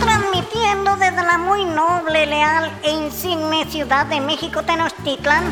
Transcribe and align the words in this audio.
Transmitiendo 0.00 0.96
desde 0.96 1.22
la 1.22 1.38
muy 1.38 1.64
noble, 1.64 2.26
leal 2.26 2.70
e 2.82 2.90
insigne 2.90 3.64
ciudad 3.66 4.06
de 4.06 4.20
México 4.20 4.62
Tenochtitlan. 4.62 5.44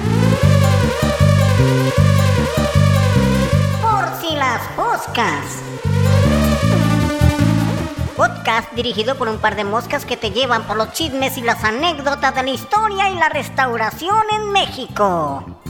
Por 3.81 4.05
si 4.21 4.37
las 4.37 4.63
poscas. 4.77 5.63
Podcast 8.17 8.73
dirigido 8.73 9.17
por 9.17 9.29
un 9.29 9.39
par 9.39 9.57
de 9.57 9.65
moscas 9.65 10.05
que 10.05 10.17
te 10.17 10.31
llevan 10.31 10.63
por 10.65 10.77
los 10.77 10.93
chismes 10.93 11.37
y 11.39 11.43
las 11.43 11.65
anécdotas 11.65 12.35
de 12.35 12.43
la 12.43 12.51
historia 12.51 13.11
y 13.11 13.15
la 13.15 13.29
restauración 13.29 14.23
en 14.33 14.53
México. 14.53 15.62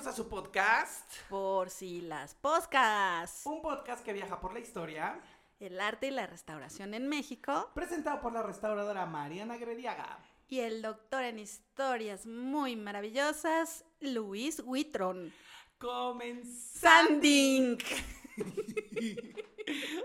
Bienvenidos 0.00 0.18
a 0.18 0.24
su 0.24 0.30
podcast, 0.30 1.12
Por 1.28 1.68
si 1.68 2.00
las 2.00 2.34
poscas. 2.34 3.42
un 3.44 3.60
podcast 3.60 4.02
que 4.02 4.14
viaja 4.14 4.40
por 4.40 4.54
la 4.54 4.60
historia, 4.60 5.20
El 5.58 5.78
arte 5.78 6.06
y 6.06 6.10
la 6.10 6.26
restauración 6.26 6.94
en 6.94 7.06
México. 7.06 7.70
presentado 7.74 8.18
por 8.22 8.32
la 8.32 8.42
restauradora 8.42 9.04
Mariana 9.04 9.58
Grediaga. 9.58 10.18
Y 10.48 10.60
el 10.60 10.80
doctor 10.80 11.24
en 11.24 11.38
historias 11.38 12.24
muy 12.24 12.76
maravillosas, 12.76 13.84
Luis 14.00 14.62
Huitrón. 14.64 15.34
Comenzando. 15.76 17.20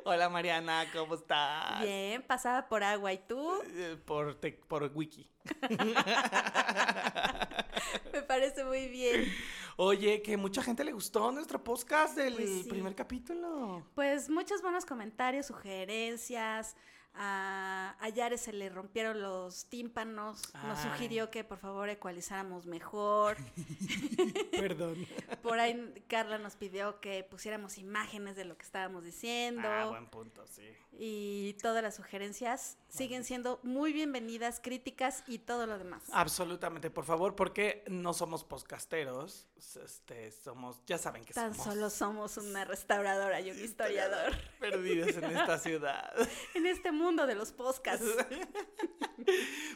Hola 0.03 0.29
Mariana, 0.29 0.85
¿cómo 0.93 1.15
estás? 1.15 1.81
Bien, 1.81 2.21
pasada 2.23 2.67
por 2.67 2.83
agua. 2.83 3.13
¿Y 3.13 3.17
tú? 3.19 3.61
Eh, 3.75 3.97
Por, 4.05 4.35
te- 4.35 4.51
por 4.67 4.91
wiki. 4.93 5.29
Me 8.13 8.21
parece 8.23 8.63
muy 8.63 8.87
bien. 8.87 9.25
Oye, 9.77 10.21
que 10.21 10.37
mucha 10.37 10.61
gente 10.63 10.83
le 10.83 10.91
gustó 10.93 11.31
nuestro 11.31 11.63
podcast 11.63 12.15
del 12.15 12.35
Pues 12.35 12.49
sí. 12.49 12.65
primer 12.69 12.95
capítulo. 12.95 13.85
Pues 13.95 14.29
muchos 14.29 14.61
buenos 14.61 14.85
comentarios, 14.85 15.47
sugerencias. 15.47 16.75
A, 17.17 17.95
a 17.99 18.09
Yare 18.09 18.37
se 18.37 18.51
le 18.53 18.69
rompieron 18.69 19.21
los 19.21 19.65
tímpanos. 19.65 20.53
Nos 20.65 20.79
sugirió 20.79 21.31
que 21.31 21.43
por 21.43 21.57
favor 21.57 21.89
ecualizáramos 21.89 22.65
mejor. 22.65 23.37
Perdón. 24.51 25.05
Por 25.41 25.59
ahí 25.59 25.93
Carla 26.07 26.37
nos 26.37 26.55
pidió 26.55 26.99
que 26.99 27.23
pusiéramos 27.23 27.77
imágenes 27.77 28.35
de 28.35 28.45
lo 28.45 28.57
que 28.57 28.65
estábamos 28.65 29.03
diciendo. 29.03 29.67
Ah, 29.67 29.87
buen 29.87 30.07
punto, 30.07 30.45
sí. 30.47 30.63
Y 30.97 31.53
todas 31.61 31.83
las 31.83 31.95
sugerencias 31.95 32.77
siguen 32.87 33.23
siendo 33.23 33.59
muy 33.63 33.91
bienvenidas, 33.91 34.59
críticas 34.61 35.23
y 35.27 35.39
todo 35.39 35.67
lo 35.67 35.77
demás. 35.77 36.03
Absolutamente, 36.11 36.89
por 36.89 37.05
favor, 37.05 37.35
porque 37.35 37.83
no 37.87 38.13
somos 38.13 38.43
podcasteros, 38.43 39.47
este, 39.57 40.31
somos, 40.31 40.79
ya 40.85 40.97
saben 40.97 41.23
que 41.25 41.33
Tan 41.33 41.53
somos 41.53 41.73
solo 41.73 41.89
somos 41.89 42.37
una 42.37 42.65
restauradora 42.65 43.39
y 43.41 43.51
un 43.51 43.59
historiador 43.59 44.33
perdidos 44.59 45.15
en 45.15 45.23
esta 45.25 45.57
ciudad. 45.59 46.13
en 46.53 46.65
este 46.65 46.91
mundo 46.91 47.25
de 47.25 47.35
los 47.35 47.51
podcasts. 47.51 48.05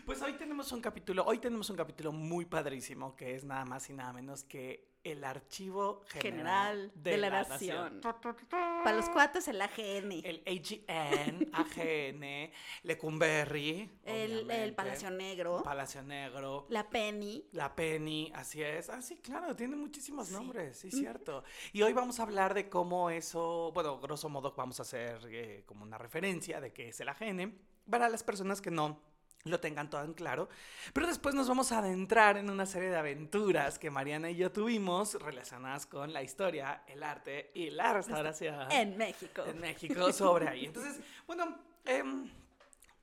Pues 0.05 0.21
hoy 0.21 0.33
tenemos 0.33 0.71
un 0.71 0.81
capítulo, 0.81 1.23
hoy 1.25 1.39
tenemos 1.39 1.69
un 1.69 1.77
capítulo 1.77 2.11
muy 2.11 2.45
padrísimo 2.45 3.15
que 3.15 3.35
es 3.35 3.43
nada 3.43 3.63
más 3.65 3.89
y 3.89 3.93
nada 3.93 4.11
menos 4.11 4.43
que 4.43 4.88
el 5.09 5.23
archivo 5.23 6.01
general, 6.07 6.29
General 6.29 6.91
de, 6.95 7.17
la, 7.17 7.29
nación. 7.43 8.01
Para 8.49 8.95
los 8.95 9.09
cuates 9.09 9.47
el 9.47 9.61
AGN. 9.61 10.11
El 10.23 10.43
AGN, 10.45 11.49
AGN, 11.53 12.51
Lecumberri, 12.83 13.89
El, 14.03 14.49
el 14.51 14.73
Palacio 14.73 15.09
Negro. 15.11 15.61
Palacio 15.63 16.01
Negro, 16.03 16.65
la 16.69 16.89
Penny. 16.89 17.45
la 17.51 17.75
Penny, 17.75 18.31
así 18.35 18.61
es. 18.61 18.89
Ah, 18.89 19.01
sí, 19.01 19.17
claro, 19.17 19.55
tiene 19.55 19.75
muchísimos 19.75 20.27
Sí. 20.27 20.33
nombres, 20.33 20.77
sí, 20.77 20.91
cierto. 20.91 21.43
Y 21.73 21.81
hoy 21.81 21.93
vamos 21.93 22.19
a 22.19 22.23
hablar 22.23 22.53
de 22.53 22.69
cómo 22.69 23.09
eso, 23.09 23.71
bueno, 23.73 23.99
grosso 23.99 24.29
modo 24.29 24.53
vamos 24.55 24.79
a 24.79 24.83
hacer 24.83 25.19
eh, 25.29 25.63
como 25.65 25.83
una 25.83 25.97
referencia 25.97 26.59
de 26.61 26.71
qué 26.73 26.89
es 26.89 26.99
el 26.99 27.09
AGN 27.09 27.57
para 27.89 28.09
las 28.09 28.23
personas 28.23 28.61
que 28.61 28.69
no 28.71 28.99
lo 29.45 29.59
tengan 29.59 29.89
todo 29.89 30.03
en 30.03 30.13
claro. 30.13 30.49
Pero 30.93 31.07
después 31.07 31.33
nos 31.33 31.47
vamos 31.47 31.71
a 31.71 31.79
adentrar 31.79 32.37
en 32.37 32.49
una 32.49 32.65
serie 32.65 32.89
de 32.89 32.97
aventuras 32.97 33.79
que 33.79 33.89
Mariana 33.89 34.29
y 34.29 34.35
yo 34.35 34.51
tuvimos 34.51 35.13
relacionadas 35.15 35.85
con 35.85 36.11
la 36.13 36.21
historia, 36.23 36.83
el 36.87 37.03
arte 37.03 37.51
y 37.53 37.69
la 37.69 37.93
restauración 37.93 38.71
En 38.71 38.97
México. 38.97 39.45
en 39.45 39.59
México 39.59 40.11
sobre 40.13 40.47
ahí. 40.49 40.65
Entonces, 40.65 40.99
bueno, 41.25 41.57
em, 41.85 42.29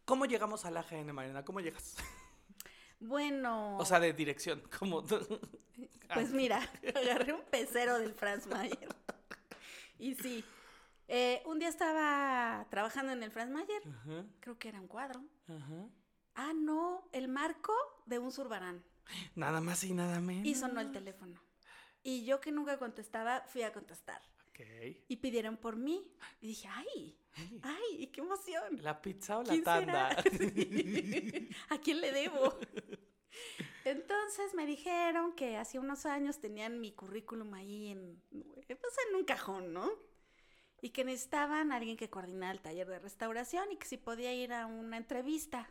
¿cómo 0.04 0.26
llegamos 0.26 0.64
al 0.66 0.76
AGN, 0.76 1.12
Mariana? 1.12 1.44
¿Cómo 1.44 1.60
llegas? 1.60 1.96
Bueno, 3.00 3.76
O 3.78 3.84
sea, 3.84 4.00
de 4.00 4.12
dirección, 4.14 4.62
¿cómo? 4.78 5.04
pues 6.14 6.30
mira, 6.32 6.60
agarré 6.94 7.32
un 7.34 7.42
pecero 7.50 7.98
del 7.98 8.14
Franz 8.14 8.46
Mayer. 8.46 8.88
Y 9.98 10.14
sí, 10.14 10.44
eh, 11.08 11.42
un 11.46 11.58
día 11.58 11.68
estaba 11.68 12.66
trabajando 12.70 13.12
en 13.12 13.22
el 13.22 13.30
Franz 13.30 13.50
Mayer. 13.50 13.82
Creo 14.40 14.58
que 14.58 14.68
era 14.68 14.80
un 14.80 14.86
cuadro. 14.88 15.22
ajá. 15.48 15.88
Ah, 16.36 16.52
no, 16.54 17.08
el 17.12 17.28
marco 17.28 17.74
de 18.06 18.18
un 18.18 18.30
surbarán. 18.30 18.84
Nada 19.34 19.60
más 19.60 19.82
y 19.84 19.92
nada 19.94 20.20
menos. 20.20 20.46
Y 20.46 20.54
sonó 20.54 20.80
el 20.80 20.92
teléfono. 20.92 21.40
Y 22.02 22.24
yo 22.24 22.40
que 22.40 22.52
nunca 22.52 22.78
contestaba, 22.78 23.42
fui 23.48 23.62
a 23.62 23.72
contestar. 23.72 24.22
Ok. 24.50 24.60
Y 25.08 25.16
pidieron 25.16 25.56
por 25.56 25.76
mí. 25.76 26.12
Y 26.40 26.48
dije, 26.48 26.68
ay, 26.68 27.18
Ay, 27.62 27.96
ay, 27.98 28.06
qué 28.06 28.20
emoción. 28.22 28.82
¿La 28.82 29.02
pizza 29.02 29.38
o 29.38 29.42
la 29.42 29.50
¿Quién 29.50 29.64
tanda? 29.64 30.10
será? 30.22 30.22
Sí. 30.38 31.48
¿A 31.68 31.78
quién 31.78 32.00
le 32.00 32.12
debo? 32.12 32.58
Entonces 33.84 34.54
me 34.54 34.66
dijeron 34.66 35.34
que 35.34 35.56
hace 35.56 35.78
unos 35.78 36.06
años 36.06 36.40
tenían 36.40 36.80
mi 36.80 36.92
currículum 36.92 37.52
ahí 37.54 37.88
en, 37.88 38.22
pues 38.66 38.96
en 39.08 39.16
un 39.16 39.24
cajón, 39.24 39.72
¿no? 39.72 39.90
Y 40.82 40.90
que 40.90 41.04
necesitaban 41.04 41.72
a 41.72 41.76
alguien 41.76 41.96
que 41.96 42.10
coordinara 42.10 42.52
el 42.52 42.60
taller 42.60 42.86
de 42.86 42.98
restauración 42.98 43.72
y 43.72 43.76
que 43.76 43.86
si 43.86 43.96
podía 43.96 44.32
ir 44.34 44.52
a 44.52 44.66
una 44.66 44.96
entrevista. 44.98 45.70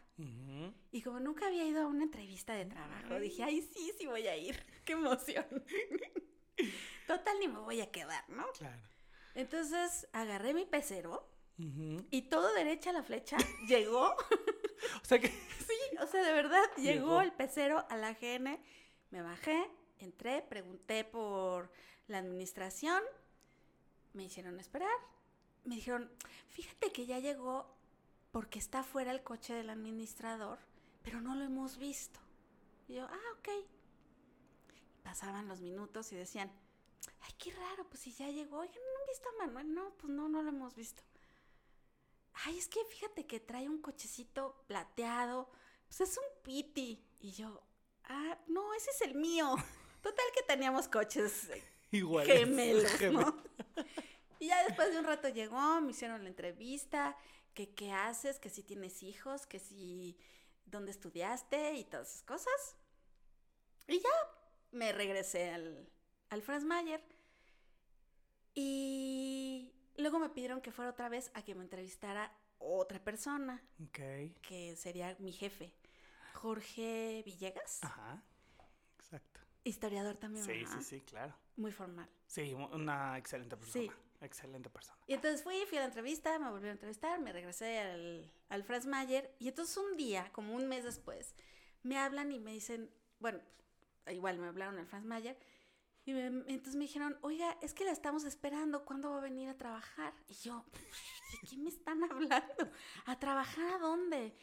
Y 0.92 1.02
como 1.04 1.20
nunca 1.20 1.46
había 1.48 1.64
ido 1.66 1.84
a 1.84 1.88
una 1.88 2.04
entrevista 2.04 2.54
de 2.54 2.66
trabajo, 2.66 3.20
dije, 3.20 3.44
ay, 3.44 3.62
sí, 3.62 3.94
sí 3.98 4.08
voy 4.08 4.28
a 4.28 4.36
ir. 4.36 4.66
Qué 4.86 4.94
emoción. 4.94 5.46
Total, 7.08 7.40
ni 7.40 7.48
me 7.48 7.60
voy 7.60 7.82
a 7.82 7.92
quedar, 7.92 8.28
¿no? 8.30 8.46
Claro. 8.58 8.82
Entonces 9.36 10.08
agarré 10.14 10.54
mi 10.54 10.66
pecero 10.66 11.30
y 11.58 12.24
todo 12.24 12.54
derecha 12.54 12.92
la 12.92 13.04
flecha 13.04 13.38
llegó. 13.68 14.10
O 14.10 15.06
sea 15.06 15.20
que. 15.20 15.28
Sí, 15.30 15.98
o 16.02 16.08
sea, 16.08 16.24
de 16.24 16.34
verdad, 16.34 16.64
llegó, 16.78 16.92
Llegó. 16.92 17.22
el 17.22 17.32
pecero 17.32 17.86
a 17.90 17.98
la 17.98 18.14
GN, 18.14 18.60
me 19.12 19.22
bajé, 19.22 19.70
entré, 20.00 20.42
pregunté 20.42 21.04
por 21.06 21.72
la 22.08 22.18
administración, 22.18 23.02
me 24.16 24.24
hicieron 24.26 24.60
esperar, 24.60 24.98
me 25.64 25.76
dijeron, 25.76 26.12
fíjate 26.48 26.92
que 26.92 27.06
ya 27.06 27.20
llegó 27.20 27.76
porque 28.32 28.60
está 28.60 28.84
fuera 28.84 29.12
el 29.12 29.24
coche 29.24 29.54
del 29.54 29.70
administrador, 29.70 30.60
pero 31.04 31.22
no 31.22 31.36
lo 31.36 31.44
hemos 31.44 31.78
visto. 31.78 32.20
Y 32.88 32.96
yo, 32.96 33.06
ah, 33.06 33.34
ok. 33.40 33.50
Pasaban 35.04 35.48
los 35.48 35.62
minutos 35.62 36.12
y 36.12 36.16
decían, 36.16 36.52
ay, 37.22 37.32
qué 37.38 37.52
raro, 37.52 37.88
pues 37.90 38.02
si 38.02 38.12
ya 38.14 38.30
llegó, 38.30 38.58
oigan, 38.60 38.76
¿no 38.76 39.00
han 39.00 39.08
visto 39.08 39.30
a 39.30 39.46
Manuel? 39.46 39.74
No, 39.74 39.94
pues 39.98 40.12
no, 40.12 40.28
no 40.28 40.42
lo 40.42 40.50
hemos 40.50 40.76
visto. 40.76 41.04
Ay, 42.46 42.58
es 42.58 42.68
que 42.68 42.84
fíjate 42.86 43.26
que 43.26 43.40
trae 43.40 43.70
un 43.70 43.82
cochecito 43.82 44.64
plateado, 44.68 45.50
pues 45.88 46.02
es 46.02 46.18
un 46.18 46.44
piti. 46.44 47.04
Y 47.22 47.32
yo, 47.32 47.64
ah, 48.06 48.38
no, 48.48 48.74
ese 48.74 48.92
es 48.92 49.02
el 49.02 49.16
mío. 49.16 49.56
Total 50.02 50.26
que 50.36 50.44
teníamos 50.44 50.88
coches 50.88 51.50
eh, 51.50 51.64
Igual. 51.92 52.28
gemelos, 52.28 53.02
¿no? 53.12 53.42
Y 54.46 54.50
ya 54.50 54.64
después 54.64 54.92
de 54.92 55.00
un 55.00 55.06
rato 55.06 55.28
llegó, 55.28 55.82
me 55.82 55.90
hicieron 55.90 56.22
la 56.22 56.30
entrevista, 56.30 57.18
que 57.56 57.74
qué 57.74 57.92
haces, 57.92 58.38
que 58.38 58.52
si 58.52 58.62
tienes 58.62 59.02
hijos, 59.02 59.48
que 59.48 59.58
si 59.58 60.16
dónde 60.68 60.92
estudiaste 60.92 61.74
y 61.74 61.84
todas 61.86 62.10
esas 62.10 62.22
cosas. 62.22 62.76
Y 63.88 63.98
ya 64.00 64.10
me 64.72 64.92
regresé 64.92 65.50
al, 65.50 65.90
al 66.30 66.44
Franz 66.44 66.64
Mayer. 66.64 67.04
Y 68.54 69.74
luego 69.98 70.20
me 70.20 70.30
pidieron 70.30 70.62
que 70.62 70.72
fuera 70.72 70.92
otra 70.92 71.10
vez 71.10 71.32
a 71.34 71.42
que 71.42 71.56
me 71.56 71.64
entrevistara 71.64 72.32
otra 72.60 73.04
persona, 73.04 73.64
Ok. 73.84 74.00
que 74.44 74.76
sería 74.78 75.16
mi 75.18 75.32
jefe, 75.32 75.74
Jorge 76.36 77.24
Villegas, 77.26 77.84
Ajá. 77.84 78.22
Exacto. 79.00 79.40
historiador 79.64 80.18
también. 80.18 80.46
Sí, 80.46 80.52
¿verdad? 80.52 80.78
sí, 80.78 80.84
sí, 80.84 81.02
claro. 81.02 81.34
Muy 81.58 81.72
formal. 81.72 82.08
Sí, 82.28 82.54
una 82.54 83.18
excelente 83.18 83.58
persona. 83.58 83.86
Sí. 83.86 83.92
Excelente 84.26 84.70
persona. 84.70 85.00
Y 85.08 85.14
entonces 85.14 85.44
fui, 85.44 85.56
fui 85.68 85.78
a 85.78 85.82
la 85.82 85.88
entrevista, 85.88 86.38
me 86.40 86.50
volvieron 86.50 86.70
a 86.72 86.74
entrevistar, 86.74 87.20
me 87.20 87.32
regresé 87.32 87.80
al, 87.80 88.32
al 88.50 88.64
Franz 88.64 88.86
Mayer. 88.88 89.36
Y 89.40 89.48
entonces 89.48 89.78
un 89.78 89.96
día, 89.98 90.32
como 90.34 90.54
un 90.56 90.68
mes 90.68 90.84
después, 90.84 91.36
me 91.84 91.98
hablan 91.98 92.32
y 92.32 92.40
me 92.40 92.52
dicen, 92.52 92.90
bueno, 93.20 93.40
igual 94.08 94.38
me 94.38 94.48
hablaron 94.48 94.78
al 94.80 94.88
Franz 94.88 95.06
Mayer. 95.06 95.38
Y 96.06 96.14
me- 96.14 96.28
entonces 96.28 96.76
me 96.76 96.86
dijeron, 96.86 97.18
oiga, 97.22 97.58
es 97.62 97.74
que 97.74 97.86
la 97.86 97.92
estamos 97.92 98.24
esperando, 98.26 98.86
¿cuándo 98.86 99.12
va 99.12 99.18
a 99.18 99.22
venir 99.22 99.50
a 99.50 99.58
trabajar? 99.58 100.14
Y 100.28 100.34
yo, 100.36 100.66
¿de 101.42 101.48
qué 101.50 101.58
me 101.58 101.70
están 101.70 102.04
hablando? 102.04 102.72
¿A 103.06 103.20
trabajar 103.20 103.74
a 103.74 103.78
dónde? 103.80 104.36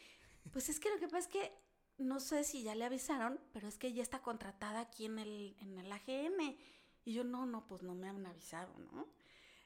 Pues 0.51 0.69
es 0.69 0.79
que 0.79 0.89
lo 0.89 0.97
que 0.97 1.07
pasa 1.07 1.19
es 1.19 1.27
que 1.27 1.51
no 1.97 2.19
sé 2.19 2.43
si 2.43 2.63
ya 2.63 2.75
le 2.75 2.85
avisaron, 2.85 3.39
pero 3.53 3.67
es 3.67 3.77
que 3.77 3.87
ella 3.87 4.01
está 4.03 4.21
contratada 4.21 4.79
aquí 4.81 5.05
en 5.05 5.19
el, 5.19 5.55
en 5.59 5.77
el 5.77 5.91
AGN. 5.91 6.57
Y 7.05 7.13
yo, 7.13 7.23
no, 7.23 7.45
no, 7.45 7.67
pues 7.67 7.83
no 7.83 7.95
me 7.95 8.07
han 8.09 8.25
avisado, 8.25 8.77
¿no? 8.79 9.07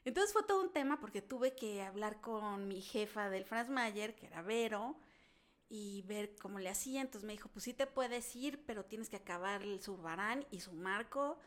Entonces 0.04 0.32
fue 0.32 0.42
todo 0.44 0.60
un 0.62 0.72
tema 0.72 1.00
porque 1.00 1.20
tuve 1.22 1.54
que 1.54 1.82
hablar 1.82 2.20
con 2.20 2.66
mi 2.68 2.80
jefa 2.80 3.28
del 3.28 3.44
Franz 3.44 3.68
Mayer, 3.68 4.14
que 4.14 4.26
era 4.26 4.42
Vero, 4.42 4.96
y 5.68 6.02
ver 6.02 6.34
cómo 6.36 6.58
le 6.58 6.70
hacía. 6.70 7.00
Entonces 7.02 7.26
me 7.26 7.32
dijo, 7.34 7.48
pues 7.50 7.64
sí 7.64 7.74
te 7.74 7.86
puedes 7.86 8.34
ir, 8.36 8.64
pero 8.64 8.84
tienes 8.84 9.10
que 9.10 9.16
acabar 9.16 9.62
el 9.62 9.82
Zurbarán 9.82 10.46
y 10.50 10.60
su 10.60 10.72
marco. 10.72 11.38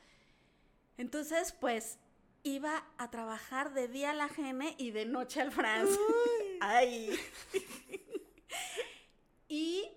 Entonces, 0.98 1.53
pues 1.53 1.98
iba 2.44 2.83
a 2.98 3.09
trabajar 3.09 3.74
de 3.74 3.88
día 3.88 4.12
a 4.12 4.13
la 4.13 4.27
GN 4.27 4.75
y 4.77 4.92
de 4.92 5.06
noche 5.06 5.42
al 5.42 5.51
Franz. 5.51 5.89
Ay. 6.62 7.19
y 9.47 9.89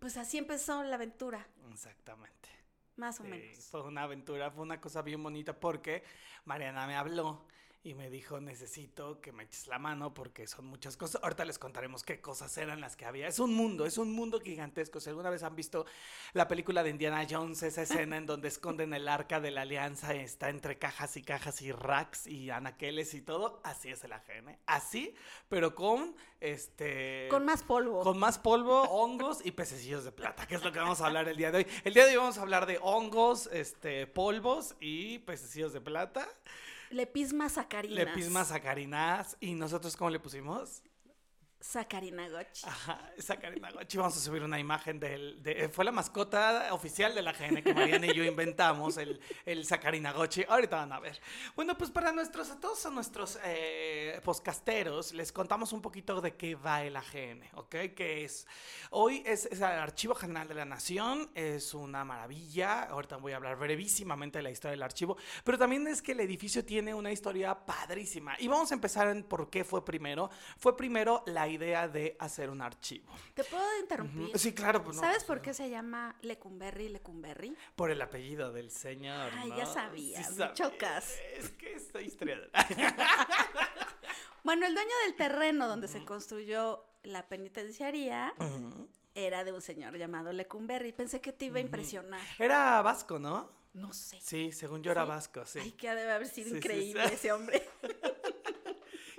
pues 0.00 0.16
así 0.16 0.38
empezó 0.38 0.82
la 0.82 0.96
aventura. 0.96 1.46
Exactamente. 1.70 2.48
Más 2.96 3.20
o 3.20 3.24
Sí, 3.24 3.30
menos. 3.30 3.58
Fue 3.70 3.82
una 3.82 4.02
aventura, 4.02 4.50
fue 4.50 4.62
una 4.62 4.80
cosa 4.80 5.02
bien 5.02 5.22
bonita 5.22 5.58
porque 5.58 6.02
Mariana 6.44 6.86
me 6.86 6.96
habló 6.96 7.46
y 7.84 7.94
me 7.94 8.10
dijo, 8.10 8.40
necesito 8.40 9.20
que 9.20 9.32
me 9.32 9.42
eches 9.42 9.66
la 9.66 9.78
mano 9.80 10.14
porque 10.14 10.46
son 10.46 10.66
muchas 10.66 10.96
cosas. 10.96 11.20
Ahorita 11.22 11.44
les 11.44 11.58
contaremos 11.58 12.04
qué 12.04 12.20
cosas 12.20 12.56
eran 12.56 12.80
las 12.80 12.94
que 12.94 13.06
había. 13.06 13.26
Es 13.26 13.40
un 13.40 13.52
mundo, 13.54 13.86
es 13.86 13.98
un 13.98 14.12
mundo 14.12 14.40
gigantesco. 14.40 15.00
Si 15.00 15.08
alguna 15.08 15.30
vez 15.30 15.42
han 15.42 15.56
visto 15.56 15.84
la 16.32 16.46
película 16.46 16.84
de 16.84 16.90
Indiana 16.90 17.26
Jones, 17.28 17.64
esa 17.64 17.82
escena 18.06 18.16
en 18.16 18.26
donde 18.26 18.46
esconden 18.46 18.94
el 18.94 19.08
arca 19.08 19.40
de 19.40 19.50
la 19.50 19.62
alianza, 19.62 20.14
está 20.14 20.48
entre 20.48 20.78
cajas 20.78 21.16
y 21.16 21.22
cajas 21.22 21.60
y 21.60 21.72
racks 21.72 22.28
y 22.28 22.50
anaqueles 22.50 23.14
y 23.14 23.22
todo, 23.22 23.60
así 23.64 23.88
es 23.88 24.04
el 24.04 24.12
AGN. 24.12 24.58
Así, 24.66 25.16
pero 25.48 25.74
con 25.74 26.14
este... 26.38 27.26
Con 27.30 27.44
más 27.44 27.64
polvo. 27.64 28.04
Con 28.04 28.16
más 28.16 28.38
polvo, 28.38 28.82
hongos 28.82 29.44
y 29.44 29.50
pececillos 29.50 30.04
de 30.04 30.12
plata, 30.12 30.46
que 30.46 30.54
es 30.54 30.62
lo 30.62 30.70
que 30.70 30.78
vamos 30.78 31.00
a 31.00 31.06
hablar 31.06 31.28
el 31.28 31.36
día 31.36 31.50
de 31.50 31.58
hoy. 31.58 31.66
El 31.82 31.94
día 31.94 32.04
de 32.04 32.12
hoy 32.12 32.18
vamos 32.18 32.38
a 32.38 32.42
hablar 32.42 32.66
de 32.66 32.78
hongos, 32.80 33.48
este, 33.52 34.06
polvos 34.06 34.76
y 34.78 35.18
pececillos 35.18 35.72
de 35.72 35.80
plata. 35.80 36.28
Lepisma 36.92 37.48
sacarinas. 37.48 37.96
Lepisma 37.96 38.44
sacarinas. 38.44 39.36
¿Y 39.40 39.54
nosotros 39.54 39.96
cómo 39.96 40.10
le 40.10 40.20
pusimos? 40.20 40.82
Sacarinagochi. 41.62 42.66
Ajá, 42.66 42.98
Sacarinagochi. 43.18 43.96
Vamos 43.96 44.16
a 44.16 44.20
subir 44.20 44.42
una 44.42 44.58
imagen 44.58 44.98
del. 44.98 45.40
de- 45.42 45.68
fue 45.68 45.84
la 45.84 45.92
mascota 45.92 46.68
oficial 46.74 47.14
de 47.14 47.22
la 47.22 47.32
GN 47.32 47.62
que 47.62 47.72
Mariana 47.72 48.06
y 48.08 48.14
yo 48.14 48.24
inventamos, 48.24 48.96
el, 48.96 49.20
el 49.46 49.64
Sacarinagochi. 49.64 50.44
Ahorita 50.48 50.76
van 50.76 50.92
a 50.92 50.98
ver. 50.98 51.20
Bueno, 51.54 51.78
pues 51.78 51.90
para 51.90 52.10
nuestros, 52.10 52.50
a 52.50 52.58
todos 52.58 52.84
a 52.84 52.90
nuestros 52.90 53.38
eh, 53.44 54.20
podcasteros, 54.24 55.12
les 55.12 55.30
contamos 55.30 55.72
un 55.72 55.80
poquito 55.80 56.20
de 56.20 56.34
qué 56.36 56.56
va 56.56 56.82
el 56.82 56.96
AGN, 56.96 57.44
¿ok? 57.54 57.70
Que 57.94 58.24
es. 58.24 58.44
Hoy 58.90 59.22
es, 59.24 59.46
es 59.46 59.58
el 59.58 59.64
Archivo 59.64 60.14
General 60.16 60.48
de 60.48 60.54
la 60.54 60.64
Nación, 60.64 61.30
es 61.36 61.74
una 61.74 62.04
maravilla. 62.04 62.82
Ahorita 62.84 63.18
voy 63.18 63.32
a 63.32 63.36
hablar 63.36 63.56
brevísimamente 63.56 64.38
de 64.38 64.42
la 64.42 64.50
historia 64.50 64.72
del 64.72 64.82
archivo, 64.82 65.16
pero 65.44 65.56
también 65.56 65.86
es 65.86 66.02
que 66.02 66.10
el 66.12 66.20
edificio 66.20 66.64
tiene 66.64 66.92
una 66.92 67.12
historia 67.12 67.54
padrísima. 67.54 68.34
Y 68.40 68.48
vamos 68.48 68.72
a 68.72 68.74
empezar 68.74 69.06
en 69.08 69.22
por 69.22 69.48
qué 69.48 69.62
fue 69.62 69.84
primero. 69.84 70.28
Fue 70.58 70.76
primero 70.76 71.22
la 71.26 71.51
idea 71.52 71.88
de 71.88 72.16
hacer 72.18 72.50
un 72.50 72.60
archivo. 72.60 73.12
¿Te 73.34 73.44
puedo 73.44 73.64
interrumpir? 73.80 74.38
Sí, 74.38 74.52
claro. 74.52 74.82
Pues 74.82 74.96
no, 74.96 75.02
¿Sabes 75.02 75.24
por 75.24 75.40
qué 75.40 75.54
se 75.54 75.70
llama 75.70 76.16
Lecumberri 76.22 76.88
Lecumberri? 76.88 77.56
Por 77.76 77.90
el 77.90 78.00
apellido 78.02 78.52
del 78.52 78.70
señor. 78.70 79.30
Ay, 79.36 79.50
¿no? 79.50 79.56
ya 79.58 79.66
sabía, 79.66 80.28
me 80.36 80.52
chocas. 80.54 81.16
Es 81.36 81.50
que 81.50 81.74
esta 81.74 82.00
historia. 82.00 82.38
Bueno, 84.44 84.66
el 84.66 84.74
dueño 84.74 84.90
del 85.06 85.14
terreno 85.14 85.68
donde 85.68 85.86
se 85.86 86.04
construyó 86.04 86.84
la 87.04 87.28
penitenciaría 87.28 88.34
era 89.14 89.44
de 89.44 89.52
un 89.52 89.60
señor 89.62 89.96
llamado 89.96 90.32
Lecumberri. 90.32 90.90
Pensé 90.92 91.20
que 91.20 91.32
te 91.32 91.44
iba 91.44 91.58
a 91.58 91.60
impresionar. 91.60 92.20
Era 92.40 92.82
vasco, 92.82 93.20
¿no? 93.20 93.48
No 93.72 93.92
sé. 93.92 94.18
Sí, 94.20 94.50
según 94.50 94.82
yo 94.82 94.90
era 94.90 95.04
Sí. 95.04 95.08
vasco, 95.08 95.46
sí. 95.46 95.60
Ay, 95.62 95.70
que 95.72 95.88
ha 95.88 95.94
de 95.94 96.10
haber 96.10 96.26
sido 96.26 96.50
Sí, 96.50 96.56
increíble 96.56 97.04
ese 97.04 97.30
hombre. 97.32 97.62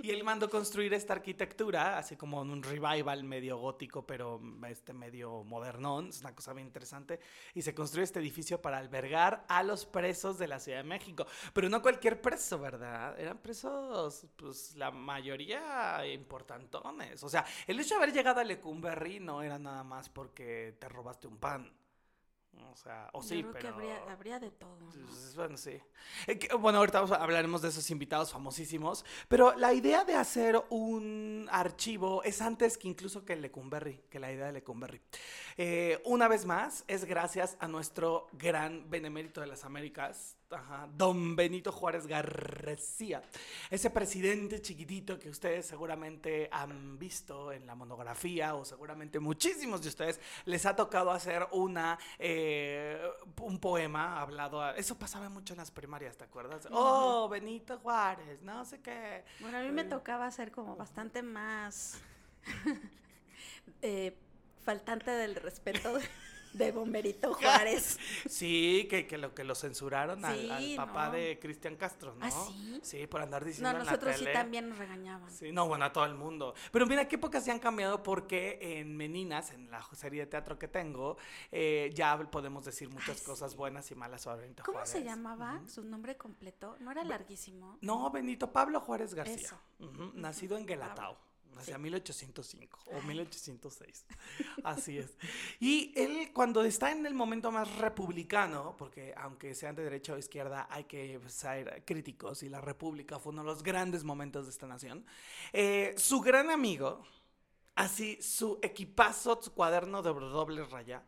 Y 0.04 0.12
él 0.12 0.26
mandó 0.26 0.50
construir 0.50 0.94
esta 0.94 1.14
arquitectura, 1.14 1.98
así 1.98 2.18
como 2.18 2.42
un 2.42 2.62
revival 2.62 3.24
medio 3.24 3.58
gótico, 3.58 4.06
pero 4.06 4.42
este 4.68 4.92
medio 4.92 5.46
modernón, 5.46 6.10
es 6.10 6.20
una 6.20 6.36
cosa 6.36 6.52
bien 6.52 6.68
interesante. 6.68 7.22
Y 7.54 7.62
se 7.62 7.74
construyó 7.74 8.04
este 8.04 8.20
edificio 8.20 8.62
para 8.62 8.80
albergar 8.80 9.46
a 9.48 9.64
los 9.64 9.86
presos 9.86 10.38
de 10.38 10.50
la 10.50 10.60
Ciudad 10.60 10.80
de 10.80 10.84
México. 10.84 11.26
Pero 11.54 11.70
no 11.70 11.82
cualquier 11.82 12.20
preso, 12.20 12.60
¿verdad? 12.60 13.18
Eran 13.18 13.38
presos, 13.38 14.28
pues 14.36 14.76
la 14.76 14.92
mayoría 14.92 16.06
importantones. 16.06 17.24
O 17.24 17.30
sea, 17.30 17.46
el 17.66 17.80
hecho 17.80 17.96
de 17.96 18.04
haber 18.04 18.14
llegado 18.14 18.42
a 18.42 18.44
Lecumberri 18.44 19.22
no 19.22 19.42
era 19.42 19.58
nada 19.58 19.86
más 19.86 20.10
porque 20.10 20.76
te 20.82 20.90
robaste 20.90 21.28
un 21.28 21.38
pan. 21.38 21.72
O 22.72 22.76
sea, 22.76 23.10
o 23.14 23.22
Yo 23.22 23.28
sí, 23.28 23.42
creo 23.42 23.52
pero... 23.54 23.62
que 23.62 23.68
habría, 23.68 24.12
habría 24.12 24.40
de 24.40 24.50
todo. 24.52 24.76
¿no? 24.80 24.90
Pues, 24.90 25.36
Bueno, 25.36 25.58
sí. 25.58 25.80
Eh, 26.28 26.40
Bueno, 26.60 26.80
ahorita 26.80 27.02
vamos 27.02 27.12
a- 27.18 27.22
hablaremos 27.24 27.62
de 27.62 27.70
esos 27.70 27.90
invitados 27.92 28.32
famosísimos, 28.32 29.06
pero 29.28 29.54
la 29.56 29.74
idea 29.74 30.04
de 30.06 30.16
hacer 30.16 30.62
un 30.70 31.48
archivo 31.52 32.24
es 32.24 32.42
antes 32.42 32.78
que 32.78 32.88
incluso 32.88 33.26
que 33.26 33.34
el 33.34 33.42
Lecumberri, 33.42 34.02
que 34.10 34.20
la 34.20 34.32
idea 34.32 34.48
de 34.48 34.54
Lecumberri. 34.54 35.02
Eh, 35.58 36.02
una 36.06 36.28
vez 36.28 36.46
más, 36.46 36.84
es 36.88 37.06
gracias 37.06 37.58
a 37.60 37.68
nuestro 37.68 38.28
gran 38.34 38.90
benemérito 38.90 39.40
de 39.42 39.48
las 39.48 39.66
Américas, 39.66 40.36
ajá, 40.54 40.88
don 40.96 41.36
Benito 41.36 41.72
Juárez 41.72 42.06
García, 42.08 43.22
ese 43.70 43.90
presidente 43.90 44.62
chiquitito 44.62 45.18
que 45.20 45.30
ustedes 45.30 45.66
seguramente 45.66 46.50
han 46.52 46.98
visto 47.00 47.52
en 47.52 47.66
la 47.66 47.76
monografía 47.76 48.56
o 48.56 48.66
seguramente 48.66 49.20
muchísimos 49.20 49.82
de 49.82 49.90
ustedes 49.90 50.20
les 50.46 50.66
ha 50.66 50.76
tocado 50.76 51.12
hacer 51.12 51.48
una 51.52 51.98
eh, 52.20 53.02
un 53.42 53.60
poema 53.60 54.22
hablado 54.22 54.62
a- 54.62 54.76
eso 54.76 54.98
pasaba 54.98 55.30
mucho 55.30 55.54
en 55.54 55.58
las 55.60 55.72
primarias 55.72 56.18
te 56.18 56.24
acuerdas 56.26 56.68
oh 56.72 57.28
Benito 57.30 57.80
Juárez 57.80 58.42
no 58.42 58.64
sé 58.66 58.82
qué. 58.82 59.24
Bueno, 59.40 59.58
a 59.58 59.62
mí 59.62 59.72
me 59.72 59.84
tocaba 59.84 60.30
ser 60.32 60.52
como 60.52 60.76
bastante 60.76 61.22
más 61.24 62.00
eh, 63.82 64.16
faltante 64.64 65.12
del 65.12 65.36
respeto. 65.36 65.94
de, 65.96 66.04
de 66.54 66.72
Bomberito 66.72 67.34
Juárez. 67.36 67.98
sí 68.28 68.88
que, 68.90 69.08
que 69.08 69.18
lo 69.18 69.34
que 69.34 69.44
lo 69.44 69.56
censuraron 69.56 70.24
al, 70.26 70.74
papá 70.76 71.08
no. 71.08 71.14
de 71.14 71.40
Cristian 71.40 71.76
Castro 71.76 72.16
no 72.16 72.26
¿Ah, 72.26 72.32
sí? 72.32 72.80
sí 72.82 73.08
por 73.08 73.22
andar 73.22 73.44
diciendo 73.44 73.72
No, 73.72 73.80
en 73.80 73.86
la 73.86 73.92
nosotros 73.92 74.16
sí 74.18 74.26
también 74.32 74.70
nos 74.70 74.78
regañaban. 74.78 75.30
Sí, 75.32 75.52
no, 75.52 75.68
bueno, 75.68 75.86
a 75.86 75.92
todo 75.94 76.06
el 76.06 76.16
mundo. 76.16 76.54
Pero 76.72 76.86
mira 76.86 77.08
qué 77.08 77.16
épocas 77.16 77.46
ya 77.46 77.54
han 77.54 77.60
cambiado 77.60 78.04
porque 78.04 78.60
en 78.62 78.96
Meninas, 78.96 79.52
en 79.52 79.70
la 79.72 79.82
serie 79.94 80.22
de 80.22 80.28
teatro 80.28 80.58
que 80.58 80.68
tengo, 80.68 81.18
eh, 81.52 81.92
ya 81.94 82.18
podemos 82.32 82.66
decir 82.66 82.90
muchas 82.90 83.20
Ay, 83.20 83.26
cosas 83.26 83.52
sí. 83.52 83.58
buenas 83.58 83.90
y 83.92 83.96
malas 83.96 84.22
sobre 84.22 84.42
Benito 84.42 84.64
¿Cómo 84.64 84.86
se 84.86 84.94
Juárez. 85.00 85.06
llamaba 85.06 85.56
Ujú. 85.56 85.70
su 85.70 85.84
nombre 85.84 86.18
completo? 86.18 86.78
¿No 86.80 86.92
era 86.92 87.04
larguísimo? 87.04 87.78
No, 87.82 88.10
Benito 88.12 88.52
Pablo 88.52 88.80
Juárez 88.80 89.14
García. 89.14 89.36
Eso. 89.36 89.60
Nacido 90.14 90.58
en 90.58 90.66
Guelatao. 90.66 91.18
Hacia 91.58 91.78
1805 91.78 92.80
o 92.88 93.02
1806. 93.02 94.06
Así 94.64 94.98
es. 94.98 95.18
Y 95.60 95.94
él, 95.96 96.32
cuando 96.34 96.64
está 96.64 96.92
en 96.92 97.06
el 97.06 97.14
momento 97.14 97.52
más 97.52 97.78
republicano, 97.78 98.76
porque 98.78 99.14
aunque 99.18 99.56
sean 99.56 99.76
de 99.76 99.84
derecha 99.84 100.14
o 100.14 100.18
izquierda, 100.18 100.68
hay 100.70 100.86
que 100.86 101.20
ser 101.28 101.84
críticos, 101.86 102.44
y 102.44 102.50
la 102.50 102.62
República 102.62 103.20
fue 103.20 103.32
uno 103.32 103.44
de 103.44 103.48
los 103.48 103.64
grandes 103.64 104.04
momentos 104.04 104.46
de 104.46 104.52
esta 104.52 104.68
nación, 104.68 105.06
eh, 105.52 105.94
su 105.98 106.22
gran 106.22 106.50
amigo, 106.50 107.06
así, 107.76 108.22
su 108.22 108.60
equipazo, 108.62 109.40
su 109.42 109.54
cuaderno 109.54 110.02
de 110.02 110.14
doble 110.14 110.66
raya, 110.66 111.04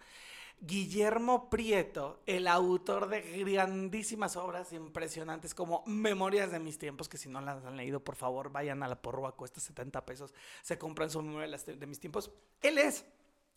Guillermo 0.61 1.49
Prieto, 1.49 2.21
el 2.25 2.47
autor 2.47 3.07
de 3.07 3.21
grandísimas 3.43 4.35
obras 4.35 4.73
impresionantes 4.73 5.53
como 5.53 5.83
Memorias 5.85 6.51
de 6.51 6.59
mis 6.59 6.77
tiempos, 6.77 7.07
que 7.07 7.17
si 7.17 7.29
no 7.29 7.41
las 7.41 7.63
han 7.65 7.77
leído, 7.77 7.99
por 8.03 8.15
favor, 8.15 8.51
vayan 8.51 8.81
a 8.81 8.87
la 8.87 9.01
porrua, 9.01 9.35
cuesta 9.35 9.59
70 9.59 10.05
pesos, 10.05 10.33
se 10.61 10.77
compran 10.77 11.09
su 11.09 11.21
memoria 11.21 11.57
de 11.57 11.87
mis 11.87 11.99
tiempos. 11.99 12.31
Él 12.61 12.77
es 12.77 13.05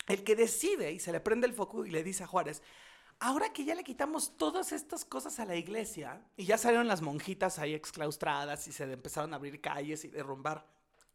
el 0.07 0.23
que 0.23 0.35
decide 0.35 0.91
y 0.91 0.99
se 0.99 1.11
le 1.11 1.19
prende 1.19 1.47
el 1.47 1.53
foco 1.53 1.85
y 1.85 1.91
le 1.91 2.03
dice 2.03 2.23
a 2.23 2.27
Juárez, 2.27 2.61
ahora 3.19 3.51
que 3.53 3.65
ya 3.65 3.75
le 3.75 3.83
quitamos 3.83 4.37
todas 4.37 4.71
estas 4.71 5.05
cosas 5.05 5.39
a 5.39 5.45
la 5.45 5.55
iglesia 5.55 6.21
y 6.37 6.45
ya 6.45 6.57
salieron 6.57 6.87
las 6.87 7.01
monjitas 7.01 7.59
ahí 7.59 7.73
exclaustradas 7.73 8.67
y 8.67 8.71
se 8.71 8.91
empezaron 8.91 9.33
a 9.33 9.37
abrir 9.37 9.61
calles 9.61 10.05
y 10.05 10.09
derrumbar 10.09 10.65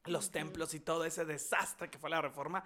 los 0.05 0.31
templos 0.31 0.75
y 0.75 0.81
todo 0.81 1.05
ese 1.05 1.25
desastre 1.25 1.91
que 1.91 1.99
fue 1.99 2.11
la 2.11 2.21
reforma, 2.21 2.63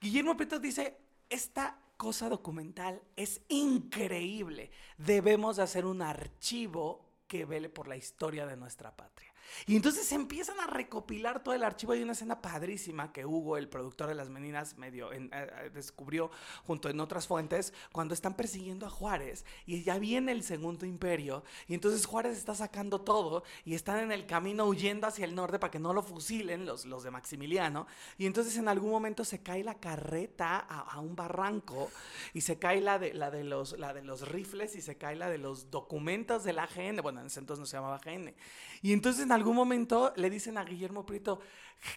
Guillermo 0.00 0.36
Prieto 0.36 0.58
dice, 0.58 0.96
esta 1.28 1.78
cosa 2.02 2.28
documental 2.28 3.00
es 3.14 3.42
increíble, 3.46 4.72
debemos 4.98 5.58
de 5.58 5.62
hacer 5.62 5.86
un 5.86 6.02
archivo 6.02 7.06
que 7.28 7.44
vele 7.44 7.68
por 7.68 7.86
la 7.86 7.96
historia 7.96 8.44
de 8.44 8.56
nuestra 8.56 8.96
patria. 8.96 9.31
Y 9.66 9.76
entonces 9.76 10.10
empiezan 10.12 10.58
a 10.60 10.66
recopilar 10.66 11.42
todo 11.42 11.54
el 11.54 11.64
archivo. 11.64 11.92
Hay 11.92 12.02
una 12.02 12.12
escena 12.12 12.40
padrísima 12.40 13.12
que 13.12 13.24
Hugo, 13.26 13.56
el 13.56 13.68
productor 13.68 14.08
de 14.08 14.14
Las 14.14 14.28
Meninas, 14.28 14.76
medio 14.76 15.12
en- 15.12 15.26
eh, 15.32 15.46
eh, 15.64 15.70
descubrió 15.72 16.30
junto 16.64 16.88
en 16.88 17.00
otras 17.00 17.26
fuentes 17.26 17.72
cuando 17.92 18.14
están 18.14 18.34
persiguiendo 18.34 18.86
a 18.86 18.90
Juárez 18.90 19.44
y 19.66 19.82
ya 19.82 19.98
viene 19.98 20.32
el 20.32 20.42
Segundo 20.42 20.86
Imperio. 20.86 21.44
Y 21.68 21.74
entonces 21.74 22.06
Juárez 22.06 22.38
está 22.38 22.54
sacando 22.54 23.00
todo 23.00 23.42
y 23.64 23.74
están 23.74 23.98
en 23.98 24.12
el 24.12 24.26
camino 24.26 24.64
huyendo 24.66 25.06
hacia 25.06 25.24
el 25.24 25.34
norte 25.34 25.58
para 25.58 25.70
que 25.70 25.78
no 25.78 25.92
lo 25.92 26.02
fusilen 26.02 26.64
los, 26.66 26.84
los 26.86 27.02
de 27.02 27.10
Maximiliano. 27.10 27.86
Y 28.18 28.26
entonces 28.26 28.56
en 28.56 28.68
algún 28.68 28.90
momento 28.90 29.24
se 29.24 29.42
cae 29.42 29.62
la 29.64 29.74
carreta 29.80 30.56
a, 30.58 30.80
a 30.80 31.00
un 31.00 31.14
barranco 31.16 31.90
y 32.32 32.40
se 32.42 32.58
cae 32.58 32.80
la 32.80 32.98
de, 32.98 33.12
la, 33.14 33.30
de 33.30 33.44
los, 33.44 33.78
la 33.78 33.92
de 33.92 34.02
los 34.02 34.28
rifles 34.28 34.76
y 34.76 34.80
se 34.82 34.96
cae 34.96 35.16
la 35.16 35.28
de 35.28 35.38
los 35.38 35.70
documentos 35.70 36.44
de 36.44 36.52
la 36.52 36.64
AGN. 36.64 37.02
Bueno, 37.02 37.20
en 37.20 37.26
ese 37.26 37.40
entonces 37.40 37.60
no 37.60 37.66
se 37.66 37.76
llamaba 37.76 37.96
AGN. 37.96 38.34
Y 38.82 38.92
entonces 38.92 39.22
en 39.24 39.32
algún 39.32 39.41
momento 39.50 40.12
le 40.16 40.30
dicen 40.30 40.56
a 40.58 40.64
Guillermo 40.64 41.04
Prieto, 41.04 41.40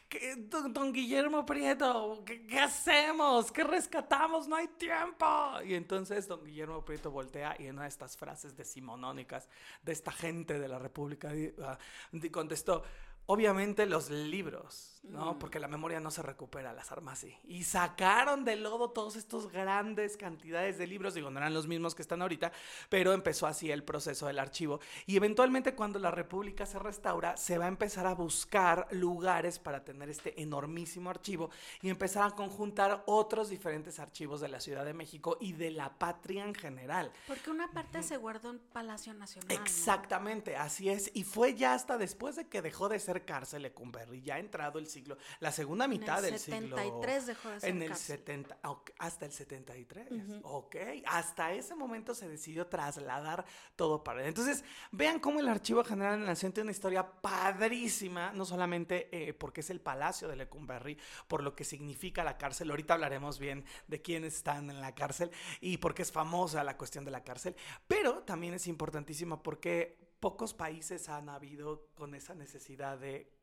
"¿Qué- 0.10 0.36
don, 0.38 0.74
don 0.74 0.92
Guillermo 0.92 1.46
Prieto, 1.46 2.24
¿qué, 2.26 2.46
qué 2.48 2.60
hacemos? 2.60 3.52
¿Qué 3.52 3.64
rescatamos? 3.64 4.48
No 4.48 4.56
hay 4.56 4.68
tiempo. 4.70 5.26
Y 5.64 5.76
entonces 5.76 6.28
don 6.28 6.44
Guillermo 6.44 6.84
Prieto 6.84 7.12
voltea 7.12 7.56
y 7.60 7.68
en 7.68 7.76
una 7.76 7.84
de 7.84 7.90
estas 7.90 8.18
frases 8.18 8.56
decimonónicas 8.56 9.48
de 9.84 9.92
esta 9.94 10.12
gente 10.12 10.58
de 10.60 10.68
la 10.68 10.80
República 10.80 11.32
di- 11.32 12.30
contestó, 12.32 12.84
obviamente 13.28 13.86
los 13.86 14.10
libros, 14.10 14.95
¿no? 15.10 15.38
Porque 15.40 15.60
la 15.60 15.68
memoria 15.68 16.00
no 16.00 16.12
se 16.12 16.22
recupera, 16.22 16.74
las 16.74 16.92
armas 16.92 17.20
sí. 17.20 17.36
Y 17.46 17.64
sacaron 17.64 18.44
del 18.44 18.64
lodo 18.64 18.90
todos 18.92 19.16
estos 19.16 19.52
grandes 19.52 20.18
cantidades 20.18 20.78
de 20.78 20.88
libros, 20.88 21.14
digo, 21.14 21.30
no 21.30 21.40
eran 21.40 21.54
los 21.54 21.68
mismos 21.68 21.96
que 21.96 22.02
están 22.02 22.22
ahorita, 22.22 22.52
pero 22.90 23.14
empezó 23.14 23.48
así 23.48 23.72
el 23.72 23.84
proceso 23.84 24.28
del 24.28 24.40
archivo. 24.40 24.80
Y 25.06 25.18
eventualmente 25.18 25.76
cuando 25.76 26.00
la 26.00 26.12
República 26.12 26.66
se 26.66 26.80
restaura, 26.80 27.38
se 27.38 27.58
va 27.58 27.66
a 27.66 27.70
empezar 27.70 28.08
a 28.08 28.14
buscar 28.14 28.88
lugares 28.92 29.60
para 29.60 29.84
tener 29.84 30.10
este 30.10 30.42
enormísimo 30.42 31.10
archivo 31.10 31.50
y 31.82 31.90
empezar 31.90 32.24
a 32.24 32.32
conjuntar 32.32 33.04
otros 33.06 33.50
diferentes 33.50 34.00
archivos 34.00 34.42
de 34.42 34.50
la 34.50 34.60
Ciudad 34.60 34.86
de 34.86 34.94
México 34.94 35.38
y 35.40 35.54
de 35.54 35.72
la 35.72 35.98
patria 35.98 36.46
en 36.46 36.56
general. 36.56 37.12
Porque 37.28 37.50
una 37.50 37.72
parte 37.72 38.04
se 38.04 38.18
guardó 38.18 38.52
en 38.52 38.60
Palacio 38.60 39.14
Nacional. 39.14 39.48
¿no? 39.50 39.62
Exactamente, 39.62 40.56
así 40.56 40.90
es. 40.90 41.12
Y 41.14 41.24
fue 41.24 41.56
ya 41.56 41.74
hasta 41.74 41.98
después 41.98 42.36
de 42.36 42.48
que 42.48 42.62
dejó 42.62 42.90
de 42.90 43.00
ser 43.00 43.26
cárcel 43.26 43.64
Lecumberri, 43.64 44.22
ya 44.22 44.36
ha 44.36 44.40
entrado 44.40 44.80
el 44.80 44.88
siglo, 44.96 45.18
la 45.40 45.52
segunda 45.52 45.88
mitad 45.88 46.20
en 46.20 46.26
el 46.26 46.32
del 46.32 46.40
siglo. 46.40 46.78
73 46.78 47.26
dejó 47.26 47.50
de 47.50 47.60
ser 47.60 47.70
En 47.70 47.82
el 47.82 47.90
cárcel. 47.90 48.18
70, 48.18 48.60
ok, 48.64 48.92
hasta 49.00 49.26
el 49.26 49.32
73. 49.32 50.12
Ujú. 50.12 50.40
Ok, 50.44 50.76
hasta 51.06 51.54
ese 51.54 51.76
momento 51.76 52.16
se 52.16 52.28
decidió 52.28 52.68
trasladar 52.68 53.46
todo 53.76 54.04
para 54.04 54.20
allá. 54.20 54.30
Entonces, 54.30 54.64
vean 54.92 55.20
cómo 55.20 55.40
el 55.40 55.48
Archivo 55.48 55.84
General 55.84 56.14
de 56.14 56.22
la 56.22 56.32
Nación 56.32 56.52
tiene 56.52 56.66
una 56.66 56.72
historia 56.72 57.06
padrísima, 57.22 58.32
no 58.34 58.46
solamente 58.46 59.10
eh, 59.12 59.34
porque 59.34 59.62
es 59.62 59.70
el 59.70 59.82
palacio 59.82 60.28
de 60.28 60.36
Lecumberri, 60.36 60.98
por 61.28 61.44
lo 61.44 61.56
que 61.56 61.64
significa 61.64 62.24
la 62.24 62.38
cárcel. 62.38 62.70
Ahorita 62.70 62.94
hablaremos 62.94 63.40
bien 63.40 63.66
de 63.88 64.02
quiénes 64.02 64.36
están 64.36 64.70
en 64.70 64.82
la 64.82 64.96
cárcel 64.96 65.32
y 65.62 65.78
por 65.78 65.94
qué 65.94 66.04
es 66.04 66.12
famosa 66.12 66.64
la 66.64 66.78
cuestión 66.78 67.06
de 67.06 67.12
la 67.12 67.24
cárcel, 67.24 67.56
pero 67.88 68.24
también 68.24 68.54
es 68.54 68.68
importantísima 68.68 69.42
porque 69.42 69.98
pocos 70.20 70.54
países 70.54 71.10
han 71.10 71.30
habido 71.30 71.88
con 71.94 72.16
esa 72.16 72.34
necesidad 72.34 72.98
de 72.98 73.35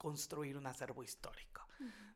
construir 0.00 0.56
un 0.56 0.66
acervo 0.66 1.02
histórico. 1.02 1.66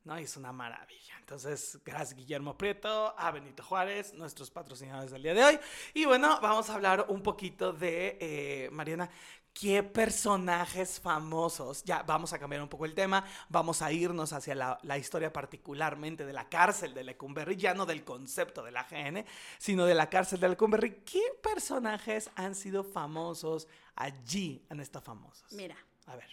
¿no? 0.05 0.19
Y 0.19 0.25
es 0.25 0.37
una 0.38 0.53
maravilla. 0.53 1.14
Entonces, 1.19 1.79
gracias 1.85 2.17
Guillermo 2.17 2.57
Prieto, 2.57 3.14
a 3.19 3.31
Benito 3.31 3.62
Juárez, 3.62 4.14
nuestros 4.14 4.50
patrocinadores 4.50 5.11
del 5.11 5.23
día 5.23 5.35
de 5.35 5.45
hoy. 5.45 5.61
Y 5.93 6.07
bueno, 6.07 6.38
vamos 6.41 6.71
a 6.71 6.75
hablar 6.76 7.07
un 7.09 7.23
poquito 7.23 7.75
de, 7.75 8.17
eh, 8.21 8.69
Mariana, 8.73 9.11
¿qué 9.53 9.83
personajes 9.83 10.99
famosos? 10.99 11.85
Ya 11.85 12.03
vamos 12.03 12.33
a 12.33 12.38
cambiar 12.38 12.62
un 12.62 12.71
poco 12.71 12.87
el 12.87 12.95
tema, 12.95 13.23
vamos 13.50 13.83
a 13.83 13.93
irnos 13.93 14.33
hacia 14.33 14.55
la, 14.55 14.79
la 14.83 14.97
historia 14.97 15.31
particularmente 15.31 16.25
de 16.25 16.33
la 16.33 16.49
cárcel 16.49 16.95
de 16.95 17.05
Lecumberri, 17.05 17.57
ya 17.57 17.75
no 17.75 17.85
del 17.85 18.03
concepto 18.03 18.62
de 18.62 18.73
la 18.73 18.85
GN, 18.85 19.26
sino 19.59 19.85
de 19.85 19.95
la 19.95 20.09
cárcel 20.09 20.41
de 20.41 20.49
Lecumberri. 20.49 21.03
¿Qué 21.05 21.23
personajes 21.43 22.31
han 22.35 22.55
sido 22.55 22.83
famosos 22.83 23.69
allí, 23.95 24.64
han 24.71 24.81
estado 24.81 25.05
famosos? 25.05 25.53
Mira, 25.53 25.76
A 26.07 26.17
ver. 26.17 26.29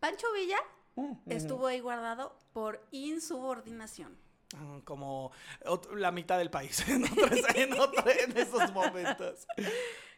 Pancho 0.00 0.26
Villa 0.34 0.58
estuvo 1.26 1.66
ahí 1.66 1.80
guardado 1.80 2.38
por 2.52 2.86
insubordinación. 2.90 4.16
Mm, 4.56 4.80
como 4.80 5.32
la 5.96 6.12
mitad 6.12 6.38
del 6.38 6.50
país 6.50 6.78
en, 6.88 7.04
otros- 7.04 7.54
en, 7.56 7.72
otro- 7.80 8.10
en 8.10 8.36
esos 8.36 8.72
momentos. 8.72 9.46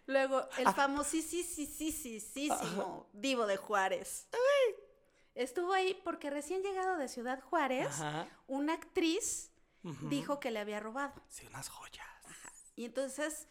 Luego, 0.07 0.39
Ah. 0.39 0.49
el 0.59 0.69
famosísimo 0.75 3.09
Divo 3.13 3.47
de 3.47 3.57
Juárez. 3.57 4.29
Estuvo 5.35 5.73
ahí 5.73 5.95
porque 6.05 6.31
recién 6.31 6.63
llegado 6.63 6.97
de 6.97 7.09
Ciudad 7.09 7.41
Juárez, 7.43 7.89
Ajá. 8.01 8.29
una 8.47 8.75
actriz 8.75 9.51
dijo 10.09 10.41
que 10.41 10.51
le 10.51 10.59
había 10.61 10.81
robado. 10.81 11.15
Sí, 11.29 11.47
unas 11.47 11.69
joyas. 11.69 12.07
Y 12.75 12.85
entonces, 12.87 13.47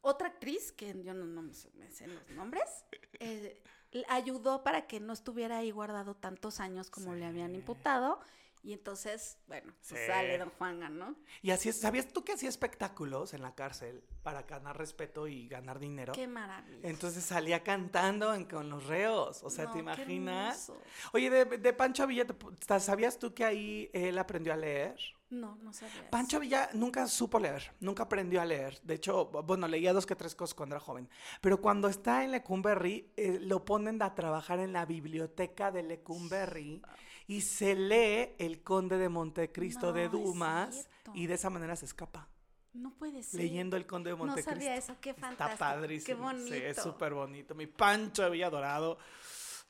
otra 0.00 0.28
actriz, 0.28 0.72
que 0.72 1.02
yo 1.02 1.14
no, 1.14 1.26
no 1.26 1.42
me 1.42 1.54
sé- 1.54 1.70
los 2.06 2.28
nombres, 2.30 2.84
eh, 3.20 3.62
ayudó 4.08 4.62
para 4.62 4.86
que 4.86 5.00
no 5.00 5.12
estuviera 5.12 5.58
ahí 5.58 5.70
guardado 5.70 6.14
tantos 6.14 6.60
años 6.60 6.90
como 6.90 7.14
le 7.14 7.26
habían 7.26 7.54
imputado. 7.54 8.20
Y 8.68 8.74
entonces, 8.74 9.38
bueno, 9.46 9.72
pues 9.88 9.98
Sí. 10.02 10.06
sale 10.06 10.36
Don 10.36 10.50
Juanga, 10.50 10.90
¿no? 10.90 11.16
Y 11.40 11.52
así 11.52 11.70
es, 11.70 11.80
¿sabías 11.80 12.06
tú 12.08 12.22
que 12.22 12.32
hacía 12.34 12.50
espectáculos 12.50 13.32
en 13.32 13.40
la 13.40 13.54
cárcel 13.54 14.04
para 14.22 14.42
ganar 14.42 14.76
respeto 14.76 15.26
y 15.26 15.48
ganar 15.48 15.78
dinero? 15.78 16.12
Qué 16.12 16.26
maravilla. 16.28 16.86
Entonces 16.86 17.24
salía 17.24 17.62
cantando 17.62 18.34
en- 18.34 18.44
con 18.44 18.68
los 18.68 18.84
reos. 18.86 19.42
O 19.42 19.48
sea, 19.48 19.64
No, 19.64 19.70
¿te 19.70 19.76
qué 19.78 19.82
imaginas? 19.84 20.68
hermoso. 20.68 20.84
Oye, 21.14 21.30
de, 21.30 21.44
de 21.46 21.72
Pancho 21.72 22.06
Villa, 22.06 22.26
¿te- 22.26 22.80
¿sabías 22.80 23.18
tú 23.18 23.32
que 23.32 23.46
ahí 23.46 23.88
él 23.94 24.18
aprendió 24.18 24.52
a 24.52 24.56
leer? 24.58 24.98
No, 25.30 25.56
no 25.62 25.72
sabía. 25.74 26.08
Pancho 26.10 26.38
Villa 26.40 26.68
nunca 26.74 27.06
supo 27.06 27.38
leer, 27.38 27.72
nunca 27.80 28.02
aprendió 28.02 28.40
a 28.40 28.44
leer. 28.46 28.78
De 28.82 28.94
hecho, 28.94 29.26
bueno, 29.26 29.66
leía 29.68 29.92
dos 29.94 30.04
que 30.06 30.14
tres 30.16 30.34
cosas 30.34 30.54
cuando 30.54 30.74
era 30.74 30.80
joven. 30.84 31.08
Pero 31.40 31.60
cuando 31.60 31.88
está 31.88 32.22
en 32.24 32.32
Lecumberri, 32.32 33.12
eh, 33.16 33.38
lo 33.40 33.62
ponen 33.64 34.00
a 34.02 34.14
trabajar 34.14 34.58
en 34.58 34.72
la 34.74 34.84
biblioteca 34.86 35.70
de 35.70 35.82
Lecumberri 35.82 36.82
y 37.28 37.42
se 37.42 37.76
lee 37.76 38.34
El 38.38 38.62
Conde 38.64 38.98
de 38.98 39.08
Montecristo 39.08 39.86
No, 39.86 39.92
de 39.92 40.08
Dumas 40.08 40.88
y 41.14 41.26
de 41.28 41.34
esa 41.34 41.48
manera 41.50 41.76
se 41.76 41.84
escapa. 41.84 42.28
No 42.72 42.92
puede 42.94 43.22
ser. 43.22 43.40
Leyendo 43.40 43.76
El 43.76 43.86
Conde 43.86 44.10
de 44.10 44.16
No 44.16 44.24
Montecristo. 44.24 44.50
sabía 44.50 44.74
eso, 44.76 44.96
qué 45.00 45.14
fantástico. 45.14 45.52
Está 45.52 45.74
padrísimo. 45.74 46.06
Qué 46.06 46.14
bonito. 46.22 46.54
Sí, 46.56 46.62
es 46.62 46.76
súper 46.82 47.14
bonito. 47.14 47.54
Mi 47.54 47.66
Pancho 47.66 48.28
Villa 48.30 48.50
Dorado. 48.50 48.98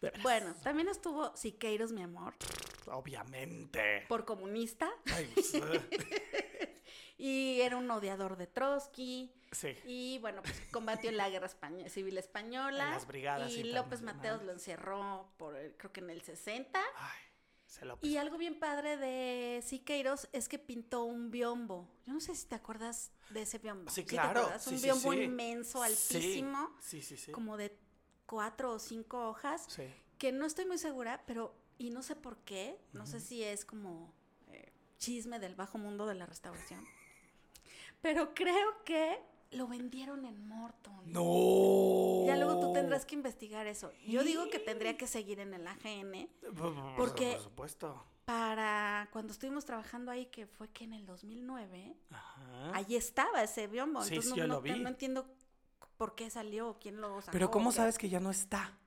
De 0.00 0.10
veras, 0.10 0.22
Bueno, 0.22 0.54
también 0.62 0.88
estuvo 0.88 1.36
Siqueiros, 1.36 1.90
mi 1.92 2.02
amor, 2.02 2.32
Obviamente. 2.86 4.04
por 4.08 4.24
comunista 4.24 4.88
Ay, 5.12 5.28
pues, 5.34 5.54
eh, 5.54 6.82
y 7.16 7.60
era 7.62 7.76
un 7.76 7.90
odiador 7.90 8.36
de 8.36 8.46
Trotsky. 8.46 9.32
sí. 9.50 9.74
Y 9.84 10.18
bueno, 10.20 10.40
pues 10.42 10.60
combatió 10.70 11.10
en 11.10 11.16
la 11.16 11.28
guerra 11.30 11.46
española, 11.46 11.88
civil 11.88 12.16
española. 12.18 12.84
En 12.84 12.90
las 12.92 13.06
brigadas 13.06 13.50
Y 13.50 13.64
López. 13.64 14.02
Mateos 14.02 14.42
lo 14.44 14.52
encerró 14.52 15.32
por, 15.36 15.56
el- 15.56 15.76
creo 15.76 15.92
que 15.92 16.00
en 16.00 16.10
el 16.10 16.22
60. 16.22 16.80
Ay, 16.96 17.18
se 17.68 17.84
lo 17.84 17.98
Y 18.02 18.16
algo 18.16 18.38
bien 18.38 18.58
padre 18.58 18.96
de 18.96 19.62
Siqueiros 19.62 20.28
es 20.32 20.48
que 20.48 20.58
pintó 20.58 21.04
un 21.04 21.30
biombo. 21.30 21.86
Yo 22.06 22.14
no 22.14 22.20
sé 22.20 22.34
si 22.34 22.46
te 22.46 22.54
acuerdas 22.54 23.12
de 23.30 23.42
ese 23.42 23.58
biombo. 23.58 23.90
Sí, 23.90 24.04
claro. 24.04 24.48
un 24.52 24.58
sí, 24.78 24.82
biombo 24.82 25.12
sí. 25.12 25.18
inmenso, 25.20 25.82
altísimo, 25.82 26.74
Sí, 26.80 27.02
sí, 27.02 27.16
sí. 27.16 27.30
como 27.30 27.56
de 27.58 27.76
cuatro 28.26 28.72
o 28.72 28.78
cinco 28.78 29.28
hojas, 29.28 29.66
Sí. 29.68 29.84
que 30.16 30.32
no 30.32 30.46
estoy 30.46 30.64
muy 30.64 30.78
segura, 30.78 31.22
pero, 31.26 31.54
y 31.76 31.90
no 31.90 32.02
sé 32.02 32.16
por 32.16 32.38
qué, 32.38 32.78
no 32.94 33.06
sé 33.06 33.20
si 33.20 33.44
es 33.44 33.64
como 33.66 34.12
eh, 34.48 34.72
chisme 34.98 35.38
del 35.38 35.54
bajo 35.54 35.76
mundo 35.78 36.06
de 36.06 36.14
la 36.14 36.24
restauración, 36.26 36.82
pero 38.02 38.34
creo 38.34 38.82
que 38.84 39.20
lo 39.50 39.66
vendieron 39.66 40.24
en 40.26 40.46
Morton. 40.46 41.00
No. 41.12 42.24
Ya 42.26 42.36
luego 42.36 42.60
tú 42.60 42.72
tendrás 42.72 43.06
que 43.06 43.14
investigar 43.14 43.66
eso. 43.66 43.92
Yo 44.06 44.22
digo 44.22 44.48
que 44.50 44.58
tendría 44.58 44.96
que 44.96 45.06
seguir 45.06 45.40
en 45.40 45.54
el 45.54 45.66
AGN 45.66 46.28
Porque- 46.96 47.32
Por 47.32 47.42
supuesto. 47.42 48.04
para 48.24 49.08
cuando 49.12 49.32
estuvimos 49.32 49.64
trabajando 49.64 50.10
ahí, 50.10 50.26
que 50.26 50.46
fue 50.46 50.68
que 50.68 50.84
en 50.84 50.92
el 50.92 51.06
2009, 51.06 51.96
Ajá. 52.10 52.72
ahí 52.76 52.94
estaba 52.96 53.42
ese 53.42 53.66
biombo. 53.68 54.02
Sí, 54.02 54.08
Entonces 54.14 54.32
sí, 54.34 54.38
no, 54.38 54.44
yo 54.44 54.48
no- 54.48 54.54
lo 54.54 54.60
vi. 54.60 54.78
no 54.78 54.88
entiendo 54.88 55.26
por 55.96 56.14
qué 56.14 56.28
salió, 56.30 56.78
quién 56.80 57.00
lo 57.00 57.20
sacó. 57.22 57.32
Pero 57.32 57.50
¿cómo 57.50 57.72
sabes 57.72 57.96
que 57.96 58.08
ya 58.10 58.20
no 58.20 58.30
está? 58.30 58.78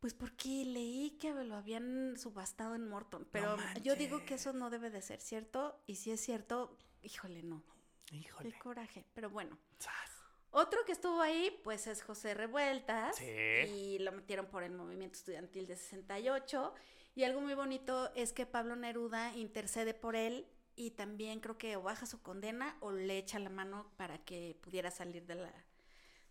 Pues 0.00 0.14
porque 0.14 0.64
leí 0.64 1.18
que 1.18 1.32
lo 1.34 1.56
habían 1.56 2.16
subastado 2.16 2.76
en 2.76 2.88
Morton. 2.88 3.26
Pero 3.32 3.56
yo 3.82 3.96
digo 3.96 4.24
que 4.24 4.34
eso 4.34 4.52
no 4.52 4.70
debe 4.70 4.90
de 4.90 5.02
ser 5.02 5.20
cierto. 5.20 5.82
Y 5.88 5.96
si 5.96 6.12
es 6.12 6.20
cierto, 6.20 6.78
híjole, 7.02 7.42
no. 7.42 7.64
Híjole. 8.12 8.52
Qué 8.52 8.58
coraje. 8.58 9.04
Pero 9.14 9.30
bueno. 9.30 9.58
Zas. 9.80 10.22
Otro 10.50 10.84
que 10.86 10.92
estuvo 10.92 11.20
ahí, 11.20 11.60
pues 11.62 11.86
es 11.86 12.02
José 12.02 12.34
Revueltas. 12.34 13.16
Sí. 13.16 13.24
Y 13.26 13.98
lo 13.98 14.12
metieron 14.12 14.46
por 14.46 14.62
el 14.62 14.72
movimiento 14.72 15.18
estudiantil 15.18 15.66
de 15.66 15.76
68. 15.76 16.74
Y 17.14 17.24
algo 17.24 17.40
muy 17.40 17.54
bonito 17.54 18.12
es 18.14 18.32
que 18.32 18.46
Pablo 18.46 18.76
Neruda 18.76 19.34
intercede 19.36 19.92
por 19.92 20.16
él 20.16 20.46
y 20.76 20.92
también 20.92 21.40
creo 21.40 21.58
que 21.58 21.76
o 21.76 21.82
baja 21.82 22.06
su 22.06 22.22
condena 22.22 22.76
o 22.80 22.92
le 22.92 23.18
echa 23.18 23.38
la 23.40 23.50
mano 23.50 23.90
para 23.96 24.18
que 24.18 24.56
pudiera 24.60 24.90
salir 24.92 25.26
de 25.26 25.34
la, 25.34 25.52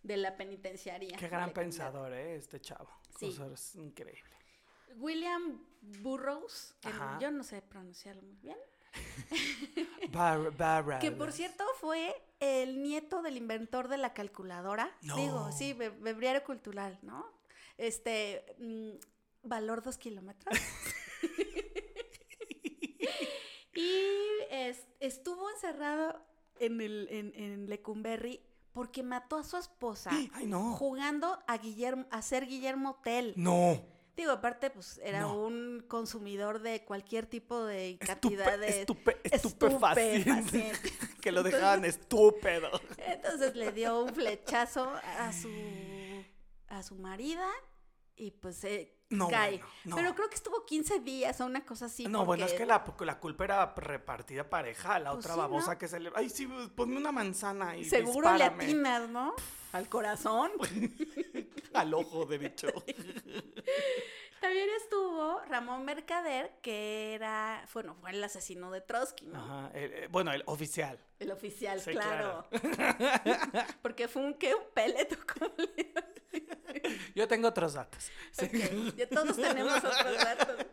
de 0.02 0.16
la 0.16 0.36
penitenciaría. 0.36 1.16
Qué 1.18 1.28
gran 1.28 1.52
pensador, 1.52 2.12
¿eh? 2.14 2.36
Este 2.36 2.58
chavo. 2.60 2.90
Sí. 3.18 3.36
Es 3.52 3.74
increíble. 3.76 4.34
William 4.96 5.62
Burroughs, 5.80 6.74
que 6.80 6.88
Ajá. 6.88 7.18
yo 7.20 7.30
no 7.30 7.44
sé 7.44 7.60
pronunciarlo 7.60 8.22
muy 8.22 8.36
bien, 8.36 8.56
Bar- 10.12 10.56
Barra- 10.56 10.98
que 10.98 11.12
por 11.12 11.32
cierto 11.32 11.64
fue 11.80 12.14
el 12.40 12.82
nieto 12.82 13.22
del 13.22 13.36
inventor 13.36 13.88
de 13.88 13.98
la 13.98 14.14
calculadora. 14.14 14.90
No. 15.02 15.16
Digo, 15.16 15.52
sí, 15.52 15.72
be- 15.72 15.90
breviario 15.90 16.44
cultural, 16.44 16.98
¿no? 17.02 17.26
Este, 17.76 18.44
mm, 18.58 18.90
valor 19.42 19.82
dos 19.82 19.98
kilómetros. 19.98 20.58
y 23.74 24.00
es- 24.50 24.86
estuvo 25.00 25.48
encerrado 25.50 26.20
en, 26.58 26.80
el, 26.80 27.08
en, 27.10 27.32
en 27.34 27.68
Lecumberri 27.68 28.40
porque 28.72 29.02
mató 29.02 29.36
a 29.36 29.44
su 29.44 29.56
esposa 29.56 30.10
Ay, 30.34 30.46
no. 30.46 30.72
jugando 30.74 31.38
a 31.46 31.58
Guillermo, 31.58 32.06
a 32.10 32.22
ser 32.22 32.46
Guillermo 32.46 33.00
Tell. 33.02 33.34
No. 33.36 33.80
Digo, 34.18 34.32
aparte, 34.32 34.68
pues 34.70 35.00
era 35.04 35.20
No. 35.20 35.36
un 35.44 35.84
consumidor 35.86 36.60
de 36.60 36.84
cualquier 36.84 37.26
tipo 37.26 37.64
de 37.64 37.90
Estupe, 37.90 38.06
cantidad 38.06 38.58
de 38.58 38.80
estupe, 38.80 39.16
estupefaciente. 39.22 40.30
estupefaciente. 40.30 40.92
que 41.22 41.30
lo 41.30 41.44
dejaban 41.44 41.84
estúpido. 41.84 42.68
Entonces 42.96 43.54
le 43.54 43.70
dio 43.70 44.02
un 44.02 44.12
flechazo 44.12 44.90
a 45.18 45.32
su 45.32 45.48
a 46.66 46.82
su 46.82 46.96
marida 46.96 47.48
y 48.16 48.32
pues 48.32 48.60
No, 49.08 49.28
cae. 49.28 49.58
bueno, 49.58 49.66
no. 49.84 49.94
Pero 49.96 50.14
creo 50.16 50.28
que 50.28 50.34
estuvo 50.34 50.66
15 50.66 50.98
días 50.98 51.40
o 51.40 51.46
una 51.46 51.64
cosa 51.64 51.86
así. 51.86 52.08
no, 52.08 52.24
bueno, 52.24 52.44
es 52.44 52.54
que 52.54 52.66
la, 52.66 52.84
la 52.98 53.20
culpa 53.20 53.44
era 53.44 53.72
repartida 53.76 54.50
pareja. 54.50 54.98
La 54.98 55.12
Pues 55.12 55.20
otra 55.24 55.34
sí, 55.34 55.38
babosa 55.40 55.72
¿no? 55.74 55.78
que 55.78 55.86
se 55.86 56.00
le. 56.00 56.10
Ay, 56.16 56.28
sí, 56.28 56.48
ponme 56.74 56.96
una 56.96 57.12
manzana 57.12 57.76
y 57.76 57.84
seguro 57.84 58.32
le 58.32 58.38
dispárame 58.38 58.64
atinas, 58.64 59.08
¿no? 59.10 59.34
Al 59.72 59.88
corazón. 59.88 60.50
Al 61.80 61.94
ojo, 61.94 62.26
de 62.26 62.38
bicho. 62.38 62.68
También 64.40 64.68
estuvo 64.80 65.40
Ramón 65.48 65.84
Mercader, 65.84 66.52
que 66.62 67.14
era, 67.14 67.64
bueno, 67.74 67.96
fue 68.00 68.10
el 68.10 68.22
asesino 68.22 68.70
de 68.70 68.80
Trotsky, 68.80 69.26
¿no? 69.26 69.38
Ajá. 69.38 69.70
el- 69.74 69.92
eh, 69.92 70.08
bueno, 70.10 70.32
el 70.32 70.42
oficial. 70.46 70.98
El 71.18 71.32
oficial, 71.32 71.80
Sí, 71.80 71.90
claro. 71.90 72.46
Porque 73.82 74.06
fue 74.06 74.22
un, 74.22 74.34
¿qué? 74.34 74.54
Un 74.54 74.62
peleto, 74.72 75.16
¿cómo 75.34 75.52
le 75.56 75.92
Yo 77.16 77.26
tengo 77.26 77.48
otros 77.48 77.74
datos. 77.74 78.10
Sí. 78.30 78.46
Ok, 78.46 78.96
ya 78.96 79.08
todos 79.08 79.36
tenemos 79.36 79.76
otros 79.78 80.16
datos. 80.16 80.66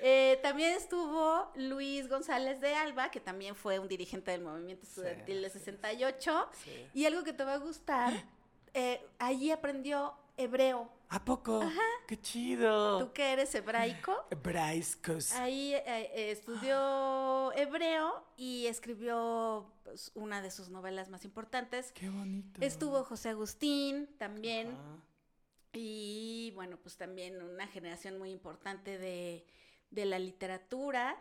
Eh, 0.00 0.38
también 0.42 0.72
estuvo 0.74 1.50
Luis 1.56 2.06
González 2.08 2.60
de 2.60 2.74
Alba, 2.74 3.10
que 3.10 3.20
también 3.20 3.56
fue 3.56 3.78
un 3.78 3.88
dirigente 3.88 4.30
del 4.30 4.42
movimiento 4.42 4.84
estudiantil 4.84 5.40
de 5.40 5.48
sí, 5.48 5.58
68. 5.60 6.50
Sí. 6.62 6.86
Y 6.92 7.06
algo 7.06 7.24
que 7.24 7.32
te 7.32 7.42
va 7.44 7.54
a 7.54 7.58
gustar, 7.58 8.12
eh, 8.76 9.00
allí 9.18 9.50
aprendió 9.50 10.14
hebreo. 10.36 10.88
¿A 11.08 11.24
poco? 11.24 11.62
¡Qué 12.06 12.20
chido! 12.20 12.98
Tú 12.98 13.12
que 13.12 13.32
eres 13.32 13.54
hebraico, 13.54 14.12
Braiscos. 14.42 15.32
ahí 15.32 15.72
eh, 15.74 15.82
eh, 15.86 16.30
estudió 16.30 17.52
hebreo 17.52 18.24
y 18.36 18.66
escribió 18.66 19.72
pues, 19.84 20.10
una 20.14 20.42
de 20.42 20.50
sus 20.50 20.68
novelas 20.68 21.08
más 21.08 21.24
importantes. 21.24 21.92
¡Qué 21.92 22.10
bonito! 22.10 22.60
Estuvo 22.60 23.02
José 23.04 23.30
Agustín 23.30 24.08
también. 24.18 24.68
Ajá. 24.68 25.02
Y 25.72 26.52
bueno, 26.54 26.78
pues 26.78 26.96
también 26.96 27.42
una 27.42 27.66
generación 27.66 28.18
muy 28.18 28.30
importante 28.30 28.98
de, 28.98 29.46
de 29.90 30.04
la 30.06 30.18
literatura. 30.18 31.16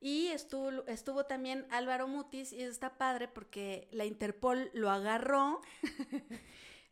Y 0.00 0.28
estuvo, 0.28 0.86
estuvo 0.86 1.26
también 1.26 1.66
Álvaro 1.70 2.06
Mutis, 2.06 2.52
y 2.52 2.62
está 2.62 2.96
padre 2.96 3.26
porque 3.28 3.88
la 3.90 4.04
Interpol 4.04 4.70
lo 4.72 4.90
agarró, 4.90 5.60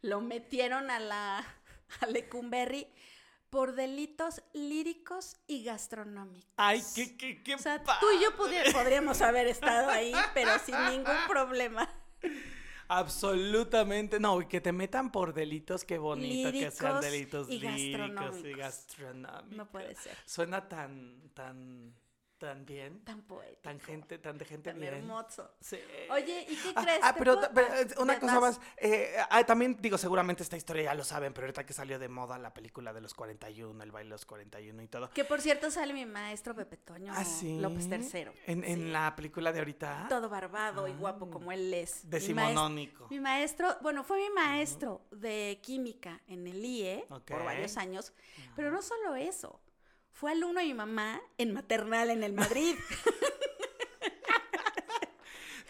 lo 0.06 0.20
metieron 0.20 0.90
a 0.90 0.98
la 0.98 1.44
a 2.00 2.06
Lecumberri 2.06 2.86
por 3.50 3.74
delitos 3.74 4.42
líricos 4.52 5.36
y 5.46 5.64
gastronómicos. 5.64 6.52
¡Ay, 6.56 6.82
qué, 6.94 7.16
qué, 7.16 7.42
qué 7.42 7.54
O 7.54 7.58
sea, 7.58 7.82
tú 7.82 8.06
y 8.18 8.22
yo 8.22 8.34
podríamos 8.36 9.22
haber 9.22 9.46
estado 9.46 9.88
ahí, 9.88 10.12
pero 10.34 10.58
sin 10.58 10.74
ningún 10.90 11.16
problema. 11.28 11.88
Absolutamente. 12.88 14.20
No, 14.20 14.40
y 14.40 14.46
que 14.46 14.60
te 14.60 14.72
metan 14.72 15.10
por 15.10 15.32
delitos, 15.32 15.84
qué 15.84 15.98
bonito 15.98 16.52
que 16.52 16.70
sean 16.70 17.00
delitos 17.00 17.48
y 17.48 17.60
líricos 17.60 18.44
y 18.44 18.52
gastronómicos. 18.52 19.56
No 19.56 19.70
puede 19.70 19.94
ser. 19.94 20.16
Suena 20.24 20.68
tan, 20.68 21.30
tan, 21.34 21.94
tan 22.38 22.64
bien. 22.66 23.00
Tan 23.04 23.22
poético. 23.22 23.62
Tan 23.62 23.80
gente, 23.80 24.18
tan 24.18 24.36
de 24.38 24.44
gente 24.44 24.70
tan 24.70 24.80
bien. 24.80 24.94
hermoso. 24.94 25.50
Sí. 25.60 25.78
Oye, 26.10 26.46
¿y 26.48 26.56
qué 26.56 26.72
Ah, 26.76 26.82
crees? 26.82 27.00
ah, 27.02 27.12
¿Te 27.12 27.18
pero, 27.18 27.40
ah, 27.40 27.80
eh, 27.80 27.86
una 27.98 28.18
cosa 28.20 28.40
más. 28.40 28.60
eh, 28.76 29.16
ah, 29.30 29.44
también 29.44 29.76
digo, 29.80 29.96
seguramente 29.98 30.42
esta 30.42 30.56
historia 30.56 30.84
ya 30.84 30.94
lo 30.94 31.04
saben, 31.04 31.32
pero 31.32 31.46
ahorita 31.46 31.64
que 31.64 31.72
salió 31.72 31.98
de 31.98 32.08
moda 32.08 32.38
la 32.38 32.52
película 32.52 32.92
de 32.92 33.00
los 33.00 33.14
41, 33.14 33.82
el 33.82 33.90
baile 33.92 34.08
de 34.08 34.14
los 34.14 34.26
41 34.26 34.82
y 34.82 34.88
todo. 34.88 35.10
Que 35.10 35.24
por 35.24 35.40
cierto 35.40 35.70
sale 35.70 35.92
mi 35.92 36.04
maestro 36.06 36.54
Pepe 36.54 36.76
Toño 36.76 37.12
Ah, 37.16 37.24
sí. 37.24 37.58
López 37.60 37.86
III. 37.86 38.26
En, 38.46 38.92
la 38.92 39.14
película 39.16 39.52
de 39.52 39.58
ahorita. 39.60 40.06
Todo 40.08 40.28
barbado 40.28 40.86
y 40.88 40.92
Ah. 40.92 40.96
guapo 40.98 41.30
como 41.30 41.52
él 41.52 41.72
es. 41.74 42.04
Mi 42.04 42.10
Decimonónico. 42.10 43.06
Mi 43.10 43.20
maestro, 43.20 43.76
bueno, 43.82 44.04
fue 44.04 44.18
mi 44.18 44.30
maestro 44.30 45.02
de 45.10 45.58
química 45.62 46.20
en 46.28 46.46
el 46.46 46.64
IE 46.64 47.06
por 47.08 47.44
varios 47.44 47.76
años, 47.76 48.12
pero 48.54 48.70
no 48.70 48.82
solo 48.82 49.14
eso. 49.16 49.60
Fue 50.16 50.32
alumno 50.32 50.60
de 50.60 50.66
mi 50.66 50.72
mamá 50.72 51.20
en 51.36 51.52
maternal 51.52 52.08
en 52.08 52.24
el 52.24 52.32
Madrid. 52.32 52.74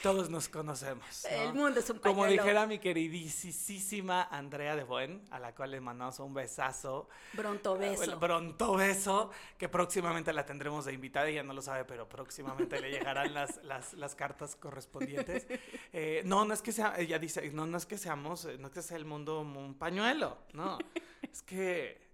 Todos 0.05 0.31
nos 0.31 0.49
conocemos. 0.49 1.05
¿no? 1.25 1.37
El 1.37 1.53
mundo 1.55 1.81
es 1.81 1.91
un 1.91 1.99
Como 1.99 2.23
pañuelo. 2.23 2.45
dijera 2.45 2.65
mi 2.69 2.79
queridísima 2.79 4.23
Andrea 4.23 4.77
de 4.77 4.85
Buen, 4.85 5.25
a 5.33 5.41
la 5.41 5.53
cual 5.53 5.73
le 5.73 5.81
mandamos 5.81 6.21
un 6.21 6.33
besazo. 6.33 7.09
Bronto 7.33 7.77
beso. 7.77 8.05
El 8.05 8.17
pronto 8.17 8.77
beso, 8.77 9.33
que 9.59 9.69
próximamente 9.69 10.33
la 10.33 10.47
tendremos 10.47 10.85
de 10.85 10.93
invitada, 10.93 11.27
ella 11.27 11.43
no 11.43 11.53
lo 11.53 11.61
sabe, 11.61 11.85
pero 11.85 12.09
próximamente 12.09 12.81
le 12.81 12.93
llegarán 12.93 13.35
las, 13.35 13.57
las, 13.65 13.95
las 13.95 14.15
cartas 14.15 14.55
correspondientes. 14.55 15.49
Eh, 15.93 16.23
no, 16.25 16.45
no 16.45 16.55
es 16.55 16.63
que 16.63 16.71
sea, 16.71 16.95
ella 16.99 17.19
dice, 17.19 17.51
no, 17.51 17.67
no 17.67 17.77
es 17.77 17.87
que 17.87 17.99
seamos, 17.99 18.45
eh, 18.45 18.59
no 18.59 18.69
es 18.69 18.75
que 18.75 18.83
sea 18.83 18.97
el 18.97 19.07
mundo 19.07 19.41
un 19.41 19.75
pañuelo, 19.75 20.39
no, 20.53 20.79
es 21.21 21.43
que 21.43 22.06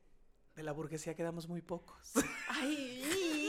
de 0.55 0.63
la 0.63 0.73
burguesía 0.73 1.15
quedamos 1.15 1.49
muy 1.49 1.63
pocos. 1.63 2.13
Ay, 2.49 3.03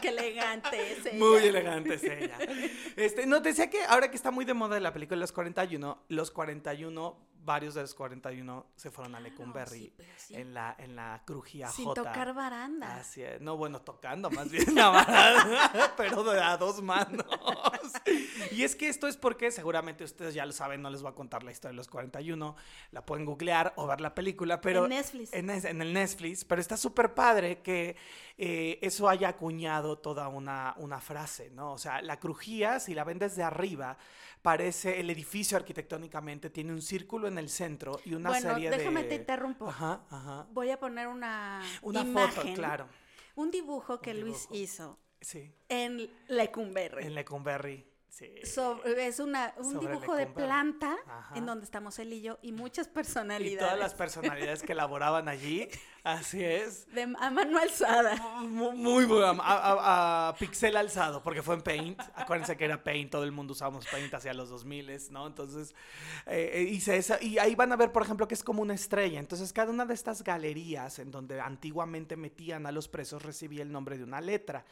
qué 0.00 0.08
elegante 0.08 0.92
es 0.92 1.06
ella. 1.06 1.18
Muy 1.18 1.46
elegante 1.46 1.94
es 1.94 2.04
ella. 2.04 2.38
Este, 2.96 3.26
no, 3.26 3.40
decía 3.40 3.70
que 3.70 3.84
ahora 3.84 4.10
que 4.10 4.16
está 4.16 4.30
muy 4.30 4.44
de 4.44 4.54
moda 4.54 4.78
la 4.80 4.92
película 4.92 5.20
los 5.20 5.32
41, 5.32 6.04
los 6.08 6.30
41, 6.30 7.18
varios 7.46 7.74
de 7.74 7.82
los 7.82 7.94
41 7.94 8.66
se 8.76 8.90
fueron 8.90 9.14
a 9.14 9.18
Claro, 9.18 9.32
Lecumberri 9.32 9.92
sí, 10.16 10.34
en 10.34 10.52
la, 10.52 10.74
en 10.78 10.96
la 10.96 11.22
crujía 11.24 11.68
Sin 11.68 11.86
J. 11.86 12.02
tocar 12.02 12.34
baranda. 12.34 12.96
Así 12.96 13.22
es. 13.22 13.40
No, 13.40 13.56
bueno, 13.56 13.80
tocando 13.80 14.30
más 14.30 14.50
bien 14.50 14.66
la 14.74 14.88
baranda, 14.88 15.94
pero 15.96 16.22
de 16.24 16.42
a 16.42 16.56
dos 16.56 16.82
manos. 16.82 17.24
Y 18.50 18.64
es 18.64 18.76
que 18.76 18.88
esto 18.88 19.06
es 19.06 19.16
porque 19.16 19.50
seguramente 19.50 20.04
ustedes 20.04 20.34
ya 20.34 20.44
lo 20.44 20.52
saben, 20.52 20.82
no 20.82 20.90
les 20.90 21.00
voy 21.00 21.12
a 21.12 21.14
contar 21.14 21.44
la 21.44 21.52
historia 21.52 21.70
de 21.70 21.76
los 21.76 21.88
41, 21.88 22.56
la 22.90 23.06
pueden 23.06 23.24
googlear 23.24 23.72
o 23.76 23.86
ver 23.86 24.00
la 24.00 24.14
película, 24.14 24.60
pero... 24.60 24.84
En 24.84 24.90
Netflix. 24.90 25.32
En, 25.32 25.48
en 25.48 25.82
el 25.82 25.92
Netflix, 25.92 26.44
pero 26.44 26.60
está 26.60 26.76
súper 26.76 27.14
padre 27.14 27.62
que 27.62 27.96
eh, 28.38 28.78
eso 28.82 29.08
haya 29.08 29.28
acuñado 29.28 29.98
toda 29.98 30.28
una, 30.28 30.74
una 30.78 31.00
frase, 31.00 31.50
¿no? 31.50 31.72
O 31.72 31.78
sea, 31.78 32.02
la 32.02 32.18
crujía, 32.20 32.80
si 32.80 32.94
la 32.94 33.04
ven 33.04 33.18
desde 33.18 33.42
arriba, 33.42 33.96
parece 34.42 35.00
el 35.00 35.08
edificio 35.10 35.56
arquitectónicamente, 35.56 36.50
tiene 36.50 36.72
un 36.72 36.82
círculo 36.82 37.28
en 37.28 37.38
el 37.38 37.48
centro 37.48 37.98
y 38.04 38.14
una 38.14 38.30
bueno, 38.30 38.50
serie 38.52 38.70
de... 38.70 38.76
déjame 38.76 39.04
te 39.04 39.14
interrumpo. 39.16 39.68
Ajá, 39.68 40.04
ajá. 40.10 40.46
Voy 40.52 40.70
a 40.70 40.78
poner 40.78 41.08
una, 41.08 41.62
Una 41.82 42.00
imagen, 42.02 42.30
foto, 42.32 42.54
claro. 42.54 42.88
Un 43.36 43.50
dibujo 43.50 44.00
que 44.00 44.12
Un 44.12 44.20
Luis 44.20 44.48
hizo 44.50 44.98
Sí, 45.20 45.50
en 45.68 46.08
Lecumberri. 46.28 47.04
en 47.06 47.14
Lecumberri. 47.14 47.86
Sí. 48.08 48.32
So- 48.44 48.82
es 48.84 49.18
una, 49.18 49.52
un 49.58 49.74
Sobre 49.74 49.88
dibujo 49.88 50.14
de 50.14 50.26
planta 50.26 50.96
Ajá. 51.06 51.36
en 51.36 51.44
donde 51.44 51.64
estamos 51.64 51.98
él 51.98 52.12
y 52.14 52.22
yo 52.22 52.38
y 52.40 52.52
muchas 52.52 52.86
y 52.86 52.90
personalidades. 52.90 53.58
todas 53.58 53.78
las 53.78 53.94
personalidades 53.94 54.62
que 54.62 54.72
elaboraban 54.72 55.28
allí, 55.28 55.68
así 56.12 56.42
es. 56.44 56.86
de, 56.94 57.02
a 57.02 57.30
mano 57.30 57.58
alzada. 57.58 58.16
Muy, 58.42 58.76
muy 58.76 59.04
bueno, 59.04 59.42
a, 59.42 59.56
a- 59.56 60.28
a 60.28 60.34
pixel 60.36 60.76
alzado, 60.76 61.22
porque 61.22 61.42
fue 61.42 61.54
en 61.56 61.62
Paint. 61.62 62.00
Acuérdense 62.14 62.56
que 62.56 62.64
era 62.64 62.82
Paint, 62.82 63.10
todo 63.10 63.24
el 63.24 63.32
mundo 63.32 63.52
usábamos 63.52 63.86
Paint 63.86 64.12
hacia 64.14 64.32
los 64.34 64.48
2000, 64.48 64.86
¿no? 65.10 65.26
Entonces, 65.26 65.74
eh, 66.26 66.50
eh, 66.54 66.62
hice 66.62 66.96
esa. 66.96 67.22
Y 67.22 67.38
ahí 67.38 67.54
van 67.54 67.72
a 67.72 67.76
ver, 67.76 67.92
por 67.92 68.02
ejemplo, 68.02 68.28
que 68.28 68.34
es 68.34 68.44
como 68.44 68.62
una 68.62 68.74
estrella. 68.74 69.18
Entonces, 69.18 69.52
cada 69.52 69.70
una 69.72 69.84
de 69.84 69.94
estas 69.94 70.22
galerías 70.22 70.98
en 70.98 71.10
donde 71.10 71.40
antiguamente 71.40 72.16
metían 72.16 72.66
a 72.66 72.72
los 72.72 72.88
presos 72.88 73.22
recibía 73.22 73.62
el 73.62 73.72
nombre 73.72 73.98
de 73.98 74.04
una 74.04 74.20
letra. 74.20 74.64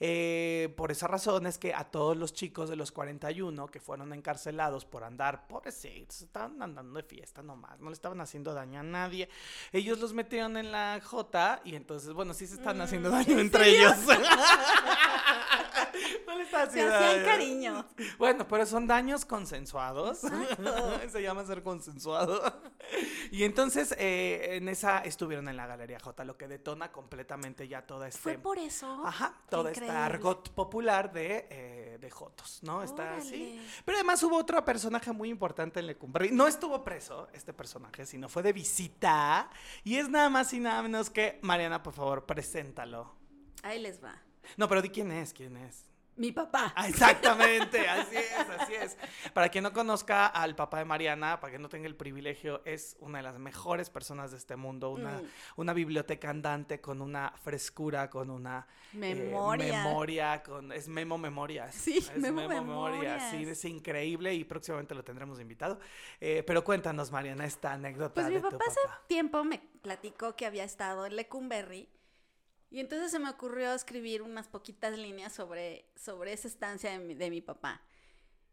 Eh, 0.00 0.72
por 0.76 0.90
esa 0.90 1.06
razón 1.06 1.46
es 1.46 1.58
que 1.58 1.72
a 1.74 1.84
todos 1.84 2.16
los 2.16 2.32
chicos 2.32 2.68
de 2.68 2.76
los 2.76 2.92
41 2.92 3.66
que 3.68 3.80
fueron 3.80 4.12
encarcelados 4.12 4.84
por 4.84 5.04
andar, 5.04 5.46
pobrecitos, 5.46 6.22
estaban 6.22 6.60
andando 6.62 6.94
de 6.98 7.02
fiesta 7.02 7.42
nomás, 7.42 7.78
no 7.80 7.88
le 7.88 7.94
estaban 7.94 8.20
haciendo 8.20 8.52
daño 8.52 8.80
a 8.80 8.82
nadie. 8.82 9.28
Ellos 9.72 9.98
los 9.98 10.12
metieron 10.12 10.56
en 10.56 10.70
la 10.72 10.81
J 11.02 11.60
y 11.64 11.74
entonces, 11.74 12.12
bueno, 12.12 12.34
sí 12.34 12.46
se 12.46 12.54
están 12.54 12.80
haciendo 12.80 13.10
daño 13.10 13.32
¿en 13.32 13.40
entre 13.40 13.68
ellos. 13.68 13.94
No 16.26 16.36
le 16.36 16.44
estás 16.44 16.72
Se 16.72 16.82
haciendo 16.82 16.94
hacían 16.94 17.24
cariño. 17.24 17.86
Bueno, 18.18 18.46
pero 18.48 18.66
son 18.66 18.86
daños 18.86 19.24
consensuados. 19.24 20.24
Exacto. 20.24 21.00
Se 21.10 21.22
llama 21.22 21.44
ser 21.44 21.62
consensuado. 21.62 22.42
Y 23.30 23.44
entonces 23.44 23.94
eh, 23.98 24.56
en 24.56 24.68
esa 24.68 24.98
estuvieron 25.00 25.48
en 25.48 25.56
la 25.56 25.66
Galería 25.66 25.98
J, 26.00 26.24
lo 26.24 26.36
que 26.36 26.48
detona 26.48 26.92
completamente 26.92 27.68
ya 27.68 27.86
toda 27.86 28.08
este... 28.08 28.20
Fue 28.20 28.38
por 28.38 28.58
eso. 28.58 29.06
Ajá, 29.06 29.34
toda 29.48 29.70
esta 29.70 30.04
argot 30.04 30.50
popular 30.50 31.12
de, 31.12 31.46
eh, 31.50 31.98
de 32.00 32.10
Jotos, 32.10 32.60
¿no? 32.62 32.82
Está 32.82 33.16
así. 33.16 33.60
Pero 33.84 33.98
además 33.98 34.22
hubo 34.22 34.36
otro 34.36 34.64
personaje 34.64 35.12
muy 35.12 35.30
importante 35.30 35.80
en 35.80 35.86
Lecumberri. 35.86 36.30
No 36.32 36.46
estuvo 36.46 36.82
preso 36.84 37.28
este 37.32 37.52
personaje, 37.52 38.06
sino 38.06 38.28
fue 38.28 38.42
de 38.42 38.52
visita. 38.52 39.50
Y 39.84 39.96
es 39.96 40.08
nada 40.08 40.28
más 40.28 40.52
y 40.52 40.60
nada 40.60 40.82
menos 40.82 41.10
que... 41.10 41.38
Mariana, 41.42 41.82
por 41.82 41.94
favor, 41.94 42.26
preséntalo. 42.26 43.14
Ahí 43.62 43.80
les 43.80 44.02
va. 44.02 44.20
No, 44.56 44.68
pero 44.68 44.82
di 44.82 44.90
quién 44.90 45.10
es, 45.12 45.32
quién 45.32 45.56
es. 45.56 45.88
Mi 46.14 46.30
papá. 46.30 46.74
Ah, 46.76 46.88
exactamente, 46.90 47.88
así 47.88 48.16
es, 48.16 48.34
así 48.60 48.74
es. 48.74 48.98
Para 49.32 49.48
quien 49.48 49.64
no 49.64 49.72
conozca 49.72 50.26
al 50.26 50.54
papá 50.54 50.78
de 50.80 50.84
Mariana, 50.84 51.40
para 51.40 51.52
quien 51.52 51.62
no 51.62 51.70
tenga 51.70 51.86
el 51.86 51.96
privilegio, 51.96 52.60
es 52.66 52.98
una 53.00 53.18
de 53.20 53.22
las 53.24 53.38
mejores 53.38 53.88
personas 53.88 54.30
de 54.30 54.36
este 54.36 54.54
mundo, 54.56 54.90
una, 54.90 55.12
Mm. 55.12 55.26
una 55.56 55.72
biblioteca 55.72 56.28
andante 56.28 56.82
con 56.82 57.00
una 57.00 57.32
frescura, 57.42 58.10
con 58.10 58.28
una 58.28 58.66
eh, 58.92 58.96
Memoria. 58.98 59.82
memoria, 59.84 60.42
con, 60.42 60.70
es 60.72 60.86
Memo 60.86 61.16
Memorias. 61.16 61.74
Sí, 61.74 61.96
es 61.96 62.14
Memo 62.18 62.46
Memorias. 62.46 63.30
sí, 63.30 63.44
es 63.44 63.64
increíble 63.64 64.34
y 64.34 64.44
próximamente 64.44 64.94
lo 64.94 65.02
tendremos 65.02 65.40
invitado. 65.40 65.80
Eh, 66.20 66.42
pero 66.46 66.62
cuéntanos, 66.62 67.10
Mariana, 67.10 67.46
esta 67.46 67.72
anécdota 67.72 68.12
Pues 68.12 68.26
mi 68.28 68.34
de 68.34 68.40
tu 68.42 68.50
papá 68.50 68.64
hace 68.68 68.80
papá. 68.84 69.02
tiempo 69.06 69.44
me 69.44 69.60
platicó 69.80 70.36
que 70.36 70.44
había 70.44 70.64
estado 70.64 71.06
en 71.06 71.16
Lecumberri 71.16 71.88
y 72.72 72.80
entonces 72.80 73.10
se 73.10 73.18
me 73.18 73.28
ocurrió 73.28 73.74
escribir 73.74 74.22
unas 74.22 74.48
poquitas 74.48 74.96
líneas 74.96 75.34
sobre, 75.34 75.84
sobre 75.94 76.32
esa 76.32 76.48
estancia 76.48 76.90
de 76.90 76.98
mi, 77.00 77.14
de 77.14 77.28
mi 77.28 77.42
papá. 77.42 77.82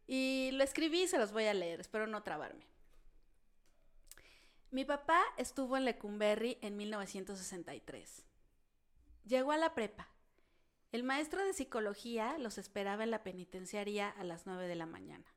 Y 0.07 0.49
lo 0.51 0.63
escribí 0.65 1.03
y 1.03 1.07
se 1.07 1.17
los 1.17 1.31
voy 1.31 1.45
a 1.45 1.53
leer, 1.53 1.79
espero 1.79 2.05
no 2.05 2.21
trabarme. 2.21 2.67
Mi 4.71 4.83
papá 4.83 5.23
estuvo 5.37 5.77
en 5.77 5.85
Lecumberri 5.85 6.57
en 6.61 6.75
1963. 6.75 8.25
Llegó 9.25 9.53
a 9.53 9.57
la 9.57 9.73
prepa. 9.73 10.09
El 10.91 11.03
maestro 11.03 11.45
de 11.45 11.53
psicología 11.53 12.37
los 12.39 12.57
esperaba 12.57 13.05
en 13.05 13.11
la 13.11 13.23
penitenciaría 13.23 14.09
a 14.09 14.25
las 14.25 14.45
9 14.45 14.67
de 14.67 14.75
la 14.75 14.85
mañana. 14.85 15.33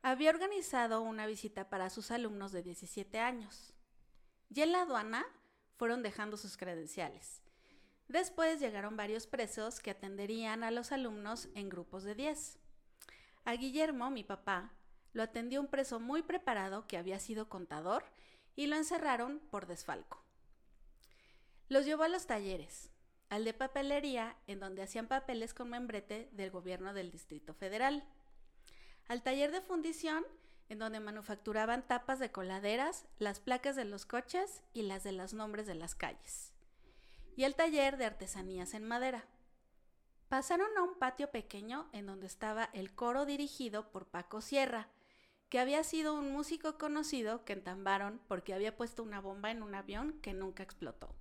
Había 0.00 0.30
organizado 0.30 1.02
una 1.02 1.26
visita 1.26 1.68
para 1.68 1.90
sus 1.90 2.10
alumnos 2.10 2.52
de 2.52 2.62
17 2.62 3.18
años. 3.18 3.74
Y 4.48 4.62
en 4.62 4.72
la 4.72 4.82
aduana 4.82 5.26
fueron 5.76 6.02
dejando 6.02 6.38
sus 6.38 6.56
credenciales. 6.56 7.41
Después 8.12 8.60
llegaron 8.60 8.94
varios 8.94 9.26
presos 9.26 9.80
que 9.80 9.90
atenderían 9.90 10.64
a 10.64 10.70
los 10.70 10.92
alumnos 10.92 11.48
en 11.54 11.70
grupos 11.70 12.04
de 12.04 12.14
10. 12.14 12.58
A 13.46 13.54
Guillermo, 13.54 14.10
mi 14.10 14.22
papá, 14.22 14.70
lo 15.14 15.22
atendió 15.22 15.62
un 15.62 15.66
preso 15.66 15.98
muy 15.98 16.20
preparado 16.20 16.86
que 16.86 16.98
había 16.98 17.18
sido 17.18 17.48
contador 17.48 18.04
y 18.54 18.66
lo 18.66 18.76
encerraron 18.76 19.40
por 19.50 19.66
desfalco. 19.66 20.22
Los 21.70 21.86
llevó 21.86 22.02
a 22.02 22.08
los 22.08 22.26
talleres, 22.26 22.90
al 23.30 23.46
de 23.46 23.54
papelería, 23.54 24.36
en 24.46 24.60
donde 24.60 24.82
hacían 24.82 25.06
papeles 25.06 25.54
con 25.54 25.70
membrete 25.70 26.28
del 26.32 26.50
gobierno 26.50 26.92
del 26.92 27.10
Distrito 27.10 27.54
Federal, 27.54 28.04
al 29.08 29.22
taller 29.22 29.52
de 29.52 29.62
fundición, 29.62 30.26
en 30.68 30.78
donde 30.78 31.00
manufacturaban 31.00 31.88
tapas 31.88 32.18
de 32.18 32.30
coladeras, 32.30 33.06
las 33.18 33.40
placas 33.40 33.74
de 33.74 33.86
los 33.86 34.04
coches 34.04 34.62
y 34.74 34.82
las 34.82 35.02
de 35.02 35.12
los 35.12 35.32
nombres 35.32 35.66
de 35.66 35.76
las 35.76 35.94
calles, 35.94 36.51
y 37.36 37.44
al 37.44 37.54
taller 37.54 37.96
de 37.96 38.04
artesanías 38.04 38.74
en 38.74 38.84
madera. 38.84 39.26
Pasaron 40.28 40.76
a 40.78 40.82
un 40.82 40.94
patio 40.98 41.30
pequeño 41.30 41.88
en 41.92 42.06
donde 42.06 42.26
estaba 42.26 42.70
el 42.72 42.94
coro 42.94 43.26
dirigido 43.26 43.90
por 43.90 44.06
Paco 44.06 44.40
Sierra, 44.40 44.88
que 45.48 45.58
había 45.58 45.84
sido 45.84 46.14
un 46.14 46.32
músico 46.32 46.78
conocido 46.78 47.44
que 47.44 47.52
entambaron 47.52 48.20
porque 48.28 48.54
había 48.54 48.76
puesto 48.76 49.02
una 49.02 49.20
bomba 49.20 49.50
en 49.50 49.62
un 49.62 49.74
avión 49.74 50.18
que 50.22 50.32
nunca 50.32 50.62
explotó. 50.62 51.14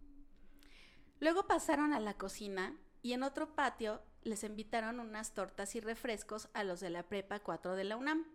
Luego 1.19 1.45
pasaron 1.45 1.93
a 1.93 1.99
la 1.99 2.13
cocina 2.13 2.77
y 3.01 3.13
en 3.13 3.23
otro 3.23 3.53
patio 3.53 4.01
les 4.23 4.43
invitaron 4.43 4.99
unas 4.99 5.33
tortas 5.33 5.75
y 5.75 5.81
refrescos 5.81 6.49
a 6.53 6.63
los 6.63 6.79
de 6.79 6.89
la 6.89 7.03
Prepa 7.03 7.39
4 7.39 7.75
de 7.75 7.83
la 7.83 7.97
UNAM. 7.97 8.25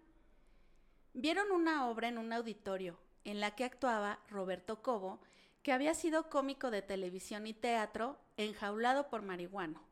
Vieron 1.14 1.50
una 1.50 1.88
obra 1.88 2.08
en 2.08 2.18
un 2.18 2.32
auditorio 2.32 2.98
en 3.24 3.40
la 3.40 3.52
que 3.52 3.64
actuaba 3.64 4.20
Roberto 4.28 4.82
Cobo, 4.82 5.20
que 5.66 5.72
había 5.72 5.94
sido 5.94 6.30
cómico 6.30 6.70
de 6.70 6.80
televisión 6.80 7.48
y 7.48 7.52
teatro, 7.52 8.20
enjaulado 8.36 9.10
por 9.10 9.22
marihuano, 9.22 9.82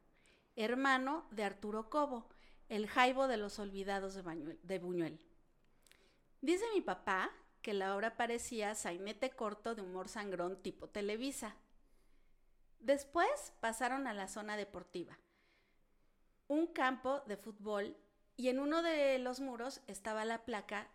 hermano 0.54 1.26
de 1.32 1.42
Arturo 1.42 1.90
Cobo, 1.90 2.28
el 2.68 2.86
jaibo 2.86 3.26
de 3.26 3.38
los 3.38 3.58
olvidados 3.58 4.14
de, 4.14 4.56
de 4.62 4.78
Buñuel. 4.78 5.18
Dice 6.40 6.64
mi 6.74 6.80
papá 6.80 7.32
que 7.60 7.74
la 7.74 7.96
obra 7.96 8.16
parecía 8.16 8.76
sainete 8.76 9.30
corto 9.30 9.74
de 9.74 9.82
humor 9.82 10.08
sangrón 10.08 10.62
tipo 10.62 10.86
Televisa. 10.86 11.56
Después 12.78 13.52
pasaron 13.58 14.06
a 14.06 14.14
la 14.14 14.28
zona 14.28 14.56
deportiva, 14.56 15.18
un 16.46 16.68
campo 16.68 17.22
de 17.26 17.36
fútbol 17.36 17.96
y 18.36 18.48
en 18.48 18.60
uno 18.60 18.80
de 18.82 19.18
los 19.18 19.40
muros 19.40 19.80
estaba 19.88 20.24
la 20.24 20.44
placa 20.44 20.86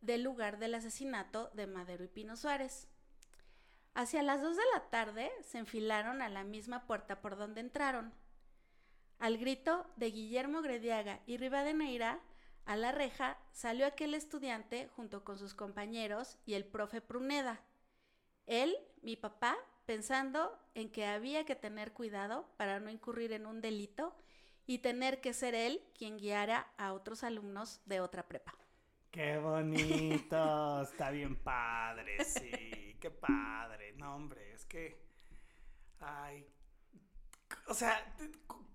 del 0.00 0.24
lugar 0.24 0.58
del 0.58 0.74
asesinato 0.74 1.48
de 1.54 1.68
Madero 1.68 2.02
y 2.02 2.08
Pino 2.08 2.34
Suárez. 2.34 2.88
Hacia 3.96 4.22
las 4.22 4.42
2 4.42 4.58
de 4.58 4.62
la 4.74 4.80
tarde 4.90 5.32
se 5.40 5.56
enfilaron 5.56 6.20
a 6.20 6.28
la 6.28 6.44
misma 6.44 6.86
puerta 6.86 7.22
por 7.22 7.38
donde 7.38 7.62
entraron. 7.62 8.12
Al 9.18 9.38
grito 9.38 9.86
de 9.96 10.10
Guillermo 10.10 10.60
Grediaga 10.60 11.20
y 11.24 11.38
Rivadeneira, 11.38 12.20
a 12.66 12.76
la 12.76 12.92
reja 12.92 13.38
salió 13.52 13.86
aquel 13.86 14.12
estudiante 14.12 14.90
junto 14.96 15.24
con 15.24 15.38
sus 15.38 15.54
compañeros 15.54 16.36
y 16.44 16.52
el 16.52 16.66
profe 16.66 17.00
Pruneda. 17.00 17.62
Él, 18.44 18.76
mi 19.00 19.16
papá, 19.16 19.56
pensando 19.86 20.52
en 20.74 20.92
que 20.92 21.06
había 21.06 21.46
que 21.46 21.56
tener 21.56 21.94
cuidado 21.94 22.50
para 22.58 22.80
no 22.80 22.90
incurrir 22.90 23.32
en 23.32 23.46
un 23.46 23.62
delito 23.62 24.14
y 24.66 24.80
tener 24.80 25.22
que 25.22 25.32
ser 25.32 25.54
él 25.54 25.82
quien 25.96 26.18
guiara 26.18 26.70
a 26.76 26.92
otros 26.92 27.24
alumnos 27.24 27.80
de 27.86 28.02
otra 28.02 28.28
prepa. 28.28 28.54
Qué 29.10 29.38
bonito, 29.38 30.82
está 30.82 31.10
bien 31.10 31.36
padre, 31.36 32.22
sí, 32.22 32.85
qué 33.06 33.10
padre. 33.10 33.92
No, 33.92 34.16
hombre, 34.16 34.52
es 34.52 34.64
que. 34.64 35.00
Ay. 36.00 36.44
O 37.68 37.74
sea, 37.74 38.14
cu- 38.46 38.66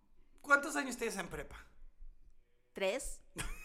¿cuántos 0.41 0.75
años 0.75 0.95
tienes 0.97 1.17
en 1.17 1.27
prepa? 1.27 1.57
¿Tres? 2.73 3.19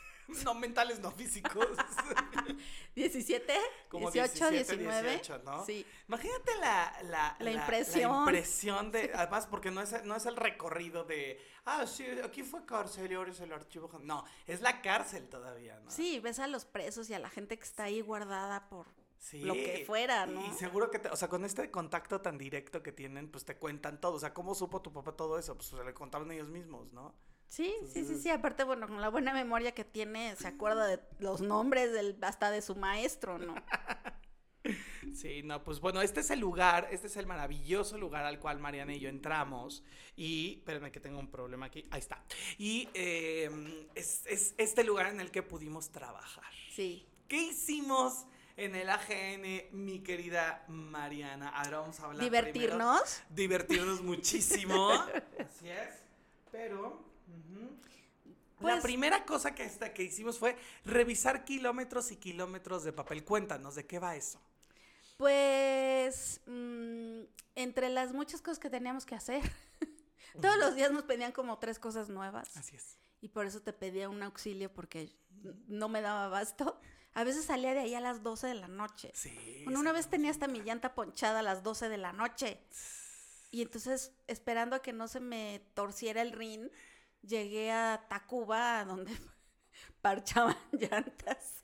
No 0.45 0.55
mentales, 0.55 0.99
no 0.99 1.13
físicos. 1.13 1.55
¿17? 2.97 3.43
Como 3.89 4.11
18, 4.11 4.51
17, 4.51 4.77
19. 4.77 5.11
18, 5.13 5.43
¿no? 5.45 5.65
Sí. 5.65 5.87
Imagínate 6.09 6.53
la, 6.59 6.99
la, 7.05 7.37
La 7.39 7.51
impresión. 7.53 8.11
la 8.11 8.19
impresión 8.19 8.91
de. 8.91 9.13
Además, 9.15 9.47
porque 9.47 9.71
no 9.71 9.81
es, 9.83 10.05
no 10.05 10.17
es 10.17 10.27
el 10.27 10.35
recorrido 10.35 11.05
de. 11.05 11.41
Ah, 11.65 11.87
sí, 11.87 12.05
aquí 12.25 12.43
fue 12.43 12.67
cárcel 12.67 13.13
y 13.13 13.15
ahora 13.15 13.31
es 13.31 13.39
el 13.39 13.53
archivo. 13.53 13.89
No, 14.03 14.25
es 14.49 14.61
la 14.63 14.83
cárcel 14.83 15.29
todavía, 15.29 15.79
¿no? 15.79 15.93
Sí, 15.93 16.19
ves 16.19 16.41
a 16.41 16.49
los 16.49 16.65
presos 16.65 17.09
y 17.09 17.15
a 17.15 17.21
la 17.21 17.31
gente 17.31 17.57
que 17.57 17.65
está 17.65 17.85
ahí 17.85 18.01
guardada 18.01 18.69
por 18.69 18.89
Sí. 19.19 19.41
lo 19.41 19.55
que 19.55 19.83
fuera, 19.87 20.27
¿no? 20.27 20.47
Y 20.47 20.51
seguro 20.53 20.91
que, 20.91 20.99
te- 20.99 21.09
o 21.09 21.17
sea, 21.17 21.29
con 21.29 21.45
este 21.45 21.71
contacto 21.71 22.21
tan 22.21 22.39
directo 22.39 22.83
que 22.83 22.93
tienen, 22.93 23.29
pues 23.31 23.45
te 23.45 23.57
cuentan 23.57 24.01
todo. 24.01 24.15
O 24.15 24.21
sea, 24.21 24.33
¿cómo 24.33 24.55
supo 24.55 24.83
tu 24.83 24.93
papá 24.93 25.13
todo 25.13 25.39
eso? 25.39 25.57
Pues 25.57 25.69
se 25.69 25.83
le 25.83 25.95
contaban 25.95 26.31
ellos 26.31 26.49
mismos, 26.49 26.93
¿no? 26.93 27.15
Sí, 27.49 27.75
sí, 27.93 28.05
sí, 28.05 28.17
sí. 28.21 28.31
Aparte, 28.31 28.65
bueno, 28.65 28.87
con 28.89 29.01
la 29.01 29.09
buena 29.09 29.33
memoria 29.33 29.73
que 29.73 29.85
tiene, 29.85 30.37
se 30.37 30.49
acuerda 30.49 30.87
de 30.87 31.01
los 31.19 31.41
nombres 31.41 31.93
del, 31.93 32.17
hasta 32.23 32.51
de 32.51 32.63
su 32.63 32.77
maestro, 32.77 33.39
¿no? 33.39 33.55
Sí, 35.15 35.43
no, 35.43 35.63
pues 35.63 35.81
bueno, 35.81 36.03
este 36.03 36.21
es 36.21 36.31
el 36.31 36.41
lugar, 36.41 36.89
este 36.91 37.07
es 37.07 37.17
el 37.17 37.27
maravilloso 37.27 37.97
lugar 37.97 38.25
al 38.25 38.39
cual 38.39 38.59
Mariana 38.59 38.93
y 38.95 39.01
yo 39.01 39.09
entramos. 39.09 39.83
Y, 40.17 40.57
espérenme 40.59 40.91
que 40.93 41.01
tengo 41.01 41.19
un 41.19 41.31
problema 41.31 41.67
aquí. 41.67 41.85
Ahí 41.91 42.01
está. 42.01 42.23
Y 42.59 42.89
eh, 42.93 43.89
es, 43.95 44.27
es 44.27 44.55
este 44.59 44.85
lugar 44.85 45.07
en 45.07 45.21
el 45.21 45.31
que 45.31 45.43
pudimos 45.43 45.91
trabajar. 45.91 46.53
Sí. 46.73 47.07
¿Qué 47.29 47.39
hicimos 47.45 48.27
en 48.57 48.75
el 48.75 48.89
AGN, 48.89 49.69
mi 49.73 50.01
querida 50.01 50.65
Mariana? 50.69 51.49
Ahora 51.51 51.81
vamos 51.81 52.01
a 52.01 52.05
hablar. 52.07 52.19
primero- 52.21 52.47
Divertirnos. 52.47 53.23
divertirnos 53.31 54.03
muchísimo. 54.03 54.91
Así 55.39 55.69
es. 55.69 55.91
Pero. 56.51 57.05
la 58.61 58.73
Pues- 58.73 58.83
primera 58.83 59.25
cosa 59.27 59.55
que, 59.55 59.65
esta, 59.65 59.93
que 59.93 60.03
hicimos 60.03 60.39
fue 60.39 60.57
revisar 60.85 61.45
kilómetros 61.45 62.11
y 62.13 62.17
kilómetros 62.17 62.85
de 62.85 62.93
papel. 62.93 63.23
Cuéntanos, 63.25 63.75
¿de 63.75 63.87
qué 63.87 63.99
va 63.99 64.17
eso? 64.17 64.41
Pues 65.19 66.41
mm, 66.47 67.21
entre 67.55 67.89
las 67.91 68.13
muchas 68.13 68.41
cosas 68.41 68.59
que 68.59 68.71
teníamos 68.71 69.05
que 69.07 69.15
hacer, 69.15 69.43
todos 70.41 70.57
los 70.59 70.75
días 70.75 70.91
nos 70.91 71.05
pedían 71.05 71.33
como 71.33 71.59
tres 71.59 71.79
cosas 71.79 72.09
nuevas 72.09 72.57
Así 72.57 72.77
es. 72.77 72.99
y 73.21 73.29
por 73.29 73.47
eso 73.47 73.61
te 73.61 73.73
pedía 73.73 74.09
un 74.09 74.23
auxilio 74.23 74.73
porque 74.73 75.11
no 75.69 75.89
me 75.89 76.01
daba 76.01 76.27
abasto. 76.27 76.81
A 77.17 77.25
veces 77.25 77.47
salía 77.47 77.73
de 77.73 77.81
ahí 77.81 77.95
a 77.95 78.01
las 78.01 78.23
12 78.23 78.47
de 78.47 78.55
la 78.55 78.69
noche. 78.69 79.11
Sí. 79.15 79.63
Bueno, 79.65 79.81
una 79.81 79.93
vez 79.93 80.09
tenía 80.09 80.31
hasta 80.31 80.49
mi 80.49 80.61
llanta 80.61 80.95
ponchada 80.95 81.39
a 81.39 81.43
las 81.43 81.63
12 81.63 81.89
de 81.89 81.97
la 81.97 82.13
noche. 82.13 82.61
Y 83.51 83.63
entonces, 83.63 84.13
esperando 84.27 84.77
a 84.77 84.83
que 84.83 84.93
no 84.93 85.09
se 85.09 85.21
me 85.21 85.63
torciera 85.73 86.21
el 86.21 86.33
rin, 86.33 86.71
llegué 87.23 87.73
a 87.73 88.05
Tacuba, 88.11 88.85
donde 88.85 89.13
parchaban 90.03 90.57
llantas. 90.73 91.63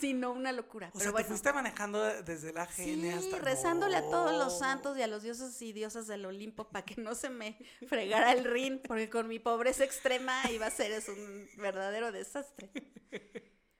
Sí, 0.00 0.12
no, 0.12 0.32
una 0.32 0.50
locura. 0.50 0.88
O 0.88 0.92
pero 0.94 1.02
sea, 1.04 1.10
bueno. 1.12 1.24
te 1.24 1.28
fuiste 1.28 1.52
manejando 1.52 2.02
desde 2.24 2.52
la 2.52 2.66
GN 2.66 2.74
Sí, 2.74 3.08
hasta... 3.10 3.38
rezándole 3.38 3.96
a 3.96 4.02
todos 4.02 4.32
los 4.32 4.54
No. 4.54 4.58
santos 4.58 4.98
y 4.98 5.02
a 5.02 5.06
los 5.06 5.22
dioses 5.22 5.62
y 5.62 5.72
diosas 5.72 6.08
del 6.08 6.26
Olimpo 6.26 6.68
para 6.68 6.84
que 6.84 7.00
no 7.00 7.14
se 7.14 7.30
me 7.30 7.56
fregara 7.88 8.32
el 8.32 8.42
rin, 8.44 8.82
porque 8.88 9.08
con 9.08 9.28
mi 9.28 9.38
pobreza 9.38 9.84
extrema 9.84 10.50
iba 10.50 10.66
a 10.66 10.70
ser 10.72 10.90
eso 10.90 11.12
un 11.12 11.48
verdadero 11.58 12.10
desastre. 12.10 12.72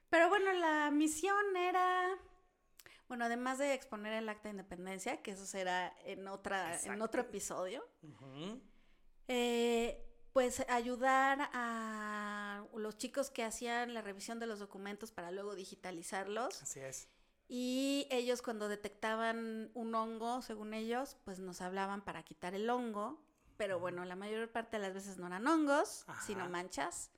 Pero 0.09 0.29
bueno, 0.29 0.53
la 0.53 0.91
misión 0.91 1.55
era, 1.55 2.17
bueno, 3.07 3.25
además 3.25 3.57
de 3.57 3.73
exponer 3.73 4.13
el 4.13 4.29
acta 4.29 4.43
de 4.43 4.51
independencia, 4.51 5.21
que 5.21 5.31
eso 5.31 5.45
será 5.45 5.95
en 6.05 6.27
otra, 6.27 6.79
en 6.83 7.01
otro 7.01 7.21
episodio, 7.21 7.83
eh, 9.27 10.01
pues 10.31 10.65
ayudar 10.69 11.49
a 11.53 12.65
los 12.75 12.97
chicos 12.97 13.29
que 13.31 13.43
hacían 13.43 13.93
la 13.93 14.01
revisión 14.01 14.39
de 14.39 14.47
los 14.47 14.59
documentos 14.59 15.11
para 15.11 15.31
luego 15.31 15.55
digitalizarlos. 15.55 16.61
Así 16.61 16.79
es. 16.79 17.07
Y 17.47 18.07
ellos 18.09 18.41
cuando 18.41 18.67
detectaban 18.67 19.71
un 19.75 19.93
hongo, 19.95 20.41
según 20.41 20.73
ellos, 20.73 21.17
pues 21.23 21.39
nos 21.39 21.61
hablaban 21.61 22.03
para 22.03 22.23
quitar 22.23 22.55
el 22.55 22.69
hongo. 22.69 23.21
Pero 23.57 23.79
bueno, 23.79 24.03
la 24.03 24.15
mayor 24.15 24.51
parte 24.51 24.77
de 24.77 24.83
las 24.83 24.93
veces 24.93 25.17
no 25.17 25.27
eran 25.27 25.47
hongos, 25.47 26.03
Ajá. 26.07 26.21
sino 26.25 26.49
manchas. 26.49 27.11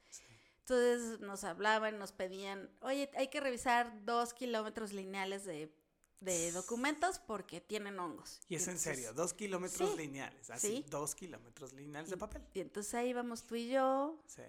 Entonces 0.69 1.21
nos 1.21 1.45
hablaban, 1.45 1.97
nos 1.97 2.11
pedían, 2.11 2.69
oye, 2.81 3.09
hay 3.15 3.29
que 3.29 3.39
revisar 3.39 4.03
dos 4.03 4.33
kilómetros 4.33 4.91
lineales 4.91 5.45
de, 5.45 5.73
de 6.19 6.51
documentos 6.51 7.19
porque 7.19 7.61
tienen 7.61 7.97
hongos. 7.99 8.41
Y 8.49 8.55
es 8.55 8.67
en 8.67 8.77
serio, 8.77 9.13
dos 9.13 9.33
kilómetros 9.33 9.91
sí, 9.91 9.97
lineales, 9.97 10.49
así, 10.49 10.67
sí. 10.67 10.85
dos 10.89 11.15
kilómetros 11.15 11.71
lineales 11.71 12.09
de 12.09 12.17
papel. 12.17 12.41
Y 12.53 12.59
entonces 12.59 12.93
ahí 12.95 13.13
vamos 13.13 13.43
tú 13.47 13.55
y 13.55 13.69
yo 13.69 14.21
Sí. 14.27 14.41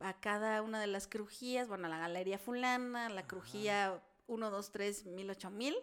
a 0.00 0.18
cada 0.20 0.62
una 0.62 0.80
de 0.80 0.86
las 0.86 1.06
crujías, 1.06 1.68
bueno, 1.68 1.86
a 1.86 1.90
la 1.90 1.98
galería 1.98 2.38
fulana, 2.38 3.10
la 3.10 3.26
crujía 3.26 4.02
1, 4.28 4.50
2, 4.50 4.72
3, 4.72 5.04
1000, 5.04 5.30
8000, 5.32 5.76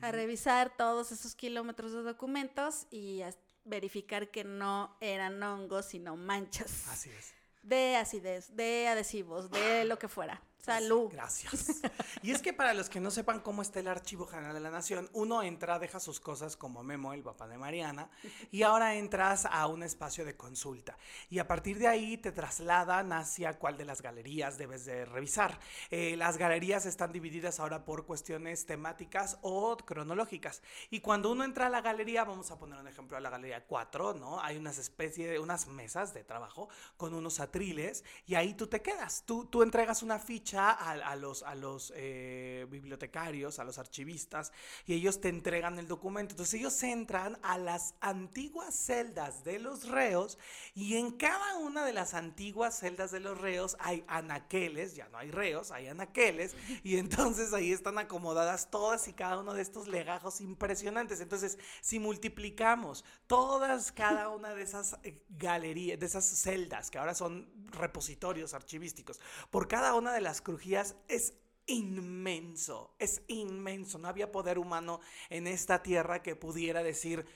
a 0.00 0.10
revisar 0.10 0.76
todos 0.76 1.12
esos 1.12 1.36
kilómetros 1.36 1.92
de 1.92 2.02
documentos 2.02 2.88
y 2.90 3.22
a 3.22 3.32
verificar 3.64 4.32
que 4.32 4.42
no 4.42 4.96
eran 5.00 5.40
hongos, 5.44 5.86
sino 5.86 6.16
manchas 6.16 6.88
Así 6.88 7.10
es. 7.10 7.34
De 7.66 7.96
acidez, 7.96 8.54
de 8.54 8.88
adhesivos, 8.88 9.50
de 9.50 9.84
lo 9.84 9.98
que 9.98 10.08
fuera. 10.08 10.42
Salud. 10.66 11.08
Gracias. 11.12 11.80
Y 12.22 12.32
es 12.32 12.42
que 12.42 12.52
para 12.52 12.74
los 12.74 12.88
que 12.88 12.98
no 12.98 13.12
sepan 13.12 13.38
cómo 13.38 13.62
está 13.62 13.78
el 13.78 13.86
Archivo 13.86 14.26
General 14.26 14.52
de 14.52 14.58
la 14.58 14.70
Nación, 14.70 15.08
uno 15.12 15.44
entra, 15.44 15.78
deja 15.78 16.00
sus 16.00 16.18
cosas 16.18 16.56
como 16.56 16.82
Memo, 16.82 17.12
el 17.12 17.22
papá 17.22 17.46
de 17.46 17.56
Mariana, 17.56 18.10
y 18.50 18.62
ahora 18.62 18.96
entras 18.96 19.46
a 19.46 19.66
un 19.68 19.84
espacio 19.84 20.24
de 20.24 20.36
consulta. 20.36 20.98
Y 21.30 21.38
a 21.38 21.46
partir 21.46 21.78
de 21.78 21.86
ahí 21.86 22.16
te 22.16 22.32
trasladan 22.32 23.12
hacia 23.12 23.58
cuál 23.58 23.76
de 23.76 23.84
las 23.84 24.02
galerías 24.02 24.58
debes 24.58 24.84
de 24.86 25.04
revisar. 25.04 25.60
Eh, 25.90 26.16
las 26.16 26.36
galerías 26.36 26.84
están 26.84 27.12
divididas 27.12 27.60
ahora 27.60 27.84
por 27.84 28.06
cuestiones 28.06 28.66
temáticas 28.66 29.38
o 29.42 29.76
cronológicas. 29.76 30.62
Y 30.90 30.98
cuando 30.98 31.30
uno 31.30 31.44
entra 31.44 31.66
a 31.66 31.70
la 31.70 31.80
galería, 31.80 32.24
vamos 32.24 32.50
a 32.50 32.58
poner 32.58 32.80
un 32.80 32.88
ejemplo 32.88 33.16
a 33.16 33.20
la 33.20 33.30
galería 33.30 33.64
4, 33.64 34.14
¿no? 34.14 34.40
Hay 34.40 34.56
unas 34.56 34.78
especie 34.78 35.28
de 35.28 35.38
unas 35.38 35.68
mesas 35.68 36.12
de 36.12 36.24
trabajo 36.24 36.68
con 36.96 37.14
unos 37.14 37.38
atriles 37.38 38.04
y 38.26 38.34
ahí 38.34 38.54
tú 38.54 38.66
te 38.66 38.82
quedas. 38.82 39.22
Tú, 39.26 39.44
tú 39.44 39.62
entregas 39.62 40.02
una 40.02 40.18
ficha 40.18 40.55
a, 40.56 40.90
a 40.90 41.16
los, 41.16 41.42
a 41.42 41.54
los 41.54 41.92
eh, 41.96 42.66
bibliotecarios, 42.70 43.58
a 43.58 43.64
los 43.64 43.78
archivistas 43.78 44.52
y 44.86 44.94
ellos 44.94 45.20
te 45.20 45.28
entregan 45.28 45.78
el 45.78 45.88
documento. 45.88 46.32
Entonces 46.32 46.60
ellos 46.60 46.82
entran 46.82 47.38
a 47.42 47.58
las 47.58 47.94
antiguas 48.00 48.74
celdas 48.74 49.44
de 49.44 49.58
los 49.58 49.88
reos 49.88 50.38
y 50.74 50.96
en 50.96 51.10
cada 51.12 51.56
una 51.58 51.84
de 51.84 51.92
las 51.92 52.14
antiguas 52.14 52.78
celdas 52.78 53.10
de 53.10 53.20
los 53.20 53.40
reos 53.40 53.76
hay 53.80 54.04
anaqueles, 54.08 54.94
ya 54.94 55.08
no 55.08 55.18
hay 55.18 55.30
reos, 55.30 55.70
hay 55.70 55.88
anaqueles 55.88 56.54
y 56.82 56.98
entonces 56.98 57.52
ahí 57.52 57.72
están 57.72 57.98
acomodadas 57.98 58.70
todas 58.70 59.08
y 59.08 59.12
cada 59.12 59.38
uno 59.38 59.54
de 59.54 59.62
estos 59.62 59.88
legajos 59.88 60.40
impresionantes. 60.40 61.20
Entonces, 61.20 61.58
si 61.80 61.98
multiplicamos 61.98 63.04
todas, 63.26 63.92
cada 63.92 64.28
una 64.28 64.54
de 64.54 64.62
esas 64.62 64.96
eh, 65.02 65.22
galerías, 65.28 65.98
de 65.98 66.06
esas 66.06 66.24
celdas 66.24 66.90
que 66.90 66.98
ahora 66.98 67.14
son 67.14 67.48
repositorios 67.70 68.54
archivísticos, 68.54 69.20
por 69.50 69.68
cada 69.68 69.94
una 69.94 70.12
de 70.12 70.20
las 70.20 70.40
crujías 70.46 70.94
es 71.08 71.34
inmenso, 71.66 72.94
es 73.00 73.20
inmenso. 73.26 73.98
No 73.98 74.06
había 74.06 74.30
poder 74.30 74.60
humano 74.60 75.00
en 75.28 75.48
esta 75.48 75.82
tierra 75.82 76.22
que 76.22 76.36
pudiera 76.36 76.84
decir 76.84 77.26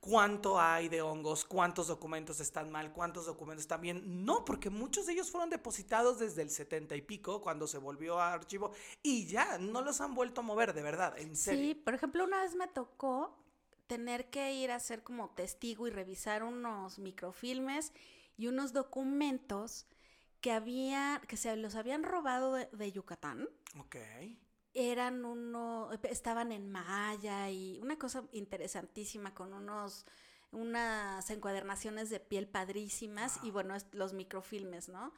cuánto 0.00 0.60
hay 0.60 0.90
de 0.90 1.00
hongos, 1.00 1.46
cuántos 1.46 1.86
documentos 1.86 2.40
están 2.40 2.70
mal, 2.70 2.92
cuántos 2.92 3.24
documentos 3.24 3.62
están 3.62 3.80
bien. 3.80 4.26
No, 4.26 4.44
porque 4.44 4.68
muchos 4.68 5.06
de 5.06 5.14
ellos 5.14 5.30
fueron 5.30 5.48
depositados 5.48 6.18
desde 6.18 6.42
el 6.42 6.50
setenta 6.50 6.94
y 6.94 7.00
pico, 7.00 7.40
cuando 7.40 7.66
se 7.66 7.78
volvió 7.78 8.20
a 8.20 8.34
archivo, 8.34 8.72
y 9.02 9.26
ya 9.26 9.56
no 9.56 9.80
los 9.80 10.02
han 10.02 10.14
vuelto 10.14 10.42
a 10.42 10.44
mover, 10.44 10.74
de 10.74 10.82
verdad, 10.82 11.18
en 11.18 11.36
serio. 11.36 11.68
Sí, 11.68 11.74
por 11.74 11.94
ejemplo, 11.94 12.22
una 12.22 12.42
vez 12.42 12.54
me 12.54 12.66
tocó 12.66 13.34
tener 13.86 14.28
que 14.28 14.52
ir 14.52 14.72
a 14.72 14.78
ser 14.78 15.02
como 15.02 15.30
testigo 15.30 15.86
y 15.86 15.90
revisar 15.90 16.42
unos 16.42 16.98
microfilmes 16.98 17.94
y 18.36 18.48
unos 18.48 18.74
documentos 18.74 19.86
que 20.40 20.52
había, 20.52 21.20
que 21.28 21.36
se 21.36 21.56
los 21.56 21.74
habían 21.74 22.02
robado 22.02 22.54
de, 22.54 22.66
de 22.72 22.92
Yucatán. 22.92 23.48
Ok. 23.78 23.96
Eran 24.74 25.24
uno, 25.24 25.90
estaban 26.04 26.52
en 26.52 26.70
maya 26.70 27.50
y 27.50 27.78
una 27.82 27.98
cosa 27.98 28.22
interesantísima 28.32 29.34
con 29.34 29.52
unos, 29.52 30.06
unas 30.52 31.28
encuadernaciones 31.30 32.10
de 32.10 32.20
piel 32.20 32.46
padrísimas 32.46 33.40
y 33.42 33.50
bueno, 33.50 33.74
los 33.92 34.12
microfilmes, 34.12 34.88
¿no? 34.88 35.12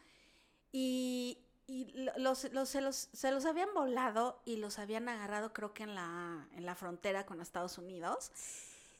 Y, 0.72 1.38
y 1.66 1.92
lo- 1.92 2.16
los, 2.16 2.50
los- 2.52 2.68
se, 2.68 2.80
los, 2.80 2.96
se 3.12 3.30
los 3.33 3.44
habían 3.44 3.74
volado 3.74 4.40
y 4.46 4.56
los 4.56 4.78
habían 4.78 5.09
agarrado 5.09 5.52
creo 5.52 5.74
que 5.74 5.83
en 5.83 5.94
la, 5.94 6.48
en 6.52 6.64
la 6.64 6.74
frontera 6.74 7.26
con 7.26 7.40
Estados 7.40 7.76
Unidos. 7.76 8.30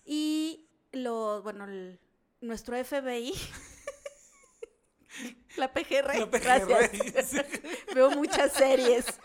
Y 0.05 0.69
lo, 0.93 1.43
bueno, 1.43 1.65
el- 1.65 1.99
nuestro 2.41 2.77
FBI, 2.77 3.33
la 5.57 5.73
PGR, 5.73 6.19
La 6.19 6.31
PGR, 6.31 6.67
gracias. 6.67 7.33
Veo 7.95 8.11
muchas 8.11 8.53
series. 8.53 9.07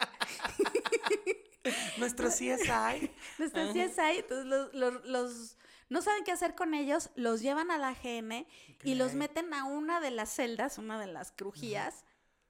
Nuestro 1.98 2.30
CSI. 2.30 3.12
Nuestro 3.40 3.64
CSI, 3.74 4.18
entonces 4.20 4.46
los, 4.46 4.74
los- 4.74 5.06
los- 5.06 5.58
no 5.90 6.02
saben 6.02 6.24
qué 6.24 6.32
hacer 6.32 6.56
con 6.56 6.74
ellos, 6.74 7.10
los 7.16 7.42
llevan 7.42 7.70
a 7.72 7.78
la 7.78 7.94
GN 7.94 8.48
y 8.84 8.96
los 8.96 9.14
meten 9.14 9.54
a 9.54 9.66
una 9.66 10.00
de 10.00 10.10
las 10.12 10.30
celdas, 10.34 10.78
una 10.80 11.00
de 11.00 11.06
las 11.08 11.32
crujías, 11.32 12.04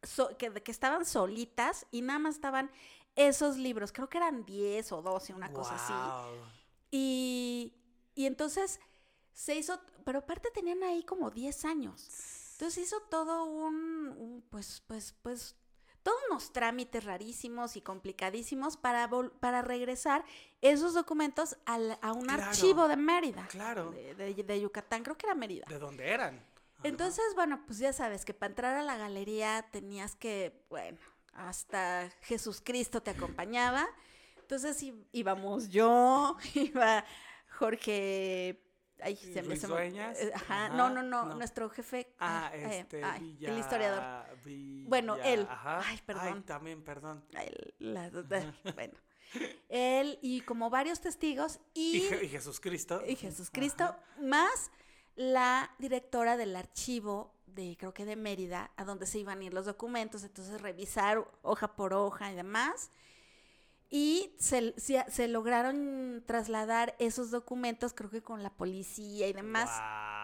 so- 0.04 0.38
que, 0.38 0.52
que 0.54 0.72
estaban 0.72 1.06
solitas 1.06 1.86
y 1.92 2.02
nada 2.02 2.20
más 2.20 2.36
estaban 2.36 2.72
esos 3.16 3.58
libros, 3.58 3.92
creo 3.92 4.10
que 4.10 4.18
eran 4.18 4.46
10 4.46 4.92
o 4.94 5.02
12, 5.02 5.34
una 5.34 5.52
cosa 5.52 5.76
así. 5.76 5.94
Y, 6.92 7.74
y 8.16 8.26
entonces 8.26 8.80
se 9.34 9.56
hizo, 9.56 9.82
pero 10.06 10.20
aparte 10.20 10.50
tenían 10.54 10.82
ahí 10.84 11.04
como 11.04 11.30
10 11.30 11.66
años. 11.66 12.08
Entonces 12.56 12.86
hizo 12.86 13.02
todo 13.10 13.44
un, 13.44 13.76
un, 14.18 14.42
pues, 14.50 14.82
pues, 14.88 15.14
pues, 15.22 15.58
todos 16.04 16.18
unos 16.30 16.54
trámites 16.54 17.04
rarísimos 17.04 17.76
y 17.76 17.82
complicadísimos 17.82 18.78
para, 18.78 19.10
vol- 19.10 19.32
para 19.42 19.62
regresar 19.62 20.24
esos 20.62 20.94
documentos 20.94 21.58
al- 21.66 21.98
a 22.02 22.14
un 22.14 22.26
Claro. 22.28 22.44
archivo 22.44 22.88
de 22.88 22.96
Mérida. 22.96 23.46
Claro. 23.48 23.92
De, 23.92 24.16
de- 24.16 24.42
de 24.44 24.62
Yucatán, 24.62 25.04
creo 25.04 25.18
que 25.18 25.26
era 25.26 25.36
Mérida. 25.36 25.66
¿De 25.68 25.80
dónde 25.80 26.10
eran? 26.10 26.36
Ajá. 26.78 26.88
Entonces, 26.88 27.26
bueno, 27.36 27.62
pues 27.66 27.80
ya 27.80 27.92
sabes 27.92 28.24
que 28.24 28.34
para 28.34 28.52
entrar 28.52 28.76
a 28.78 28.84
la 28.84 28.96
galería 28.96 29.68
tenías 29.72 30.16
que, 30.16 30.64
bueno, 30.70 30.98
hasta 31.34 32.10
Jesucristo 32.22 33.02
te 33.02 33.12
acompañaba. 33.12 33.86
Entonces 34.40 34.82
íbamos 35.12 35.68
yo, 35.70 36.38
iba 36.54 37.04
Jorge. 37.60 38.62
Ay, 39.02 39.16
se 39.18 39.42
me, 39.42 39.50
Ruiz 39.50 39.62
se 39.62 39.68
me- 39.68 39.74
Dueñas. 39.74 40.18
eh, 40.20 40.32
Ajá, 40.34 40.66
Ajá, 40.68 40.76
no, 40.76 40.90
no, 40.90 41.04
no, 41.04 41.26
no. 41.26 41.36
nuestro 41.36 41.70
jefe. 41.70 42.14
Ah, 42.20 42.50
ay, 42.54 42.64
ay, 42.64 42.78
este, 42.80 43.04
ay, 43.04 43.20
Villa- 43.22 43.52
el 43.52 43.60
historiador. 43.60 44.38
Villa- 44.44 44.90
Bueno, 44.90 45.16
él. 45.18 45.46
Ajá. 45.50 45.82
Ay, 45.86 46.00
perdón. 46.06 46.44
también, 46.44 46.84
perdón. 46.84 47.24
Ay, 47.36 47.50
la- 47.80 48.10
bueno, 48.74 48.94
él 49.70 50.18
y 50.22 50.42
como 50.42 50.70
varios 50.70 51.02
testigos 51.02 51.60
Y, 51.74 51.98
y, 51.98 52.10
Je- 52.10 52.24
y 52.24 52.30
Jesucristo. 52.30 53.02
y 53.06 53.16
Jesucristo, 53.16 53.84
Ajá. 53.84 54.00
más 54.22 54.72
la 55.16 55.72
directora 55.80 56.38
del 56.38 56.56
archivo 56.56 57.34
de, 57.48 57.76
creo 57.78 57.94
que 57.94 58.06
de 58.06 58.16
Mérida, 58.16 58.72
a 58.76 58.84
donde 58.84 59.06
se 59.06 59.20
iban 59.20 59.40
a 59.40 59.44
ir 59.46 59.54
los 59.54 59.66
documentos, 59.66 60.24
entonces 60.24 60.60
revisar 60.62 61.26
hoja 61.42 61.76
por 61.76 61.94
hoja 61.94 62.32
y 62.32 62.36
demás. 62.36 62.92
Y 63.90 64.34
se, 64.40 64.74
se- 64.80 65.06
se 65.10 65.28
lograron 65.28 66.24
trasladar 66.26 66.96
esos 67.00 67.32
documentos, 67.32 67.94
creo 67.94 68.10
que 68.10 68.22
con 68.24 68.44
la 68.44 68.50
policía 68.50 69.28
y 69.28 69.34
demás, 69.34 69.70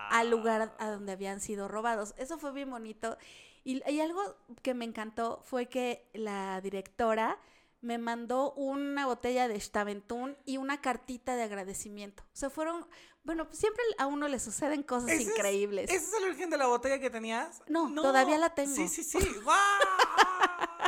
al 0.09 0.29
lugar 0.29 0.75
a 0.79 0.89
donde 0.89 1.11
habían 1.11 1.39
sido 1.41 1.67
robados. 1.67 2.13
Eso 2.17 2.37
fue 2.37 2.51
bien 2.51 2.69
bonito. 2.69 3.17
Y, 3.63 3.81
y 3.89 3.99
algo 4.01 4.21
que 4.63 4.73
me 4.73 4.85
encantó 4.85 5.41
fue 5.45 5.67
que 5.69 6.09
la 6.13 6.59
directora 6.61 7.39
me 7.81 7.97
mandó 7.97 8.51
una 8.53 9.05
botella 9.05 9.47
de 9.47 9.59
Staventún 9.59 10.37
y 10.45 10.57
una 10.57 10.81
cartita 10.81 11.35
de 11.35 11.43
agradecimiento. 11.43 12.23
O 12.23 12.35
sea, 12.35 12.49
fueron, 12.49 12.85
bueno, 13.23 13.47
siempre 13.51 13.83
a 13.99 14.07
uno 14.07 14.27
le 14.27 14.39
suceden 14.39 14.83
cosas 14.83 15.11
¿Ese 15.11 15.23
es- 15.23 15.29
increíbles. 15.29 15.89
¿Ese 15.89 16.05
es 16.05 16.13
el 16.13 16.23
origen 16.25 16.49
de 16.49 16.57
la 16.57 16.67
botella 16.67 16.99
que 16.99 17.09
tenías? 17.09 17.61
No, 17.67 17.91
todavía 17.93 18.37
la 18.39 18.53
tengo. 18.53 18.75
Sí, 18.75 18.87
sí, 18.87 19.03
sí. 19.03 19.17
¡Guau! 19.43 19.57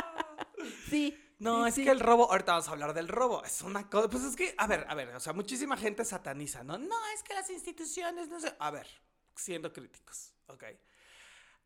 Sí. 0.88 1.16
No, 1.38 1.66
es 1.66 1.74
sí. 1.74 1.84
que 1.84 1.90
el 1.90 2.00
robo, 2.00 2.30
ahorita 2.30 2.52
vamos 2.52 2.68
a 2.68 2.70
hablar 2.72 2.94
del 2.94 3.08
robo, 3.08 3.44
es 3.44 3.60
una 3.62 3.88
cosa, 3.90 4.08
pues 4.08 4.24
es 4.24 4.36
que, 4.36 4.54
a 4.56 4.66
ver, 4.66 4.86
a 4.88 4.94
ver, 4.94 5.14
o 5.14 5.20
sea, 5.20 5.32
muchísima 5.32 5.76
gente 5.76 6.04
sataniza, 6.04 6.62
¿no? 6.64 6.78
No, 6.78 6.96
es 7.14 7.22
que 7.22 7.34
las 7.34 7.50
instituciones, 7.50 8.28
no 8.28 8.40
sé, 8.40 8.54
a 8.58 8.70
ver, 8.70 8.86
siendo 9.34 9.72
críticos, 9.72 10.32
¿ok? 10.46 10.64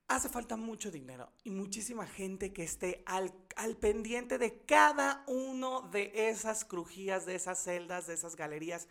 Hace 0.08 0.30
falta 0.30 0.56
mucho 0.56 0.90
dinero 0.90 1.30
y 1.44 1.50
muchísima 1.50 2.06
gente 2.06 2.52
que 2.54 2.62
esté 2.64 3.02
al, 3.04 3.34
al 3.56 3.76
pendiente 3.76 4.38
de 4.38 4.64
cada 4.64 5.22
uno 5.26 5.82
de 5.82 6.30
esas 6.30 6.64
crujías, 6.64 7.26
de 7.26 7.34
esas 7.34 7.62
celdas, 7.62 8.06
de 8.06 8.14
esas 8.14 8.34
galerías. 8.34 8.88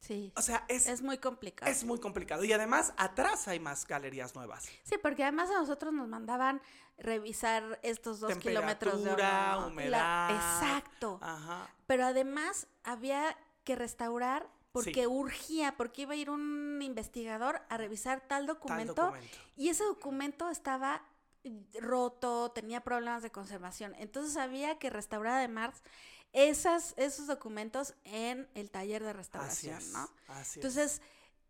Sí. 0.00 0.32
O 0.36 0.42
sea, 0.42 0.64
es, 0.68 0.86
Es 0.86 1.02
muy 1.02 1.18
complicado. 1.18 1.70
es 1.70 1.84
muy 1.84 2.00
complicado. 2.00 2.42
Y 2.44 2.52
además, 2.52 2.92
atrás 2.96 3.46
hay 3.48 3.60
más 3.60 3.86
galerías 3.86 4.34
nuevas. 4.34 4.64
Sí, 4.82 4.96
porque 5.00 5.22
además 5.22 5.50
a 5.50 5.60
nosotros 5.60 5.92
nos 5.92 6.08
mandaban 6.08 6.60
revisar 6.98 7.78
estos 7.82 8.20
dos 8.20 8.36
kilómetros 8.38 9.04
de 9.04 9.10
horno, 9.10 9.60
¿no? 9.60 9.66
humedad. 9.68 10.30
exacto. 10.30 11.18
Ajá. 11.22 11.68
Pero 11.86 12.06
además 12.06 12.66
había 12.82 13.36
que 13.64 13.76
restaurar 13.76 14.48
porque 14.72 15.00
Sí. 15.02 15.06
urgía, 15.06 15.76
porque 15.76 16.02
iba 16.02 16.12
a 16.12 16.16
ir 16.16 16.30
un 16.30 16.80
investigador 16.82 17.60
a 17.68 17.76
revisar 17.76 18.20
tal 18.20 18.28
Tal 18.28 18.46
documento, 18.46 18.94
documento. 18.94 19.38
y 19.56 19.68
ese 19.68 19.84
documento 19.84 20.48
estaba 20.50 21.02
roto, 21.80 22.50
tenía 22.52 22.80
problemas 22.82 23.22
de 23.22 23.30
conservación. 23.30 23.94
Entonces 23.98 24.36
había 24.36 24.78
que 24.78 24.90
restaurar 24.90 25.34
además 25.38 25.82
esas, 26.32 26.94
esos 26.96 27.26
documentos 27.26 27.94
en 28.04 28.48
el 28.54 28.70
taller 28.70 29.02
de 29.02 29.10
Así 29.10 29.16
restauración, 29.18 29.78
es. 29.78 29.92
¿no? 29.92 30.10
Así. 30.28 30.60
Entonces, 30.60 31.02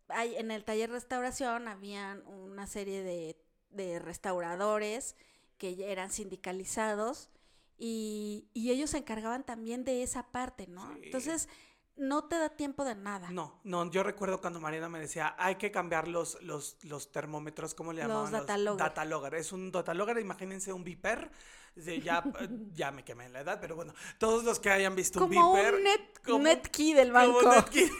hay, 0.07 0.35
en 0.35 0.51
el 0.51 0.63
taller 0.63 0.89
de 0.89 0.95
restauración 0.95 1.67
habían 1.67 2.25
una 2.27 2.67
serie 2.67 3.03
de, 3.03 3.37
de 3.69 3.99
restauradores 3.99 5.15
que 5.57 5.91
eran 5.91 6.11
sindicalizados 6.11 7.29
y, 7.77 8.47
y 8.53 8.71
ellos 8.71 8.91
se 8.91 8.97
encargaban 8.97 9.43
también 9.43 9.83
de 9.83 10.03
esa 10.03 10.31
parte, 10.31 10.67
¿no? 10.67 10.87
Sí. 10.95 11.01
Entonces, 11.03 11.49
no 11.97 12.25
te 12.25 12.37
da 12.37 12.49
tiempo 12.49 12.83
de 12.85 12.95
nada. 12.95 13.29
No, 13.31 13.59
no, 13.63 13.89
yo 13.91 14.03
recuerdo 14.03 14.41
cuando 14.41 14.59
Mariana 14.59 14.89
me 14.89 14.99
decía, 14.99 15.35
hay 15.37 15.55
que 15.55 15.71
cambiar 15.71 16.07
los, 16.07 16.41
los, 16.41 16.77
los 16.83 17.11
termómetros, 17.11 17.73
¿cómo 17.75 17.93
le 17.93 18.01
Los 18.01 18.09
llamaban? 18.09 18.31
datalogger. 18.31 18.77
datalogger. 18.79 19.35
Es 19.35 19.51
un 19.51 19.71
datalogger, 19.71 20.17
imagínense 20.19 20.73
un 20.73 20.83
viper. 20.83 21.31
Ya, 21.75 22.23
ya 22.73 22.91
me 22.91 23.03
quemé 23.05 23.25
en 23.25 23.33
la 23.33 23.41
edad, 23.41 23.59
pero 23.61 23.75
bueno, 23.75 23.93
todos 24.17 24.43
los 24.43 24.59
que 24.59 24.69
hayan 24.69 24.95
visto 24.95 25.19
Como 25.19 25.51
un 25.51 25.55
viper. 25.57 25.75
un 25.75 25.83
net, 25.83 26.01
como- 26.25 26.43
netkey 26.43 26.93
del 26.93 27.11
como 27.13 27.33
banco. 27.41 27.53
Netki. 27.55 27.89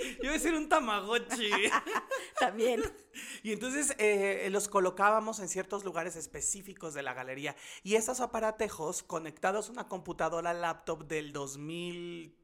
Yo 0.00 0.24
iba 0.24 0.30
a 0.30 0.34
decir 0.34 0.54
un 0.54 0.66
tamagotchi. 0.68 1.50
También. 2.38 2.82
Y 3.42 3.52
entonces 3.52 3.94
eh, 3.98 4.48
los 4.50 4.68
colocábamos 4.68 5.40
en 5.40 5.48
ciertos 5.48 5.84
lugares 5.84 6.16
específicos 6.16 6.94
de 6.94 7.02
la 7.02 7.12
galería. 7.12 7.54
Y 7.82 7.96
esos 7.96 8.20
aparatejos 8.20 9.02
conectados 9.02 9.68
a 9.68 9.72
una 9.72 9.88
computadora 9.88 10.54
laptop 10.54 11.04
del 11.06 11.32
2000 11.34 12.34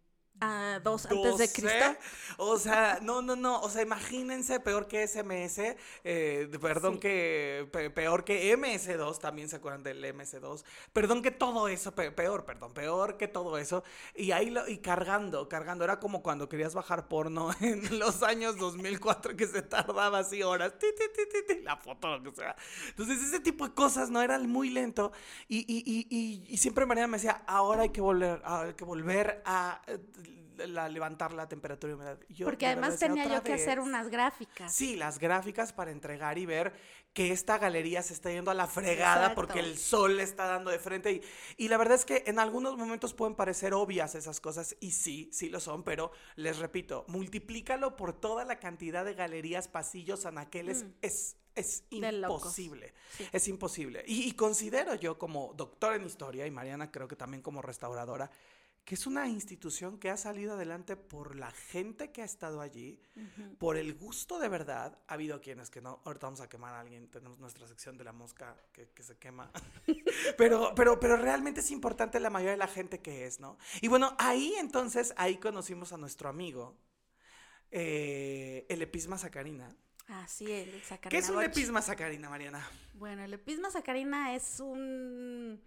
Ah, 0.41 0.81
dos 0.85 1.07
antes 1.07 1.23
de 1.23 1.47
12. 1.47 1.53
Cristo. 1.53 1.97
O 2.37 2.59
sea, 2.59 2.99
no, 3.01 3.23
no, 3.23 3.37
no. 3.37 3.61
O 3.61 3.71
sea, 3.71 3.81
imagínense 3.83 4.61
peor 4.61 4.87
que 4.87 5.03
SMS. 5.09 5.77
eh, 6.05 6.49
perdón, 6.61 6.95
Sí. 6.95 7.01
que. 7.01 7.69
pe- 7.73 7.89
peor 7.91 8.25
que 8.25 8.53
MS2. 8.57 9.19
También 9.19 9.49
se 9.49 9.57
acuerdan 9.57 9.83
del 9.83 10.05
MS2. 10.05 10.65
Perdón 10.93 11.23
que 11.23 11.31
todo 11.31 11.69
eso. 11.69 11.95
pe- 11.95 12.11
peor, 12.11 12.45
perdón. 12.45 12.75
Peor 12.75 13.17
que 13.17 13.29
todo 13.29 13.57
eso. 13.57 13.83
Y 14.15 14.33
ahí 14.33 14.51
lo, 14.51 14.69
y 14.69 14.79
cargando, 14.79 15.49
cargando. 15.49 15.85
Era 15.85 15.99
como 16.01 16.23
cuando 16.23 16.49
querías 16.51 16.75
bajar 16.75 17.09
porno 17.09 17.51
en 17.61 17.99
los 17.99 18.23
años 18.23 18.59
2004 18.59 19.37
que 19.37 19.47
se 19.47 19.63
tardaba 19.63 20.19
así 20.19 20.43
horas. 20.43 20.79
Ti, 20.79 20.87
ti, 20.99 21.05
ti, 21.15 21.23
ti, 21.47 21.55
ti, 21.55 21.63
la 21.63 21.77
foto, 21.79 22.19
lo 22.19 22.23
que 22.31 22.37
sea. 22.37 22.55
Entonces, 22.89 23.23
ese 23.23 23.41
tipo 23.41 23.67
de 23.67 23.75
cosas 23.75 24.11
no 24.11 24.21
eran 24.21 24.49
muy 24.51 24.69
lento. 24.69 25.13
Y, 25.49 25.61
y, 25.61 25.83
y, 25.87 26.07
y, 26.11 26.45
y 26.53 26.57
siempre 26.59 26.85
María 26.85 27.07
me 27.07 27.17
decía, 27.17 27.43
ahora 27.47 27.83
hay 27.83 27.91
que 27.91 28.03
volver, 28.03 28.43
hay 28.45 28.75
que 28.75 28.85
volver 28.85 29.41
a 29.47 29.81
la- 30.57 30.89
levantar 30.89 31.33
la 31.33 31.49
temperatura 31.49 31.93
y 31.93 31.95
humedad. 31.95 32.19
Yo, 32.29 32.47
Porque 32.47 32.67
verdad, 32.67 32.83
además 32.85 32.99
tenía 33.01 33.25
yo 33.25 33.31
"¿Otra 33.31 33.43
que 33.43 33.53
hacer 33.55 33.79
vez?". 33.79 33.87
unas 33.87 34.09
gráficas. 34.09 34.73
Sí, 34.75 34.97
las 34.97 35.19
gráficas 35.19 35.73
para 35.73 35.91
entregar 35.91 36.39
y 36.39 36.47
ver 36.47 36.73
que 37.13 37.33
esta 37.33 37.57
galería 37.59 38.03
se 38.03 38.13
está 38.13 38.31
yendo 38.31 38.51
a 38.51 38.55
la 38.55 38.67
fregada 38.67 39.23
Exacto. 39.29 39.35
porque 39.37 39.61
el 39.61 39.79
sol 39.79 40.19
le 40.19 40.23
está 40.23 40.47
dando 40.47 40.71
de 40.71 40.79
frente. 40.79 41.13
Y, 41.13 41.23
y 41.57 41.69
la 41.69 41.79
verdad 41.79 41.95
es 41.95 42.05
que 42.05 42.25
en 42.27 42.39
algunos 42.39 42.77
momentos 42.77 43.15
pueden 43.15 43.35
parecer 43.35 43.73
obvias 43.73 44.15
esas 44.15 44.41
cosas, 44.41 44.77
y 44.81 44.91
sí, 44.91 45.31
sí 45.33 45.49
lo 45.49 45.61
son, 45.61 45.83
pero 45.83 46.11
les 46.37 46.59
repito, 46.59 47.05
multiplícalo 47.09 47.97
por 47.97 48.13
toda 48.13 48.45
la 48.45 48.59
cantidad 48.59 49.05
de 49.05 49.15
galerías, 49.15 49.67
pasillos, 49.69 50.27
anaqueles, 50.27 50.85
Mm. 50.85 50.93
es, 51.03 51.37
es 51.55 51.85
imposible. 51.89 52.93
Sí. 53.17 53.27
Es 53.33 53.49
imposible. 53.49 54.05
Y, 54.07 54.29
y 54.29 54.33
considero 54.33 54.95
yo 54.95 55.19
como 55.19 55.55
doctor 55.55 55.95
en 55.95 56.05
historia, 56.05 56.47
y 56.47 56.51
Mariana 56.51 56.91
creo 56.91 57.09
que 57.09 57.17
también 57.17 57.43
como 57.43 57.63
restauradora, 57.63 58.31
que 58.87 58.95
es 58.95 59.09
una 59.09 59.29
institución 59.29 59.99
que 59.99 60.11
ha 60.11 60.17
salido 60.17 60.55
adelante 60.55 60.95
por 60.95 61.35
la 61.35 61.51
gente 61.51 62.13
que 62.13 62.23
ha 62.23 62.25
estado 62.25 62.61
allí, 62.61 63.03
por 63.59 63.77
el 63.77 63.95
gusto 63.95 64.39
de 64.39 64.49
verdad. 64.49 64.97
Ha 65.09 65.15
habido 65.15 65.41
quienes 65.41 65.71
que 65.71 65.81
no, 65.81 66.01
ahorita 66.05 66.29
vamos 66.29 66.41
a 66.41 66.49
quemar 66.49 66.73
a 66.73 66.81
alguien, 66.81 67.11
tenemos 67.11 67.41
nuestra 67.41 67.67
sección 67.67 67.99
de 67.99 68.05
la 68.05 68.13
mosca 68.13 68.57
que, 68.73 68.89
que 68.91 69.03
se 69.03 69.19
quema. 69.19 69.51
pero, 70.39 70.73
pero, 70.77 71.01
pero 71.01 71.17
realmente 71.17 71.61
es 71.61 71.73
importante 71.73 72.21
la 72.21 72.31
mayoría 72.31 72.53
de 72.53 72.59
la 72.59 72.69
gente 72.69 73.01
que 73.01 73.27
es, 73.27 73.41
¿no? 73.41 73.59
Y 73.81 73.89
bueno, 73.89 74.15
ahí 74.21 74.55
entonces, 74.57 75.13
ahí 75.17 75.39
conocimos 75.39 75.93
a 75.93 75.97
nuestro 75.97 76.29
amigo, 76.29 76.79
eh, 77.73 78.67
el 78.69 78.83
episma 78.83 79.19
sacarina. 79.19 79.77
Así 80.07 80.45
es, 80.53 80.69
el 80.69 80.83
sacarina 80.83 81.11
¿Qué 81.11 81.19
es 81.19 81.29
un 81.29 81.43
episma 81.43 81.83
sacarina, 81.83 82.31
Mariana? 82.31 82.65
Bueno, 82.95 83.25
el 83.25 83.35
episma 83.35 83.69
sacarina 83.69 84.37
es 84.37 84.61
un 84.61 85.61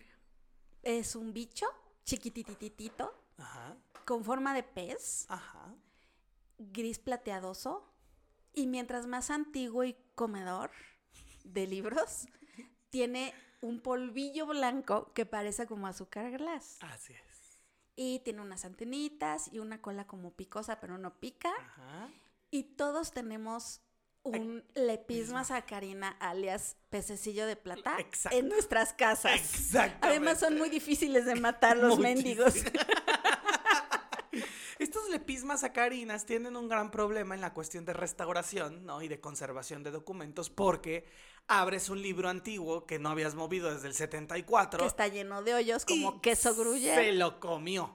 es 0.84 1.18
un 1.18 1.34
bicho 1.34 1.68
chiquitititito 2.10 3.14
Ajá, 3.38 3.78
con 4.06 4.24
forma 4.24 4.54
de 4.54 4.64
pez, 4.64 5.26
ajá. 5.30 5.74
gris 6.58 7.00
plateadoso 7.00 7.88
y 8.54 8.68
mientras 8.68 9.06
más 9.06 9.30
antiguo 9.30 9.84
y 9.84 9.96
comedor 10.16 10.72
de 11.44 11.68
libros 11.68 12.28
tiene 12.90 13.34
un 13.62 13.80
polvillo 13.82 14.48
blanco 14.48 15.14
que 15.14 15.26
parece 15.26 15.68
como 15.68 15.86
azúcar 15.88 16.32
glass 16.38 16.78
Así 16.82 17.14
es. 17.14 17.60
y 17.96 18.20
tiene 18.20 18.42
unas 18.42 18.66
antenitas 18.66 19.52
y 19.54 19.60
una 19.60 19.82
cola 19.82 20.08
como 20.08 20.32
picosa 20.34 20.80
pero 20.80 20.98
no 20.98 21.20
pica 21.20 21.52
Ajá. 21.60 22.10
y 22.50 22.64
todos 22.76 23.12
tenemos 23.12 23.82
un 24.24 24.64
lepisma 24.76 25.44
sacarina 25.44 26.10
alias 26.20 26.76
pececillo 26.90 27.46
de 27.48 27.56
plata 27.56 27.98
Exacto. 28.00 28.38
en 28.38 28.50
nuestras 28.50 28.94
casas. 28.94 29.34
Exactamente. 29.36 30.08
Además 30.08 30.40
son 30.40 30.58
muy 30.58 30.70
difíciles 30.70 31.26
de 31.26 31.36
matar 31.36 31.78
los 31.78 31.98
Muchísimo. 31.98 32.44
mendigos. 32.46 32.54
Estos 34.80 35.10
lepismas 35.10 35.62
sacarinas 35.62 36.26
tienen 36.26 36.56
un 36.56 36.70
gran 36.70 36.90
problema 36.90 37.36
en 37.36 37.42
la 37.42 37.54
cuestión 37.54 37.84
de 37.84 37.94
restauración 37.94 38.86
¿no? 38.86 39.02
y 39.02 39.08
de 39.10 39.20
conservación 39.20 39.84
de 39.84 39.92
documentos 39.92 40.50
porque 40.50 41.06
abres 41.48 41.90
un 41.90 42.02
libro 42.02 42.30
antiguo 42.30 42.86
que 42.86 42.98
no 42.98 43.10
habías 43.10 43.36
movido 43.36 43.74
desde 43.74 43.88
el 43.88 43.94
74 43.94 44.80
que 44.80 44.86
está 44.86 45.08
lleno 45.10 45.42
de 45.44 45.54
hoyos 45.56 45.84
como 45.84 46.22
queso 46.22 46.54
Se 46.54 46.60
gruyere. 46.62 47.14
lo 47.14 47.40
comió. 47.42 47.94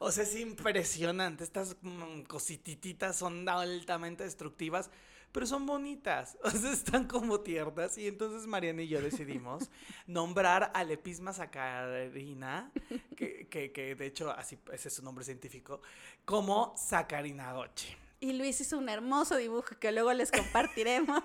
O 0.00 0.10
sea, 0.10 0.24
es 0.24 0.34
impresionante. 0.34 1.44
Estas 1.44 1.76
mm, 1.82 2.22
cosititas 2.22 3.16
son 3.16 3.48
altamente 3.48 4.24
destructivas, 4.24 4.90
pero 5.34 5.46
son 5.46 5.66
bonitas. 5.66 6.38
O 6.44 6.50
sea, 6.50 6.72
están 6.72 7.08
como 7.08 7.40
tiernas. 7.40 7.98
Y 7.98 8.06
entonces 8.06 8.46
Mariana 8.46 8.82
y 8.82 8.88
yo 8.88 9.02
decidimos 9.02 9.70
nombrar 10.06 10.70
al 10.72 10.90
Episma 10.92 11.32
sacarina, 11.32 12.70
que, 13.16 13.48
que, 13.48 13.72
que 13.72 13.94
de 13.96 14.06
hecho 14.06 14.30
así 14.30 14.58
ese 14.72 14.88
es 14.88 14.94
su 14.94 15.02
nombre 15.02 15.24
científico, 15.24 15.82
como 16.24 16.74
sacarina 16.76 17.52
goche. 17.52 17.98
Y 18.20 18.32
Luis 18.34 18.60
hizo 18.60 18.78
un 18.78 18.88
hermoso 18.88 19.36
dibujo 19.36 19.76
que 19.78 19.90
luego 19.90 20.12
les 20.12 20.30
compartiremos 20.32 21.24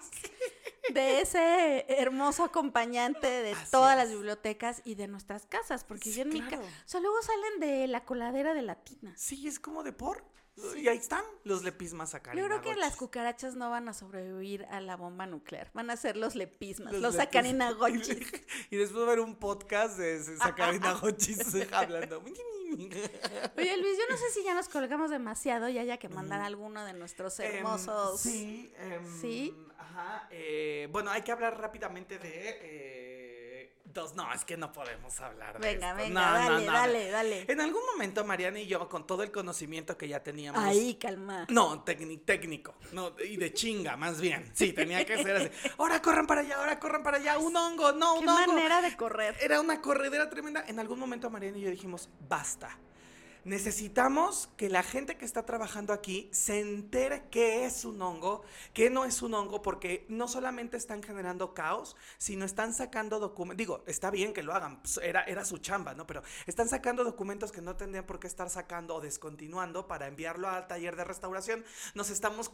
de 0.93 1.22
ese 1.22 1.86
hermoso 1.88 2.43
acompañante 2.43 3.28
de 3.28 3.52
Así 3.52 3.72
todas 3.72 3.95
las 3.95 4.10
bibliotecas 4.10 4.82
y 4.84 4.95
de 4.95 5.08
nuestras 5.08 5.45
casas, 5.45 5.84
porque 5.84 6.10
Sí, 6.10 6.15
yo 6.15 6.24
en 6.24 6.30
mi 6.30 6.41
casa, 6.41 6.63
o 6.63 6.89
sea, 6.89 7.00
luego 7.00 7.22
salen 7.22 7.60
de 7.60 7.88
la 7.88 8.04
coladera 8.04 8.56
de 8.56 8.63
la 8.63 8.76
tina. 8.76 9.13
Sí, 9.15 9.48
es 9.48 9.60
como 9.60 9.84
de 9.84 9.93
por. 9.93 10.26
Y 10.78 10.88
ahí 10.88 10.98
están 10.98 11.24
los 11.43 11.63
lepismas 11.63 12.12
sacarina 12.12 12.41
Yo 12.41 12.48
creo 12.48 12.62
que 12.62 12.76
las 12.80 12.95
cucarachas 12.95 13.56
no 13.56 13.69
van 13.69 13.88
a 13.89 13.93
sobrevivir 13.93 14.65
a 14.72 14.80
la 14.82 14.95
bomba 14.95 15.26
nuclear, 15.26 15.69
van 15.74 15.89
a 15.89 15.98
ser 15.98 16.15
los 16.17 16.36
lepismas, 16.36 16.93
los, 16.93 17.02
Los 17.02 17.15
lepis- 17.15 17.78
gochis. 17.78 18.32
Y 18.72 18.76
después 18.78 19.06
ver 19.08 19.19
un 19.19 19.36
podcast 19.36 19.98
de 19.98 20.22
Sacarina 20.38 20.93
Gochis 21.02 21.39
hablando. 21.74 22.19
Oye 22.22 23.78
Luis, 23.78 23.98
yo 23.98 24.04
no 24.10 24.17
sé 24.17 24.30
si 24.34 24.43
ya 24.43 24.54
nos 24.54 24.69
colgamos 24.69 25.10
demasiado 25.10 25.69
y 25.69 25.78
haya 25.80 25.98
que 25.98 26.10
mandar 26.10 26.41
alguno 26.41 26.86
de 26.86 26.93
nuestros 26.93 27.39
Em, 27.39 27.56
hermosos. 27.58 28.19
sí. 28.22 28.72
em, 28.78 29.22
¿Sí? 29.22 29.56
Ajá. 29.78 30.28
eh, 30.32 30.88
bueno, 30.91 31.10
hay 31.12 31.22
que 31.24 31.32
hablar 31.32 31.60
rápidamente 31.60 32.20
de. 32.20 32.30
eh, 32.62 33.09
Dos, 33.92 34.14
no, 34.14 34.32
es 34.32 34.46
que 34.46 34.56
no 34.56 34.72
podemos 34.72 35.20
hablar 35.20 35.60
de 35.60 35.74
Venga, 35.74 35.90
esto. 35.92 36.04
venga, 36.04 36.22
No, 36.22 36.34
dale, 36.50 36.66
no. 36.68 36.72
dale, 36.72 37.10
dale. 37.10 37.46
En 37.48 37.60
algún 37.60 37.82
momento 37.92 38.24
Mariana 38.24 38.60
y 38.60 38.68
yo, 38.68 38.88
con 38.88 39.08
todo 39.08 39.24
el 39.24 39.32
conocimiento 39.32 39.98
que 39.98 40.08
ya 40.08 40.22
teníamos... 40.22 40.64
Ahí, 40.64 40.94
calma. 40.96 41.48
No, 41.50 41.82
técnico, 41.84 42.24
técnico. 42.24 42.76
No, 42.92 43.14
y 43.20 43.38
de 43.38 43.52
chinga, 43.52 43.98
más 43.98 44.22
bien. 44.22 44.52
Sí, 44.54 44.74
tenía 44.74 45.04
que 45.06 45.24
ser 45.24 45.36
así. 45.38 45.50
Ahora 45.80 46.02
corran 46.04 46.28
para 46.28 46.42
allá, 46.42 46.58
ahora 46.58 46.80
corran 46.80 47.02
para 47.02 47.18
allá. 47.18 47.40
Un 47.40 47.56
hongo, 47.58 47.92
no, 47.94 48.14
Qué 48.16 48.20
un 48.20 48.30
hongo. 48.30 48.54
manera 48.54 48.82
de 48.82 48.96
correr. 48.96 49.36
Era 49.42 49.60
una 49.60 49.82
corredera 49.82 50.30
tremenda. 50.30 50.64
En 50.68 50.80
algún 50.80 51.00
momento 51.00 51.30
Mariana 51.32 51.58
y 51.58 51.62
yo 51.62 51.72
dijimos, 51.72 52.10
basta. 52.28 52.78
Necesitamos 53.50 54.47
que 54.58 54.70
la 54.70 54.84
gente 54.84 55.18
que 55.18 55.26
está 55.26 55.43
trabajando 55.43 55.91
aquí 55.91 56.30
se 56.32 56.60
entere 56.60 57.24
qué 57.32 57.66
es 57.66 57.84
un 57.84 58.00
hongo, 58.00 58.43
qué 58.76 58.91
no 58.91 59.06
es 59.06 59.24
un 59.24 59.34
hongo, 59.34 59.64
porque 59.64 60.06
no 60.08 60.28
solamente 60.28 60.78
están 60.78 61.02
generando 61.02 61.56
caos, 61.56 61.95
sino 62.20 62.45
están 62.45 62.76
sacando 62.76 63.18
documentos. 63.18 63.58
Digo, 63.58 63.84
está 63.88 64.12
bien 64.12 64.34
que 64.34 64.43
lo 64.43 64.54
hagan, 64.54 64.80
pues, 64.84 65.00
era, 65.02 65.24
era 65.24 65.45
su 65.45 65.58
chamba, 65.58 65.95
¿no? 65.95 66.06
Pero 66.06 66.22
están 66.45 66.70
sacando 66.70 67.04
documentos 67.04 67.52
que 67.52 67.64
no 67.64 67.76
tendrían 67.76 68.06
por 68.06 68.20
qué 68.20 68.28
estar 68.28 68.52
sacando 68.52 68.93
o 68.93 69.02
descontinuando 69.02 69.88
para 69.88 70.06
enviarlo 70.06 70.47
al 70.47 70.68
taller 70.68 70.95
de 70.95 71.06
restauración. 71.06 71.66
Nos 71.95 72.12
estamos 72.12 72.52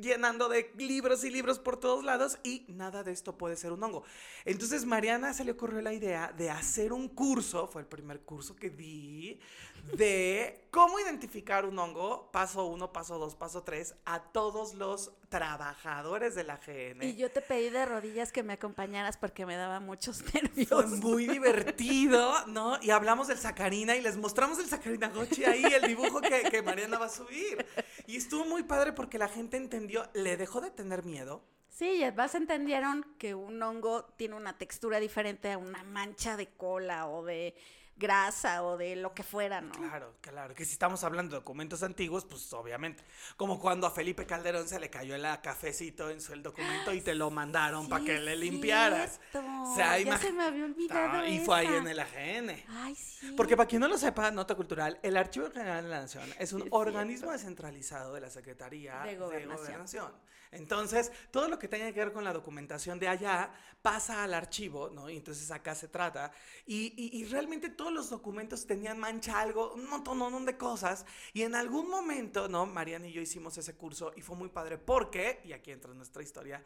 llenando 0.00 0.48
de 0.48 0.72
libros 0.78 1.22
y 1.24 1.30
libros 1.30 1.58
por 1.58 1.76
todos 1.76 2.02
lados 2.02 2.38
y 2.42 2.64
nada 2.68 3.02
de 3.02 3.12
esto 3.12 3.36
puede 3.36 3.56
ser 3.56 3.72
un 3.72 3.82
hongo. 3.82 4.04
Entonces, 4.46 4.86
Mariana 4.86 5.34
se 5.34 5.44
le 5.44 5.52
ocurrió 5.52 5.82
la 5.82 5.92
idea 5.92 6.32
de 6.34 6.48
hacer 6.48 6.94
un 6.94 7.10
curso, 7.10 7.68
fue 7.68 7.82
el 7.82 7.88
primer 7.88 8.20
curso 8.20 8.56
que 8.56 8.70
di, 8.70 9.38
de 9.98 10.13
cómo 10.70 10.98
identificar 10.98 11.64
un 11.64 11.78
hongo, 11.78 12.30
paso 12.32 12.66
uno, 12.66 12.92
paso 12.92 13.18
dos, 13.18 13.34
paso 13.36 13.62
tres, 13.62 13.94
a 14.04 14.20
todos 14.20 14.74
los 14.74 15.12
trabajadores 15.28 16.34
de 16.34 16.44
la 16.44 16.56
GN. 16.56 17.02
Y 17.04 17.16
yo 17.16 17.30
te 17.30 17.40
pedí 17.40 17.70
de 17.70 17.86
rodillas 17.86 18.32
que 18.32 18.42
me 18.42 18.54
acompañaras 18.54 19.16
porque 19.16 19.46
me 19.46 19.56
daba 19.56 19.80
muchos 19.80 20.22
Fue 20.30 20.40
nervios. 20.42 20.90
muy 21.00 21.26
divertido, 21.26 22.46
¿no? 22.46 22.78
Y 22.82 22.90
hablamos 22.90 23.28
del 23.28 23.38
sacarina 23.38 23.96
y 23.96 24.00
les 24.00 24.16
mostramos 24.16 24.58
el 24.58 24.66
sacarina 24.66 25.08
Gochi 25.08 25.44
ahí, 25.44 25.64
el 25.64 25.86
dibujo 25.86 26.20
que, 26.20 26.42
que 26.50 26.62
Mariana 26.62 26.98
va 26.98 27.06
a 27.06 27.10
subir. 27.10 27.64
Y 28.06 28.16
estuvo 28.16 28.44
muy 28.44 28.62
padre 28.64 28.92
porque 28.92 29.18
la 29.18 29.28
gente 29.28 29.56
entendió, 29.56 30.08
le 30.14 30.36
dejó 30.36 30.60
de 30.60 30.70
tener 30.70 31.04
miedo. 31.04 31.42
Sí, 31.68 31.86
y 31.86 32.02
además 32.04 32.34
entendieron 32.36 33.04
que 33.18 33.34
un 33.34 33.60
hongo 33.60 34.04
tiene 34.16 34.36
una 34.36 34.56
textura 34.58 35.00
diferente 35.00 35.50
a 35.50 35.58
una 35.58 35.82
mancha 35.82 36.36
de 36.36 36.46
cola 36.48 37.08
o 37.08 37.24
de 37.24 37.54
grasa 37.96 38.62
o 38.64 38.76
de 38.76 38.96
lo 38.96 39.14
que 39.14 39.22
fuera, 39.22 39.60
¿no? 39.60 39.72
Claro, 39.72 40.14
claro, 40.20 40.54
que 40.54 40.64
si 40.64 40.72
estamos 40.72 41.04
hablando 41.04 41.34
de 41.34 41.40
documentos 41.40 41.82
antiguos, 41.82 42.24
pues 42.24 42.52
obviamente, 42.52 43.04
como 43.36 43.58
cuando 43.60 43.86
a 43.86 43.90
Felipe 43.90 44.26
Calderón 44.26 44.66
se 44.68 44.80
le 44.80 44.90
cayó 44.90 45.14
el 45.14 45.24
cafecito 45.42 46.10
en 46.10 46.20
su 46.20 46.32
el 46.32 46.42
documento 46.42 46.92
y 46.92 47.00
te 47.00 47.14
lo 47.14 47.30
mandaron 47.30 47.84
Sí, 47.84 47.90
para 47.90 48.04
que 48.04 48.18
le 48.18 48.36
limpiaras. 48.36 49.20
cierto. 49.30 49.74
sea, 49.74 49.98
ya 49.98 50.18
se 50.18 50.32
me 50.32 50.44
había 50.44 50.64
olvidado 50.64 51.18
Ah, 51.22 51.28
y 51.28 51.38
fue 51.40 51.56
ahí 51.58 51.66
en 51.68 51.86
el 51.86 52.00
AGN. 52.00 52.50
Ay, 52.68 52.94
sí. 52.96 53.32
Porque 53.36 53.56
para 53.56 53.68
quien 53.68 53.80
no 53.80 53.88
lo 53.88 53.96
sepa, 53.96 54.30
nota 54.30 54.54
cultural, 54.54 54.98
el 55.02 55.16
Archivo 55.16 55.50
General 55.50 55.84
de 55.84 55.90
la 55.90 56.00
Nación 56.00 56.28
es 56.38 56.52
un 56.52 56.62
Sí, 56.62 56.68
organismo 56.72 57.28
cierto. 57.28 57.32
descentralizado 57.32 58.12
de 58.14 58.20
la 58.20 58.30
Secretaría 58.30 58.98
De 59.02 59.10
de 59.12 59.16
Gobernación. 59.16 60.12
Entonces, 60.54 61.12
todo 61.30 61.48
lo 61.48 61.58
que 61.58 61.68
tenga 61.68 61.92
que 61.92 62.00
ver 62.00 62.12
con 62.12 62.24
la 62.24 62.32
documentación 62.32 62.98
de 62.98 63.08
allá 63.08 63.52
pasa 63.82 64.22
al 64.24 64.34
archivo, 64.34 64.88
¿no? 64.90 65.10
Y 65.10 65.16
entonces 65.16 65.50
acá 65.50 65.74
se 65.74 65.88
trata. 65.88 66.32
Y, 66.66 66.94
y- 66.96 67.18
y 67.20 67.24
realmente 67.26 67.68
todos 67.68 67.92
los 67.92 68.08
documentos 68.10 68.66
tenían 68.66 68.98
mancha 68.98 69.40
algo, 69.40 69.74
un 69.74 69.88
montón, 69.88 70.14
un 70.14 70.18
montón 70.20 70.46
de 70.46 70.56
cosas. 70.56 71.04
Y 71.32 71.42
en 71.42 71.54
algún 71.54 71.88
momento, 71.90 72.48
¿no? 72.48 72.66
Mariana 72.66 73.08
y 73.08 73.12
yo 73.12 73.20
hicimos 73.20 73.58
ese 73.58 73.74
curso 73.74 74.12
y 74.16 74.22
fue 74.22 74.36
muy 74.36 74.48
padre 74.48 74.78
porque, 74.78 75.40
y 75.44 75.52
aquí 75.52 75.70
entra 75.70 75.92
nuestra 75.94 76.22
historia, 76.22 76.64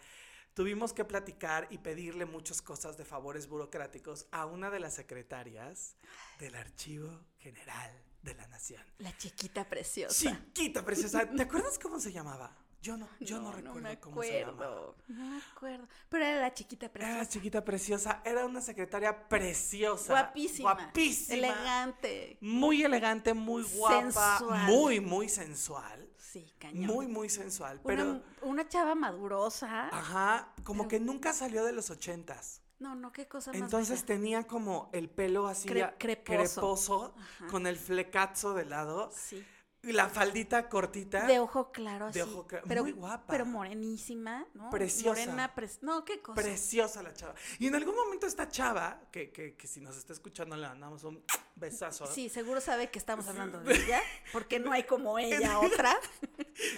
tuvimos 0.54 0.92
que 0.92 1.04
platicar 1.04 1.66
y 1.70 1.78
pedirle 1.78 2.24
muchas 2.26 2.62
cosas 2.62 2.96
de 2.96 3.04
favores 3.04 3.48
burocráticos 3.48 4.26
a 4.32 4.46
una 4.46 4.70
de 4.70 4.80
las 4.80 4.94
secretarias 4.94 5.96
del 6.38 6.54
Archivo 6.56 7.20
General 7.38 7.92
de 8.22 8.34
la 8.34 8.46
Nación. 8.48 8.82
La 8.98 9.16
chiquita 9.16 9.68
preciosa. 9.68 10.12
Chiquita, 10.52 10.84
preciosa. 10.84 11.28
¿Te 11.30 11.42
acuerdas 11.42 11.78
cómo 11.78 12.00
se 12.00 12.12
llamaba? 12.12 12.56
Yo 12.80 12.96
no, 12.96 13.08
yo 13.18 13.40
no, 13.40 13.50
recuerdo 13.50 13.80
me 13.80 13.98
cómo 13.98 14.22
se 14.22 14.40
llamaba. 14.40 14.94
No 15.08 15.24
me 15.24 15.42
acuerdo. 15.42 15.88
Pero 16.08 16.24
era 16.24 16.40
la 16.40 16.54
chiquita 16.54 16.86
Era 16.86 16.92
preciosa. 16.92 17.18
la 17.18 17.26
chiquita 17.28 17.64
preciosa, 17.64 18.22
era 18.24 18.46
una 18.46 18.60
secretaria 18.60 19.28
preciosa. 19.28 20.12
Guapísima. 20.12 20.74
Guapísima. 20.74 21.34
Elegante. 21.36 22.38
Muy 22.40 22.82
elegante, 22.84 23.34
muy 23.34 23.64
guapa. 23.64 24.00
Sensual. 24.38 24.66
Muy, 24.66 25.00
muy 25.00 25.28
sensual. 25.28 26.08
Sí, 26.16 26.54
cañón. 26.58 26.86
Muy, 26.86 27.06
muy 27.08 27.28
sensual. 27.28 27.80
Pero, 27.84 28.02
una, 28.10 28.22
una 28.42 28.68
chava 28.68 28.94
madurosa. 28.94 29.88
ajá, 29.88 30.52
como 30.62 30.84
Pero- 30.84 30.88
que 30.90 31.00
nunca 31.00 31.32
salió 31.32 31.64
de 31.64 31.72
los 31.72 31.90
ochentas. 31.90 32.62
No, 32.78 32.94
no, 32.94 33.12
qué 33.12 33.26
cosa 33.26 33.50
más. 33.50 33.60
Entonces 33.60 34.02
bella. 34.02 34.06
tenía 34.06 34.46
como 34.46 34.88
el 34.92 35.10
pelo 35.10 35.48
así 35.48 35.68
Cre- 35.68 35.94
creposo. 35.98 36.60
creposo, 36.60 37.14
con 37.50 37.66
el 37.66 37.76
flecazo 37.76 38.54
de 38.54 38.66
lado, 38.66 39.10
Sí. 39.12 39.44
La 39.82 40.08
faldita 40.08 40.68
cortita. 40.68 41.26
De 41.26 41.38
ojo 41.38 41.70
claro, 41.72 42.10
De 42.10 42.20
así. 42.22 42.30
ojo 42.30 42.46
cla- 42.46 42.62
pero, 42.66 42.82
muy 42.82 42.92
guapa. 42.92 43.26
Pero 43.28 43.46
morenísima, 43.46 44.46
¿no? 44.54 44.70
Preciosa. 44.70 45.20
Morena, 45.20 45.54
pres- 45.54 45.78
no, 45.82 46.04
qué 46.04 46.20
cosa. 46.20 46.40
Preciosa 46.40 47.02
la 47.02 47.12
chava. 47.14 47.34
Y 47.58 47.66
en 47.68 47.74
algún 47.74 47.94
momento 47.94 48.26
esta 48.26 48.48
chava, 48.48 49.00
que, 49.12 49.30
que, 49.30 49.54
que 49.54 49.66
si 49.66 49.80
nos 49.80 49.96
está 49.96 50.12
escuchando 50.12 50.56
le 50.56 50.66
mandamos 50.68 51.04
un 51.04 51.22
besazo. 51.58 52.06
Sí, 52.06 52.28
seguro 52.28 52.60
sabe 52.60 52.90
que 52.90 52.98
estamos 52.98 53.26
hablando 53.28 53.60
de 53.60 53.74
ella, 53.74 54.00
porque 54.32 54.58
no 54.58 54.72
hay 54.72 54.84
como 54.84 55.18
ella 55.18 55.58
otra. 55.60 55.96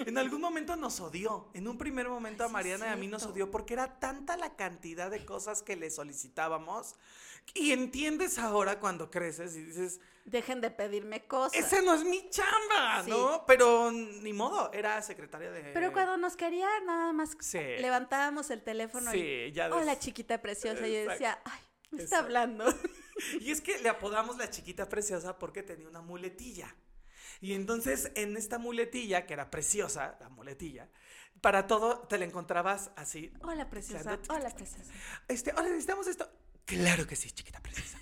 En 0.07 0.19
algún 0.19 0.43
momento 0.43 0.77
nos 0.77 1.01
odió. 1.01 1.49
En 1.55 1.67
un 1.67 1.79
primer 1.79 2.07
momento 2.09 2.45
a 2.45 2.49
sí, 2.49 2.53
Mariana 2.53 2.87
y 2.89 2.91
a 2.91 2.97
mí 2.97 3.07
nos 3.07 3.25
odió 3.25 3.51
porque 3.51 3.73
era 3.73 3.99
tanta 3.99 4.37
la 4.37 4.55
cantidad 4.55 5.11
de 5.11 5.25
cosas 5.25 5.63
que 5.63 5.75
le 5.77 5.91
solicitábamos. 5.91 6.97
Y 7.55 7.73
entiendes 7.73 8.39
ahora 8.39 8.79
cuando 8.79 9.11
creces 9.11 9.57
y 9.57 9.65
dices, 9.65 10.01
Dejen 10.27 10.61
de 10.61 10.71
pedirme 10.71 11.25
cosas. 11.27 11.59
ese 11.59 11.81
no 11.83 11.95
es 11.95 12.05
mi 12.05 12.29
chamba, 12.29 13.03
Sí. 13.05 13.11
¿no? 13.11 13.45
Pero 13.47 13.91
ni 13.91 14.35
modo, 14.35 14.71
era 14.75 15.01
secretaria 15.01 15.51
de... 15.51 15.63
Pero 15.73 15.93
cuando 15.95 16.19
nos 16.19 16.37
quería, 16.37 16.69
nada 16.85 17.13
más 17.15 17.31
Sí. 17.41 17.59
levantábamos 17.79 18.51
el 18.51 18.63
teléfono 18.63 19.15
y. 19.15 19.51
Ya 19.53 19.69
des- 19.71 19.77
Hola, 19.79 19.99
chiquita 19.99 20.43
preciosa. 20.43 20.87
Y 20.87 20.93
yo 21.05 21.11
decía, 21.11 21.41
ay, 21.47 21.61
me 21.91 22.03
está 22.03 22.19
hablando. 22.19 22.67
Y 23.41 23.51
es 23.51 23.61
que 23.61 23.79
le 23.79 23.89
apodamos 23.89 24.37
la 24.39 24.51
chiquita 24.51 24.89
preciosa 24.89 25.39
porque 25.39 25.63
tenía 25.63 25.89
una 25.89 26.01
muletilla. 26.01 26.75
Y 27.41 27.55
entonces 27.55 28.13
en 28.17 28.37
esta 28.37 28.59
muletilla, 28.59 29.27
que 29.27 29.33
era 29.33 29.51
preciosa, 29.51 30.19
la 30.21 30.29
muletilla, 30.29 30.89
para 31.41 31.67
todo 31.67 32.01
te 32.01 32.19
la 32.19 32.27
encontrabas 32.27 32.91
así. 32.97 33.33
Hola, 33.43 33.71
preciosa. 33.71 34.19
Hola, 34.29 34.51
preciosa. 34.51 34.93
Este, 35.29 35.53
hola, 35.53 35.69
necesitamos 35.69 36.07
esto. 36.07 36.31
Claro 36.67 37.07
que 37.07 37.17
sí, 37.17 37.31
chiquita 37.31 37.61
preciosa. 37.61 37.99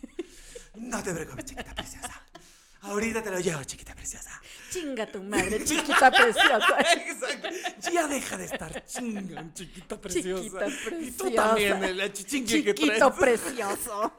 No 0.74 1.02
te 1.02 1.14
preocupes, 1.14 1.44
chiquita 1.44 1.74
preciosa. 1.74 2.26
Ahorita 2.82 3.22
te 3.22 3.30
lo 3.30 3.40
llevo, 3.40 3.62
chiquita 3.64 3.94
preciosa. 3.94 4.40
Chinga 4.70 5.06
tu 5.10 5.22
madre, 5.22 5.64
chiquita 5.64 6.10
preciosa. 6.10 6.78
Exacto. 6.96 7.48
Ya 7.92 8.06
deja 8.06 8.36
de 8.36 8.44
estar 8.44 8.84
chingan, 8.86 9.52
chiquita 9.54 10.00
preciosa. 10.00 10.66
Chiquita 10.66 10.66
Y 11.00 11.10
tú 11.10 11.24
preciosa. 11.24 11.34
también, 11.34 11.96
la 11.96 12.12
chichingue 12.12 12.62
que 12.64 12.74
Chiquito 12.74 13.14
precioso. 13.14 14.12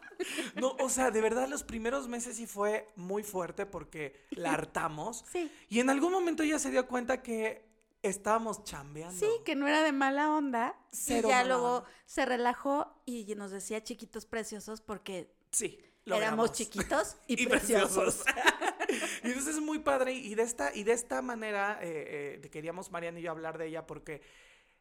No, 0.56 0.76
o 0.80 0.90
sea, 0.90 1.12
de 1.12 1.22
verdad 1.22 1.48
los 1.48 1.64
primeros 1.64 2.08
meses 2.10 2.36
sí 2.36 2.46
fue 2.46 2.90
muy 2.96 3.24
fuerte 3.24 3.66
porque 3.66 4.26
la 4.32 4.54
hartamos. 4.54 5.24
Sí. 5.32 5.50
Y 5.70 5.80
en 5.80 5.90
algún 5.90 6.12
momento 6.12 6.44
ella 6.44 6.60
se 6.60 6.72
dio 6.72 6.88
cuenta 6.88 7.22
que 7.22 7.64
estábamos 8.02 8.64
chambeando. 8.64 9.18
Sí, 9.18 9.30
que 9.46 9.56
no 9.56 9.68
era 9.68 9.84
de 9.84 9.92
mala 9.92 10.32
onda. 10.32 10.76
Cero 10.92 11.28
y 11.28 11.32
ya 11.32 11.38
mala 11.44 11.48
luego 11.50 11.86
se 12.06 12.26
relajó 12.26 13.02
y 13.06 13.34
nos 13.36 13.52
decía 13.52 13.84
chiquitos 13.84 14.26
preciosos 14.26 14.82
porque 14.82 15.34
Sí. 15.52 15.80
Éramos 16.16 16.52
chiquitos 16.54 17.16
y, 17.28 17.46
preciosos. 17.48 18.24
y 19.24 19.28
entonces 19.28 19.56
es 19.56 19.62
muy 19.62 19.80
padre 19.80 20.14
y 20.14 20.36
de 20.36 20.44
esta, 20.44 20.74
y 20.76 20.84
de 20.84 20.94
esta 20.94 21.22
manera 21.22 21.80
eh, 21.82 22.40
eh, 22.44 22.50
queríamos 22.50 22.92
Mariana 22.92 23.20
y 23.20 23.24
yo 23.24 23.32
hablar 23.32 23.58
de 23.58 23.68
ella 23.68 23.86
porque 23.86 24.22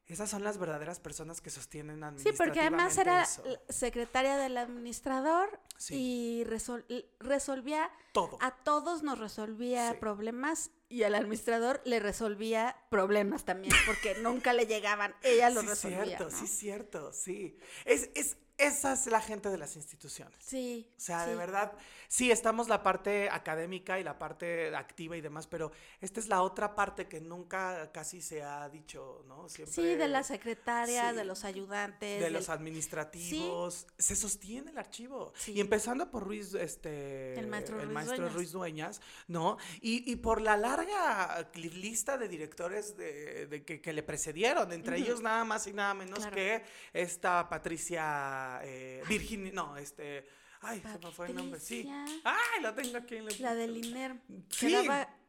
esas 0.07 0.31
son 0.31 0.43
las 0.43 0.57
verdaderas 0.57 1.01
personas 1.01 1.43
que 1.43 1.51
sostienen 1.51 2.03
Sí, 2.19 2.31
porque 2.33 2.61
además 2.61 2.97
era 2.97 3.21
administrativamente 3.23 3.73
secretaria 3.75 4.37
del 4.39 4.57
administrador 4.57 5.61
Sí. 5.77 5.95
y 5.97 6.45
resol- 6.45 6.87
resolvía, 7.21 7.91
Todo. 8.13 8.39
a 8.41 8.53
todos 8.65 9.03
nos 9.03 9.19
resolvía 9.19 9.91
Sí. 9.93 9.97
problemas 10.01 10.71
y 10.89 11.03
al 11.03 11.15
administrador 11.15 11.83
le 11.85 12.01
resolvía 12.01 12.75
problemas 12.89 13.45
también, 13.45 13.75
porque 13.85 14.15
nunca 14.23 14.55
le 14.55 14.67
llegaban, 14.67 15.15
ella 15.23 15.51
lo 15.51 15.61
sí, 15.61 15.67
resolvía. 15.67 16.05
cierto, 16.07 16.25
¿no? 16.31 16.39
sí, 16.39 16.47
cierto, 16.47 17.13
sí. 17.13 17.59
Es, 17.85 18.09
es, 18.15 18.39
esa 18.59 18.93
es 18.93 19.07
la 19.07 19.21
gente 19.21 19.49
de 19.51 19.57
las 19.59 19.77
instituciones. 19.77 20.35
Sí, 20.45 20.91
O 20.97 21.01
sea, 21.01 21.25
sí. 21.25 21.31
de 21.31 21.37
verdad, 21.37 21.73
sí, 22.09 22.31
estamos 22.31 22.69
la 22.69 22.83
parte 22.83 23.29
académica 23.31 23.99
y 24.01 24.05
la 24.05 24.19
parte 24.19 24.75
activa 24.75 25.17
y 25.17 25.21
demás, 25.21 25.47
pero 25.47 25.71
esta 26.01 26.21
es 26.21 26.29
la 26.29 26.43
otra 26.43 26.75
parte 26.75 27.07
que 27.07 27.21
nunca 27.21 27.91
casi 27.93 28.21
se 28.21 28.43
ha 28.43 28.69
dicho, 28.69 29.25
¿no? 29.29 29.49
Siempre 29.49 29.75
Sí, 29.75 29.95
de 29.95 30.09
la 30.09 30.23
secretaria, 30.25 31.11
sí, 31.11 31.17
de 31.17 31.25
los 31.25 31.45
ayudantes. 31.45 32.19
de 32.19 32.25
del- 32.25 32.33
los 32.33 32.49
administrativos, 32.49 33.87
se 33.97 34.17
sostiene 34.17 34.71
el 34.73 34.79
archivo. 34.79 35.33
Sí. 35.37 35.53
Y 35.53 35.61
empezando 35.61 36.11
por 36.11 36.25
Ruiz, 36.25 36.55
este, 36.55 37.39
El 37.39 37.47
maestro 37.47 37.77
Ruiz 37.79 37.89
maestro 37.91 38.17
Dueñas. 38.17 38.35
Ruiz 38.35 38.53
Dueñas, 38.53 39.01
¿no? 39.29 39.57
Y, 39.81 40.11
y 40.11 40.17
por 40.17 40.41
la 40.41 40.57
larga 40.57 41.49
li- 41.55 41.71
lista 41.71 42.19
de 42.19 42.29
directores 42.29 42.97
de, 42.97 43.47
de 43.47 43.65
que, 43.65 43.81
que 43.81 43.93
le 43.93 44.03
precedieron, 44.03 44.73
entre 44.73 44.99
ellos 44.99 45.21
nada 45.23 45.45
más 45.45 45.67
y 45.67 45.73
nada 45.73 45.95
menos 45.95 46.19
Claro. 46.19 46.35
que 46.35 46.65
esta 46.93 47.49
Patricia 47.49 48.48
eh, 48.65 49.03
Virginia, 49.09 49.53
no, 49.53 49.77
este, 49.77 50.27
ay, 50.61 50.81
se 50.81 50.99
me 50.99 51.13
fue 51.13 51.27
el 51.29 51.35
nombre, 51.35 51.61
sí. 51.61 51.89
Ay, 52.25 52.63
la 52.63 52.75
tengo 52.75 52.97
aquí 52.99 53.17
en 53.17 53.27
la 53.27 53.33
La 53.41 53.55
del 53.55 53.77
INER. 53.77 54.17
Sí, 54.51 54.75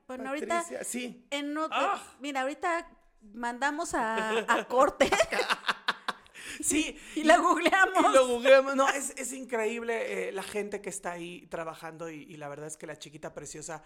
bueno, 0.07 0.29
ahorita 0.29 0.63
sí. 0.83 1.25
en 1.29 1.57
otro, 1.57 1.77
Ah. 1.79 2.01
mira, 2.19 2.41
ahorita 2.41 2.89
mandamos 3.33 3.93
a, 3.93 4.29
a 4.51 4.67
corte 4.67 5.09
Sí. 6.61 6.97
y 7.15 7.23
la 7.23 7.37
googleamos. 7.37 8.11
Y 8.11 8.15
lo 8.15 8.27
googleamos. 8.27 8.75
No, 8.75 8.89
es, 8.89 9.11
es 9.17 9.31
increíble 9.33 10.29
eh, 10.29 10.31
la 10.31 10.43
gente 10.43 10.81
que 10.81 10.89
está 10.89 11.11
ahí 11.13 11.47
trabajando 11.47 12.09
y, 12.09 12.23
y 12.23 12.37
la 12.37 12.49
verdad 12.49 12.67
es 12.67 12.75
que 12.75 12.85
la 12.87 12.97
chiquita 12.97 13.33
preciosa 13.33 13.83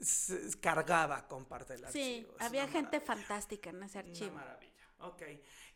se- 0.00 0.58
cargaba 0.60 1.26
con 1.28 1.44
parte 1.46 1.74
del 1.74 1.86
Sí, 1.90 2.18
archivo. 2.20 2.36
Es 2.38 2.46
había 2.46 2.62
una 2.64 2.72
gente 2.72 3.00
fantástica 3.00 3.70
en 3.70 3.82
ese 3.82 3.98
Una 3.98 4.08
archivo. 4.08 4.34
maravilla. 4.34 4.70
Ok. 5.00 5.22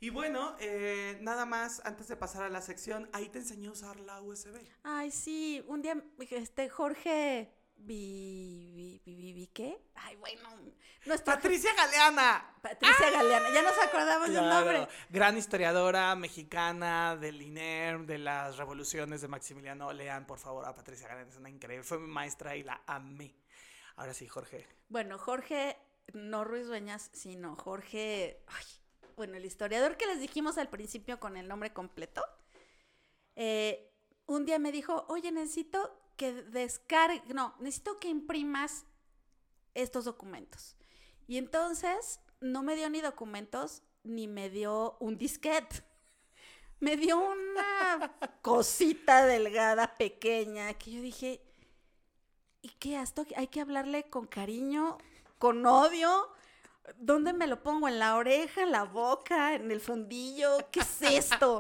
Y 0.01 0.11
bueno, 0.11 0.57
eh, 0.61 1.19
nada 1.23 1.47
más, 1.47 1.81
antes 1.85 2.09
de 2.09 2.17
pasar 2.17 2.43
a 2.45 2.49
la 2.49 2.61
sección, 2.61 3.09
ahí 3.13 3.29
te 3.29 3.39
enseñó 3.39 3.71
a 3.71 3.73
usar 3.73 3.99
la 4.01 4.21
USB. 4.21 4.59
Ay, 4.83 5.11
sí, 5.11 5.65
un 5.67 5.81
día 5.83 5.97
este 6.31 6.69
Jorge 6.69 7.51
vi, 7.77 9.01
vi, 9.05 9.15
vi- 9.15 9.33
vi- 9.33 9.47
¿qué? 9.49 9.79
Ay, 9.95 10.17
bueno, 10.17 10.49
nuestra 11.07 11.35
Patricia 11.35 11.71
Galeana. 11.75 12.55
Patricia 12.63 13.11
Galeana, 13.11 13.51
ya 13.53 13.63
nos 13.63 13.79
acordamos 13.79 14.29
del 14.31 14.49
nombre. 14.49 14.89
gran 15.11 15.37
historiadora 15.39 16.15
mexicana 16.17 17.17
del 17.17 17.41
INER, 17.41 18.01
de 18.07 18.19
las 18.19 18.57
revoluciones 18.57 19.21
de 19.23 19.29
Maximiliano. 19.29 19.93
Lean, 19.93 20.27
por 20.27 20.39
favor, 20.39 20.67
a 20.67 20.75
Patricia 20.75 21.09
Galeana, 21.09 21.31
es 21.31 21.37
una 21.37 21.51
increíble. 21.51 21.85
Fue 21.85 21.99
mi 21.99 22.09
maestra 22.09 22.57
y 22.57 22.63
la 22.63 22.83
amé. 22.87 23.35
Ahora 23.97 24.13
sí, 24.15 24.27
Jorge. 24.29 24.67
Bueno, 24.89 25.19
Jorge, 25.19 25.77
no 26.13 26.45
Ruiz 26.45 26.67
Dueñas, 26.67 27.11
sino 27.13 27.55
Jorge, 27.57 28.43
ay, 28.49 28.65
bueno, 29.17 29.37
el 29.37 29.45
historiador 29.45 29.97
que 29.97 30.07
les 30.07 30.21
dijimos 30.21 30.59
al 30.59 30.69
principio 30.69 31.21
con 31.21 31.37
el 31.37 31.49
nombre 31.49 31.73
completo, 31.73 32.23
eh, 33.37 33.91
un 34.27 34.47
día 34.47 34.59
me 34.59 34.73
dijo, 34.73 35.05
oye, 35.09 35.33
necesito 35.33 36.01
que 36.17 36.33
descargue, 36.33 37.23
no, 37.35 37.55
necesito 37.59 37.99
que 37.99 38.09
imprimas 38.09 38.85
estos 39.75 40.05
documentos. 40.05 40.77
Y 41.27 41.39
entonces 41.39 42.21
no 42.41 42.63
me 42.63 42.77
dio 42.77 42.89
ni 42.91 43.01
documentos, 43.01 43.83
ni 44.03 44.29
me 44.29 44.51
dio 44.51 44.97
un 45.01 45.17
disquete. 45.19 45.83
Me 46.81 46.99
dio 46.99 47.19
una 47.19 48.15
cosita 48.43 49.25
delgada, 49.25 49.95
pequeña, 49.95 50.75
que 50.75 50.91
yo 50.91 51.01
dije, 51.01 51.41
¿y 52.61 52.69
qué? 52.69 53.01
¿Esto 53.01 53.25
hay 53.37 53.47
que 53.47 53.63
hablarle 53.63 54.11
con 54.11 54.27
cariño, 54.27 54.99
con 55.39 55.65
odio? 55.65 56.34
¿Dónde 56.97 57.33
me 57.33 57.47
lo 57.47 57.63
pongo? 57.63 57.89
¿En 57.89 57.99
la 57.99 58.17
oreja, 58.17 58.63
en 58.63 58.73
la 58.73 58.85
boca, 58.85 59.55
en 59.55 59.71
el 59.71 59.81
fondillo? 59.81 60.59
¿Qué 60.71 60.81
es 60.81 61.03
esto? 61.03 61.59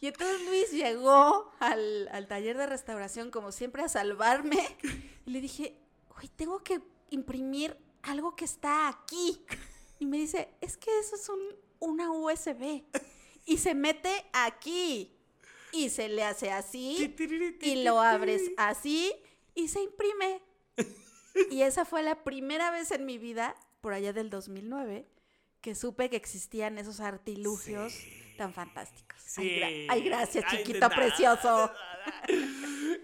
Y 0.00 0.06
entonces 0.06 0.40
Luis 0.46 0.70
llegó 0.70 1.50
al, 1.58 2.08
al 2.12 2.28
taller 2.28 2.56
de 2.56 2.66
restauración, 2.66 3.30
como 3.30 3.50
siempre, 3.50 3.82
a 3.82 3.88
salvarme. 3.88 4.76
Y 5.26 5.30
le 5.30 5.40
dije, 5.40 5.76
oye, 6.16 6.30
tengo 6.36 6.62
que 6.62 6.80
imprimir 7.10 7.76
algo 8.02 8.36
que 8.36 8.44
está 8.44 8.88
aquí. 8.88 9.44
Y 9.98 10.06
me 10.06 10.18
dice, 10.18 10.48
es 10.60 10.76
que 10.76 10.96
eso 11.00 11.16
es 11.16 11.28
un, 11.28 11.40
una 11.80 12.10
USB. 12.10 12.84
Y 13.46 13.58
se 13.58 13.74
mete 13.74 14.26
aquí. 14.32 15.14
Y 15.72 15.90
se 15.90 16.08
le 16.08 16.24
hace 16.24 16.50
así. 16.50 17.14
Y 17.60 17.82
lo 17.82 18.00
abres 18.00 18.42
así. 18.56 19.12
Y 19.54 19.68
se 19.68 19.82
imprime. 19.82 20.40
Y 21.50 21.62
esa 21.62 21.84
fue 21.84 22.02
la 22.02 22.24
primera 22.24 22.70
vez 22.70 22.90
en 22.90 23.06
mi 23.06 23.18
vida, 23.18 23.54
por 23.80 23.92
allá 23.92 24.12
del 24.12 24.30
2009, 24.30 25.06
que 25.60 25.74
supe 25.74 26.08
que 26.10 26.16
existían 26.16 26.78
esos 26.78 27.00
artilugios 27.00 27.94
tan 28.36 28.52
fantásticos. 28.54 29.18
Ay, 29.36 29.48
gra- 29.58 29.68
Sí. 29.68 29.86
ay, 29.90 30.02
gracias, 30.02 30.44
Ay, 30.48 30.58
chiquito 30.58 30.88
precioso. 30.90 31.72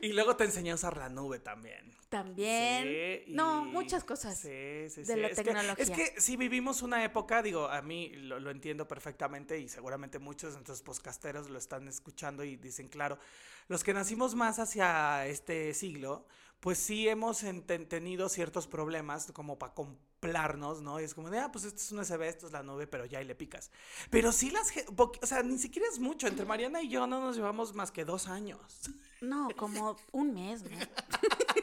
Y 0.01 0.13
luego 0.13 0.37
te 0.37 0.45
enseñó 0.45 0.73
a 0.73 0.75
usar 0.77 0.97
la 0.97 1.09
nube 1.09 1.39
también. 1.41 1.93
También. 2.09 2.85
Sí, 3.25 3.33
no, 3.33 3.65
muchas 3.65 4.05
cosas. 4.05 4.39
Sí, 4.39 4.89
sí, 4.89 5.01
de 5.03 5.15
sí. 5.15 5.17
la 5.21 5.29
es 5.29 5.37
que- 5.37 5.45
tecnología. 5.45 5.75
es 5.85 5.91
que 5.91 6.21
si 6.21 6.37
vivimos 6.37 6.83
una 6.83 7.03
época, 7.05 7.43
digo, 7.43 7.67
a 7.69 7.83
mí 7.83 8.11
lo, 8.15 8.39
lo 8.39 8.51
entiendo 8.51 8.87
perfectamente 8.87 9.59
y 9.59 9.69
seguramente 9.69 10.19
muchos 10.21 10.51
de 10.51 10.59
nuestros 10.59 10.83
podcasteros 10.83 11.51
lo 11.51 11.59
están 11.59 11.89
escuchando 11.89 12.45
y 12.45 12.57
dicen, 12.57 12.89
claro, 12.89 13.19
los 13.67 13.83
que 13.83 13.93
nacimos 13.95 14.35
más 14.37 14.59
hacia 14.61 15.27
este 15.27 15.75
siglo, 15.75 16.27
pues 16.61 16.79
sí 16.79 17.09
hemos 17.09 17.45
tenido 17.89 18.29
ciertos 18.29 18.67
problemas 18.69 19.33
como 19.33 19.59
para 19.59 19.75
complarnos, 20.25 20.81
¿no? 20.81 21.01
Y 21.01 21.05
es 21.05 21.15
como 21.15 21.31
de, 21.31 21.39
ah, 21.39 21.51
pues 21.53 21.65
esto 21.65 21.81
es 21.81 21.93
un 21.93 21.99
USB, 21.99 22.23
esto 22.23 22.47
es 22.47 22.53
la 22.53 22.63
nube, 22.63 22.87
pero 22.87 23.05
ya 23.05 23.19
ahí 23.19 23.25
le 23.25 23.35
picas. 23.35 23.71
Pero 24.11 24.33
sí 24.33 24.51
las, 24.51 24.73
o 24.97 25.27
sea, 25.27 25.43
ni 25.43 25.59
siquiera 25.59 25.87
es 25.93 25.99
mucho. 25.99 26.27
Entre 26.27 26.47
Mariana 26.47 26.83
y 26.83 26.89
yo 26.89 27.07
no 27.07 27.21
nos 27.21 27.37
llevamos 27.37 27.75
más 27.75 27.91
que 27.91 28.05
dos 28.05 28.29
años. 28.29 28.59
No, 29.21 29.49
como 29.57 29.97
un 30.13 30.35
mes, 30.35 30.63
¿no? 30.63 30.71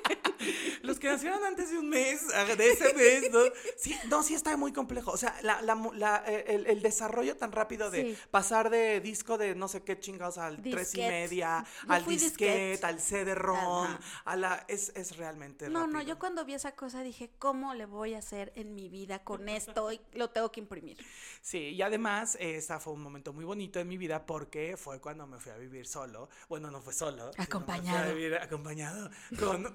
Los 0.83 0.99
que 0.99 1.07
nacieron 1.07 1.43
antes 1.43 1.69
de 1.71 1.77
un 1.77 1.89
mes, 1.89 2.21
ah, 2.35 2.43
de 2.55 2.71
ese 2.71 2.93
mes, 2.93 3.31
¿no? 3.31 3.39
Sí, 3.77 3.95
no, 4.09 4.23
sí 4.23 4.33
está 4.33 4.55
muy 4.57 4.73
complejo. 4.73 5.11
O 5.11 5.17
sea, 5.17 5.35
la, 5.43 5.61
la 5.61 5.75
mu- 5.75 5.93
la- 5.93 6.23
eh, 6.27 6.45
el, 6.47 6.65
el 6.67 6.81
desarrollo 6.81 7.35
tan 7.37 7.51
rápido 7.51 7.89
de 7.89 8.01
Sí. 8.01 8.17
pasar 8.31 8.69
de 8.69 8.99
disco 9.01 9.37
de 9.37 9.53
no 9.55 9.67
sé 9.67 9.83
qué 9.83 9.99
chingados 9.99 10.37
al 10.37 10.61
tres 10.61 10.95
y 10.95 10.99
media, 11.01 11.63
Yo 11.87 11.93
al 11.93 12.05
disquete, 12.05 12.85
al 12.85 12.99
CD-ROM, 12.99 13.97
a 14.25 14.35
la... 14.35 14.65
Es, 14.67 14.91
es 14.95 15.17
realmente 15.17 15.69
No, 15.69 15.87
no, 15.87 16.01
yo 16.01 16.17
cuando 16.19 16.45
vi 16.45 16.53
esa 16.53 16.73
cosa 16.73 17.01
dije, 17.03 17.29
¿cómo 17.39 17.73
le 17.73 17.85
voy 17.85 18.13
a 18.13 18.19
hacer 18.19 18.51
en 18.55 18.73
mi 18.75 18.89
vida 18.89 19.23
con 19.23 19.49
esto? 19.49 19.91
Y 19.91 20.01
lo 20.13 20.29
tengo 20.29 20.51
que 20.51 20.59
imprimir. 20.59 20.97
Sí, 21.41 21.57
y 21.69 21.81
además, 21.81 22.35
eh, 22.39 22.57
ese 22.57 22.79
fue 22.79 22.93
un 22.93 23.01
momento 23.01 23.33
muy 23.33 23.45
bonito 23.45 23.79
en 23.79 23.87
mi 23.87 23.97
vida 23.97 24.25
porque 24.25 24.77
fue 24.77 24.99
cuando 24.99 25.27
me 25.27 25.39
fui 25.39 25.51
a 25.51 25.57
vivir 25.57 25.85
solo. 25.87 26.29
Bueno, 26.49 26.71
no 26.71 26.81
fue 26.81 26.93
solo. 26.93 27.25
me 27.27 27.31
fui 27.33 27.41
a 27.41 27.43
Acompañado. 27.43 28.15
vivir 28.15 28.35
acompañado 28.35 29.09
con 29.39 29.71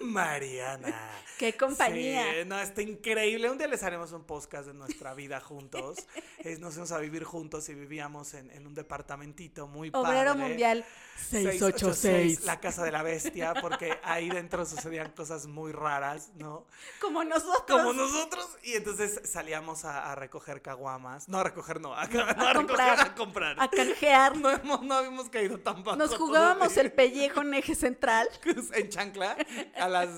Mariana. 0.57 1.11
¡Qué 1.39 1.57
compañía! 1.57 2.25
Sí, 2.33 2.49
no, 2.49 2.59
está 2.61 2.83
increíble. 2.83 3.51
Un 3.51 3.59
día 3.59 3.67
les 3.67 3.83
haremos 3.83 4.13
un 4.13 4.25
podcast 4.25 4.67
de 4.67 4.75
nuestra 4.75 5.15
vida 5.15 5.41
juntos. 5.41 5.99
Es, 6.47 6.61
nos 6.61 6.75
fuimos 6.75 6.93
a 6.93 6.99
vivir 6.99 7.25
juntos 7.25 7.69
y 7.71 7.75
vivíamos 7.75 8.35
en, 8.35 8.53
en 8.53 8.69
un 8.69 8.75
departamentito 8.75 9.67
muy 9.67 9.89
Obrero 9.89 10.35
padre. 10.35 10.49
Mundial 10.49 10.85
686. 11.31 12.45
la 12.45 12.61
casa 12.61 12.85
de 12.85 12.93
la 12.93 13.03
bestia, 13.03 13.53
porque 13.61 13.99
ahí 14.05 14.29
dentro 14.29 14.65
sucedían 14.65 15.11
cosas 15.11 15.47
muy 15.47 15.73
raras, 15.73 16.31
¿no? 16.37 16.67
Como 17.01 17.25
nosotros. 17.25 17.65
Como 17.67 17.93
nosotros. 17.93 18.49
Y 18.63 18.75
entonces 18.75 19.23
salíamos 19.25 19.85
a, 19.85 20.13
a 20.13 20.15
recoger 20.15 20.63
caguamas. 20.63 21.29
No 21.29 21.39
a 21.39 21.45
recoger, 21.45 21.81
no. 21.81 21.95
A, 21.95 22.07
no 22.07 22.21
a 22.23 22.53
recoger, 22.53 22.55
comprar. 22.55 23.01
a 23.01 23.15
comprar. 23.15 23.57
A 23.59 23.69
canjear. 23.69 24.37
No, 24.37 24.51
hemos, 24.51 24.83
no 24.83 24.95
habíamos 24.95 25.29
caído 25.29 25.59
tan 25.59 25.83
bajo. 25.83 25.97
Nos 25.97 26.15
jugábamos 26.15 26.77
el 26.77 26.93
pellejo 26.93 27.41
en 27.41 27.55
eje 27.55 27.75
central. 27.75 28.29
en 28.73 28.89
chancla 28.89 29.37
a 29.75 29.89
las 29.89 30.11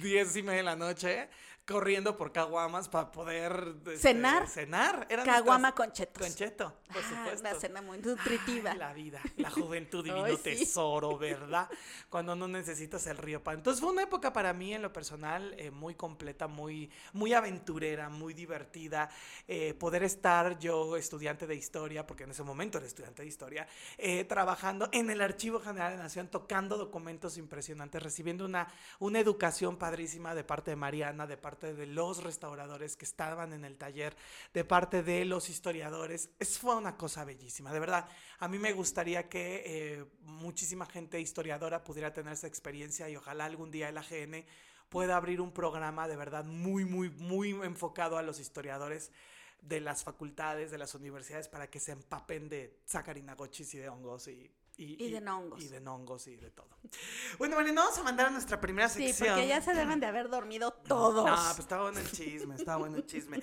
diez 0.00 0.36
y 0.36 0.42
media 0.42 0.58
de 0.58 0.64
la 0.64 0.76
noche 0.76 1.28
corriendo 1.68 2.16
por 2.16 2.32
caguamas 2.32 2.88
para 2.88 3.12
poder 3.12 3.74
este, 3.80 3.98
Cenar. 3.98 4.48
cenar 4.48 5.06
Eran 5.10 5.26
Caguama 5.26 5.74
con 5.74 5.92
chetos. 5.92 6.26
con 6.26 6.34
cheto 6.34 6.74
por 6.88 7.02
Ah, 7.02 7.08
supuesto 7.08 7.40
una 7.40 7.54
cena 7.60 7.82
muy 7.82 7.98
nutritiva. 7.98 8.70
Ay, 8.72 8.78
la 8.78 8.92
vida, 8.94 9.20
la 9.36 9.50
juventud 9.50 10.02
divino 10.02 10.24
Ay, 10.24 10.36
sí. 10.36 10.42
tesoro, 10.42 11.18
¿verdad? 11.18 11.68
Cuando 12.08 12.34
no 12.34 12.48
necesitas 12.48 13.06
el 13.06 13.18
río 13.18 13.42
para. 13.44 13.58
Entonces 13.58 13.82
fue 13.82 13.92
una 13.92 14.02
época 14.02 14.32
para 14.32 14.52
mí 14.54 14.72
en 14.72 14.80
lo 14.80 14.92
personal 14.92 15.54
eh, 15.58 15.70
muy 15.70 15.94
completa, 15.94 16.48
muy, 16.48 16.90
muy 17.12 17.34
aventurera, 17.34 18.08
muy 18.08 18.32
divertida. 18.32 19.10
eh, 19.46 19.74
poder 19.74 20.02
estar 20.04 20.58
yo, 20.58 20.96
estudiante 20.96 21.46
de 21.46 21.54
historia, 21.54 22.06
porque 22.06 22.24
en 22.24 22.30
ese 22.30 22.42
momento 22.42 22.78
era 22.78 22.86
estudiante 22.86 23.22
de 23.22 23.28
historia, 23.28 23.66
eh, 23.98 24.24
trabajando 24.24 24.88
en 24.92 25.10
el 25.10 25.20
Archivo 25.20 25.60
General 25.60 25.90
de 25.92 25.96
la 25.98 26.04
Nación, 26.04 26.28
tocando 26.28 26.78
documentos 26.78 27.36
impresionantes, 27.36 28.02
recibiendo 28.02 28.44
una, 28.46 28.68
una 29.00 29.18
educación 29.20 29.76
padrísima 29.76 30.34
de 30.34 30.44
parte 30.44 30.70
de 30.70 30.76
Mariana, 30.76 31.26
de 31.26 31.36
parte 31.36 31.57
de 31.66 31.86
los 31.86 32.22
restauradores 32.22 32.96
que 32.96 33.04
estaban 33.04 33.52
en 33.52 33.64
el 33.64 33.76
taller, 33.76 34.16
de 34.54 34.64
parte 34.64 35.02
de 35.02 35.24
los 35.24 35.48
historiadores. 35.48 36.30
Es, 36.38 36.58
fue 36.58 36.76
una 36.76 36.96
cosa 36.96 37.24
bellísima, 37.24 37.72
de 37.72 37.80
verdad. 37.80 38.08
A 38.38 38.48
mí 38.48 38.58
me 38.58 38.72
gustaría 38.72 39.28
que 39.28 39.62
eh, 39.66 40.04
muchísima 40.20 40.86
gente 40.86 41.20
historiadora 41.20 41.84
pudiera 41.84 42.12
tener 42.12 42.32
esa 42.32 42.46
experiencia 42.46 43.08
y 43.08 43.16
ojalá 43.16 43.44
algún 43.44 43.70
día 43.70 43.88
el 43.88 43.98
AGN 43.98 44.44
pueda 44.88 45.16
abrir 45.16 45.40
un 45.40 45.52
programa 45.52 46.08
de 46.08 46.16
verdad 46.16 46.44
muy, 46.44 46.84
muy, 46.84 47.10
muy 47.10 47.50
enfocado 47.50 48.16
a 48.16 48.22
los 48.22 48.40
historiadores 48.40 49.10
de 49.60 49.80
las 49.80 50.04
facultades, 50.04 50.70
de 50.70 50.78
las 50.78 50.94
universidades, 50.94 51.48
para 51.48 51.68
que 51.68 51.80
se 51.80 51.92
empapen 51.92 52.48
de 52.48 52.78
sacarinagochis 52.84 53.74
y 53.74 53.78
de 53.78 53.88
hongos 53.88 54.28
y... 54.28 54.50
Y 54.80 55.10
de 55.10 55.20
nongos. 55.20 55.60
Y 55.62 55.66
de 55.68 55.80
nongos 55.80 56.26
y 56.28 56.36
de 56.36 56.50
todo. 56.50 56.68
Bueno, 57.36 57.56
Mariana, 57.56 57.82
vamos 57.82 57.98
a 57.98 58.02
mandar 58.04 58.26
a 58.26 58.30
nuestra 58.30 58.60
primera 58.60 58.88
Sí, 58.88 59.08
sección. 59.08 59.30
porque 59.34 59.48
ya 59.48 59.60
se 59.60 59.74
deben 59.74 59.98
de 59.98 60.06
haber 60.06 60.28
dormido 60.28 60.70
todos. 60.70 61.26
No, 61.26 61.34
pues 61.36 61.58
está 61.58 61.82
bueno 61.82 61.98
el 61.98 62.10
chisme, 62.12 62.54
está 62.54 62.76
bueno 62.76 62.96
el 62.96 63.04
chisme. 63.06 63.42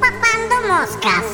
Papando 0.00 0.60
moscas. 0.68 1.24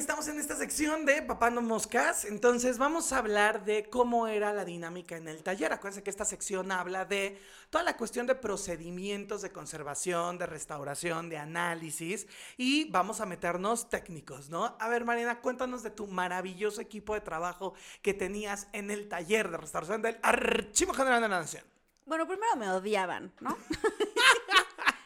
Estamos 0.00 0.26
en 0.28 0.40
esta 0.40 0.56
sección 0.56 0.70
sección 0.70 1.04
de 1.04 1.20
Papando 1.20 1.60
Moscas. 1.60 2.24
Entonces 2.24 2.78
vamos 2.78 3.12
a 3.12 3.18
hablar 3.18 3.64
de 3.64 3.90
cómo 3.90 4.28
era 4.28 4.54
la 4.54 4.64
dinámica 4.64 5.16
en 5.16 5.28
el 5.28 5.42
taller. 5.42 5.74
Acuérdense 5.74 6.02
que 6.02 6.08
esta 6.08 6.24
sección 6.24 6.72
habla 6.72 7.04
de 7.04 7.38
toda 7.68 7.84
la 7.84 7.96
cuestión 7.96 8.26
de 8.26 8.34
procedimientos 8.34 9.42
de 9.42 9.50
conservación, 9.52 10.38
de 10.38 10.46
restauración, 10.46 11.28
de 11.28 11.36
análisis 11.36 12.28
y 12.56 12.88
vamos 12.90 13.20
a 13.20 13.26
meternos 13.26 13.90
técnicos, 13.90 14.48
¿no? 14.48 14.76
A 14.78 14.88
ver, 14.88 15.04
Mariana, 15.04 15.40
cuéntanos 15.40 15.82
de 15.82 15.90
tu 15.90 16.06
maravilloso 16.06 16.80
equipo 16.80 17.12
de 17.14 17.20
trabajo 17.20 17.74
que 18.00 18.14
tenías 18.14 18.68
en 18.72 18.90
el 18.90 19.08
taller 19.08 19.50
de 19.50 19.56
restauración 19.58 20.00
del 20.00 20.18
Archivo 20.22 20.94
General 20.94 21.20
de 21.20 21.28
la 21.28 21.40
Nación. 21.40 21.64
Bueno, 22.06 22.26
primero 22.26 22.56
me 22.56 22.70
odiaban, 22.70 23.32
¿no? 23.40 23.58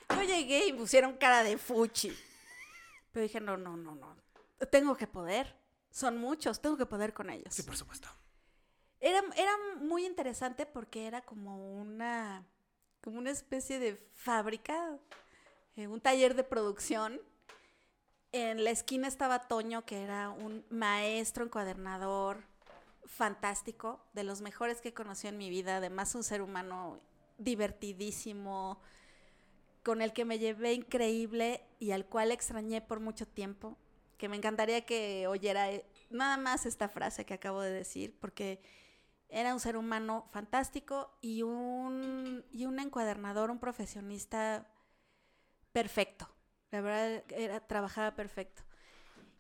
Yo 0.14 0.22
llegué 0.22 0.66
y 0.66 0.72
pusieron 0.74 1.14
cara 1.14 1.42
de 1.42 1.58
fuchi. 1.58 2.16
Pero 3.12 3.22
dije, 3.22 3.40
no, 3.40 3.56
no, 3.56 3.76
no, 3.76 3.94
no. 3.94 4.24
Tengo 4.66 4.96
que 4.96 5.06
poder. 5.06 5.56
Son 5.90 6.18
muchos, 6.18 6.60
tengo 6.60 6.76
que 6.76 6.86
poder 6.86 7.12
con 7.12 7.30
ellos. 7.30 7.54
Sí, 7.54 7.62
por 7.62 7.76
supuesto. 7.76 8.08
Era, 9.00 9.22
era 9.36 9.52
muy 9.76 10.06
interesante 10.06 10.66
porque 10.66 11.06
era 11.06 11.22
como 11.22 11.74
una, 11.74 12.46
como 13.00 13.18
una 13.18 13.30
especie 13.30 13.78
de 13.78 13.96
fábrica, 14.12 14.98
eh, 15.76 15.86
un 15.86 16.00
taller 16.00 16.34
de 16.34 16.44
producción. 16.44 17.20
En 18.32 18.64
la 18.64 18.70
esquina 18.70 19.06
estaba 19.06 19.46
Toño, 19.46 19.84
que 19.84 20.02
era 20.02 20.30
un 20.30 20.64
maestro 20.70 21.44
encuadernador 21.44 22.44
fantástico, 23.06 24.04
de 24.12 24.24
los 24.24 24.40
mejores 24.40 24.80
que 24.80 24.88
he 24.88 24.94
conocido 24.94 25.30
en 25.30 25.38
mi 25.38 25.50
vida, 25.50 25.76
además 25.76 26.14
un 26.14 26.24
ser 26.24 26.42
humano 26.42 27.00
divertidísimo, 27.38 28.80
con 29.82 30.02
el 30.02 30.12
que 30.12 30.24
me 30.24 30.38
llevé 30.38 30.72
increíble 30.72 31.62
y 31.78 31.92
al 31.92 32.06
cual 32.06 32.32
extrañé 32.32 32.80
por 32.80 33.00
mucho 33.00 33.26
tiempo, 33.26 33.76
que 34.24 34.28
me 34.30 34.38
encantaría 34.38 34.86
que 34.86 35.26
oyera 35.26 35.70
eh, 35.70 35.84
nada 36.08 36.38
más 36.38 36.64
esta 36.64 36.88
frase 36.88 37.26
que 37.26 37.34
acabo 37.34 37.60
de 37.60 37.70
decir, 37.70 38.18
porque 38.18 38.62
era 39.28 39.52
un 39.52 39.60
ser 39.60 39.76
humano 39.76 40.24
fantástico 40.30 41.10
y 41.20 41.42
un, 41.42 42.42
y 42.50 42.64
un 42.64 42.78
encuadernador, 42.78 43.50
un 43.50 43.58
profesionista 43.58 44.66
perfecto. 45.72 46.26
La 46.70 46.80
verdad, 46.80 47.22
era, 47.36 47.60
trabajaba 47.60 48.14
perfecto. 48.16 48.62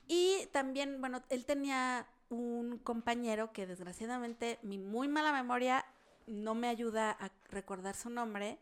Y 0.06 0.50
también, 0.52 1.00
bueno, 1.00 1.22
él 1.30 1.46
tenía 1.46 2.06
un 2.28 2.76
compañero 2.76 3.54
que 3.54 3.66
desgraciadamente 3.66 4.58
mi 4.60 4.76
muy 4.76 5.08
mala 5.08 5.32
memoria 5.32 5.86
no 6.26 6.54
me 6.54 6.68
ayuda 6.68 7.10
a 7.18 7.30
recordar 7.48 7.96
su 7.96 8.10
nombre, 8.10 8.58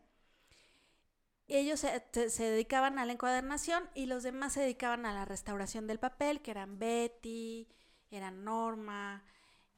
ellos 1.47 1.79
se, 1.79 2.43
dedicaban 2.43 2.99
a 2.99 3.05
la 3.05 3.13
encuadernación 3.13 3.89
y 3.93 4.05
los 4.05 4.23
demás 4.23 4.53
se 4.53 4.61
dedicaban 4.61 5.05
a 5.05 5.13
la 5.13 5.25
restauración 5.25 5.87
del 5.87 5.99
papel, 5.99 6.41
que 6.41 6.51
eran 6.51 6.79
Betty, 6.79 7.67
eran 8.11 8.43
Norma, 8.43 9.23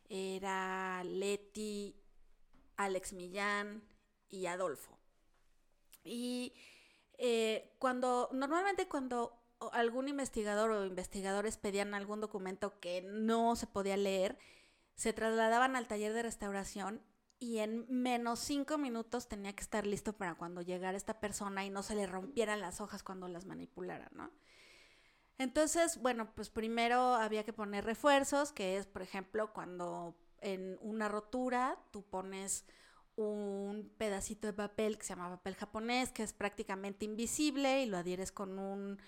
era 0.08 1.04
Leti, 1.04 1.96
Alex 2.78 3.14
Millán 3.14 3.84
y 4.30 4.46
Adolfo. 4.46 4.98
Y 6.04 6.54
eh, 7.18 7.76
cuando, 7.80 8.30
normalmente 8.32 8.88
cuando 8.88 9.42
algún 9.72 10.08
investigador 10.08 10.70
o 10.72 10.86
investigadores 10.86 11.58
pedían 11.58 11.94
algún 11.94 12.22
documento 12.22 12.80
que 12.80 13.02
no 13.02 13.56
se 13.56 13.68
podía 13.68 13.98
leer, 13.98 14.38
se 14.96 15.14
trasladaban 15.14 15.76
al 15.76 15.88
taller 15.88 16.14
de 16.14 16.24
restauración 16.24 17.02
y 17.46 17.60
en 17.60 17.86
menos 17.90 18.40
cinco 18.40 18.80
minutos 18.80 19.28
tenía 19.28 19.54
que 19.54 19.62
estar 19.62 19.86
listo 19.86 20.14
para 20.14 20.34
cuando 20.34 20.64
llegara 20.64 20.98
esta 20.98 21.20
persona 21.20 21.64
y 21.64 21.70
no 21.70 21.84
se 21.84 21.94
le 21.94 22.08
rompieran 22.08 22.60
las 22.60 22.82
hojas 22.82 23.04
cuando 23.04 23.28
las 23.28 23.46
manipulara, 23.46 24.10
¿no? 24.14 24.32
Entonces, 25.38 26.02
bueno, 26.02 26.34
pues 26.34 26.50
primero 26.50 27.14
había 27.14 27.44
que 27.44 27.54
poner 27.54 27.86
refuerzos, 27.86 28.52
que 28.52 28.78
es, 28.78 28.88
por 28.88 29.04
ejemplo, 29.04 29.54
cuando 29.54 30.16
en 30.42 30.80
una 30.82 31.08
rotura 31.08 31.78
tú 31.92 32.02
pones 32.04 32.66
un 33.16 33.94
pedacito 34.00 34.48
de 34.48 34.54
papel 34.54 34.98
que 34.98 35.04
se 35.04 35.10
llama 35.10 35.30
papel 35.30 35.56
japonés, 35.56 36.12
que 36.12 36.24
es 36.24 36.34
prácticamente 36.34 37.06
invisible 37.06 37.84
y 37.84 37.86
lo 37.86 37.98
adhieres 37.98 38.32
con 38.32 38.58
un, 38.58 39.00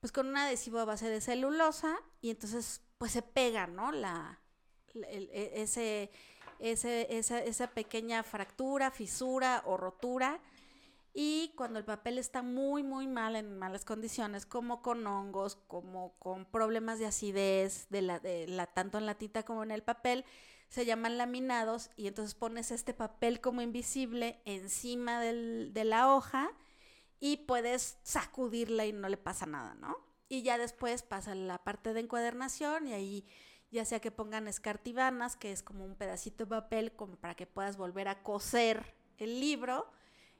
pues 0.00 0.12
con 0.12 0.28
un 0.28 0.36
adhesivo 0.36 0.80
a 0.80 0.84
base 0.84 1.08
de 1.08 1.22
celulosa 1.22 1.96
y 2.20 2.28
entonces 2.28 2.82
pues 2.98 3.12
se 3.12 3.22
pega, 3.22 3.66
¿no? 3.66 3.90
La, 3.90 4.38
e, 4.94 5.52
ese, 5.54 6.10
esa, 6.60 7.40
esa 7.40 7.66
pequeña 7.68 8.22
fractura, 8.22 8.90
fisura 8.90 9.62
o 9.66 9.76
rotura. 9.76 10.40
Y 11.12 11.52
cuando 11.56 11.78
el 11.78 11.84
papel 11.84 12.18
está 12.18 12.42
muy, 12.42 12.82
muy 12.82 13.08
mal, 13.08 13.34
en 13.34 13.58
malas 13.58 13.84
condiciones, 13.84 14.46
como 14.46 14.80
con 14.80 15.04
hongos, 15.06 15.56
como 15.66 16.12
con 16.18 16.44
problemas 16.44 16.98
de 17.00 17.06
acidez, 17.06 17.88
de 17.90 18.02
la, 18.02 18.20
de 18.20 18.46
la, 18.46 18.66
tanto 18.66 18.98
en 18.98 19.06
la 19.06 19.16
tinta 19.16 19.42
como 19.42 19.64
en 19.64 19.72
el 19.72 19.82
papel, 19.82 20.24
se 20.68 20.86
llaman 20.86 21.18
laminados 21.18 21.90
y 21.96 22.06
entonces 22.06 22.34
pones 22.34 22.70
este 22.70 22.94
papel 22.94 23.40
como 23.40 23.60
invisible 23.60 24.40
encima 24.44 25.20
del, 25.20 25.72
de 25.74 25.84
la 25.84 26.14
hoja 26.14 26.52
y 27.18 27.38
puedes 27.38 27.98
sacudirla 28.04 28.86
y 28.86 28.92
no 28.92 29.08
le 29.08 29.16
pasa 29.16 29.46
nada, 29.46 29.74
¿no? 29.74 29.96
Y 30.28 30.42
ya 30.42 30.58
después 30.58 31.02
pasa 31.02 31.34
la 31.34 31.58
parte 31.58 31.92
de 31.92 32.00
encuadernación 32.00 32.86
y 32.86 32.92
ahí 32.92 33.26
ya 33.70 33.84
sea 33.84 34.00
que 34.00 34.10
pongan 34.10 34.48
escartibanas, 34.48 35.36
que 35.36 35.52
es 35.52 35.62
como 35.62 35.84
un 35.84 35.94
pedacito 35.94 36.44
de 36.44 36.50
papel 36.50 36.92
como 36.92 37.16
para 37.16 37.34
que 37.34 37.46
puedas 37.46 37.76
volver 37.76 38.08
a 38.08 38.22
coser 38.22 38.94
el 39.18 39.40
libro 39.40 39.90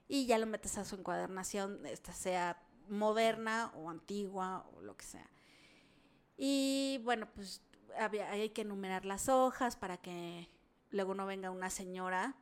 y 0.09 0.27
ya 0.27 0.39
lo 0.39 0.47
metes 0.47 0.79
a 0.79 0.85
su 0.85 0.97
encuadernación, 0.97 1.87
esta 1.87 2.13
sea 2.13 2.63
moderna 2.89 3.73
o 3.77 3.91
antigua 3.91 4.67
o 4.75 4.83
lo 4.83 4.97
que 4.97 5.05
sea. 5.05 5.31
Y 6.37 7.01
bueno, 7.05 7.29
pues 7.35 7.63
hay 8.29 8.51
que 8.51 8.63
enumerar 8.63 9.05
las 9.05 9.29
hojas 9.29 9.77
para 9.77 9.99
que 9.99 10.49
luego 10.91 11.15
no 11.15 11.27
venga 11.27 11.51
una 11.51 11.71
señora 11.71 12.37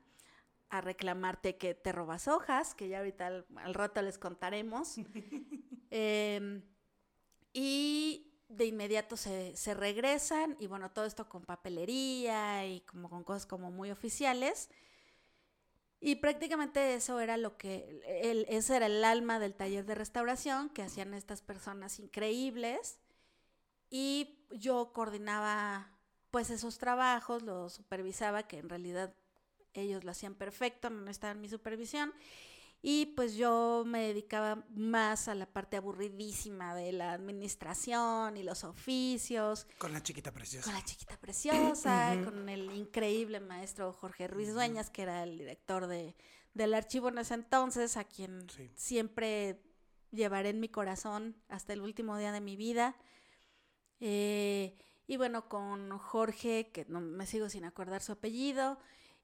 a 0.71 0.81
reclamarte 0.81 1.57
que 1.57 1.75
te 1.75 1.93
robas 1.93 2.29
hojas, 2.29 2.75
que 2.75 2.89
ya 2.89 2.99
ahorita 2.99 3.27
al, 3.27 3.75
rato 3.75 4.03
les 4.03 4.19
contaremos. 4.19 4.97
Em, 5.91 6.63
y 7.55 8.28
de 8.49 8.65
inmediato 8.65 9.17
se, 9.17 9.75
regresan 9.75 10.57
y 10.59 10.67
bueno, 10.67 10.91
todo 10.91 11.05
esto 11.05 11.29
con 11.29 11.45
papelería 11.45 12.67
y 12.67 12.81
como 12.81 13.11
con 13.11 13.25
cosas 13.25 13.47
como 13.47 13.71
muy 13.71 13.91
oficiales. 13.91 14.71
Y 16.01 16.17
prácticamente 16.17 16.95
eso 16.95 17.21
era 17.21 17.37
lo 17.37 17.57
que, 17.57 18.01
el, 18.07 18.47
ese 18.49 18.77
era 18.77 18.87
el 18.87 19.05
alma 19.05 19.39
del 19.39 19.55
taller 19.55 19.85
de 19.85 19.95
restauración 19.95 20.71
que 20.71 20.83
hacían 20.83 21.13
estas 21.13 21.43
personas 21.43 21.99
increíbles. 21.99 22.99
Y 23.91 24.45
yo 24.51 24.93
coordinaba 24.93 25.91
pues 26.31 26.51
esos 26.51 26.79
trabajos, 26.79 27.43
los 27.43 27.73
supervisaba, 27.73 28.45
que 28.45 28.59
en 28.59 28.69
realidad 28.69 29.15
ellos 29.75 30.05
lo 30.05 30.11
hacían 30.11 30.35
perfecto, 30.35 30.91
no 30.91 31.11
estaba 31.11 31.33
en 31.33 31.41
mi 31.41 31.49
supervisión. 31.49 32.13
Y 32.81 33.07
pues 33.07 33.35
yo 33.35 33.83
me 33.85 34.07
dedicaba 34.07 34.65
más 34.71 35.27
a 35.27 35.35
la 35.35 35.47
parte 35.47 35.77
aburridísima 35.77 36.77
de 36.77 36.93
la 36.93 37.13
administración 37.13 38.37
y 38.37 38.45
los 38.45 38.63
oficios. 38.63 39.67
Con 39.79 39.93
la 39.93 40.03
chiquita 40.03 40.33
preciosa. 40.33 40.65
Con 40.65 40.75
la 40.75 40.85
chiquita 40.85 41.17
preciosa, 41.19 42.17
con 42.25 42.49
el 42.49 42.71
increíble 42.73 43.41
maestro 43.41 43.93
Jorge 43.93 44.29
Ruiz 44.29 44.55
Dueñas, 44.55 44.91
que 44.91 45.03
era 45.03 45.25
el 45.25 45.39
director 45.39 45.89
de, 45.89 46.15
del 46.55 46.73
archivo 46.73 47.09
en 47.09 47.19
ese 47.19 47.35
entonces, 47.35 47.97
a 47.97 48.05
quien 48.05 48.47
siempre 48.77 49.61
llevaré 50.13 50.51
en 50.51 50.61
mi 50.61 50.69
corazón 50.69 51.37
hasta 51.49 51.73
el 51.73 51.81
último 51.81 52.17
día 52.17 52.31
de 52.31 52.41
mi 52.41 52.57
vida. 52.57 52.97
Eh, 54.01 54.79
y 55.09 55.17
bueno, 55.17 55.49
con 55.49 55.99
Jorge, 55.99 56.71
que 56.73 56.85
no 56.85 57.01
me 57.01 57.27
sigo 57.27 57.49
sin 57.49 57.65
acordar 57.65 58.03
su 58.03 58.13
apellido, 58.13 58.79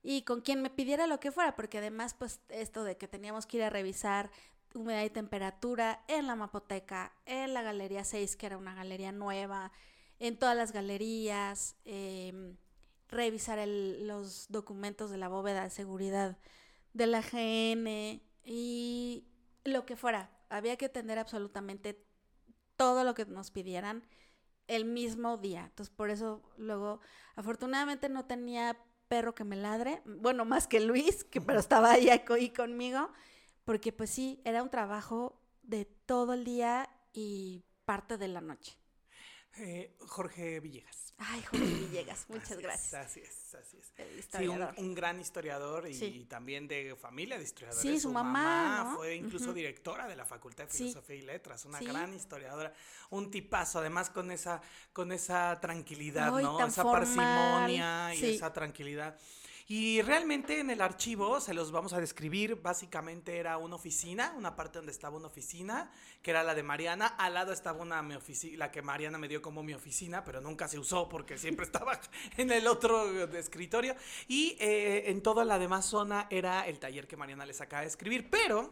y 0.06 0.22
con 0.22 0.42
quien 0.42 0.60
me 0.60 0.68
pidiera 0.68 1.06
lo 1.06 1.18
que 1.18 1.32
fuera, 1.32 1.56
porque 1.56 1.78
además, 1.78 2.12
pues 2.12 2.38
esto 2.50 2.84
de 2.84 2.98
que 2.98 3.08
teníamos 3.08 3.46
que 3.46 3.56
ir 3.56 3.62
a 3.62 3.70
revisar 3.70 4.30
humedad 4.74 5.02
y 5.02 5.08
temperatura 5.08 6.04
en 6.08 6.26
la 6.26 6.36
mapoteca, 6.36 7.14
en 7.24 7.54
la 7.54 7.62
galería 7.62 8.04
6, 8.04 8.36
que 8.36 8.44
era 8.44 8.58
una 8.58 8.74
galería 8.74 9.12
nueva, 9.12 9.72
en 10.18 10.38
todas 10.38 10.56
las 10.56 10.72
galerías, 10.72 11.76
em, 11.86 12.58
revisar 13.08 13.66
los 13.66 14.46
documentos 14.50 15.10
de 15.10 15.16
la 15.16 15.28
bóveda 15.28 15.64
de 15.64 15.70
seguridad 15.70 16.36
de 16.92 17.06
la 17.06 17.22
GN 17.22 18.22
y 18.44 19.24
lo 19.64 19.86
que 19.86 19.96
fuera. 19.96 20.30
Había 20.50 20.76
que 20.76 20.86
atender 20.86 21.18
absolutamente 21.18 22.04
todo 22.76 23.04
lo 23.04 23.14
que 23.14 23.24
nos 23.24 23.50
pidieran 23.50 24.04
el 24.68 24.84
mismo 24.84 25.38
día. 25.38 25.64
Entonces, 25.64 25.94
por 25.94 26.10
eso 26.10 26.42
luego, 26.58 27.00
afortunadamente 27.36 28.10
no 28.10 28.26
tenía 28.26 28.76
perro 29.14 29.32
que 29.32 29.44
me 29.44 29.54
ladre, 29.54 30.02
bueno, 30.04 30.44
más 30.44 30.66
que 30.66 30.80
Luis, 30.80 31.22
que 31.22 31.40
pero 31.40 31.60
estaba 31.60 31.92
ahí, 31.92 32.08
ahí 32.08 32.50
conmigo, 32.50 33.10
porque 33.64 33.92
pues 33.92 34.10
sí, 34.10 34.40
era 34.44 34.60
un 34.60 34.70
trabajo 34.70 35.40
de 35.62 35.84
todo 35.84 36.34
el 36.34 36.44
día 36.44 36.90
y 37.12 37.62
parte 37.84 38.18
de 38.18 38.26
la 38.26 38.40
noche. 38.40 38.76
Eh, 39.58 39.96
Jorge 40.08 40.60
Villegas. 40.60 41.14
Ay, 41.16 41.42
Jorge 41.42 41.64
Villegas, 41.64 42.26
muchas 42.28 42.52
Así 42.52 42.62
gracias. 42.62 42.94
así 42.94 43.20
es, 43.20 43.54
así 43.54 43.76
es. 43.78 43.92
El 43.96 44.22
Sí, 44.24 44.48
un, 44.48 44.94
gran 44.94 45.20
historiador 45.20 45.88
y 45.88 45.94
Sí. 45.94 46.26
también 46.28 46.66
de 46.66 46.96
familia 46.96 47.38
de 47.38 47.44
historiadores. 47.44 47.80
Sí, 47.82 48.00
su 48.00 48.10
mamá, 48.10 48.84
¿no? 48.90 48.96
fue 48.96 49.14
incluso 49.14 49.52
directora 49.52 50.08
de 50.08 50.16
la 50.16 50.24
Facultad 50.24 50.64
de 50.64 50.72
Sí. 50.72 50.78
Filosofía 50.88 51.16
y 51.16 51.22
Letras, 51.22 51.64
una 51.66 51.78
gran 51.80 52.12
historiadora, 52.14 52.72
un 53.10 53.30
tipazo, 53.30 53.78
además 53.78 54.10
con 54.10 54.32
esa, 54.32 54.60
con 54.92 55.12
esa 55.12 55.58
tranquilidad, 55.60 56.36
Ay, 56.36 56.42
¿no? 56.42 56.66
Esa 56.66 56.82
formal. 56.82 57.02
parsimonia 57.04 58.14
y 58.14 58.34
esa 58.34 58.52
tranquilidad. 58.52 59.16
Y 59.66 60.02
realmente 60.02 60.60
en 60.60 60.68
el 60.68 60.82
archivo 60.82 61.40
se 61.40 61.54
los 61.54 61.72
vamos 61.72 61.94
a 61.94 62.00
describir. 62.00 62.56
Básicamente 62.56 63.38
era 63.38 63.56
una 63.56 63.76
oficina, 63.76 64.34
una 64.36 64.54
parte 64.56 64.78
donde 64.78 64.92
estaba 64.92 65.16
una 65.16 65.28
oficina, 65.28 65.90
que 66.22 66.32
era 66.32 66.42
la 66.42 66.54
de 66.54 66.62
Mariana. 66.62 67.06
Al 67.06 67.32
lado 67.32 67.50
estaba 67.50 67.80
una 67.80 68.02
mi 68.02 68.14
la 68.56 68.70
que 68.70 68.82
Mariana 68.82 69.16
me 69.16 69.26
dio 69.26 69.40
como 69.40 69.62
mi 69.62 69.72
oficina, 69.72 70.22
pero 70.22 70.42
nunca 70.42 70.68
se 70.68 70.78
usó 70.78 71.08
porque 71.08 71.38
siempre 71.38 71.64
estaba 71.64 71.98
en 72.36 72.52
el 72.52 72.66
otro 72.66 73.10
escritorio. 73.38 73.96
Y 74.28 74.54
eh, 74.60 75.04
en 75.06 75.22
toda 75.22 75.46
la 75.46 75.58
demás 75.58 75.86
zona 75.86 76.26
era 76.28 76.66
el 76.66 76.78
taller 76.78 77.06
que 77.06 77.16
Mariana 77.16 77.46
les 77.46 77.62
acaba 77.62 77.80
de 77.80 77.88
escribir. 77.88 78.28
Pero 78.28 78.70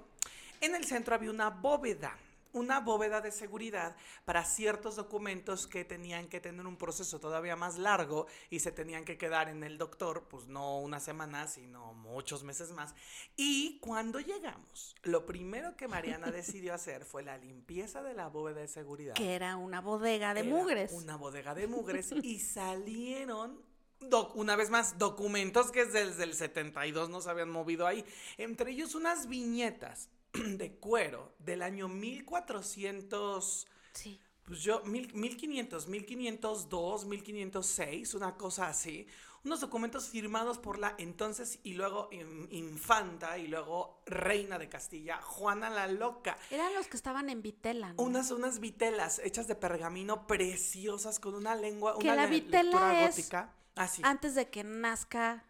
en 0.61 0.75
el 0.75 0.85
centro 0.85 1.15
había 1.15 1.31
una 1.31 1.49
bóveda 1.49 2.19
una 2.53 2.81
bóveda 2.81 3.21
de 3.21 3.33
seguridad 3.33 3.97
para 4.25 4.45
ciertos 4.45 4.97
documentos 4.97 5.67
que 5.67 5.85
tenían 5.85 6.29
que 6.29 6.41
tener 6.41 6.67
un 6.67 6.77
proceso 6.77 7.19
todavía 7.21 7.57
más 7.57 7.79
largo 7.79 8.27
y 8.51 8.61
se 8.61 8.73
tenían 8.73 9.05
que 9.05 9.17
quedar 9.19 9.49
en 9.49 9.63
el 9.65 9.79
doctor, 9.79 10.27
pues 10.29 10.47
no 10.47 10.79
una 10.81 11.01
semana, 11.01 11.47
sino 11.49 11.95
muchos 11.95 12.43
meses 12.45 12.73
más. 12.73 12.95
Y 13.37 13.79
cuando 13.81 14.21
llegamos, 14.21 14.95
lo 15.03 15.25
primero 15.27 15.77
que 15.77 15.89
Mariana 15.89 16.31
decidió 16.31 16.75
hacer 16.75 17.05
fue 17.05 17.23
la 17.23 17.39
limpieza 17.39 18.03
de 18.03 18.15
la 18.15 18.29
bóveda 18.29 18.61
de 18.61 18.69
seguridad. 18.69 19.15
Que 19.15 19.35
era 19.35 19.57
una 19.57 19.81
bodega 19.81 20.35
de 20.35 20.41
Era 20.41 20.49
mugres. 20.51 20.93
Una 20.93 21.17
bodega 21.17 21.55
de 21.55 21.67
mugres 21.67 22.13
y 22.23 22.39
salieron, 22.39 23.61
doc- 24.01 24.37
una 24.37 24.57
vez 24.57 24.71
más, 24.71 24.99
documentos 24.99 25.71
que 25.71 25.85
desde 25.87 26.25
el 26.25 26.35
72 26.35 27.09
no 27.11 27.21
se 27.21 27.31
habían 27.31 27.51
movido 27.51 27.87
ahí. 27.87 28.05
Entre 28.37 28.73
ellos 28.73 28.95
unas 28.95 29.27
viñetas 29.29 30.09
de 30.57 30.77
cuero 30.79 31.35
del 31.39 31.63
año 31.63 31.89
1400. 31.89 33.67
Sí. 33.93 34.21
Pues 34.45 34.61
yo, 34.63 34.83
mil, 34.85 35.13
1500, 35.15 35.87
1502, 35.87 37.05
1506, 37.07 38.15
una 38.15 38.37
cosa 38.37 38.67
así. 38.69 39.07
Unos 39.45 39.61
documentos 39.61 40.09
firmados 40.09 40.59
por 40.59 40.79
la 40.79 40.95
entonces 40.99 41.59
y 41.65 41.75
luego 41.75 42.09
in- 42.13 42.47
infanta 42.53 43.39
y 43.39 43.49
luego 43.49 44.01
reina 44.07 44.57
de 44.59 44.69
Castilla, 44.69 45.21
Juana 45.21 45.69
la 45.69 45.89
Loca. 45.89 46.39
Eran 46.51 46.73
los 46.75 46.87
que 46.87 46.97
estaban 46.97 47.29
en 47.29 47.43
Vitela, 47.43 47.93
¿no? 47.93 48.03
Unas, 48.03 48.31
unas 48.31 48.61
vitelas 48.61 49.21
hechas 49.25 49.49
de 49.49 49.57
pergamino 49.57 50.29
preciosas 50.29 51.19
con 51.19 51.35
una 51.35 51.57
lengua, 51.57 51.99
Que 51.99 52.07
una 52.07 52.17
la 52.17 52.27
vitela 52.27 53.05
es 53.05 53.17
gótica. 53.17 53.53
Ah, 53.75 53.89
sí. 53.89 54.01
Antes 54.05 54.37
de 54.37 54.49
que 54.49 54.63
nazca 54.63 55.45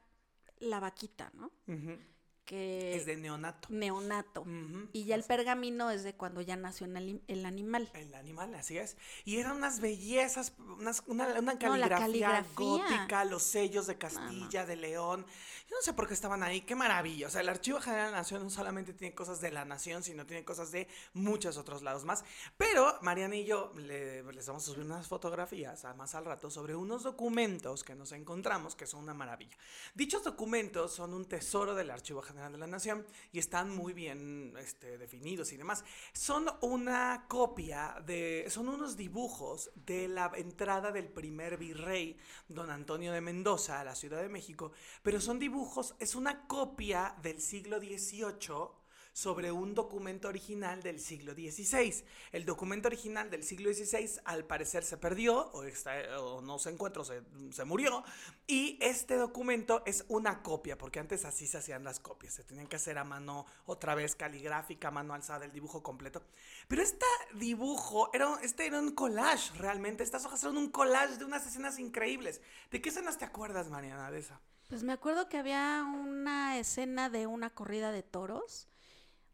la 0.59 0.80
vaquita, 0.80 1.30
¿no? 1.35 1.51
Ujú. 1.66 1.99
Que 2.45 2.97
Es 2.97 3.07
de 3.07 3.16
neonato. 3.16 3.68
neonato. 3.70 4.45
Y 4.93 5.05
ya 5.05 5.14
el 5.14 5.22
pergamino 5.22 5.90
es 5.90 6.03
de 6.03 6.14
cuando 6.14 6.40
ya 6.40 6.57
nació 6.57 6.86
el, 6.86 7.22
el 7.28 7.47
animal. 7.47 7.88
El 7.95 8.12
animal, 8.14 8.53
así 8.57 8.76
es. 8.78 8.97
Y 9.24 9.36
eran 9.38 9.57
unas 9.57 9.78
bellezas, 9.80 10.53
unas- 10.59 11.05
una, 11.07 11.28
una 11.38 11.53
No, 11.55 11.59
caligrafía, 11.59 12.45
gótica, 12.57 13.24
los 13.24 13.45
sellos 13.45 13.86
de 13.86 13.97
Castilla, 13.97 14.66
de 14.66 14.74
León. 14.74 15.24
Yo 15.70 15.76
no 15.76 15.82
sé 15.82 15.93
por 15.93 16.09
qué 16.09 16.14
estaban 16.14 16.43
ahí, 16.43 16.62
qué 16.62 16.74
maravilla. 16.74 17.28
O 17.28 17.30
sea, 17.30 17.43
el 17.43 17.49
Archivo 17.49 17.80
General 17.80 18.07
de 18.07 18.11
la 18.12 18.18
Nación 18.18 18.43
no 18.43 18.51
solamente 18.51 18.93
tiene 18.93 19.14
cosas 19.14 19.40
de 19.40 19.53
la 19.53 19.64
Nación, 19.64 20.03
sino 20.03 20.26
tiene 20.26 20.45
cosas 20.45 20.72
de 20.72 20.88
muchos 21.14 21.57
otros 21.57 21.82
lados 21.82 22.05
más. 22.05 22.24
Pero 22.59 22.99
Mariana 23.03 23.36
y 23.36 23.45
yo 23.45 23.72
le- 23.76 24.24
les 24.32 24.47
vamos 24.49 24.64
a 24.64 24.72
subir 24.72 24.84
unas 24.84 25.07
fotografías 25.07 25.84
a 25.84 25.95
más 25.95 26.16
al 26.16 26.24
rato 26.24 26.51
sobre 26.51 26.74
unos 26.74 27.05
documentos 27.05 27.84
que 27.84 27.95
nos 27.95 28.11
encontramos 28.11 28.74
que 28.74 28.86
son 28.88 29.05
una 29.05 29.14
maravilla. 29.14 29.57
Dichos 29.95 30.24
documentos 30.24 30.93
son 30.93 31.14
un 31.14 31.24
tesoro 31.26 31.76
del 31.76 31.90
Archivo 31.90 32.20
General 32.20 32.32
de 32.33 32.59
la 32.59 32.66
Nación 32.66 33.07
y 33.30 33.39
están 33.39 33.70
muy 33.70 33.93
bien 33.93 34.55
este, 34.59 34.99
definidos 34.99 35.53
y 35.53 35.57
demás. 35.57 35.85
Son 36.12 36.47
una 36.62 37.26
copia 37.28 37.97
de, 38.05 38.47
son 38.49 38.68
unos 38.68 38.97
dibujos 38.97 39.70
de 39.74 40.09
la 40.09 40.30
entrada 40.35 40.93
del 40.93 41.09
primer 41.09 41.59
virrey, 41.59 42.16
don 42.49 42.70
Antonio 42.70 43.12
de 43.12 43.20
Mendoza, 43.20 43.80
a 43.80 43.85
la 43.85 43.95
Ciudad 43.95 44.22
de 44.22 44.28
México, 44.28 44.72
pero 45.03 45.20
son 45.20 45.39
dibujos, 45.39 45.95
es 45.99 46.14
una 46.14 46.47
copia 46.47 47.14
del 47.22 47.41
siglo 47.41 47.78
XVIII 47.78 48.82
sobre 49.13 49.53
un 49.53 49.75
documento 49.75 50.29
original 50.29 50.83
del 50.83 50.99
siglo 50.99 51.35
XVI. 51.35 52.05
El 52.33 52.45
documento 52.47 52.89
original 52.89 53.31
del 53.31 53.43
siglo 53.45 53.73
XVI 53.73 54.21
al 54.25 54.45
parecer 54.47 54.85
se 54.85 54.97
perdió 54.97 55.51
o, 55.53 55.65
está- 55.65 56.19
o 56.21 56.41
no 56.41 56.59
se 56.59 56.71
encuentra, 56.71 57.05
se, 57.05 57.23
se 57.51 57.65
murió. 57.65 58.03
Y 58.47 58.79
este 58.81 59.17
documento 59.17 59.83
es 59.85 60.05
una 60.09 60.43
copia, 60.43 60.79
porque 60.79 60.99
antes 61.01 61.25
así 61.25 61.47
se 61.47 61.59
hacían 61.59 61.85
las 61.85 62.01
copias. 62.01 62.33
Se 62.35 62.45
tenían 62.45 62.67
que 62.67 62.77
hacer 62.77 62.97
a 62.99 63.05
mano 63.05 63.45
otra 63.67 63.95
vez 63.95 64.17
caligráfica, 64.17 64.91
mano 64.91 65.15
alzada, 65.15 65.45
el 65.45 65.53
dibujo 65.53 65.83
completo. 65.83 66.23
Pero 66.69 66.83
este 66.83 67.07
dibujo, 67.35 68.11
era, 68.15 68.39
este 68.43 68.67
era 68.67 68.79
un 68.81 68.93
collage 68.95 69.53
realmente. 69.59 70.03
Estas 70.05 70.25
hojas 70.25 70.43
eran 70.43 70.57
un 70.57 70.71
collage 70.71 71.19
de 71.19 71.25
unas 71.25 71.47
escenas 71.47 71.79
increíbles. 71.79 72.41
¿De 72.71 72.81
qué 72.81 72.89
escenas 72.89 73.19
te 73.19 73.25
acuerdas, 73.25 73.69
Mariana, 73.69 74.11
de 74.11 74.21
esa? 74.21 74.41
Pues 74.69 74.83
me 74.85 74.93
acuerdo 74.95 75.29
que 75.29 75.37
había 75.37 75.85
una 75.87 76.59
escena 76.59 77.11
de 77.11 77.27
una 77.27 77.51
corrida 77.51 77.93
de 77.93 78.03
toros, 78.03 78.69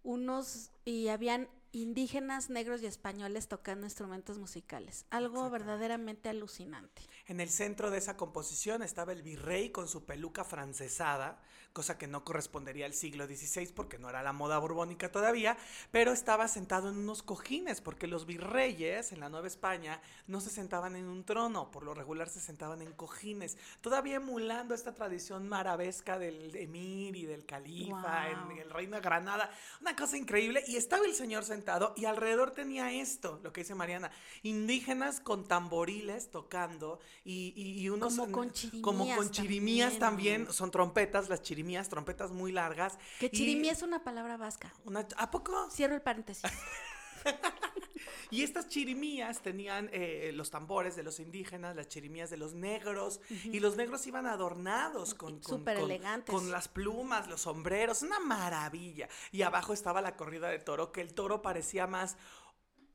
unos 0.08 0.70
y 0.86 1.08
habían 1.08 1.50
indígenas, 1.70 2.48
negros 2.48 2.82
y 2.82 2.86
españoles 2.86 3.46
tocando 3.46 3.84
instrumentos 3.84 4.38
musicales. 4.38 5.04
Algo 5.10 5.50
verdaderamente 5.50 6.30
alucinante. 6.30 7.02
En 7.26 7.40
el 7.40 7.50
centro 7.50 7.90
de 7.90 7.98
esa 7.98 8.16
composición 8.16 8.82
estaba 8.82 9.12
el 9.12 9.22
virrey 9.22 9.70
con 9.70 9.86
su 9.86 10.06
peluca 10.06 10.44
francesada, 10.44 11.42
cosa 11.72 11.96
que 11.98 12.06
no 12.08 12.24
correspondería 12.24 12.86
al 12.86 12.94
siglo 12.94 13.26
XVI 13.26 13.68
porque 13.74 13.98
no 13.98 14.08
era 14.10 14.22
la 14.22 14.32
moda 14.32 14.58
borbónica 14.58 15.12
todavía, 15.12 15.56
pero 15.92 16.12
estaba 16.12 16.48
sentado 16.48 16.88
en 16.88 16.96
unos 16.98 17.22
cojines 17.22 17.80
porque 17.80 18.06
los 18.06 18.26
virreyes 18.26 19.12
en 19.12 19.20
la 19.20 19.28
Nueva 19.28 19.46
España 19.46 20.00
no 20.26 20.40
se 20.40 20.50
sentaban 20.50 20.96
en 20.96 21.04
un 21.06 21.24
trono, 21.24 21.70
por 21.70 21.84
lo 21.84 21.94
regular 21.94 22.28
se 22.28 22.40
sentaban 22.40 22.82
en 22.82 22.92
cojines, 22.92 23.56
todavía 23.80 24.16
emulando 24.16 24.74
esta 24.74 24.94
tradición 24.94 25.48
marabesca 25.48 26.18
del 26.18 26.54
emir 26.56 27.14
y 27.16 27.26
del 27.26 27.44
califa 27.46 28.28
en 28.30 28.58
el 28.58 28.70
reino 28.70 28.96
de 28.96 29.02
Granada, 29.02 29.50
una 29.80 29.94
cosa 29.94 30.16
increíble, 30.16 30.64
y 30.66 30.76
estaba 30.76 31.04
el 31.06 31.14
señor 31.14 31.44
sentado 31.44 31.92
y 31.96 32.06
alrededor 32.06 32.50
tenía 32.52 32.90
esto, 32.92 33.38
lo 33.42 33.52
que 33.52 33.60
dice 33.60 33.74
Mariana, 33.74 34.10
indígenas 34.42 35.20
con 35.20 35.46
tamboriles 35.46 36.30
tocando 36.30 36.98
y, 37.24 37.52
y- 37.56 37.80
y 37.80 37.88
unos... 37.90 38.16
Como 38.16 38.32
con 38.32 38.48
como 38.82 39.04
con 39.16 39.30
chirimías 39.30 39.30
chirimías 39.30 39.98
también. 39.98 40.38
también, 40.44 40.52
son 40.54 40.70
trompetas, 40.70 41.28
las 41.28 41.42
chirimías, 41.42 41.57
trompetas 41.88 42.30
muy 42.32 42.52
largas. 42.52 42.98
Que 43.18 43.26
y 43.26 43.30
chirimí 43.30 43.68
es 43.68 43.82
una 43.82 44.04
palabra 44.04 44.36
vasca. 44.36 44.72
una- 44.84 45.06
¿A 45.16 45.30
poco? 45.30 45.70
Cierro 45.70 45.94
el 45.94 46.02
paréntesis. 46.02 46.42
Y 48.30 48.42
estas 48.42 48.68
chirimías 48.68 49.40
tenían 49.40 49.88
eh, 49.92 50.32
los 50.34 50.50
tambores 50.50 50.94
de 50.96 51.02
los 51.02 51.18
indígenas, 51.18 51.74
las 51.74 51.88
chirimías 51.88 52.28
de 52.28 52.36
los 52.36 52.52
negros, 52.54 53.20
y 53.44 53.58
los 53.58 53.76
negros 53.76 54.06
iban 54.06 54.26
adornados 54.26 55.14
con, 55.14 55.40
con, 55.40 55.64
con- 55.64 55.78
elegantes. 55.78 56.34
con 56.34 56.50
las 56.50 56.68
plumas, 56.68 57.26
los 57.26 57.40
sombreros, 57.40 58.02
una 58.02 58.20
maravilla. 58.20 59.08
Y 59.32 59.42
abajo 59.42 59.72
estaba 59.72 60.02
la 60.02 60.14
corrida 60.14 60.48
de 60.48 60.58
toro, 60.58 60.92
que 60.92 61.00
el 61.00 61.14
toro 61.14 61.40
parecía 61.40 61.86
más 61.86 62.16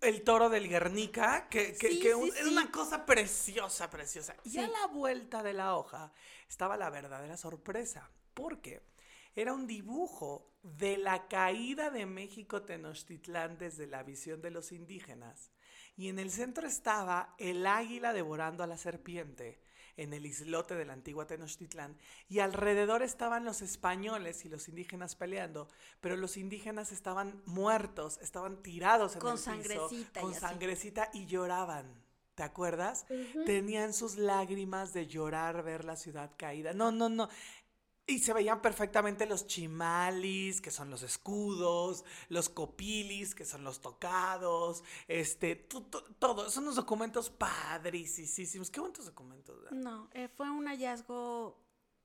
el 0.01 0.21
toro 0.23 0.49
del 0.49 0.69
Guernica, 0.69 1.47
que, 1.49 1.75
que- 1.75 1.89
Sí, 1.89 1.99
que 1.99 2.09
sí, 2.09 2.13
un- 2.13 2.27
era 2.29 2.43
sí. 2.43 2.49
una 2.51 2.71
cosa 2.71 3.05
preciosa, 3.05 3.89
preciosa. 3.89 4.35
Y 4.43 4.59
a 4.59 4.67
la 4.67 4.85
vuelta 4.87 5.41
de 5.41 5.53
la 5.53 5.75
hoja 5.75 6.13
estaba 6.47 6.77
la 6.77 6.89
verdadera 6.91 7.37
sorpresa, 7.37 8.09
porque 8.33 8.81
era 9.35 9.53
un 9.53 9.67
dibujo 9.67 10.51
de 10.61 10.97
la 10.97 11.27
caída 11.27 11.89
de 11.89 12.05
México 12.05 12.61
Tenochtitlán 12.61 13.57
desde 13.57 13.87
la 13.87 14.03
visión 14.03 14.41
de 14.41 14.51
los 14.51 14.71
indígenas. 14.71 15.51
Y 15.95 16.09
en 16.09 16.19
el 16.19 16.31
centro 16.31 16.67
estaba 16.67 17.35
el 17.37 17.65
águila 17.65 18.13
devorando 18.13 18.63
a 18.63 18.67
la 18.67 18.77
serpiente 18.77 19.61
en 19.97 20.13
el 20.13 20.25
islote 20.25 20.75
de 20.75 20.85
la 20.85 20.93
antigua 20.93 21.27
Tenochtitlán 21.27 21.97
y 22.27 22.39
alrededor 22.39 23.03
estaban 23.03 23.45
los 23.45 23.61
españoles 23.61 24.43
y 24.45 24.49
los 24.49 24.67
indígenas 24.67 25.15
peleando, 25.15 25.67
pero 26.01 26.15
los 26.17 26.37
indígenas 26.37 26.91
estaban 26.91 27.41
muertos, 27.45 28.17
estaban 28.21 28.63
tirados 28.63 29.15
en 29.15 29.21
Con 29.21 29.33
el 29.33 29.37
piso, 29.37 29.45
sangrecita 29.45 30.19
y 30.19 30.23
con 30.23 30.31
así. 30.31 30.39
sangrecita 30.39 31.09
y 31.13 31.25
lloraban. 31.27 32.03
¿Te 32.35 32.41
acuerdas? 32.41 33.05
Tenían 33.45 33.93
sus 33.93 34.17
lágrimas 34.17 34.91
de 34.91 35.05
llorar 35.05 35.61
ver 35.61 35.85
la 35.85 35.95
ciudad 35.95 36.31
caída. 36.35 36.73
No, 36.73 36.91
no, 36.91 37.07
no. 37.07 37.29
Y 38.05 38.19
se 38.19 38.33
veían 38.33 38.61
perfectamente 38.61 39.25
los 39.25 39.47
chimalis, 39.47 40.59
que 40.59 40.71
son 40.71 40.89
los 40.89 41.03
escudos, 41.03 42.03
los 42.27 42.49
copilis, 42.49 43.33
que 43.33 43.45
son 43.45 43.63
los 43.63 43.79
tocados, 43.81 44.83
este, 45.07 45.55
tu- 45.55 45.83
tu- 45.83 46.01
todo. 46.19 46.49
Son 46.49 46.63
unos 46.63 46.75
documentos 46.75 47.29
padricísimos. 47.29 48.69
Qué 48.69 48.81
bonitos 48.81 49.05
documentos. 49.05 49.55
¿verdad? 49.55 49.71
No, 49.71 50.09
eh, 50.13 50.27
fue 50.27 50.49
un 50.49 50.65
hallazgo 50.67 51.57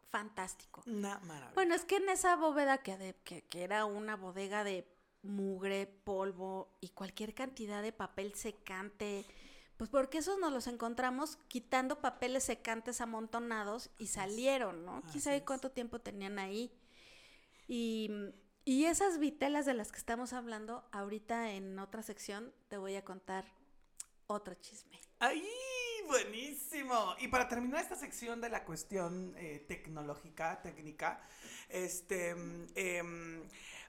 fantástico. 0.08 0.82
Una 0.86 1.18
maravilla. 1.20 1.54
Bueno, 1.54 1.74
es 1.74 1.84
que 1.84 1.96
en 1.96 2.08
esa 2.08 2.36
bóveda 2.36 2.78
que, 2.78 2.96
de- 2.96 3.16
que, 3.24 3.42
que 3.42 3.62
era 3.64 3.84
una 3.84 4.14
bodega 4.16 4.62
de 4.62 4.86
mugre, 5.22 5.86
polvo 5.86 6.76
y 6.80 6.90
cualquier 6.90 7.34
cantidad 7.34 7.82
de 7.82 7.92
papel 7.92 8.34
secante, 8.34 9.26
Pues 9.78 9.88
porque 9.88 10.18
esos 10.18 10.38
nos 10.38 10.52
los 10.52 10.66
encontramos 10.66 11.38
quitando 11.48 12.00
papeles 12.00 12.44
secantes 12.44 13.00
amontonados 13.00 13.90
y 13.96 14.08
salieron, 14.08 14.84
¿no? 14.84 15.02
¿Quién 15.10 15.22
sabe 15.22 15.44
cuánto 15.44 15.70
tiempo 15.70 16.00
tenían 16.00 16.38
ahí? 16.38 16.70
Y, 17.68 18.10
y 18.64 18.86
esas 18.86 19.18
vitelas 19.18 19.66
de 19.66 19.74
las 19.74 19.92
que 19.92 19.98
estamos 19.98 20.32
hablando, 20.32 20.84
ahorita 20.90 21.52
en 21.52 21.78
otra 21.78 22.02
sección 22.02 22.52
te 22.68 22.76
voy 22.76 22.96
a 22.96 23.04
contar 23.04 23.44
otro 24.26 24.54
chisme. 24.56 25.00
¡Ay! 25.20 25.46
Buenísimo. 26.08 27.14
Y 27.20 27.28
para 27.28 27.48
terminar 27.48 27.82
esta 27.82 27.94
sección 27.94 28.40
de 28.40 28.48
la 28.48 28.64
cuestión 28.64 29.34
eh, 29.36 29.64
tecnológica, 29.68 30.60
técnica, 30.62 31.20
este, 31.68 32.34
mm, 32.34 32.66
em, 32.74 33.42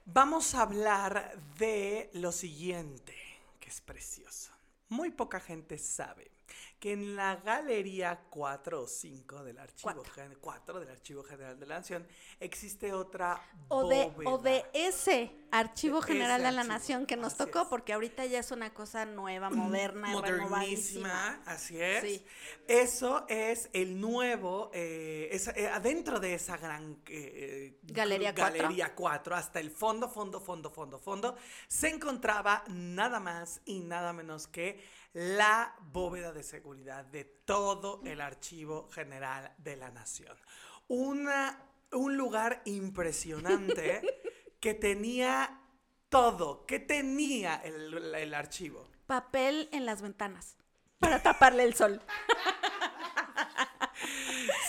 vamos 0.04 0.54
a 0.54 0.62
hablar 0.62 1.34
de 1.58 2.10
lo 2.12 2.30
siguiente, 2.30 3.16
que 3.58 3.70
es 3.70 3.80
precioso. 3.80 4.52
Muy 4.90 5.12
poca 5.12 5.38
gente 5.38 5.78
sabe 5.78 6.32
que 6.80 6.92
en 6.94 7.14
la 7.14 7.36
galería 7.36 8.18
4 8.30 8.80
o 8.82 8.86
5 8.86 9.44
del 9.44 9.58
archivo, 9.58 9.82
Cuatro. 9.92 10.12
gen- 10.14 10.38
4 10.40 10.80
del 10.80 10.88
Archivo 10.90 11.22
General 11.22 11.60
de 11.60 11.66
la 11.66 11.76
Nación 11.78 12.06
existe 12.40 12.92
otra 12.94 13.40
O 13.68 13.86
de, 13.88 14.10
o 14.24 14.38
de 14.38 14.64
ese 14.72 15.30
Archivo 15.52 16.00
De 16.00 16.06
General 16.06 16.40
ese 16.40 16.46
de 16.46 16.52
la 16.52 16.60
archivo, 16.60 16.74
Nación 16.74 17.06
que 17.06 17.16
nos 17.16 17.34
así 17.34 17.38
tocó, 17.44 17.62
es. 17.62 17.68
porque 17.68 17.92
ahorita 17.92 18.24
ya 18.24 18.38
es 18.38 18.50
una 18.50 18.72
cosa 18.72 19.04
nueva, 19.04 19.50
moderna, 19.50 20.06
renovadísima. 20.22 21.08
modernísima, 21.08 21.42
así 21.44 21.80
es. 21.80 22.00
Sí. 22.02 22.24
Eso 22.66 23.26
es 23.28 23.68
el 23.72 24.00
nuevo, 24.00 24.70
eh, 24.72 25.28
es, 25.32 25.48
eh, 25.48 25.68
adentro 25.68 26.18
de 26.20 26.34
esa 26.34 26.56
gran 26.56 27.02
eh, 27.08 27.78
Galería 27.82 28.34
cuatro. 28.34 28.58
galería 28.58 28.94
4, 28.94 29.34
hasta 29.36 29.60
el 29.60 29.70
fondo, 29.70 30.08
fondo, 30.08 30.40
fondo, 30.40 30.70
fondo, 30.70 30.98
fondo, 30.98 31.36
se 31.68 31.88
encontraba 31.90 32.64
nada 32.68 33.20
más 33.20 33.60
y 33.66 33.80
nada 33.80 34.12
menos 34.12 34.46
que 34.46 34.80
la 35.12 35.74
bóveda 35.80 36.32
de 36.32 36.42
seguridad 36.42 37.04
de 37.04 37.24
todo 37.24 38.00
el 38.04 38.20
Archivo 38.20 38.88
General 38.90 39.52
de 39.58 39.76
la 39.76 39.90
Nación. 39.90 40.36
Una, 40.88 41.62
un 41.92 42.16
lugar 42.16 42.62
impresionante 42.64 44.02
que 44.60 44.74
tenía 44.74 45.60
todo, 46.08 46.64
que 46.66 46.78
tenía 46.80 47.56
el, 47.56 48.14
el 48.14 48.34
archivo. 48.34 48.88
Papel 49.06 49.68
en 49.72 49.86
las 49.86 50.02
ventanas 50.02 50.56
para 50.98 51.22
taparle 51.22 51.64
el 51.64 51.74
sol. 51.74 52.00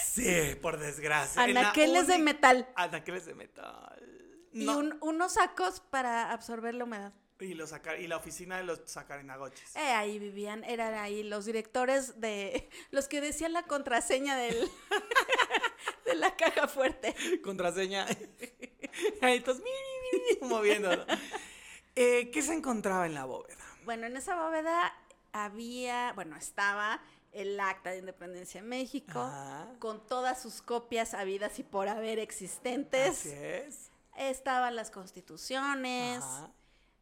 Sí, 0.04 0.56
por 0.62 0.78
desgracia. 0.78 1.42
Anaqueles 1.42 2.08
de 2.08 2.18
metal. 2.18 2.68
Anaqueles 2.76 3.26
de 3.26 3.34
metal. 3.34 4.50
Y 4.52 4.68
un- 4.68 4.98
unos 5.02 5.34
sacos 5.36 5.80
para 5.80 6.32
absorber 6.32 6.76
la 6.76 6.84
humedad. 6.84 7.14
Y, 7.46 7.54
los 7.54 7.74
y 8.00 8.08
la 8.08 8.18
oficina 8.18 8.58
de 8.58 8.64
los 8.64 8.82
sacarinagoches. 8.86 9.76
Eh, 9.76 9.80
ahí 9.80 10.20
vivían, 10.20 10.64
eran 10.64 10.94
ahí 10.94 11.24
los 11.24 11.46
directores 11.46 12.20
de 12.20 12.70
los 12.92 13.08
que 13.08 13.22
decían 13.22 13.54
la 13.54 13.64
contraseña 13.64 14.38
del 14.38 14.56
de 16.06 16.16
la 16.16 16.36
caja 16.36 16.68
fuerte. 16.68 17.16
Contraseña. 17.42 18.06
Ahí 19.22 19.40
todos 19.40 19.60
mi, 19.60 19.64
mi, 19.64 20.20
mi, 20.20 20.42
mi, 20.42 20.48
moviéndolo. 20.50 21.06
Eh, 21.96 22.30
¿Qué 22.32 22.42
se 22.42 22.54
encontraba 22.54 23.06
en 23.06 23.14
la 23.14 23.24
bóveda? 23.24 23.64
Bueno, 23.86 24.06
en 24.08 24.18
esa 24.18 24.36
bóveda 24.36 24.94
había, 25.32 26.12
bueno, 26.14 26.36
estaba 26.36 27.02
el 27.32 27.58
Acta 27.60 27.92
de 27.92 28.00
Independencia 28.00 28.62
de 28.62 28.68
México 28.68 29.20
Ajá. 29.22 29.70
con 29.80 30.06
todas 30.06 30.42
sus 30.42 30.62
copias 30.62 31.14
habidas 31.14 31.58
y 31.60 31.64
por 31.64 31.88
haber 31.88 32.20
existentes. 32.20 33.20
Así 33.20 33.32
es. 33.32 33.92
Estaban 34.18 34.76
las 34.76 34.92
constituciones. 34.92 36.22
Ajá. 36.22 36.52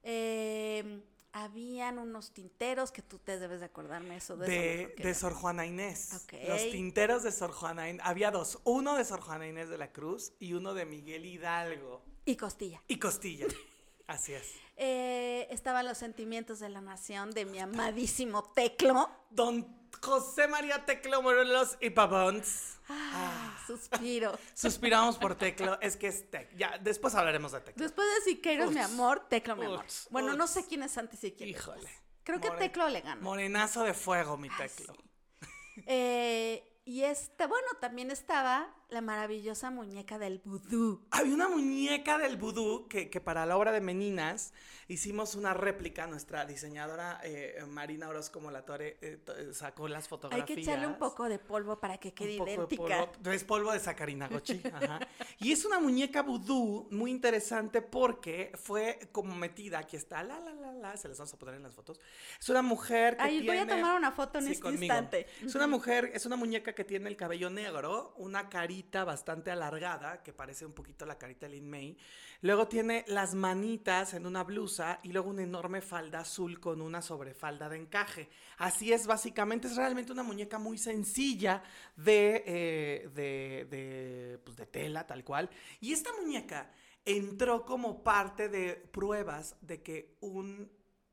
Eh, 0.03 1.01
habían 1.31 1.99
unos 1.99 2.31
tinteros 2.31 2.91
que 2.91 3.01
tú 3.01 3.19
te 3.19 3.39
debes 3.39 3.59
de 3.59 3.67
acordarme 3.67 4.17
eso 4.17 4.35
de, 4.35 4.93
eso 4.97 5.03
De. 5.03 5.13
Sor 5.13 5.33
Juana 5.33 5.65
Inés. 5.65 6.21
Ok. 6.23 6.33
Los 6.47 6.69
tinteros 6.71 7.23
de 7.23 7.31
Sor 7.31 7.51
Juana 7.51 7.89
Inés. 7.89 8.01
Había 8.05 8.31
dos. 8.31 8.59
Uno 8.63 8.95
de 8.95 9.05
Sor 9.05 9.21
Juana 9.21 9.47
Inés 9.47 9.69
de 9.69 9.77
la 9.77 9.91
Cruz 9.91 10.33
y 10.39 10.53
uno 10.53 10.73
de 10.73 10.85
Miguel 10.85 11.25
Hidalgo. 11.25 12.01
y 12.25 12.35
Costilla. 12.35 12.81
Y 12.87 12.97
Costilla. 12.99 13.47
Así 14.09 14.33
es. 14.33 14.55
Eh, 14.75 15.47
estaban 15.51 15.85
los 15.85 15.97
sentimientos 15.97 16.59
de 16.59 16.69
la 16.69 16.81
nación 16.81 17.29
de 17.31 17.45
mi 17.45 17.59
amadísimo 17.59 18.43
Teclo. 18.55 19.09
Don 19.29 19.67
José 20.01 20.47
María 20.47 20.83
Teclo 20.85 21.21
Morelos 21.21 21.77
y 21.79 21.91
Pavons. 21.91 22.77
Ah, 22.89 23.55
suspiro. 23.67 24.37
Suspiramos 24.55 25.17
por 25.19 25.35
Teclo. 25.35 25.79
Es 25.79 25.95
que 25.95 26.07
es 26.07 26.29
Tec. 26.31 26.55
Ya, 26.57 26.79
después 26.79 27.13
hablaremos 27.13 27.51
de 27.51 27.61
Teclo. 27.61 27.83
Después 27.83 28.07
de 28.15 28.31
Siqueiros, 28.31 28.71
mi 28.71 28.79
amor, 28.79 29.27
Teclo, 29.29 29.55
mi 29.55 29.65
amor. 29.65 29.85
uts, 29.85 30.07
Bueno, 30.09 30.33
no 30.33 30.47
sé 30.47 30.65
quién 30.65 30.81
es 30.81 30.97
antes 30.97 31.23
y 31.23 31.31
quién 31.33 31.49
Híjole. 31.49 31.81
después. 31.81 32.03
Creo 32.23 32.41
que 32.41 32.49
Teclo 32.51 32.89
le 32.89 33.01
gana. 33.01 33.21
Morenazo 33.21 33.83
de 33.83 33.93
fuego, 33.93 34.37
mi 34.37 34.49
Ay, 34.49 34.55
Teclo. 34.57 34.93
sí. 34.95 35.83
Eh, 35.85 36.68
y 36.89 37.03
este, 37.03 37.45
bueno, 37.45 37.67
también 37.79 38.09
estaba 38.09 38.73
la 38.89 39.01
maravillosa 39.01 39.69
muñeca 39.69 40.17
del 40.17 40.39
vudú. 40.43 41.05
Había 41.11 41.35
una 41.35 41.47
muñeca 41.47 42.17
del 42.17 42.37
vudú 42.37 42.87
que, 42.87 43.11
que 43.11 43.21
para 43.21 43.45
la 43.45 43.55
obra 43.55 43.71
de 43.71 43.81
Meninas 43.81 44.51
hicimos 44.87 45.35
una 45.35 45.53
réplica. 45.53 46.07
Nuestra 46.07 46.45
diseñadora 46.45 47.21
eh, 47.23 47.63
Marina 47.67 48.09
Orozco 48.09 48.39
Molatore 48.41 48.97
eh, 49.01 49.23
eh, 49.37 49.49
sacó 49.53 49.87
las 49.87 50.05
Hay 50.05 50.09
fotografías. 50.09 50.47
que 50.47 50.61
echarle 50.61 50.87
un 50.87 50.97
poco 50.97 51.29
de 51.29 51.37
polvo 51.37 51.79
para 51.79 51.99
que 51.99 52.15
quede 52.15 52.31
Un 52.31 52.37
poco 52.39 52.45
de 52.49 52.53
idéntica. 52.55 53.11
polvo, 53.11 53.31
es 53.31 53.43
polvo 53.43 53.71
de 53.71 53.79
sacarinagochi. 53.79 54.61
ajá. 54.73 54.99
Y 55.37 55.51
es 55.51 55.63
una 55.65 55.79
muñeca 55.79 56.23
vudú 56.23 56.87
muy 56.89 57.11
interesante 57.11 57.83
porque 57.83 58.51
fue 58.55 58.97
como 59.11 59.35
metida. 59.35 59.77
Aquí 59.77 59.97
está, 59.97 60.23
la, 60.23 60.39
la, 60.39 60.53
la, 60.55 60.73
la. 60.73 60.97
Se 60.97 61.07
las 61.07 61.19
vamos 61.19 61.31
a 61.31 61.37
poner 61.37 61.53
en 61.55 61.63
las 61.63 61.75
fotos. 61.75 61.99
Es 62.39 62.49
una 62.49 62.63
mujer 62.63 63.17
que 63.17 63.23
Ahí 63.23 63.45
voy 63.45 63.57
a 63.57 63.65
tiene- 63.67 63.81
tomar 63.83 63.95
una 63.95 64.11
foto 64.11 64.39
en 64.39 64.45
Sí, 64.45 64.51
este 64.53 64.63
conmigo. 64.63 64.81
instante. 64.85 65.27
Es 65.45 65.53
una 65.53 65.67
mujer, 65.67 66.09
es 66.15 66.25
una 66.25 66.35
muñeca 66.35 66.73
que 66.73 66.78
tiene 66.83 67.09
el 67.09 67.15
cabello 67.15 67.49
negro, 67.49 68.13
una 68.17 68.49
carita 68.49 69.03
bastante 69.03 69.51
alargada, 69.51 70.23
que 70.23 70.33
parece 70.33 70.65
un 70.65 70.73
poquito 70.73 71.05
la 71.05 71.17
carita 71.17 71.47
de 71.47 71.53
Lin 71.53 71.69
May. 71.69 71.97
Luego 72.41 72.67
tiene 72.67 73.03
las 73.07 73.33
manitas 73.33 74.13
en 74.13 74.25
una 74.25 74.43
blusa 74.43 74.99
y 75.03 75.11
luego 75.11 75.29
una 75.29 75.43
enorme 75.43 75.81
falda 75.81 76.19
azul 76.19 76.59
con 76.59 76.81
una 76.81 77.01
sobrefalda 77.01 77.69
de 77.69 77.77
encaje. 77.77 78.29
Así 78.57 78.93
es, 78.93 79.07
básicamente, 79.07 79.67
es 79.67 79.75
realmente 79.75 80.11
una 80.11 80.23
muñeca 80.23 80.59
muy 80.59 80.77
sencilla 80.77 81.63
de, 81.95 82.43
eh, 82.45 83.09
de, 83.13 83.67
de, 83.69 84.39
pues, 84.43 84.55
de 84.55 84.65
tela, 84.65 85.05
tal 85.05 85.23
cual. 85.23 85.49
Y 85.81 85.93
esta 85.93 86.11
muñeca 86.13 86.71
entró 87.05 87.65
como 87.65 88.03
parte 88.03 88.49
de 88.49 88.75
pruebas 88.75 89.55
de 89.61 89.81
que 89.81 90.17
un 90.21 90.71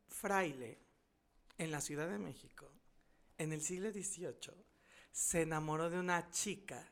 fraile 0.08 0.78
en 1.58 1.70
la 1.70 1.80
Ciudad 1.80 2.08
de 2.08 2.18
México, 2.18 2.70
en 3.38 3.52
el 3.52 3.62
siglo 3.62 3.90
XVIII, 3.90 4.65
se 5.16 5.40
enamoró 5.40 5.88
de 5.88 5.98
una 5.98 6.30
chica 6.30 6.86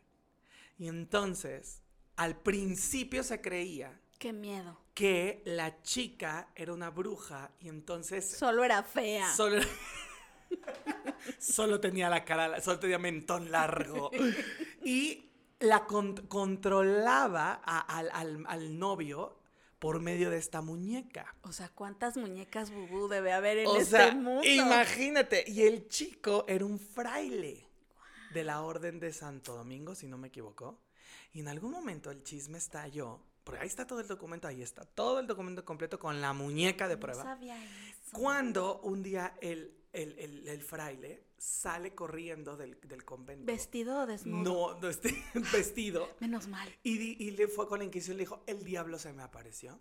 y 0.78 0.88
entonces 0.88 1.82
al 2.16 2.34
principio 2.40 3.22
se 3.22 3.42
creía 3.42 4.00
Qué 4.18 4.32
miedo. 4.32 4.80
que 4.94 5.42
la 5.44 5.82
chica 5.82 6.48
era 6.54 6.72
una 6.72 6.88
bruja 6.88 7.50
y 7.60 7.68
entonces 7.68 8.26
Solo 8.26 8.64
era 8.64 8.82
fea. 8.82 9.30
solo, 9.34 9.60
solo 11.38 11.80
tenía 11.80 12.08
la 12.08 12.24
cara, 12.24 12.62
solo 12.62 12.78
tenía 12.78 12.98
mentón 12.98 13.50
largo 13.50 14.10
y 14.82 15.30
la 15.60 15.84
con- 15.84 16.26
controlaba 16.26 17.60
a- 17.62 17.80
al, 17.80 18.10
al- 18.14 18.44
al 18.48 18.78
novio 18.78 19.38
por 19.78 20.00
medio 20.00 20.30
de 20.30 20.38
esta 20.38 20.62
muñeca. 20.62 21.34
O 21.42 21.52
sea, 21.52 21.68
¿cuántas 21.68 22.16
muñecas 22.16 22.70
bubú 22.70 23.06
debe 23.08 23.32
haber 23.34 23.58
en 23.58 23.66
O 23.66 23.76
este 23.76 23.98
sea, 23.98 24.14
mundo? 24.14 24.42
imagínate. 24.48 25.44
Y 25.46 25.62
el 25.64 25.88
chico 25.88 26.46
era 26.48 26.64
un 26.64 26.78
fraile 26.80 27.68
de 28.34 28.44
la 28.44 28.60
Orden 28.62 29.00
de 29.00 29.12
Santo 29.12 29.54
Domingo, 29.56 29.94
si 29.94 30.06
no 30.08 30.18
me 30.18 30.28
equivoco. 30.28 30.80
Y 31.32 31.40
en 31.40 31.48
algún 31.48 31.70
momento 31.72 32.10
el 32.10 32.22
chisme 32.22 32.58
estalló. 32.58 33.20
Porque 33.44 33.60
ahí 33.60 33.66
está 33.66 33.86
todo 33.86 34.00
el 34.00 34.06
documento, 34.08 34.48
ahí 34.48 34.62
está 34.62 34.84
todo 34.84 35.20
el 35.20 35.26
documento 35.26 35.64
completo 35.64 35.98
con 35.98 36.20
la 36.20 36.32
muñeca 36.32 36.88
de 36.88 36.94
No 36.94 37.00
prueba. 37.00 37.22
sabía 37.22 37.62
eso. 37.62 38.10
Cuando 38.12 38.80
un 38.80 39.02
día 39.02 39.34
el, 39.40 39.74
el- 39.92 40.18
el- 40.18 40.48
el 40.48 40.62
fraile 40.62 41.24
sale 41.36 41.94
corriendo 41.94 42.56
del, 42.56 42.78
del 42.82 43.04
convento. 43.04 43.44
¿Vestido 43.44 44.00
o 44.02 44.06
desnudo? 44.06 44.42
No, 44.74 44.80
no 44.80 44.88
este, 44.88 45.14
vestido. 45.52 46.08
Menos 46.20 46.48
mal. 46.48 46.68
Y, 46.82 47.22
y 47.22 47.30
le 47.32 47.46
fue 47.48 47.68
con 47.68 47.80
la 47.80 47.84
inquisición 47.84 48.14
y 48.14 48.18
le 48.18 48.22
dijo, 48.24 48.42
el 48.46 48.64
diablo 48.64 48.98
se 48.98 49.12
me 49.12 49.22
apareció. 49.22 49.78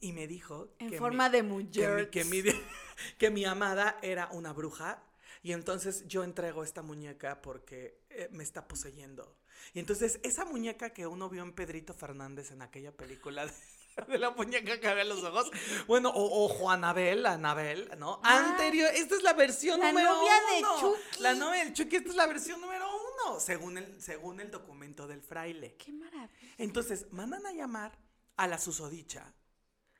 Y 0.00 0.12
me 0.12 0.26
dijo 0.26 0.68
En 0.78 0.90
que 0.90 0.98
forma 0.98 1.28
mi- 1.28 1.32
de 1.32 1.38
que 1.38 1.44
mi, 1.44 1.52
mujer. 1.64 2.10
que, 2.10 2.24
mi, 2.24 2.42
que 3.18 3.30
mi 3.30 3.44
amada 3.44 3.98
era 4.02 4.28
una 4.32 4.52
bruja. 4.54 5.02
Y 5.44 5.52
entonces 5.52 6.08
yo 6.08 6.24
entrego 6.24 6.64
esta 6.64 6.80
muñeca 6.80 7.42
porque 7.42 8.00
eh, 8.08 8.28
me 8.32 8.42
está 8.42 8.66
poseyendo. 8.66 9.36
Y 9.74 9.78
entonces 9.78 10.18
esa 10.22 10.46
muñeca 10.46 10.90
que 10.90 11.06
uno 11.06 11.28
vio 11.28 11.42
en 11.42 11.52
Pedrito 11.52 11.92
Fernández 11.92 12.50
en 12.50 12.62
aquella 12.62 12.92
película 12.92 13.44
de, 13.44 13.52
de 14.08 14.18
la 14.18 14.30
muñeca 14.30 14.80
que 14.80 14.88
abre 14.88 15.04
los 15.04 15.22
ojos. 15.22 15.50
Bueno, 15.86 16.08
o, 16.08 16.46
o 16.46 16.48
Juanabel, 16.48 17.26
Anabel, 17.26 17.90
¿no? 17.98 18.20
Ah, 18.24 18.52
Anterior, 18.52 18.90
esta 18.94 19.16
es 19.16 19.22
la 19.22 19.34
versión 19.34 19.80
la 19.80 19.88
número 19.88 20.14
novia 20.14 20.32
de 20.32 20.58
uno. 20.60 20.80
Chucky. 20.80 21.22
La 21.22 21.34
novia 21.34 21.72
Chucky, 21.74 21.96
esta 21.96 22.08
es 22.08 22.16
la 22.16 22.26
versión 22.26 22.62
número 22.62 22.86
uno, 22.88 23.38
según 23.38 23.76
el, 23.76 24.00
según 24.00 24.40
el 24.40 24.50
documento 24.50 25.06
del 25.06 25.20
fraile. 25.20 25.76
Qué 25.76 25.92
maravilla. 25.92 26.54
Entonces, 26.56 27.12
mandan 27.12 27.44
a 27.44 27.52
llamar 27.52 27.98
a 28.38 28.48
la 28.48 28.56
susodicha 28.56 29.34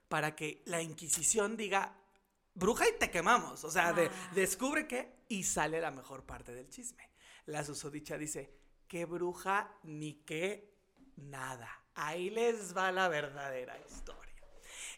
para 0.09 0.35
que 0.35 0.63
la 0.65 0.81
Inquisición 0.81 1.59
diga, 1.59 1.99
bruja 2.55 2.89
y 2.89 2.93
te 2.99 3.11
quemamos. 3.11 3.65
O 3.65 3.71
sea, 3.71 3.93
de, 3.93 4.07
Ah. 4.07 4.31
descubre 4.35 4.87
que 4.87 5.15
y 5.29 5.45
sale 5.45 5.81
la 5.81 5.91
mejor 5.91 6.25
parte 6.25 6.53
del 6.55 6.69
chisme. 6.69 7.11
La 7.47 7.65
susodicha 7.65 8.17
dice, 8.19 8.55
qué 8.89 9.05
bruja 9.05 9.71
ni 9.83 10.15
qué 10.25 10.75
nada. 11.17 11.69
Ahí 11.95 12.31
les 12.31 12.77
va 12.77 12.91
la 12.93 13.09
verdadera 13.09 13.79
historia. 13.89 14.23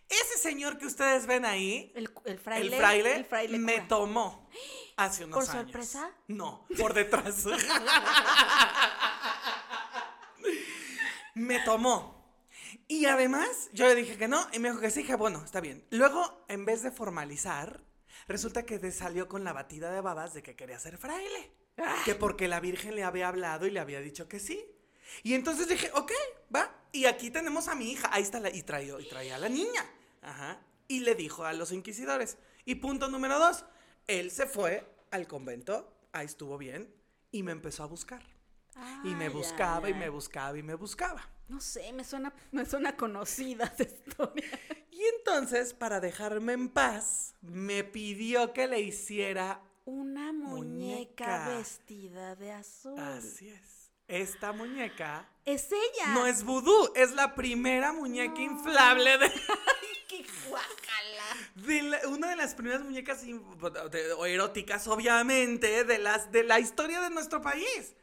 Ese 0.08 0.38
señor 0.38 0.78
que 0.78 0.86
ustedes 0.86 1.26
ven 1.26 1.44
ahí, 1.44 1.92
El, 1.96 2.08
el 2.26 2.38
fraile. 2.38 2.68
el 2.76 2.80
fraile, 2.80 3.16
el 3.16 3.24
fraile 3.24 3.58
me 3.58 3.74
cura. 3.74 3.88
tomó 3.88 4.48
hace 4.96 5.24
unos 5.24 5.34
¿Por 5.44 5.50
años. 5.56 5.64
sorpresa? 5.64 6.10
No, 6.28 6.64
por 6.78 6.94
detrás. 6.94 7.44
me 11.34 11.58
tomó. 11.60 12.15
Y 12.88 13.06
además, 13.06 13.68
yo 13.72 13.86
le 13.86 13.94
dije 13.96 14.16
que 14.16 14.28
no, 14.28 14.46
y 14.52 14.58
me 14.58 14.68
dijo 14.68 14.80
que 14.80 14.90
sí, 14.90 15.00
dije, 15.00 15.16
bueno, 15.16 15.42
está 15.44 15.60
bien. 15.60 15.84
Luego, 15.90 16.44
en 16.48 16.64
vez 16.64 16.82
de 16.82 16.92
formalizar, 16.92 17.80
resulta 18.28 18.64
que 18.64 18.78
te 18.78 18.92
salió 18.92 19.28
con 19.28 19.42
la 19.42 19.52
batida 19.52 19.90
de 19.90 20.00
babas 20.00 20.34
de 20.34 20.42
que 20.42 20.54
quería 20.54 20.78
ser 20.78 20.96
fraile. 20.96 21.52
Que 22.04 22.14
porque 22.14 22.48
la 22.48 22.60
Virgen 22.60 22.94
le 22.94 23.04
había 23.04 23.28
hablado 23.28 23.66
y 23.66 23.70
le 23.70 23.80
había 23.80 24.00
dicho 24.00 24.28
que 24.28 24.40
sí. 24.40 24.64
Y 25.22 25.34
entonces 25.34 25.68
dije, 25.68 25.90
ok, 25.94 26.12
va. 26.54 26.74
Y 26.92 27.04
aquí 27.04 27.30
tenemos 27.30 27.68
a 27.68 27.74
mi 27.74 27.90
hija. 27.90 28.08
Ahí 28.12 28.22
está 28.22 28.40
la. 28.40 28.50
Y 28.50 28.62
traía, 28.62 28.98
y 28.98 29.08
traía 29.08 29.36
a 29.36 29.38
la 29.38 29.48
niña. 29.48 29.84
Ajá. 30.22 30.60
Y 30.88 31.00
le 31.00 31.14
dijo 31.14 31.44
a 31.44 31.52
los 31.52 31.72
inquisidores. 31.72 32.38
Y 32.64 32.76
punto 32.76 33.08
número 33.08 33.38
dos. 33.38 33.64
Él 34.06 34.30
se 34.30 34.46
fue 34.46 34.88
al 35.10 35.26
convento. 35.26 35.92
Ahí 36.12 36.26
estuvo 36.26 36.56
bien. 36.56 36.92
Y 37.30 37.42
me 37.42 37.52
empezó 37.52 37.82
a 37.82 37.86
buscar. 37.86 38.22
Y 39.04 39.14
me 39.14 39.28
buscaba 39.28 39.88
y 39.90 39.94
me 39.94 40.08
buscaba 40.08 40.56
y 40.56 40.62
me 40.62 40.74
buscaba. 40.74 41.28
No 41.48 41.60
sé, 41.60 41.92
me 41.92 42.04
suena, 42.04 42.32
me 42.52 42.66
suena 42.66 42.96
conocida 42.96 43.64
esa 43.66 43.82
historia. 43.84 44.44
Y 44.90 45.00
entonces, 45.18 45.74
para 45.74 46.00
dejarme 46.00 46.54
en 46.54 46.68
paz, 46.68 47.34
me 47.42 47.84
pidió 47.84 48.52
que 48.52 48.66
le 48.66 48.80
hiciera. 48.80 49.60
Una 49.84 50.32
muñeca, 50.32 51.26
Muñeca. 51.26 51.48
vestida 51.58 52.34
de 52.34 52.50
azul. 52.50 52.98
Así 52.98 53.48
es. 53.50 53.92
Esta 54.08 54.52
muñeca 54.52 55.28
Es 55.44 55.66
ella. 55.72 56.08
no 56.14 56.26
es 56.26 56.44
vudú, 56.44 56.92
es 56.94 57.12
la 57.12 57.34
primera 57.34 57.92
muñeca 57.92 58.40
inflable 58.40 59.18
de, 59.18 59.30
¡Qué 60.08 60.24
de 61.56 61.82
la- 61.82 62.08
una 62.08 62.30
de 62.30 62.36
las 62.36 62.54
primeras 62.54 62.82
muñecas 62.82 63.24
in- 63.24 63.42
de- 63.90 64.12
o 64.12 64.26
eróticas, 64.26 64.86
obviamente, 64.88 65.84
de 65.84 65.98
las 65.98 66.30
de 66.30 66.44
la 66.44 66.60
historia 66.60 67.00
de 67.00 67.10
nuestro 67.10 67.40
país. 67.42 67.94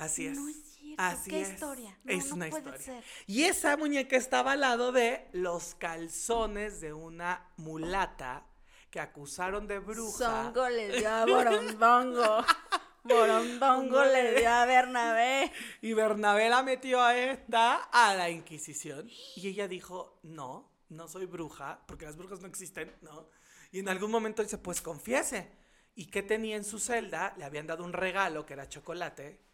Así 0.00 0.26
es. 0.26 0.38
No 0.38 0.48
es 0.48 0.56
cierto. 0.74 1.02
Así 1.02 1.30
¿Qué 1.30 1.42
es. 1.42 1.50
historia? 1.50 1.98
No, 2.04 2.12
es 2.12 2.28
no 2.30 2.34
una 2.36 2.48
puede 2.48 2.76
historia. 2.76 3.02
ser. 3.02 3.04
Y 3.26 3.44
esa 3.44 3.76
muñeca 3.76 4.16
estaba 4.16 4.52
al 4.52 4.60
lado 4.60 4.92
de 4.92 5.28
los 5.32 5.74
calzones 5.74 6.80
de 6.80 6.94
una 6.94 7.52
mulata 7.58 8.46
que 8.90 8.98
acusaron 8.98 9.66
de 9.68 9.78
bruja. 9.78 10.44
Songo 10.44 10.68
le 10.70 10.98
dio 10.98 11.08
a 11.08 11.26
Borondongo. 11.26 12.44
Borondongo 13.04 14.04
le 14.04 14.40
dio 14.40 14.48
a 14.48 14.64
Bernabé. 14.64 15.52
Y 15.82 15.92
Bernabé 15.92 16.48
la 16.48 16.62
metió 16.62 17.00
a 17.02 17.16
esta 17.16 17.74
a 17.92 18.14
la 18.14 18.30
Inquisición. 18.30 19.06
Y 19.36 19.48
ella 19.48 19.68
dijo, 19.68 20.18
no, 20.22 20.72
no 20.88 21.08
soy 21.08 21.26
bruja, 21.26 21.82
porque 21.86 22.06
las 22.06 22.16
brujas 22.16 22.40
no 22.40 22.48
existen, 22.48 22.90
¿no? 23.02 23.28
Y 23.70 23.80
en 23.80 23.88
algún 23.90 24.10
momento 24.10 24.42
dice, 24.42 24.58
pues 24.58 24.80
confiese. 24.80 25.52
¿Y 25.94 26.06
qué 26.06 26.22
tenía 26.22 26.56
en 26.56 26.64
su 26.64 26.78
celda? 26.78 27.34
Le 27.36 27.44
habían 27.44 27.66
dado 27.66 27.84
un 27.84 27.92
regalo 27.92 28.46
que 28.46 28.54
era 28.54 28.68
chocolate 28.68 29.49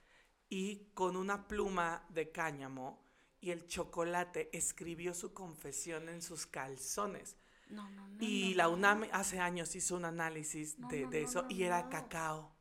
y 0.48 0.90
con 0.94 1.16
una 1.16 1.46
pluma 1.48 2.06
de 2.08 2.30
cáñamo 2.30 3.04
y 3.40 3.50
el 3.50 3.66
chocolate 3.66 4.50
escribió 4.56 5.14
su 5.14 5.32
confesión 5.32 6.08
en 6.08 6.22
sus 6.22 6.46
calzones. 6.46 7.36
No, 7.68 7.88
no, 7.90 8.08
no. 8.08 8.16
Y 8.20 8.54
la. 8.54 8.68
UNAM 8.68 9.06
hace 9.12 9.40
años 9.40 9.74
hizo 9.74 9.96
un 9.96 10.04
análisis 10.04 10.76
de, 10.88 11.06
de 11.06 11.22
eso 11.22 11.46
y 11.48 11.64
era 11.64 11.88
cacao. 11.88 12.55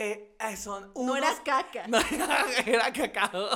Eh, 0.00 0.36
eh, 0.38 0.56
son 0.56 0.92
No 0.94 1.16
era 1.16 1.30
unos- 1.32 1.40
caca. 1.40 1.86
no, 1.88 1.98
era 2.66 2.92
cacao. 2.92 3.48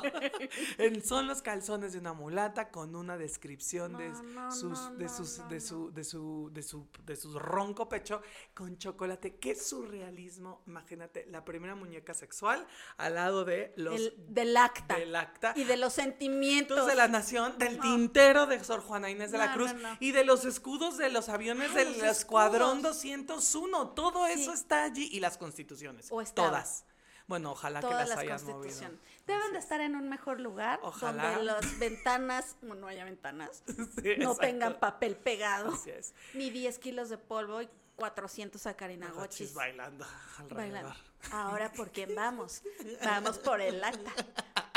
Son 1.04 1.26
los 1.28 1.40
calzones 1.40 1.92
de 1.92 2.00
una 2.00 2.12
mulata 2.14 2.70
con 2.70 2.96
una 2.96 3.16
descripción 3.16 3.96
de 3.96 4.08
No, 4.08 4.50
sus, 4.50 4.98
de 4.98 5.08
sus, 5.08 5.48
de 5.48 5.60
su, 5.60 5.92
de 5.92 6.02
su, 6.04 6.50
de 6.52 6.62
su, 6.64 6.88
de 7.06 7.14
su 7.16 7.38
ronco 7.38 7.88
pecho 7.88 8.22
con 8.54 8.76
chocolate. 8.76 9.36
Qué 9.36 9.54
surrealismo. 9.54 10.62
Imagínate, 10.66 11.26
la 11.30 11.44
primera 11.44 11.74
muñeca 11.76 12.14
sexual 12.14 12.66
al 12.96 13.14
lado 13.14 13.44
de 13.44 13.72
los 13.76 13.94
El- 13.94 14.14
del 14.28 14.56
acta. 14.56 14.96
del 14.96 15.14
acta. 15.14 15.52
Y 15.56 15.64
de 15.64 15.76
los 15.76 15.92
sentimientos. 15.92 16.86
De 16.86 16.94
la 16.96 17.06
nación, 17.08 17.56
del 17.58 17.78
tintero 17.78 18.46
de 18.46 18.62
Sor 18.64 18.80
Juana 18.80 19.10
Inés 19.10 19.30
de 19.30 19.38
la 19.38 19.54
Cruz 19.54 19.72
y 20.00 20.10
de 20.12 20.24
los 20.24 20.44
escudos 20.44 20.96
de 20.98 21.08
los 21.10 21.28
aviones 21.28 21.72
del 21.74 21.92
los 21.98 22.02
Escuadrón 22.18 22.78
escudos. 22.78 23.02
201. 23.02 23.88
Todo 23.90 24.26
Sí. 24.26 24.42
eso 24.42 24.52
está 24.52 24.84
allí 24.84 25.08
y 25.12 25.20
las 25.20 25.38
constituciones. 25.38 26.08
O 26.10 26.20
estaba. 26.32 26.48
Todas. 26.48 26.84
Bueno, 27.28 27.52
ojalá 27.52 27.80
que 27.80 27.86
Todas 27.86 28.00
las 28.00 28.08
las 28.10 28.18
hayan 28.18 28.44
movido. 28.44 28.80
Deben 29.26 29.42
Así 29.42 29.52
de 29.52 29.58
es. 29.58 29.64
estar 29.64 29.80
en 29.80 29.94
un 29.94 30.08
mejor 30.08 30.40
lugar 30.40 30.80
Ojalá. 30.82 31.22
donde 31.30 31.44
las 31.44 31.78
ventanas, 31.78 32.56
bueno, 32.60 32.82
no 32.82 32.86
haya 32.88 33.04
ventanas, 33.04 33.62
Sí, 33.66 33.74
no 33.74 34.32
exacto. 34.32 34.40
tengan 34.40 34.80
papel 34.80 35.16
pegado, 35.16 35.72
Así 35.72 35.90
es. 35.90 36.14
ni 36.34 36.50
10 36.50 36.78
kilos 36.80 37.08
de 37.08 37.18
polvo 37.18 37.62
y 37.62 37.68
400 37.96 38.54
Gochis 38.54 38.62
sacarinagochis. 38.62 39.54
bailando 39.54 40.04
alrededor. 40.38 40.56
Bailando. 40.56 40.94
Ahora, 41.30 41.72
¿por 41.72 41.90
quién 41.92 42.14
vamos? 42.16 42.62
Vamos 43.04 43.38
por 43.38 43.60
el 43.60 43.82
acta. 43.84 44.10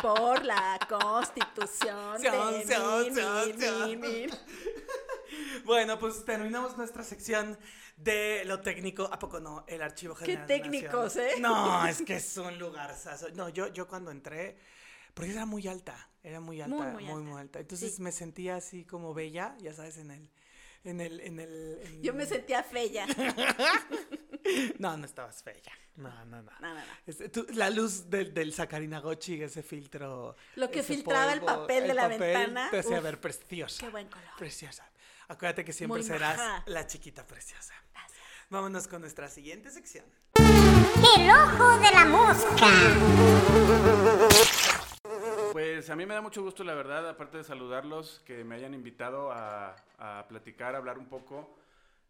Por 0.01 0.45
la 0.45 0.77
constitución 0.87 2.19
Sion, 2.19 2.51
de 2.67 2.67
min, 2.67 3.15
sion. 3.59 3.87
min, 3.89 3.99
min. 3.99 4.29
Bueno, 5.63 5.97
pues 5.99 6.23
terminamos 6.25 6.75
nuestra 6.77 7.03
sección 7.03 7.57
de 7.97 8.43
lo 8.45 8.61
técnico. 8.61 9.09
¿A 9.11 9.17
poco 9.19 9.39
no? 9.39 9.63
El 9.67 9.81
archivo 9.81 10.15
Qué 10.15 10.25
general. 10.25 10.47
de 10.47 10.53
técnicos. 10.59 11.15
¿eh? 11.15 11.31
No, 11.39 11.85
es 11.87 12.01
que 12.01 12.15
es 12.17 12.37
un 12.37 12.57
lugar. 12.59 12.95
No, 13.33 13.49
yo, 13.49 13.67
yo 13.71 13.87
cuando 13.87 14.11
entré, 14.11 14.57
porque 15.13 15.31
era 15.31 15.45
muy 15.45 15.67
alta, 15.67 16.09
era 16.23 16.39
muy 16.39 16.61
alta, 16.61 16.75
Muy, 16.75 16.87
muy, 16.93 17.03
muy 17.05 17.23
muy, 17.23 17.41
alta. 17.41 17.59
Entonces 17.59 17.95
Sí. 17.95 18.01
me 18.01 18.11
sentía 18.11 18.55
así 18.57 18.83
como 18.85 19.13
bella, 19.13 19.55
ya 19.59 19.73
sabes, 19.73 19.97
en 19.97 20.11
el, 20.11 20.29
en 20.83 21.01
el, 21.01 21.19
en 21.21 21.39
el. 21.39 21.79
en- 21.83 22.01
Yo 22.03 22.13
me 22.13 22.25
sentía 22.25 22.63
fea. 22.63 23.05
No, 24.77 24.95
no 24.95 25.05
estabas 25.05 25.43
bella. 25.43 25.71
No, 25.95 26.09
no, 26.25 26.41
no. 26.43 26.51
No, 26.59 26.67
no, 26.67 26.75
no. 26.75 26.81
Este, 27.07 27.29
tú- 27.29 27.47
la 27.53 27.71
luz 27.71 28.09
del, 28.11 28.31
del 28.31 28.53
Sakarinagochi, 28.53 29.41
ese 29.41 29.63
filtro. 29.63 30.35
Lo 30.55 30.69
que 30.69 30.83
filtraba 30.83 31.33
el 31.33 31.41
papel 31.41 31.87
de 31.87 31.93
la 31.95 32.03
papel, 32.03 32.19
ventana, 32.19 32.69
Te 32.69 32.79
hacía 32.79 32.99
ver 32.99 33.19
preciosa. 33.19 33.83
Qué 33.83 33.89
buen 33.89 34.07
color. 34.07 34.27
Preciosa. 34.37 34.87
Acuérdate 35.27 35.65
que 35.65 35.73
siempre 35.73 35.99
Muy 35.99 36.07
serás 36.07 36.37
maja. 36.37 36.63
la 36.67 36.85
chiquita 36.87 37.25
preciosa. 37.25 37.73
Vámonos 38.49 38.87
con 38.87 39.01
nuestra 39.01 39.27
siguiente 39.27 39.71
sección. 39.71 40.05
El 40.35 41.29
ojo 41.31 41.79
de 41.79 41.91
la 41.91 42.05
mosca. 42.05 42.67
Pues 45.51 45.89
a 45.89 45.95
mí 45.95 46.05
me 46.05 46.13
da 46.13 46.21
mucho 46.21 46.43
gusto, 46.43 46.63
la 46.63 46.73
verdad, 46.75 47.09
aparte 47.09 47.37
de 47.37 47.43
saludarlos, 47.43 48.21
que 48.25 48.43
me 48.43 48.55
hayan 48.55 48.73
invitado 48.73 49.31
a, 49.31 49.75
a 49.97 50.27
platicar, 50.27 50.75
a 50.75 50.77
hablar 50.77 50.97
un 50.99 51.07
poco 51.07 51.57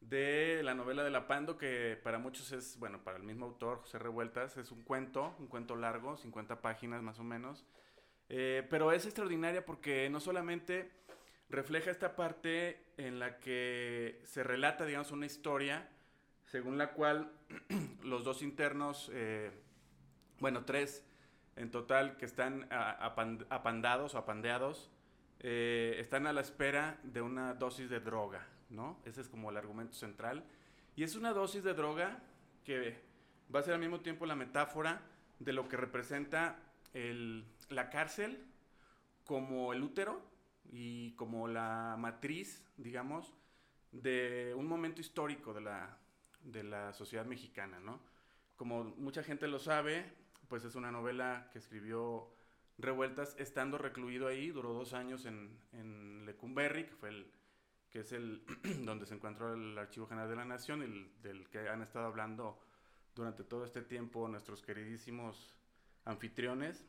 de 0.02 0.62
la 0.64 0.74
novela 0.74 1.04
de 1.04 1.10
La 1.12 1.28
Pando, 1.28 1.58
que 1.58 2.00
para 2.04 2.18
muchos 2.20 2.52
es, 2.52 2.78
bueno, 2.80 3.04
para 3.04 3.18
el 3.18 3.24
mismo 3.24 3.46
autor, 3.46 3.80
José 3.82 3.98
Revueltas, 4.00 4.58
es 4.58 4.72
un 4.72 4.82
cuento, 4.84 5.36
un 5.40 5.48
cuento 5.48 5.76
largo, 5.76 6.18
50 6.18 6.62
páginas 6.62 7.02
más 7.02 7.20
o 7.20 7.24
menos, 7.24 7.64
Eh, 8.28 8.66
pero 8.72 8.92
es 8.92 9.06
extraordinaria 9.06 9.64
porque 9.64 10.10
no 10.10 10.20
solamente 10.20 10.92
refleja 11.50 11.92
esta 11.92 12.16
parte 12.16 12.84
en 12.98 13.20
la 13.20 13.40
que 13.40 14.22
se 14.26 14.44
relata, 14.44 14.86
digamos, 14.86 15.12
una 15.12 15.26
historia 15.26 15.88
según 16.46 16.78
la 16.78 16.92
cual 16.94 17.32
los 18.04 18.24
dos 18.24 18.42
internos, 18.42 19.10
eh, 19.14 19.52
bueno, 20.40 20.64
tres 20.64 21.04
en 21.56 21.72
total 21.72 22.18
que 22.18 22.26
están 22.26 22.68
a- 22.72 23.16
apan- 23.16 23.46
apandados 23.50 24.14
o 24.16 24.18
apandeados, 24.20 24.92
eh, 25.40 25.96
están 26.00 26.28
a 26.28 26.34
la 26.34 26.42
espera 26.42 27.00
de 27.04 27.22
una 27.22 27.54
dosis 27.56 27.90
de 27.90 28.00
droga, 28.00 28.46
¿no? 28.70 29.00
Ese 29.06 29.22
es 29.22 29.28
como 29.28 29.50
el 29.50 29.58
argumento 29.58 29.94
central. 29.96 30.44
Y 30.96 31.04
es 31.04 31.16
una 31.16 31.34
dosis 31.34 31.64
de 31.64 31.74
droga 31.74 32.20
que 32.64 32.98
va 33.54 33.60
a 33.60 33.64
ser 33.64 33.74
al 33.74 33.80
mismo 33.80 34.02
tiempo 34.02 34.26
la 34.26 34.36
metáfora 34.36 35.02
de 35.40 35.54
lo 35.54 35.68
que 35.68 35.78
representa 35.78 36.58
el- 36.94 37.46
la 37.70 37.90
cárcel 37.90 38.44
como 39.26 39.74
el 39.74 39.84
útero 39.84 40.22
y 40.72 41.14
como 41.16 41.48
la 41.48 41.96
matriz, 41.98 42.64
digamos, 42.78 43.34
de 43.92 44.54
un 44.56 44.68
momento 44.68 45.02
histórico 45.02 45.54
de 45.54 45.62
la, 45.62 45.98
de 46.42 46.64
la 46.64 46.94
sociedad 46.94 47.26
mexicana, 47.26 47.80
¿no? 47.80 48.00
Como 48.56 48.84
mucha 48.84 49.24
gente 49.24 49.48
lo 49.48 49.60
sabe, 49.60 50.06
pues 50.48 50.64
es 50.64 50.76
una 50.76 50.92
novela 50.92 51.50
que 51.52 51.60
escribió 51.60 52.30
Revueltas 52.78 53.36
estando 53.40 53.78
recluido 53.78 54.28
ahí, 54.28 54.52
duró 54.52 54.74
dos 54.74 54.94
años 54.94 55.26
en, 55.26 55.58
en 55.72 56.26
Lecumberri, 56.26 56.86
que 56.86 56.96
fue 56.96 57.10
el 57.10 57.32
que 57.96 58.02
es 58.02 58.12
el 58.12 58.44
donde 58.86 59.06
se 59.06 59.14
encontró 59.14 59.54
el 59.54 59.78
Archivo 59.78 60.06
General 60.06 60.30
de 60.30 60.36
la 60.36 60.44
Nación, 60.44 60.82
el 60.82 61.10
del 61.22 61.48
que 61.50 61.70
han 61.70 61.82
estado 61.82 62.06
hablando 62.06 62.60
durante 63.16 63.46
todo 63.46 63.64
este 63.64 63.82
tiempo 63.84 64.28
nuestros 64.28 64.62
queridísimos 64.62 65.56
anfitriones. 66.04 66.86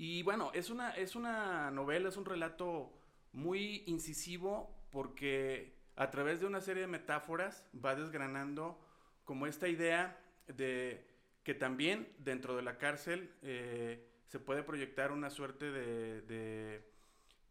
Y 0.00 0.22
bueno, 0.22 0.52
es 0.54 0.70
una, 0.70 0.90
es 0.92 1.16
una 1.16 1.72
novela, 1.72 2.08
es 2.08 2.16
un 2.16 2.24
relato 2.24 2.92
muy 3.32 3.82
incisivo 3.86 4.72
porque 4.92 5.74
a 5.96 6.08
través 6.12 6.38
de 6.38 6.46
una 6.46 6.60
serie 6.60 6.82
de 6.82 6.86
metáforas 6.86 7.66
va 7.84 7.96
desgranando 7.96 8.80
como 9.24 9.48
esta 9.48 9.66
idea 9.66 10.16
de 10.46 11.04
que 11.42 11.52
también 11.52 12.14
dentro 12.18 12.54
de 12.54 12.62
la 12.62 12.78
cárcel 12.78 13.34
eh, 13.42 14.08
se 14.28 14.38
puede 14.38 14.62
proyectar 14.62 15.10
una 15.10 15.30
suerte 15.30 15.72
de, 15.72 16.22
de, 16.22 16.92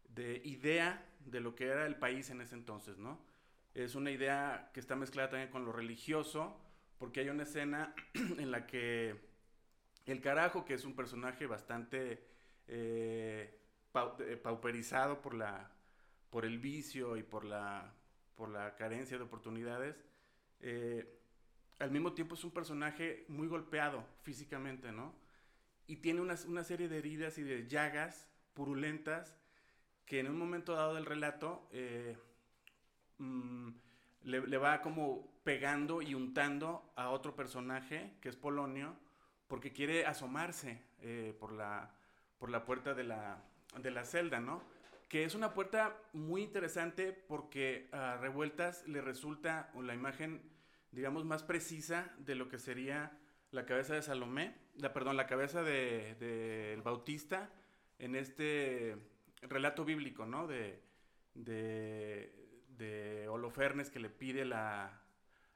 de, 0.08 0.40
idea 0.42 1.06
de 1.26 1.40
lo 1.40 1.54
que 1.54 1.66
era 1.66 1.84
el 1.84 1.96
país 1.96 2.30
en 2.30 2.40
ese 2.40 2.54
entonces, 2.54 2.96
¿no? 2.96 3.20
Es 3.74 3.94
una 3.94 4.10
idea 4.10 4.70
que 4.72 4.80
está 4.80 4.96
mezclada 4.96 5.28
también 5.28 5.50
con 5.50 5.66
lo 5.66 5.72
religioso, 5.72 6.58
porque 6.98 7.20
hay 7.20 7.28
una 7.28 7.42
escena 7.42 7.94
en 8.14 8.50
la 8.50 8.66
que 8.66 9.20
el 10.06 10.22
carajo, 10.22 10.64
que 10.64 10.72
es 10.72 10.86
un 10.86 10.96
personaje 10.96 11.46
bastante 11.46 12.37
eh, 12.68 13.58
eh, 13.94 14.36
pauperizado 14.42 15.20
por, 15.20 15.34
la, 15.34 15.70
por 16.30 16.44
el 16.44 16.58
vicio 16.58 17.16
y 17.16 17.22
por 17.22 17.44
la, 17.44 17.94
por 18.34 18.48
la 18.48 18.76
carencia 18.76 19.18
de 19.18 19.24
oportunidades, 19.24 19.96
eh, 20.60 21.18
al 21.78 21.90
mismo 21.90 22.12
tiempo 22.12 22.34
es 22.34 22.44
un 22.44 22.50
personaje 22.50 23.24
muy 23.28 23.48
golpeado 23.48 24.04
físicamente, 24.22 24.92
¿no? 24.92 25.14
Y 25.86 25.96
tiene 25.96 26.20
una, 26.20 26.34
una, 26.46 26.64
serie 26.64 26.88
de 26.88 26.98
heridas 26.98 27.38
y 27.38 27.42
de 27.42 27.66
llagas 27.66 28.28
purulentas 28.52 29.36
que 30.04 30.20
en 30.20 30.28
un 30.28 30.38
momento 30.38 30.74
dado 30.74 30.94
del 30.94 31.06
relato 31.06 31.68
mm, 33.18 33.70
le, 34.24 34.46
le, 34.46 34.58
va 34.58 34.82
como 34.82 35.40
pegando 35.44 36.02
y 36.02 36.14
untando 36.14 36.92
a 36.94 37.10
otro 37.10 37.34
personaje, 37.34 38.16
que 38.20 38.28
es 38.28 38.36
Polonio, 38.36 38.96
porque 39.48 39.72
quiere 39.72 40.04
asomarse 40.04 40.82
eh, 41.00 41.34
por, 41.40 41.52
la, 41.52 41.90
por 42.38 42.50
la 42.50 42.64
puerta 42.64 42.94
de 42.94 43.04
la, 43.04 43.42
de 43.76 43.90
la 43.90 44.04
celda, 44.04 44.40
¿no? 44.40 44.62
Que 45.08 45.24
es 45.24 45.34
una 45.34 45.54
puerta 45.54 45.96
muy 46.12 46.42
interesante 46.42 47.12
porque 47.12 47.88
a 47.92 48.16
Revueltas 48.16 48.86
le 48.86 49.00
resulta 49.00 49.70
la 49.80 49.94
imagen, 49.94 50.42
digamos, 50.92 51.24
más 51.24 51.42
precisa 51.42 52.12
de 52.18 52.34
lo 52.34 52.48
que 52.48 52.58
sería 52.58 53.12
la 53.50 53.64
cabeza 53.64 53.94
de 53.94 54.02
Salomé, 54.02 54.54
la, 54.76 54.92
perdón, 54.92 55.16
la 55.16 55.26
cabeza 55.26 55.62
del 55.62 56.18
de, 56.18 56.74
de 56.76 56.80
Bautista 56.82 57.50
en 57.98 58.14
este 58.14 58.96
relato 59.42 59.84
bíblico, 59.84 60.26
¿no? 60.26 60.46
De, 60.46 60.82
de, 61.34 62.32
de 62.76 63.28
Holofernes 63.28 63.90
que 63.90 64.00
le 64.00 64.10
pide 64.10 64.44
la, 64.44 65.00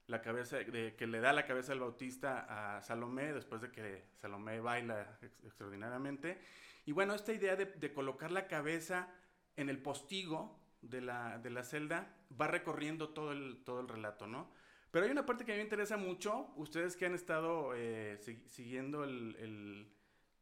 la 0.06 0.22
cabeza, 0.22 0.58
de, 0.58 0.94
que 0.96 1.06
le 1.06 1.20
da 1.20 1.32
la 1.32 1.46
cabeza 1.46 1.72
al 1.72 1.80
Bautista 1.80 2.76
a 2.76 2.82
Salomé 2.82 3.32
después 3.32 3.60
de 3.60 3.70
que 3.70 4.04
Salomé 4.16 4.60
baila 4.60 5.18
extraordinariamente. 5.44 6.38
Y 6.84 6.92
bueno, 6.92 7.14
esta 7.14 7.32
idea 7.32 7.56
de, 7.56 7.66
de, 7.66 7.92
colocar 7.92 8.30
la 8.30 8.48
cabeza 8.48 9.08
en 9.56 9.68
el 9.68 9.78
postigo 9.78 10.58
de 10.80 11.00
la, 11.00 11.38
de 11.38 11.50
la 11.50 11.62
celda 11.62 12.14
va 12.40 12.48
recorriendo 12.48 13.10
todo 13.10 13.32
el, 13.32 13.62
todo 13.64 13.80
el 13.80 13.88
relato, 13.88 14.26
¿no? 14.26 14.50
Pero 14.90 15.06
hay 15.06 15.12
una 15.12 15.24
parte 15.24 15.44
que 15.44 15.52
a 15.52 15.54
mí 15.54 15.60
me 15.60 15.64
interesa 15.64 15.96
mucho, 15.96 16.52
ustedes 16.56 16.96
que 16.96 17.06
han 17.06 17.14
estado 17.14 17.72
eh, 17.74 18.18
siguiendo 18.46 19.04
el, 19.04 19.36
el, 19.36 19.92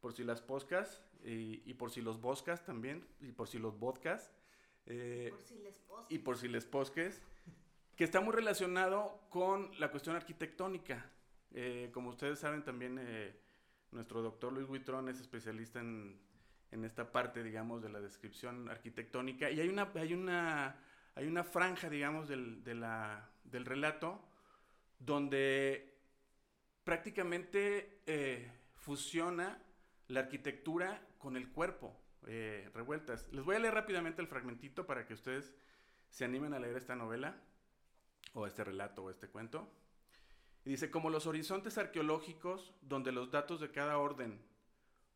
por 0.01 0.13
si 0.13 0.23
las 0.23 0.41
poscas 0.41 1.03
y, 1.23 1.61
y, 1.65 1.73
por 1.75 1.91
si 1.91 2.01
los 2.01 2.19
boscas 2.19 2.65
también, 2.65 3.07
y 3.21 3.31
por 3.31 3.47
si 3.47 3.59
los 3.59 3.79
vodkas. 3.79 4.31
Eh, 4.87 5.27
por 5.29 5.41
si 5.41 5.55
les 5.59 5.81
y 6.09 6.19
por 6.19 6.37
si 6.37 6.47
les 6.47 6.65
posques 6.65 7.21
que 7.95 8.03
está 8.03 8.19
muy 8.19 8.33
relacionado 8.33 9.21
con 9.29 9.71
la 9.79 9.91
cuestión 9.91 10.15
arquitectónica. 10.15 11.09
Eh, 11.53 11.91
como 11.93 12.09
ustedes 12.09 12.39
saben, 12.39 12.63
también 12.63 12.97
eh, 12.99 13.39
nuestro 13.91 14.21
doctor 14.21 14.51
Luis 14.51 14.67
Huitrón 14.67 15.07
es 15.07 15.19
especialista 15.19 15.79
en, 15.79 16.19
en, 16.71 16.85
esta 16.85 17.11
parte, 17.11 17.43
digamos, 17.43 17.81
de 17.81 17.89
la 17.89 17.99
descripción 17.99 18.69
arquitectónica. 18.69 19.49
Y 19.51 19.59
hay 19.59 19.69
una, 19.69 19.91
hay 19.95 20.13
una, 20.13 20.75
hay 21.15 21.27
una 21.27 21.43
franja, 21.43 21.89
digamos, 21.89 22.27
del, 22.27 22.63
de 22.63 22.75
la, 22.75 23.29
del 23.43 23.65
relato 23.65 24.27
donde 24.99 25.97
prácticamente 26.83 28.01
eh, 28.05 28.51
fusiona 28.75 29.61
la 30.07 30.21
arquitectura 30.21 31.01
con 31.17 31.37
el 31.37 31.49
cuerpo, 31.49 31.95
eh, 32.27 32.69
revueltas. 32.73 33.27
Les 33.31 33.43
voy 33.43 33.55
a 33.55 33.59
leer 33.59 33.73
rápidamente 33.73 34.21
el 34.21 34.27
fragmentito 34.27 34.85
para 34.85 35.05
que 35.05 35.13
ustedes 35.13 35.55
se 36.09 36.25
animen 36.25 36.53
a 36.53 36.59
leer 36.59 36.77
esta 36.77 36.95
novela 36.95 37.41
o 38.33 38.45
este 38.45 38.63
relato 38.63 39.03
o 39.03 39.09
este 39.09 39.27
cuento. 39.27 39.71
Y 40.65 40.71
dice, 40.71 40.91
como 40.91 41.09
los 41.09 41.25
horizontes 41.25 41.77
arqueológicos 41.77 42.73
donde 42.81 43.11
los 43.11 43.31
datos 43.31 43.59
de 43.59 43.71
cada 43.71 43.97
orden, 43.97 44.39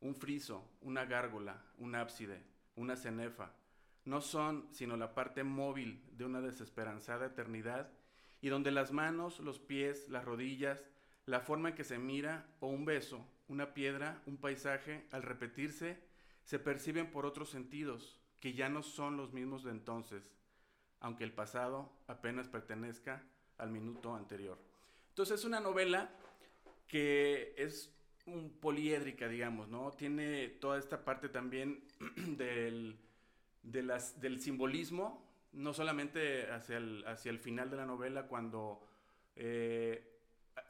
un 0.00 0.14
friso, 0.14 0.68
una 0.80 1.04
gárgola, 1.04 1.62
un 1.78 1.94
ábside, 1.94 2.42
una 2.76 2.96
cenefa, 2.96 3.52
no 4.04 4.20
son 4.20 4.68
sino 4.72 4.96
la 4.96 5.14
parte 5.14 5.42
móvil 5.44 6.02
de 6.12 6.24
una 6.24 6.40
desesperanzada 6.40 7.26
eternidad, 7.26 7.90
y 8.40 8.48
donde 8.48 8.70
las 8.70 8.92
manos, 8.92 9.40
los 9.40 9.58
pies, 9.58 10.08
las 10.08 10.24
rodillas, 10.24 10.80
la 11.24 11.40
forma 11.40 11.70
en 11.70 11.74
que 11.74 11.84
se 11.84 11.98
mira, 11.98 12.46
o 12.60 12.68
un 12.68 12.84
beso, 12.84 13.26
una 13.48 13.74
piedra, 13.74 14.22
un 14.26 14.36
paisaje, 14.36 15.06
al 15.10 15.22
repetirse, 15.22 15.98
se 16.44 16.58
perciben 16.58 17.10
por 17.10 17.26
otros 17.26 17.50
sentidos, 17.50 18.20
que 18.40 18.52
ya 18.52 18.68
no 18.68 18.82
son 18.82 19.16
los 19.16 19.32
mismos 19.32 19.64
de 19.64 19.72
entonces, 19.72 20.32
aunque 21.00 21.24
el 21.24 21.32
pasado 21.32 21.90
apenas 22.06 22.48
pertenezca 22.48 23.24
al 23.58 23.70
minuto 23.70 24.14
anterior. 24.14 24.58
Entonces 25.08 25.40
es 25.40 25.44
una 25.44 25.60
novela 25.60 26.10
que 26.86 27.54
es 27.56 27.95
un 28.26 28.50
poliédrica, 28.60 29.28
digamos, 29.28 29.68
¿no? 29.68 29.92
Tiene 29.92 30.48
toda 30.48 30.78
esta 30.78 31.04
parte 31.04 31.28
también 31.28 31.84
del, 32.36 32.98
del 33.62 34.40
simbolismo, 34.40 35.24
no 35.52 35.72
solamente 35.72 36.50
hacia 36.50 36.76
el, 36.76 37.04
hacia 37.06 37.30
el 37.30 37.38
final 37.38 37.70
de 37.70 37.76
la 37.76 37.86
novela, 37.86 38.26
cuando 38.26 38.86
eh, 39.36 40.18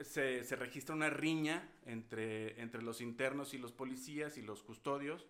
se, 0.01 0.45
se, 0.45 0.57
registra 0.57 0.95
una 0.95 1.11
riña 1.11 1.69
entre, 1.87 2.61
entre 2.61 2.83
los 2.83 3.01
internos 3.01 3.55
y 3.55 3.59
los 3.59 3.73
policías 3.73 4.37
y 4.37 4.43
los 4.43 4.63
custodios, 4.63 5.27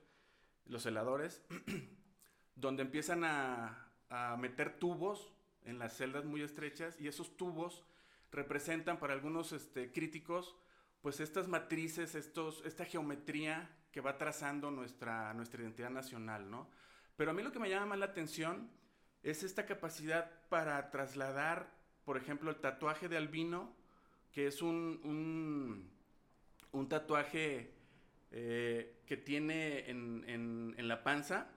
los 0.67 0.83
celadores, 0.83 1.43
donde 2.57 2.83
empiezan 2.83 3.25
a, 3.25 3.89
a 4.11 4.37
meter 4.37 4.79
tubos 4.79 5.33
en 5.65 5.79
las 5.79 5.97
celdas 5.97 6.25
muy 6.25 6.43
estrechas 6.43 7.01
y 7.01 7.09
esos 7.09 7.37
tubos 7.37 7.85
representan 8.33 8.99
para 8.99 9.15
algunos 9.15 9.53
este, 9.53 9.93
críticos 9.93 10.57
pues 11.07 11.21
estas 11.21 11.47
matrices, 11.47 12.17
estos, 12.17 12.65
esta 12.67 12.85
geometría 12.85 13.71
que 13.93 14.01
va 14.01 14.19
trazando 14.19 14.73
nuestra, 14.73 15.33
nuestra 15.35 15.63
identidad 15.63 15.91
nacional, 15.91 16.51
¿no? 16.51 16.69
Pero 17.17 17.31
a 17.31 17.33
mí 17.33 17.45
lo 17.45 17.53
que 17.53 17.61
me 17.61 17.71
llama 17.71 17.87
más 17.87 18.01
la 18.01 18.07
atención 18.07 18.69
es 19.23 19.45
esta 19.45 19.67
capacidad 19.67 20.29
para 20.49 20.91
trasladar, 20.91 21.73
por 22.05 22.17
ejemplo, 22.17 22.51
el 22.51 22.57
tatuaje 22.57 23.09
de 23.09 23.17
albino, 23.17 23.73
que 24.33 24.49
es 24.49 24.63
un, 24.63 25.89
un, 26.73 26.89
tatuaje 26.89 27.71
eh, 28.33 28.97
que 29.07 29.17
tiene 29.17 29.89
en, 29.89 30.25
en, 30.27 30.75
en 30.77 30.89
la 30.89 31.05
panza, 31.05 31.53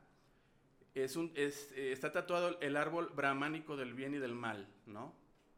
es 0.94 1.16
un, 1.16 1.32
es, 1.34 1.72
eh, 1.72 1.92
está 1.92 2.12
tatuado 2.12 2.60
el 2.62 2.78
árbol 2.78 3.14
brahmánico 3.16 3.78
del 3.78 3.96
bien 3.96 4.14
y 4.14 4.20
del 4.20 4.36
mal, 4.36 4.68
¿no? 4.86 5.16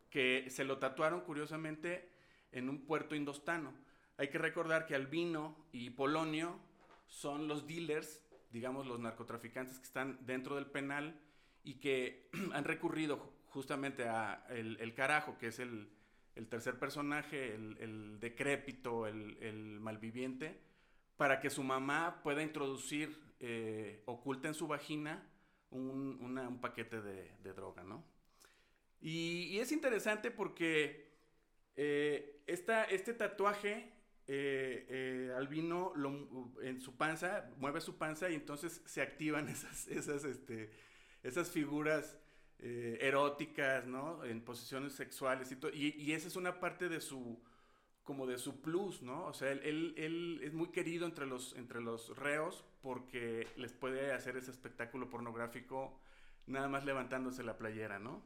Que 0.09 0.49
se 0.49 0.63
lo 0.63 0.77
tatuaron 0.77 1.19
curiosamente 1.19 2.09
en 2.51 2.69
un 2.69 2.85
puerto 2.85 3.15
indostano. 3.15 3.73
Hay 4.17 4.29
que 4.29 4.37
recordar 4.37 4.85
que 4.85 4.95
Albino 4.95 5.55
y 5.71 5.89
Polonio 5.89 6.59
son 7.07 7.47
los 7.47 7.67
dealers, 7.67 8.23
digamos 8.51 8.87
los 8.87 8.99
narcotraficantes 8.99 9.79
que 9.79 9.85
están 9.85 10.19
dentro 10.25 10.55
del 10.55 10.67
penal 10.67 11.19
y 11.63 11.75
que 11.75 12.29
han 12.53 12.63
recurrido 12.63 13.33
justamente 13.49 14.07
a 14.07 14.45
el, 14.49 14.77
el 14.79 14.93
carajo, 14.93 15.37
que 15.37 15.47
es 15.47 15.59
el, 15.59 15.89
el 16.35 16.47
tercer 16.47 16.79
personaje, 16.79 17.53
el, 17.53 17.77
el 17.79 18.19
decrépito, 18.19 19.07
el, 19.07 19.79
malviviente, 19.79 20.59
para 21.17 21.39
que 21.39 21.49
su 21.49 21.63
mamá 21.63 22.21
pueda 22.23 22.41
introducir, 22.41 23.19
eh, 23.39 24.01
oculta 24.05 24.47
en 24.47 24.53
su 24.53 24.67
vagina, 24.67 25.27
un, 25.71 26.17
una, 26.21 26.47
un 26.47 26.59
paquete 26.59 27.01
de, 27.01 27.31
de, 27.43 27.53
droga, 27.53 27.83
¿no? 27.83 28.03
Y, 29.01 29.47
y, 29.51 29.59
es 29.59 29.71
interesante 29.71 30.31
porque 30.31 31.10
eh, 31.75 32.43
esta, 32.47 32.85
este 32.85 33.13
tatuaje 33.13 33.91
eh, 34.27 34.85
eh, 34.89 35.33
albino 35.35 35.93
lo, 35.95 36.51
en 36.61 36.79
su 36.81 36.95
panza, 36.95 37.49
mueve 37.57 37.81
su 37.81 37.97
panza 37.97 38.29
y 38.29 38.35
entonces 38.35 38.81
se 38.85 39.01
activan 39.01 39.49
esas, 39.49 39.87
esas, 39.87 40.23
este, 40.23 40.71
esas 41.23 41.49
figuras 41.49 42.17
eróticas, 42.63 43.87
¿no? 43.87 44.23
En 44.23 44.39
posiciones 44.41 44.93
sexuales 44.93 45.51
y, 45.51 45.57
y, 45.75 45.95
y 45.99 46.13
esa 46.13 46.27
es 46.27 46.35
una 46.35 46.59
parte 46.59 46.89
de 46.89 47.01
su, 47.01 47.41
como 48.03 48.27
de 48.27 48.37
su 48.37 48.61
plus, 48.61 49.01
¿no? 49.01 49.25
O 49.25 49.33
sea, 49.33 49.51
él, 49.51 49.95
él, 49.97 50.39
es 50.43 50.53
muy 50.53 50.67
querido 50.69 51.05
entre 51.05 51.25
los, 51.25 51.55
entre 51.55 51.81
los 51.81 52.15
reos 52.17 52.63
porque 52.81 53.47
les 53.57 53.73
puede 53.73 54.11
hacer 54.11 54.37
ese 54.37 54.51
espectáculo 54.51 55.09
pornográfico 55.09 55.99
nada 56.45 56.67
más 56.67 56.85
levantándose 56.85 57.43
la 57.43 57.57
playera, 57.57 57.99
¿no? 57.99 58.21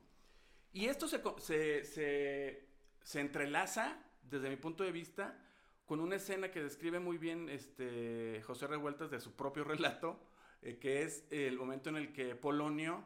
Y 0.73 0.87
esto 0.87 1.07
se, 1.07 2.64
se 3.06 3.19
entrelaza, 3.19 3.99
desde 4.23 4.49
mi 4.49 4.56
punto 4.56 4.84
de 4.84 4.91
vista, 4.91 5.40
con 5.86 5.99
una 5.99 6.15
escena 6.15 6.49
que 6.49 6.64
describe 6.64 6.99
muy 6.99 7.19
bien 7.19 7.49
este, 7.49 8.41
José 8.41 8.65
Revueltas 8.65 9.11
de 9.11 9.22
su 9.22 9.36
propio 9.36 9.64
relato, 9.64 10.19
eh, 10.64 10.80
que 10.80 11.03
es 11.03 11.23
el 11.30 11.56
momento 11.56 11.90
en 11.90 11.98
el 11.98 12.11
que 12.11 12.36
Polonio 12.36 13.03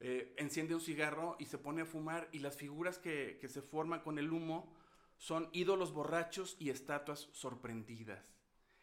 eh, 0.00 0.34
enciende 0.36 0.74
un 0.74 0.82
cigarro 0.82 1.36
y 1.38 1.46
se 1.46 1.56
pone 1.56 1.80
a 1.80 1.86
fumar 1.86 2.28
y 2.30 2.40
las 2.40 2.58
figuras 2.58 2.98
que, 2.98 3.40
se 3.48 3.62
forman 3.62 4.00
con 4.00 4.18
el 4.18 4.30
humo 4.30 4.76
son 5.16 5.48
ídolos 5.52 5.94
borrachos 5.94 6.56
y 6.60 6.68
estatuas 6.68 7.30
sorprendidas. 7.32 8.36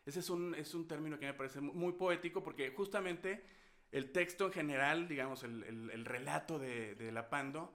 Ese 0.03 0.19
es 0.19 0.31
un, 0.31 0.55
es 0.55 0.73
un 0.73 0.87
término 0.87 1.19
que 1.19 1.27
me 1.27 1.35
parece 1.35 1.61
muy 1.61 1.93
poético 1.93 2.43
porque 2.43 2.71
justamente 2.71 3.45
el 3.91 4.11
texto 4.11 4.47
en 4.47 4.51
general, 4.51 5.07
digamos, 5.07 5.43
el, 5.43 5.61
el, 5.63 5.91
el 5.91 6.05
relato 6.05 6.57
de, 6.57 6.95
de 6.95 7.11
La 7.11 7.29
Pando, 7.29 7.71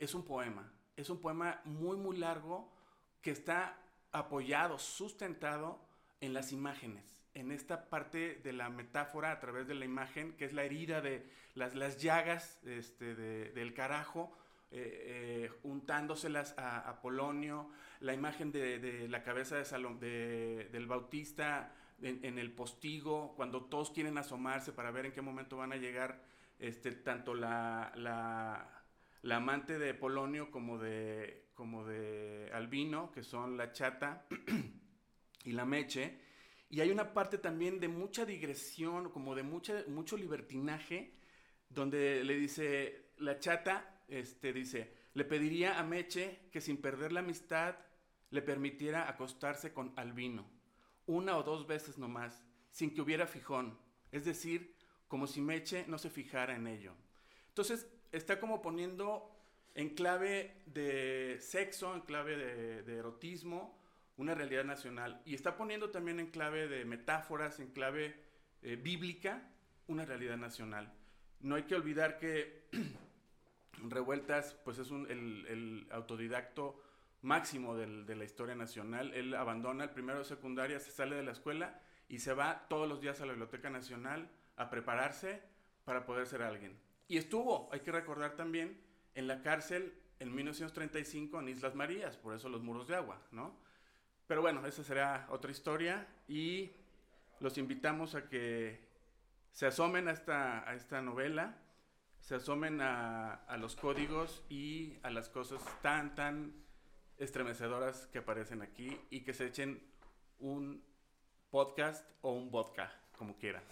es 0.00 0.12
un 0.12 0.24
poema. 0.24 0.72
Es 0.96 1.10
un 1.10 1.20
poema 1.20 1.60
muy, 1.64 1.96
muy 1.96 2.16
largo 2.16 2.70
que 3.20 3.30
está 3.30 3.78
apoyado, 4.12 4.78
sustentado 4.78 5.80
en 6.20 6.34
las 6.34 6.52
imágenes, 6.52 7.18
en 7.34 7.50
esta 7.50 7.88
parte 7.88 8.40
de 8.42 8.52
la 8.52 8.68
metáfora 8.68 9.32
a 9.32 9.40
través 9.40 9.66
de 9.66 9.74
la 9.74 9.84
imagen, 9.84 10.36
que 10.36 10.44
es 10.44 10.52
la 10.52 10.64
herida 10.64 11.00
de 11.00 11.26
las, 11.54 11.74
las 11.74 11.98
llagas 11.98 12.60
este, 12.64 13.14
de, 13.14 13.50
del 13.52 13.74
carajo, 13.74 14.36
eh, 14.70 15.50
eh, 15.50 15.52
untándoselas 15.64 16.54
a, 16.56 17.00
Polonio, 17.02 17.68
la 18.00 18.14
imagen 18.14 18.52
de, 18.52 19.06
la 19.08 19.22
cabeza 19.22 19.56
de 19.56 19.64
Salom, 19.64 19.98
de, 19.98 20.68
del 20.72 20.86
Bautista 20.86 21.74
en, 22.00 22.38
el 22.38 22.52
postigo, 22.52 23.34
cuando 23.36 23.64
todos 23.64 23.90
quieren 23.90 24.16
asomarse 24.18 24.72
para 24.72 24.90
ver 24.90 25.06
en 25.06 25.12
qué 25.12 25.20
momento 25.20 25.58
van 25.58 25.72
a 25.72 25.76
llegar 25.76 26.22
este, 26.58 26.92
tanto 26.92 27.34
la, 27.34 28.81
la 29.22 29.36
amante 29.36 29.78
de 29.78 29.94
Polonio 29.94 30.50
como 30.50 30.78
de, 30.78 31.48
como 31.54 31.84
de 31.84 32.50
Albino, 32.52 33.10
que 33.12 33.22
son 33.22 33.56
la 33.56 33.72
chata 33.72 34.26
y 35.44 35.52
la 35.52 35.64
meche. 35.64 36.18
Y 36.68 36.80
hay 36.80 36.90
una 36.90 37.12
parte 37.12 37.38
también 37.38 37.80
de 37.80 37.88
mucha 37.88 38.24
digresión, 38.24 39.10
como 39.10 39.34
de 39.34 39.42
mucha, 39.42 39.84
mucho 39.88 40.16
libertinaje, 40.16 41.14
donde 41.68 42.24
le 42.24 42.36
dice, 42.36 43.10
la 43.18 43.38
chata, 43.38 44.02
este, 44.08 44.52
dice, 44.52 44.92
le 45.14 45.24
pediría 45.24 45.78
a 45.78 45.84
Meche 45.84 46.48
que 46.50 46.60
sin 46.60 46.78
perder 46.78 47.12
la 47.12 47.20
amistad 47.20 47.76
le 48.30 48.42
permitiera 48.42 49.08
acostarse 49.08 49.72
con 49.72 49.92
Albino, 49.96 50.50
una 51.06 51.36
o 51.36 51.42
dos 51.42 51.66
veces 51.66 51.98
nomás, 51.98 52.42
sin 52.70 52.94
que 52.94 53.02
hubiera 53.02 53.26
fijón, 53.26 53.78
es 54.10 54.24
decir, 54.24 54.74
como 55.06 55.26
si 55.26 55.42
Meche 55.42 55.84
no 55.86 55.98
se 55.98 56.08
fijara 56.08 56.56
en 56.56 56.66
ello. 56.66 56.94
Entonces, 57.48 57.86
está 58.12 58.38
como 58.38 58.62
poniendo 58.62 59.28
en 59.74 59.90
clave 59.90 60.62
de 60.66 61.38
sexo, 61.40 61.94
en 61.94 62.02
clave 62.02 62.36
de, 62.82 62.96
erotismo, 62.96 63.78
una 64.16 64.34
realidad 64.34 64.64
nacional. 64.64 65.20
Y 65.24 65.34
está 65.34 65.56
poniendo 65.56 65.90
también 65.90 66.20
en 66.20 66.30
clave 66.30 66.68
de 66.68 66.84
metáforas, 66.84 67.58
en 67.58 67.68
clave 67.68 68.14
eh, 68.62 68.76
bíblica, 68.76 69.50
una 69.86 70.04
realidad 70.04 70.36
nacional. 70.36 70.92
No 71.40 71.56
hay 71.56 71.64
que 71.64 71.74
olvidar 71.74 72.18
que 72.18 72.68
Revueltas 73.88 74.54
pues 74.64 74.78
es 74.78 74.90
un, 74.90 75.10
el, 75.10 75.88
autodidacto 75.90 76.80
máximo 77.22 77.76
de 77.76 78.16
la 78.16 78.24
historia 78.24 78.54
nacional. 78.54 79.12
Él 79.14 79.34
abandona 79.34 79.84
el 79.84 79.90
primero 79.90 80.18
de 80.18 80.24
secundaria, 80.24 80.78
se 80.78 80.90
sale 80.90 81.16
de 81.16 81.22
la 81.22 81.32
escuela 81.32 81.80
y 82.08 82.18
se 82.18 82.34
va 82.34 82.66
todos 82.68 82.88
los 82.88 83.00
días 83.00 83.20
a 83.20 83.26
la 83.26 83.32
Biblioteca 83.32 83.70
Nacional 83.70 84.28
a 84.56 84.68
prepararse 84.70 85.42
para 85.84 86.04
poder 86.04 86.26
ser 86.26 86.42
alguien. 86.42 86.78
Y 87.08 87.16
estuvo, 87.18 87.68
hay 87.72 87.80
que 87.80 87.92
recordar 87.92 88.36
también, 88.36 88.80
en 89.14 89.26
la 89.26 89.42
cárcel 89.42 89.94
en 90.18 90.34
1935 90.34 91.40
en 91.40 91.48
Islas 91.48 91.74
Marías, 91.74 92.16
por 92.16 92.34
eso 92.34 92.48
los 92.48 92.62
muros 92.62 92.86
de 92.86 92.96
agua, 92.96 93.20
¿no? 93.32 93.56
Pero 94.26 94.40
bueno, 94.40 94.64
esa 94.66 94.84
será 94.84 95.26
otra 95.30 95.50
historia 95.50 96.06
y 96.28 96.70
los 97.40 97.58
invitamos 97.58 98.14
a 98.14 98.28
que 98.28 98.88
se 99.50 99.66
asomen 99.66 100.08
a 100.08 100.12
esta, 100.12 100.68
a 100.68 100.74
esta 100.74 101.02
novela, 101.02 101.58
se 102.20 102.36
asomen 102.36 102.80
a, 102.80 103.34
a, 103.34 103.56
los 103.56 103.74
códigos 103.74 104.44
y 104.48 104.96
a 105.02 105.10
las 105.10 105.28
cosas 105.28 105.60
tan, 105.82 106.14
tan 106.14 106.54
estremecedoras 107.18 108.06
que 108.06 108.18
aparecen 108.18 108.62
aquí 108.62 108.98
y 109.10 109.22
que 109.22 109.34
se 109.34 109.46
echen 109.46 109.82
un 110.38 110.84
podcast 111.50 112.08
o 112.22 112.32
un 112.32 112.50
vodka, 112.50 112.92
como 113.18 113.36
quieran. 113.36 113.64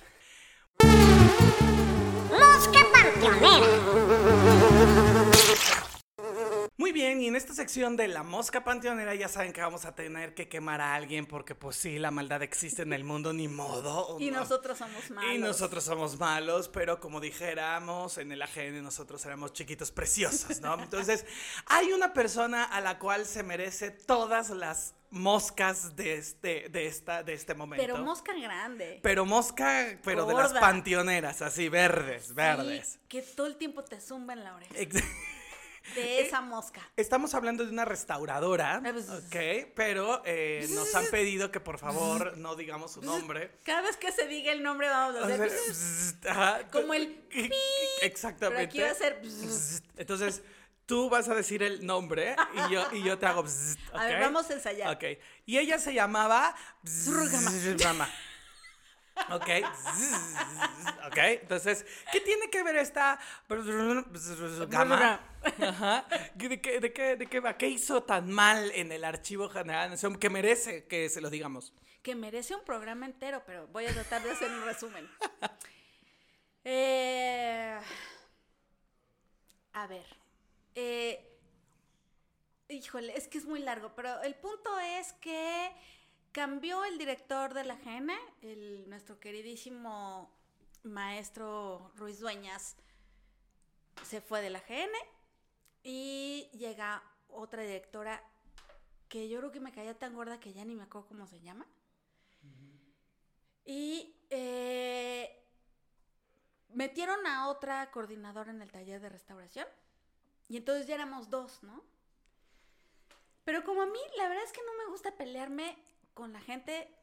Mosca 2.28 2.84
Panteonera. 2.92 5.09
Muy 6.80 6.92
bien, 6.92 7.20
y 7.20 7.26
en 7.26 7.36
esta 7.36 7.52
sección 7.52 7.94
de 7.94 8.08
la 8.08 8.22
mosca 8.22 8.64
panteonera 8.64 9.14
ya 9.14 9.28
saben 9.28 9.52
que 9.52 9.60
vamos 9.60 9.84
a 9.84 9.94
tener 9.94 10.32
que 10.32 10.48
quemar 10.48 10.80
a 10.80 10.94
alguien 10.94 11.26
porque 11.26 11.54
pues 11.54 11.76
sí, 11.76 11.98
la 11.98 12.10
maldad 12.10 12.42
existe 12.42 12.80
en 12.80 12.94
el 12.94 13.04
mundo, 13.04 13.34
ni 13.34 13.48
modo. 13.48 14.16
Y 14.18 14.30
no. 14.30 14.40
nosotros 14.40 14.78
somos 14.78 15.10
malos. 15.10 15.34
Y 15.34 15.36
nosotros 15.36 15.84
somos 15.84 16.18
malos, 16.18 16.70
pero 16.70 16.98
como 16.98 17.20
dijéramos, 17.20 18.16
en 18.16 18.32
el 18.32 18.40
AGN 18.40 18.82
nosotros 18.82 19.22
éramos 19.26 19.52
chiquitos 19.52 19.90
preciosos, 19.90 20.62
¿no? 20.62 20.72
Entonces, 20.82 21.26
hay 21.66 21.92
una 21.92 22.14
persona 22.14 22.64
a 22.64 22.80
la 22.80 22.98
cual 22.98 23.26
se 23.26 23.42
merece 23.42 23.90
todas 23.90 24.48
las 24.48 24.94
moscas 25.10 25.96
de 25.96 26.14
este, 26.14 26.70
de 26.70 26.86
esta, 26.86 27.22
de 27.22 27.34
este 27.34 27.52
momento. 27.52 27.84
Pero 27.84 27.98
mosca 28.02 28.32
grande. 28.32 29.00
Pero 29.02 29.26
mosca, 29.26 29.98
pero 30.02 30.24
Gorda. 30.24 30.48
de 30.48 30.54
las 30.54 30.62
panteoneras, 30.62 31.42
así, 31.42 31.68
verdes, 31.68 32.34
verdes. 32.34 32.92
Sí, 32.92 32.98
que 33.06 33.20
todo 33.20 33.48
el 33.48 33.56
tiempo 33.56 33.84
te 33.84 34.00
zumba 34.00 34.32
en 34.32 34.44
la 34.44 34.54
oreja. 34.54 34.74
De 35.94 36.20
esa 36.20 36.40
mosca. 36.40 36.80
Estamos 36.96 37.34
hablando 37.34 37.64
de 37.64 37.70
una 37.70 37.84
restauradora, 37.84 38.80
ok, 38.80 39.36
pero 39.74 40.22
eh, 40.24 40.66
nos 40.70 40.94
han 40.94 41.06
pedido 41.06 41.50
que 41.50 41.60
por 41.60 41.78
favor 41.78 42.36
no 42.38 42.54
digamos 42.54 42.92
su 42.92 43.02
nombre. 43.02 43.52
Cada 43.64 43.82
vez 43.82 43.96
que 43.96 44.12
se 44.12 44.26
diga 44.26 44.52
el 44.52 44.62
nombre 44.62 44.88
vamos 44.88 45.16
a 45.16 45.26
hacer... 45.26 45.50
Ajá, 46.28 46.60
como 46.72 46.94
el... 46.94 47.24
Exactamente. 48.02 48.68
Pero 48.68 48.68
aquí 48.68 48.80
va 48.80 48.90
a 48.90 48.94
ser... 48.94 49.22
Entonces... 49.96 50.42
Tú 50.86 51.08
vas 51.08 51.28
a 51.28 51.36
decir 51.36 51.62
el 51.62 51.86
nombre 51.86 52.34
y 52.52 52.72
yo, 52.72 52.84
y 52.90 53.04
yo 53.04 53.16
te 53.16 53.24
hago... 53.24 53.44
Bzz, 53.44 53.76
okay? 53.90 54.00
A 54.00 54.04
ver, 54.06 54.20
vamos 54.22 54.50
a 54.50 54.54
ensayar. 54.54 54.92
Ok. 54.92 55.04
Y 55.46 55.58
ella 55.58 55.78
se 55.78 55.94
llamaba... 55.94 56.56
Ok. 59.30 59.48
ok. 61.06 61.16
Entonces, 61.16 61.84
¿qué 62.12 62.20
tiene 62.20 62.48
que 62.50 62.62
ver 62.62 62.76
esta 62.76 63.18
gama? 64.68 65.20
Ajá. 65.60 66.06
¿De 66.34 66.60
qué, 66.60 66.80
de, 66.80 66.92
qué, 66.92 67.16
¿De 67.16 67.26
qué 67.26 67.40
va? 67.40 67.56
¿Qué 67.56 67.68
hizo 67.68 68.02
tan 68.02 68.30
mal 68.30 68.70
en 68.74 68.92
el 68.92 69.04
Archivo 69.04 69.48
General 69.48 69.90
de 69.90 70.18
que 70.18 70.30
merece 70.30 70.86
que 70.86 71.08
se 71.08 71.20
lo 71.20 71.30
digamos? 71.30 71.72
Que 72.02 72.14
merece 72.14 72.54
un 72.54 72.64
programa 72.64 73.06
entero, 73.06 73.42
pero 73.46 73.66
voy 73.68 73.86
a 73.86 73.92
tratar 73.92 74.22
de 74.22 74.30
hacer 74.30 74.50
un 74.50 74.64
resumen. 74.64 75.08
eh, 76.64 77.78
a 79.72 79.86
ver. 79.86 80.06
Eh, 80.74 81.38
híjole, 82.68 83.16
es 83.16 83.28
que 83.28 83.38
es 83.38 83.44
muy 83.44 83.60
largo, 83.60 83.94
pero 83.94 84.22
el 84.22 84.34
punto 84.34 84.78
es 84.78 85.12
que 85.14 85.72
cambió 86.32 86.84
el 86.84 86.98
director 86.98 87.54
de 87.54 87.64
la 87.64 87.76
GN, 87.76 88.12
el, 88.42 88.88
nuestro 88.88 89.18
queridísimo 89.18 90.30
maestro 90.82 91.92
Ruiz 91.96 92.20
Dueñas 92.20 92.76
se 94.04 94.20
fue 94.20 94.40
de 94.40 94.50
la 94.50 94.60
GN 94.60 94.92
y 95.82 96.48
llega 96.52 97.02
otra 97.28 97.62
directora 97.62 98.22
que 99.08 99.28
yo 99.28 99.38
creo 99.38 99.52
que 99.52 99.60
me 99.60 99.72
caía 99.72 99.98
tan 99.98 100.14
gorda 100.14 100.40
que 100.40 100.52
ya 100.52 100.64
ni 100.64 100.74
me 100.74 100.84
acuerdo 100.84 101.08
cómo 101.08 101.26
se 101.26 101.40
llama. 101.40 101.66
Uh 102.42 102.46
-huh. 102.46 102.80
Y 103.64 104.16
eh, 104.30 105.44
metieron 106.68 107.26
a 107.26 107.48
otra 107.48 107.90
coordinadora 107.90 108.50
en 108.50 108.62
el 108.62 108.70
taller 108.70 109.00
de 109.00 109.08
restauración. 109.08 109.66
Y 110.48 110.56
entonces 110.56 110.86
ya 110.86 110.94
éramos 110.94 111.30
dos, 111.30 111.62
¿no? 111.62 111.84
Pero 113.44 113.64
como 113.64 113.82
a 113.82 113.86
mí, 113.86 113.98
la 114.16 114.28
verdad 114.28 114.44
es 114.44 114.52
que 114.52 114.62
no 114.64 114.84
me 114.84 114.90
gusta 114.90 115.16
pelearme 115.16 115.76
con 116.14 116.32
la 116.32 116.40
gente, 116.40 116.94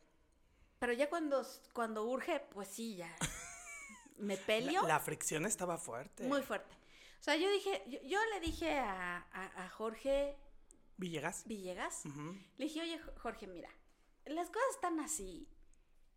pero 0.79 0.93
ya 0.93 1.09
cuando, 1.09 1.45
cuando 1.73 2.05
urge, 2.05 2.39
pues 2.51 2.67
sí, 2.67 2.95
ya 2.95 3.15
me 4.17 4.37
peleo. 4.37 4.83
La, 4.83 4.87
la, 4.87 4.99
fricción 4.99 5.45
estaba 5.45 5.77
fuerte. 5.77 6.23
Muy 6.23 6.41
fuerte. 6.41 6.75
O 7.19 7.23
sea, 7.23 7.35
yo 7.35 7.49
dije, 7.49 7.83
yo, 7.87 7.99
yo 8.03 8.19
le 8.33 8.39
dije 8.39 8.77
a, 8.77 9.17
a, 9.31 9.65
a, 9.65 9.69
Jorge 9.69 10.37
Villegas. 10.97 11.43
Villegas. 11.45 12.05
Uh 12.05 12.09
-huh. 12.09 12.45
Le 12.57 12.65
dije, 12.65 12.81
oye, 12.81 12.99
Jorge, 13.17 13.47
mira, 13.47 13.69
las 14.25 14.49
cosas 14.49 14.69
están 14.75 14.99
así. 14.99 15.47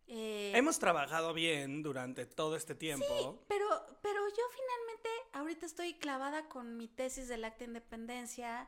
Eh, 0.07 0.51
Hemos 0.55 0.79
trabajado 0.79 1.33
bien 1.33 1.83
durante 1.83 2.25
todo 2.25 2.55
este 2.55 2.75
tiempo. 2.75 3.05
Sí, 3.07 3.45
pero, 3.47 3.67
pero 4.01 4.27
yo 4.27 4.43
finalmente 4.51 5.09
ahorita 5.33 5.65
estoy 5.65 5.93
clavada 5.93 6.49
con 6.49 6.75
mi 6.77 6.87
tesis 6.87 7.27
del 7.27 7.45
acta 7.45 7.59
de 7.59 7.65
independencia. 7.65 8.67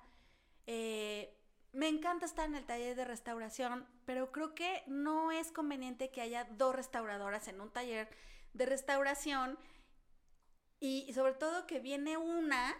Eh, 0.67 1.37
me 1.73 1.87
encanta 1.87 2.25
estar 2.25 2.47
en 2.47 2.55
el 2.55 2.65
taller 2.65 2.95
de 2.95 3.03
restauración, 3.03 3.87
pero 4.05 4.31
creo 4.31 4.53
que 4.55 4.83
no 4.87 5.31
es 5.31 5.51
conveniente 5.51 6.11
que 6.11 6.21
haya 6.21 6.45
dos 6.45 6.75
restauradoras 6.75 7.47
en 7.47 7.59
un 7.61 7.71
taller 7.71 8.07
de 8.53 8.65
restauración 8.65 9.57
y 10.79 11.11
sobre 11.13 11.33
todo 11.33 11.65
que 11.65 11.79
viene 11.79 12.17
una 12.17 12.75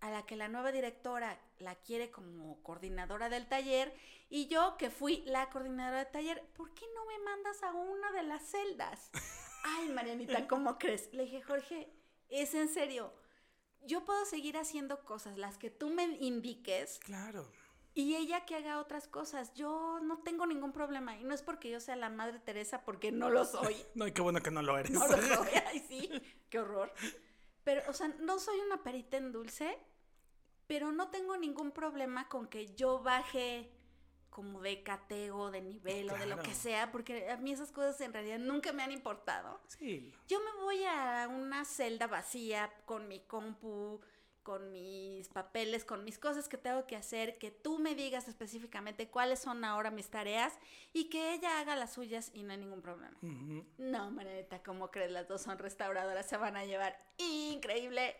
a 0.00 0.10
la 0.10 0.26
que 0.26 0.36
la 0.36 0.48
nueva 0.48 0.72
directora 0.72 1.38
la 1.58 1.76
quiere 1.76 2.10
como 2.10 2.60
coordinadora 2.62 3.28
del 3.28 3.46
taller 3.46 3.94
y 4.28 4.48
yo 4.48 4.76
que 4.78 4.90
fui 4.90 5.22
la 5.26 5.48
coordinadora 5.50 5.98
del 6.04 6.12
taller, 6.12 6.44
¿por 6.56 6.74
qué 6.74 6.84
no 6.94 7.06
me 7.06 7.18
mandas 7.24 7.62
a 7.62 7.72
una 7.72 8.10
de 8.12 8.24
las 8.24 8.42
celdas? 8.42 9.10
Ay, 9.64 9.88
Marianita, 9.90 10.46
¿cómo 10.48 10.76
crees? 10.78 11.08
Le 11.14 11.24
dije, 11.24 11.40
Jorge, 11.42 11.88
es 12.28 12.54
en 12.54 12.68
serio. 12.68 13.14
yo 13.82 14.04
puedo 14.04 14.24
seguir 14.24 14.56
haciendo 14.58 15.04
cosas, 15.04 15.38
las 15.38 15.56
que 15.56 15.70
tú 15.70 15.88
me 15.90 16.04
indiques, 16.04 16.98
Claro. 16.98 17.50
Y 17.94 18.16
ella 18.16 18.44
que 18.44 18.56
haga 18.56 18.80
otras 18.80 19.06
cosas. 19.06 19.54
Yo 19.54 20.00
no 20.02 20.18
tengo 20.18 20.46
ningún 20.46 20.72
problema. 20.72 21.16
Y 21.16 21.24
no 21.24 21.32
es 21.32 21.42
porque 21.42 21.70
yo 21.70 21.78
sea 21.78 21.94
la 21.94 22.10
madre 22.10 22.40
Teresa, 22.40 22.84
porque 22.84 23.12
no 23.12 23.30
lo 23.30 23.44
soy. 23.44 23.76
No, 23.94 24.06
y 24.06 24.12
qué 24.12 24.20
bueno 24.20 24.40
que 24.40 24.50
no 24.50 24.62
lo 24.62 24.76
eres. 24.76 24.90
No 24.90 25.06
lo 25.06 25.16
soy. 25.36 25.48
Ay, 25.66 25.84
sí, 25.88 26.10
qué 26.50 26.58
horror. 26.58 26.92
Pero, 27.62 27.82
o 27.88 27.92
sea, 27.92 28.08
no 28.20 28.38
soy 28.40 28.58
una 28.60 28.82
perita 28.82 29.16
en 29.16 29.30
dulce, 29.30 29.78
pero 30.66 30.92
no 30.92 31.08
tengo 31.10 31.36
ningún 31.36 31.70
problema 31.70 32.28
con 32.28 32.48
que 32.48 32.74
yo 32.74 33.00
baje 33.00 33.70
como 34.28 34.60
de 34.60 34.82
catego, 34.82 35.52
de 35.52 35.62
nivel 35.62 36.10
o 36.10 36.16
de 36.16 36.26
lo 36.26 36.42
que 36.42 36.52
sea, 36.52 36.90
porque 36.90 37.30
a 37.30 37.36
mí 37.36 37.52
esas 37.52 37.70
cosas 37.70 38.00
en 38.00 38.12
realidad 38.12 38.40
nunca 38.40 38.72
me 38.72 38.82
han 38.82 38.90
importado. 38.90 39.60
Sí. 39.68 40.12
Yo 40.26 40.40
me 40.40 40.62
voy 40.64 40.82
a 40.84 41.28
una 41.28 41.64
celda 41.64 42.08
vacía 42.08 42.68
con 42.84 43.06
mi 43.06 43.20
compu, 43.20 44.00
con 44.44 44.70
mis 44.70 45.26
papeles, 45.28 45.84
con 45.84 46.04
mis 46.04 46.18
cosas 46.18 46.48
que 46.48 46.56
tengo 46.56 46.86
que 46.86 46.94
hacer, 46.94 47.38
que 47.38 47.50
tú 47.50 47.80
me 47.80 47.96
digas 47.96 48.28
específicamente 48.28 49.08
cuáles 49.08 49.40
son 49.40 49.64
ahora 49.64 49.90
mis 49.90 50.08
tareas 50.10 50.52
y 50.92 51.08
que 51.08 51.34
ella 51.34 51.58
haga 51.58 51.74
las 51.74 51.94
suyas 51.94 52.30
y 52.34 52.44
no 52.44 52.52
hay 52.52 52.58
ningún 52.58 52.82
problema. 52.82 53.16
No, 53.78 54.10
Marenita, 54.12 54.62
¿cómo 54.62 54.92
crees? 54.92 55.10
Las 55.10 55.26
dos 55.26 55.42
son 55.42 55.58
restauradoras, 55.58 56.28
se 56.28 56.36
van 56.36 56.56
a 56.56 56.64
llevar 56.64 56.96
increíble. 57.18 58.14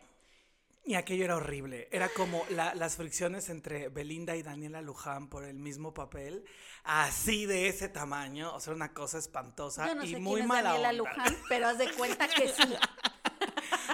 Y 0.87 0.93
aquello 0.93 1.25
era 1.25 1.37
horrible. 1.37 1.87
Era 1.91 2.09
como 2.09 2.45
la- 2.51 2.75
las 2.75 2.95
fricciones 2.95 3.49
entre 3.49 3.89
Belinda 3.89 4.35
y 4.35 4.43
Daniela 4.43 4.81
Luján 4.83 5.29
por 5.29 5.43
el 5.43 5.57
mismo 5.57 5.95
papel, 5.95 6.45
así 6.83 7.47
de 7.47 7.67
ese 7.69 7.89
tamaño. 7.89 8.53
O 8.53 8.59
sea, 8.59 8.73
una 8.73 8.93
cosa 8.93 9.17
espantosa 9.17 9.87
Yo 9.87 9.95
no 9.95 10.03
y 10.03 10.11
sé 10.11 10.19
muy 10.19 10.33
quién 10.33 10.43
es 10.43 10.47
mala 10.47 10.69
Daniela 10.73 10.89
onda. 10.89 10.97
Luján, 11.11 11.37
pero 11.49 11.67
haz 11.69 11.77
de 11.79 11.91
cuenta 11.93 12.27
que 12.27 12.49
sí. 12.49 12.63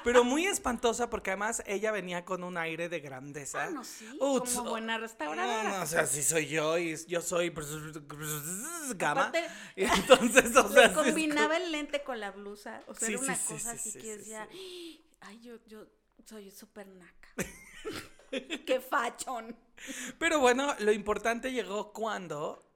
Pero 0.03 0.23
muy 0.23 0.45
espantosa 0.45 1.09
porque 1.09 1.31
además 1.31 1.63
ella 1.65 1.91
venía 1.91 2.25
con 2.25 2.43
un 2.43 2.57
aire 2.57 2.89
de 2.89 2.99
grandeza. 2.99 3.63
Ah, 3.65 3.69
no, 3.69 3.83
sí, 3.83 4.07
Uts, 4.19 4.55
como 4.55 4.71
buena 4.71 4.93
No, 4.95 5.01
restauradora. 5.01 5.77
no, 5.77 5.83
o 5.83 5.85
sea, 5.85 6.05
sí 6.05 6.23
soy 6.23 6.47
yo 6.47 6.77
y 6.77 6.95
yo 7.07 7.21
soy 7.21 7.51
gama. 8.95 9.27
Aparte, 9.27 9.47
Y 9.75 9.83
entonces, 9.83 10.55
o 10.55 10.69
sea, 10.69 10.93
combinaba 10.93 11.57
el 11.57 11.71
lente 11.71 12.03
con 12.03 12.19
la 12.19 12.31
blusa. 12.31 12.81
O 12.87 12.93
sea, 12.93 13.07
Sí, 13.07 13.13
era 13.13 13.21
una 13.21 13.35
sí, 13.35 13.53
cosa 13.53 13.71
sí, 13.71 13.77
así 13.79 13.91
sí, 13.91 13.99
que 13.99 14.17
decía, 14.17 14.47
ay, 15.21 15.39
yo, 15.41 15.57
yo 15.67 15.85
soy 16.25 16.51
súper 16.51 16.87
naca. 16.87 17.29
Qué 18.65 18.79
fachón. 18.79 19.55
Pero 20.17 20.39
bueno, 20.39 20.75
lo 20.79 20.91
importante 20.91 21.51
llegó 21.51 21.91
cuando 21.93 22.71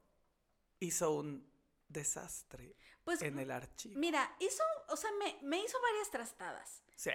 hizo 0.80 1.12
un 1.14 1.50
desastre 1.88 2.76
Pues, 3.04 3.22
en 3.22 3.40
el 3.40 3.52
archivo. 3.52 4.00
mira, 4.00 4.36
hizo, 4.40 4.64
o 4.90 4.98
sea, 4.98 5.12
me, 5.20 5.38
me 5.44 5.60
hizo 5.64 5.78
varias 5.82 6.10
trastadas. 6.12 6.84
Sí. 6.96 7.12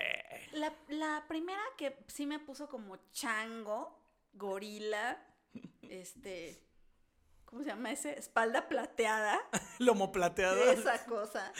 La, 0.52 0.72
la 0.88 1.24
primera 1.28 1.62
que 1.78 2.04
sí 2.08 2.26
me 2.26 2.38
puso 2.38 2.68
como 2.68 2.96
chango, 3.12 3.98
gorila, 4.32 5.18
este, 5.82 6.62
¿cómo 7.44 7.62
se 7.62 7.68
llama 7.68 7.90
ese? 7.90 8.18
Espalda 8.18 8.68
plateada. 8.68 9.40
Lomo 9.78 10.12
plateado. 10.12 10.62
Esa 10.70 11.04
cosa. 11.06 11.52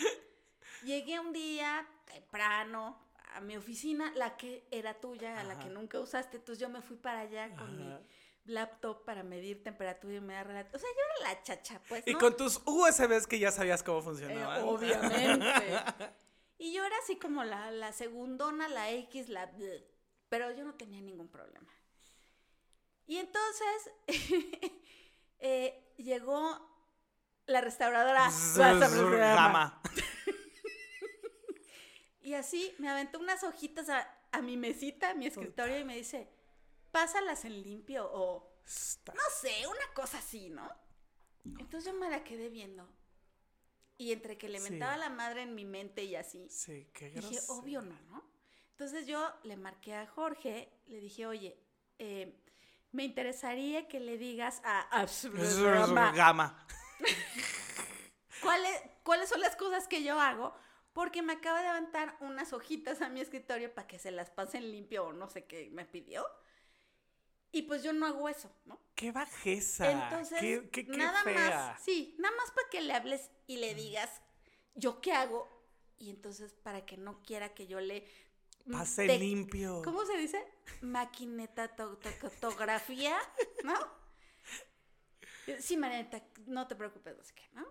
Llegué 0.84 1.18
un 1.20 1.32
día 1.32 1.86
temprano 2.06 2.98
a 3.34 3.40
mi 3.40 3.56
oficina, 3.56 4.12
la 4.16 4.36
que 4.36 4.66
era 4.70 4.94
tuya, 5.00 5.38
a 5.40 5.44
la 5.44 5.52
Ajá. 5.54 5.62
que 5.62 5.68
nunca 5.70 5.98
usaste. 6.00 6.36
Entonces 6.38 6.60
yo 6.60 6.68
me 6.68 6.82
fui 6.82 6.96
para 6.96 7.20
allá 7.20 7.48
con 7.56 7.68
Ajá. 7.68 8.00
mi 8.00 8.06
laptop 8.52 9.04
para 9.04 9.22
medir 9.22 9.62
temperatura 9.62 10.14
y 10.14 10.18
relativa. 10.20 10.76
O 10.76 10.78
sea, 10.78 10.88
yo 10.90 11.00
era 11.22 11.30
la 11.34 11.42
chacha, 11.42 11.80
pues, 11.88 12.02
Y 12.06 12.12
¿no? 12.14 12.18
con 12.18 12.36
tus 12.36 12.60
USBs 12.66 13.26
que 13.26 13.38
ya 13.38 13.50
sabías 13.52 13.82
cómo 13.82 13.98
Eh, 14.00 14.02
funcionaban. 14.02 14.62
obviamente. 14.64 15.44
Y 16.60 16.74
yo 16.74 16.84
era 16.84 16.94
así 16.98 17.16
como 17.16 17.42
la, 17.42 17.70
la 17.70 17.90
segundona, 17.94 18.68
la 18.68 18.90
X, 18.90 19.30
la... 19.30 19.46
bleh, 19.46 19.82
Pero 20.28 20.52
yo 20.52 20.62
no 20.62 20.74
tenía 20.74 21.00
ningún 21.00 21.28
problema. 21.28 21.72
Y 23.06 23.16
entonces 23.16 23.90
eh, 25.38 25.94
llegó 25.96 26.70
la 27.46 27.62
restauradora... 27.62 28.30
Y 32.22 32.34
así 32.34 32.72
me 32.78 32.90
aventó 32.90 33.18
unas 33.18 33.42
hojitas 33.42 33.88
a, 33.88 34.06
a 34.30 34.42
mi 34.42 34.58
mesita, 34.58 35.10
a 35.10 35.14
mi 35.14 35.26
escritorio 35.26 35.80
y 35.80 35.84
me 35.84 35.96
dice, 35.96 36.30
pásalas 36.92 37.46
en 37.46 37.62
limpio 37.62 38.08
o 38.12 38.60
no 39.06 39.22
sé, 39.40 39.66
una 39.66 39.94
cosa 39.94 40.18
así, 40.18 40.50
¿no? 40.50 40.70
Entonces 41.58 41.90
yo 41.90 41.98
me 41.98 42.10
la 42.10 42.22
quedé 42.22 42.50
viendo. 42.50 42.86
Y 44.00 44.12
entre 44.12 44.38
que 44.38 44.48
le 44.48 44.58
Sí. 44.58 44.70
mentaba 44.70 44.96
la 44.96 45.10
madre 45.10 45.42
en 45.42 45.54
mi 45.54 45.66
mente 45.66 46.02
y 46.04 46.16
así, 46.16 46.48
Sí, 46.48 46.88
qué 46.94 47.10
dije, 47.10 47.38
obvio 47.48 47.82
no, 47.82 47.94
¿no? 48.08 48.24
Entonces 48.70 49.06
yo 49.06 49.30
le 49.42 49.58
marqué 49.58 49.94
a 49.94 50.06
Jorge, 50.06 50.72
le 50.86 51.00
dije, 51.00 51.26
oye, 51.26 51.62
eh, 51.98 52.34
me 52.92 53.04
interesaría 53.04 53.88
que 53.88 54.00
le 54.00 54.16
digas 54.16 54.62
a... 54.64 55.02
a 55.02 55.06
Gama. 56.12 56.66
¿Cuáles, 58.40 58.82
¿Cuáles 59.02 59.28
son 59.28 59.42
las 59.42 59.54
cosas 59.54 59.86
que 59.86 60.02
yo 60.02 60.18
hago? 60.18 60.54
Porque 60.94 61.20
me 61.20 61.34
acaba 61.34 61.58
de 61.60 61.66
levantar 61.66 62.16
unas 62.20 62.54
hojitas 62.54 63.02
a 63.02 63.10
mi 63.10 63.20
escritorio 63.20 63.74
para 63.74 63.86
que 63.86 63.98
se 63.98 64.10
las 64.10 64.30
pasen 64.30 64.70
limpio 64.70 65.08
o 65.08 65.12
no 65.12 65.28
sé 65.28 65.44
qué 65.44 65.68
me 65.70 65.84
pidió. 65.84 66.24
Y 67.52 67.62
pues 67.62 67.82
yo 67.82 67.92
no 67.92 68.06
hago 68.06 68.28
eso, 68.28 68.50
¿no? 68.64 68.80
Qué 68.94 69.10
bajeza. 69.12 69.90
Entonces, 69.90 70.40
qué, 70.40 70.68
qué, 70.70 70.86
qué 70.86 70.96
nada 70.96 71.22
fea. 71.22 71.34
más, 71.72 71.82
sí, 71.82 72.14
nada 72.18 72.36
más 72.36 72.50
para 72.52 72.68
que 72.70 72.80
le 72.80 72.92
hables 72.92 73.30
y 73.46 73.56
le 73.56 73.74
digas 73.74 74.20
yo 74.74 75.00
qué 75.00 75.12
hago. 75.12 75.48
Y 75.98 76.10
entonces 76.10 76.52
para 76.54 76.86
que 76.86 76.96
no 76.96 77.20
quiera 77.22 77.52
que 77.54 77.66
yo 77.66 77.80
le... 77.80 78.06
mm, 78.66 78.72
Pase 78.72 79.06
te- 79.06 79.18
limpio. 79.18 79.82
¿Cómo 79.82 80.04
se 80.06 80.16
dice? 80.16 80.42
Maquineta 80.80 81.74
to- 81.74 81.98
to- 81.98 82.10
fotografía, 82.12 83.18
¿no? 83.64 83.74
Sí, 85.58 85.76
Marianita, 85.76 86.22
no 86.46 86.68
te 86.68 86.76
preocupes, 86.76 87.16
no 87.16 87.24
sé 87.24 87.34
qué, 87.34 87.48
¿no? 87.52 87.66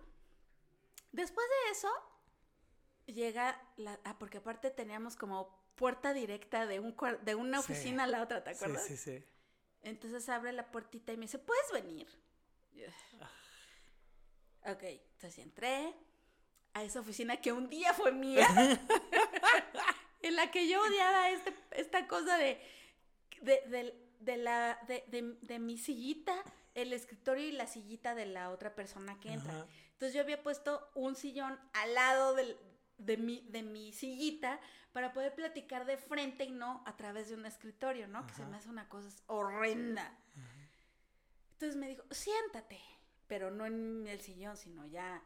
Después 1.12 1.46
de 1.48 1.72
eso, 1.72 1.88
llega 3.06 3.60
la... 3.76 3.98
Ah, 4.04 4.18
porque 4.18 4.38
aparte 4.38 4.70
teníamos 4.70 5.16
como 5.16 5.58
puerta 5.76 6.12
directa 6.12 6.66
de, 6.66 6.78
un, 6.80 6.94
de 7.22 7.34
una 7.34 7.62
Sí. 7.62 7.72
oficina 7.72 8.04
a 8.04 8.06
la 8.06 8.22
otra, 8.22 8.44
¿te 8.44 8.54
Sí, 8.54 8.56
acuerdas? 8.64 8.84
sí, 8.86 8.96
sí. 8.96 9.24
Entonces 9.82 10.28
abre 10.28 10.52
la 10.52 10.70
puertita 10.70 11.12
y 11.12 11.16
me 11.16 11.22
dice, 11.22 11.38
¿puedes 11.38 11.70
venir? 11.72 12.06
Y 12.72 12.80
yo, 12.80 12.86
Ok, 14.66 14.82
entonces 14.82 15.38
entré 15.38 15.94
a 16.74 16.82
esa 16.84 17.00
oficina 17.00 17.38
que 17.40 17.50
un 17.52 17.68
día 17.70 17.94
fue 17.94 18.12
mía, 18.12 18.46
en 20.22 20.36
la 20.36 20.50
que 20.50 20.68
yo 20.68 20.80
odiaba 20.82 21.30
este, 21.30 21.54
esta 21.72 22.06
cosa 22.06 22.36
de, 22.36 22.60
de, 23.42 23.60
de- 23.68 24.06
de 24.20 24.36
la, 24.36 24.78
de, 24.86 25.02
de- 25.08 25.38
de 25.40 25.58
mi 25.58 25.78
sillita, 25.78 26.34
el 26.74 26.92
escritorio 26.92 27.48
y 27.48 27.52
la 27.52 27.66
sillita 27.66 28.14
de 28.14 28.26
la 28.26 28.50
otra 28.50 28.74
persona 28.74 29.18
que 29.18 29.32
entra. 29.32 29.54
Ajá. 29.54 29.66
Entonces 29.92 30.12
yo 30.14 30.20
había 30.20 30.42
puesto 30.42 30.90
un 30.94 31.16
sillón 31.16 31.58
al 31.72 31.94
lado 31.94 32.34
del- 32.34 32.58
de, 33.00 33.16
mi, 33.16 33.40
de 33.48 33.62
mi 33.62 33.92
sillita 33.92 34.60
para 34.92 35.12
poder 35.12 35.34
platicar 35.34 35.86
de 35.86 35.96
frente 35.96 36.44
y 36.44 36.50
no 36.50 36.82
a 36.86 36.96
través 36.96 37.28
de 37.28 37.34
un 37.34 37.46
escritorio, 37.46 38.08
¿no? 38.08 38.26
Que 38.26 38.34
se 38.34 38.42
Ajá. 38.42 38.50
me 38.50 38.56
hace 38.56 38.68
una 38.68 38.88
cosa 38.88 39.08
horrenda. 39.26 40.16
Entonces 41.52 41.76
me 41.76 41.88
dijo, 41.88 42.02
siéntate, 42.10 42.80
pero 43.26 43.50
no 43.50 43.66
en 43.66 44.06
el 44.06 44.20
sillón, 44.20 44.56
sino 44.56 44.86
ya 44.86 45.22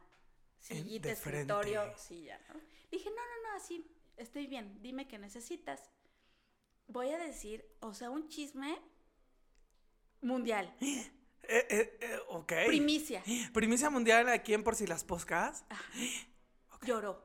sillita, 0.59 1.09
escritorio, 1.09 1.97
silla, 1.97 2.39
¿no? 2.49 2.55
Le 2.55 2.97
dije, 2.97 3.09
no, 3.09 3.15
no, 3.15 3.49
no, 3.49 3.55
así, 3.55 3.89
estoy 4.17 4.47
bien, 4.47 4.81
dime 4.81 5.07
qué 5.07 5.17
necesitas. 5.17 5.89
Voy 6.87 7.09
a 7.09 7.17
decir, 7.17 7.65
o 7.79 7.93
sea, 7.93 8.09
un 8.09 8.27
chisme 8.29 8.77
mundial, 10.21 10.73
Eh, 11.47 11.67
eh, 11.69 11.97
eh, 12.01 12.19
ok. 12.29 12.53
primicia. 12.65 13.23
Primicia 13.53 13.89
mundial 13.91 14.29
aquí 14.29 14.53
en 14.53 14.63
Por 14.63 14.75
si 14.75 14.87
las 14.87 15.03
poscas. 15.03 15.63
Lloró, 16.81 17.23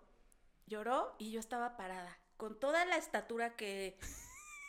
lloró 0.70 1.14
y 1.18 1.30
yo 1.32 1.40
estaba 1.40 1.76
parada, 1.76 2.16
con 2.38 2.58
toda 2.58 2.86
la 2.86 2.96
estatura 2.96 3.54
que 3.56 3.98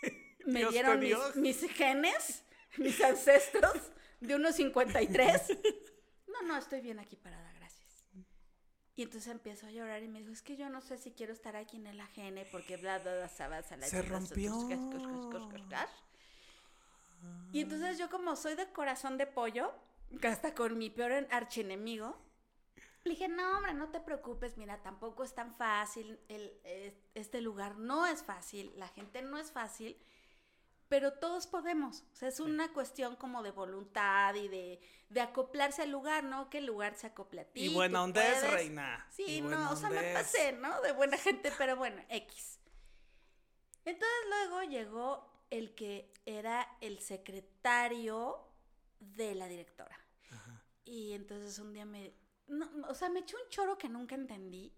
me 0.45 0.59
Dios 0.59 0.71
dieron 0.73 0.99
mis, 0.99 1.35
mis 1.35 1.61
genes, 1.71 2.43
mis 2.77 2.99
ancestros 3.01 3.71
de 4.19 4.35
unos 4.35 4.55
53. 4.55 5.57
No, 6.27 6.41
no, 6.47 6.57
estoy 6.57 6.81
bien 6.81 6.99
aquí 6.99 7.15
parada, 7.15 7.51
gracias. 7.53 8.05
Y 8.95 9.03
entonces 9.03 9.31
empezó 9.31 9.67
a 9.67 9.71
llorar 9.71 10.03
y 10.03 10.07
me 10.09 10.19
dijo, 10.19 10.31
es 10.31 10.41
que 10.41 10.57
yo 10.57 10.69
no 10.69 10.81
sé 10.81 10.97
si 10.97 11.11
quiero 11.11 11.31
estar 11.31 11.55
aquí 11.55 11.77
en 11.77 11.87
el 11.87 11.99
ajene 12.01 12.45
porque 12.51 12.75
bla, 12.77 12.99
bla, 12.99 13.13
bla, 13.15 13.29
sabas, 13.29 13.71
a 13.71 13.77
la 13.77 13.87
Se 13.87 14.01
rompió. 14.01 14.53
Y 17.53 17.61
entonces 17.61 17.97
yo 17.97 18.09
como 18.09 18.35
soy 18.35 18.55
de 18.55 18.71
corazón 18.71 19.17
de 19.17 19.27
pollo, 19.27 19.71
hasta 20.23 20.53
con 20.55 20.77
mi 20.77 20.89
peor 20.89 21.11
en- 21.11 21.27
archienemigo, 21.31 22.17
le 23.03 23.11
dije, 23.11 23.27
no, 23.27 23.57
hombre, 23.57 23.73
no 23.73 23.89
te 23.89 23.99
preocupes, 23.99 24.57
mira, 24.57 24.81
tampoco 24.83 25.23
es 25.23 25.33
tan 25.33 25.53
fácil, 25.55 26.19
el, 26.29 26.59
es- 26.63 26.93
este 27.15 27.41
lugar 27.41 27.77
no 27.77 28.05
es 28.05 28.23
fácil, 28.23 28.71
la 28.77 28.87
gente 28.89 29.21
no 29.21 29.37
es 29.37 29.51
fácil, 29.51 29.97
pero 30.87 31.13
todos 31.13 31.47
podemos. 31.47 32.03
O 32.11 32.15
sea, 32.15 32.27
es 32.29 32.39
una 32.39 32.73
cuestión 32.73 33.15
como 33.15 33.41
de 33.43 33.51
voluntad 33.51 34.35
y 34.35 34.47
de, 34.49 34.81
de 35.09 35.21
acoplarse 35.21 35.81
al 35.83 35.89
lugar, 35.91 36.23
¿no? 36.25 36.49
Que 36.49 36.57
el 36.59 36.65
lugar 36.65 36.95
se 36.95 37.07
acople 37.07 37.41
a 37.41 37.45
ti. 37.45 37.61
Y 37.65 37.73
buena 37.73 38.03
onda 38.03 38.27
es, 38.27 38.39
puedes. 38.39 38.53
reina. 38.53 39.07
Sí, 39.09 39.41
no, 39.41 39.71
o 39.71 39.75
sea, 39.77 39.89
me 39.89 40.11
es. 40.11 40.17
pasé, 40.17 40.51
¿no? 40.51 40.81
De 40.81 40.91
buena 40.91 41.17
gente, 41.17 41.51
pero 41.57 41.75
bueno, 41.77 42.03
X. 42.09 42.59
Entonces 43.85 44.17
luego 44.29 44.63
llegó 44.63 45.31
el 45.49 45.73
que 45.75 46.13
era 46.25 46.67
el 46.81 46.99
secretario 46.99 48.37
de 48.99 49.33
la 49.35 49.47
directora. 49.47 49.97
Y 50.85 51.13
entonces 51.13 51.57
un 51.59 51.73
día 51.73 51.85
me... 51.85 52.13
no, 52.51 52.69
o 52.87 52.93
sea, 52.93 53.09
me 53.09 53.21
echó 53.21 53.37
un 53.37 53.49
choro 53.49 53.77
que 53.77 53.89
nunca 53.89 54.15
entendí. 54.15 54.71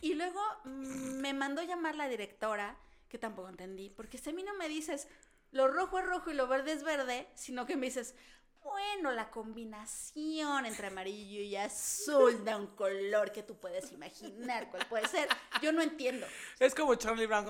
Y 0.00 0.14
luego 0.14 0.40
mm, 0.64 1.20
me 1.20 1.32
mandó 1.32 1.62
llamar 1.62 1.96
la 1.96 2.08
directora, 2.08 2.76
que 3.08 3.18
tampoco 3.18 3.48
entendí. 3.48 3.90
Porque 3.90 4.18
si 4.18 4.30
a 4.30 4.32
mí 4.32 4.42
no 4.42 4.54
me 4.54 4.68
dices, 4.68 5.08
lo 5.50 5.68
rojo 5.68 5.98
es 5.98 6.06
rojo 6.06 6.30
y 6.30 6.34
lo 6.34 6.46
verde 6.46 6.72
es 6.72 6.84
verde, 6.84 7.28
sino 7.34 7.66
que 7.66 7.76
me 7.76 7.86
dices, 7.86 8.14
bueno, 8.62 9.12
la 9.12 9.30
combinación 9.30 10.66
entre 10.66 10.88
amarillo 10.88 11.40
y 11.40 11.56
azul 11.56 12.44
da 12.44 12.56
un 12.56 12.66
color 12.68 13.32
que 13.32 13.42
tú 13.42 13.58
puedes 13.58 13.90
imaginar 13.92 14.70
cuál 14.70 14.86
puede 14.86 15.08
ser. 15.08 15.28
Yo 15.62 15.72
no 15.72 15.80
entiendo. 15.80 16.26
Es 16.58 16.74
como 16.74 16.94
Charlie 16.96 17.26
Brown. 17.26 17.48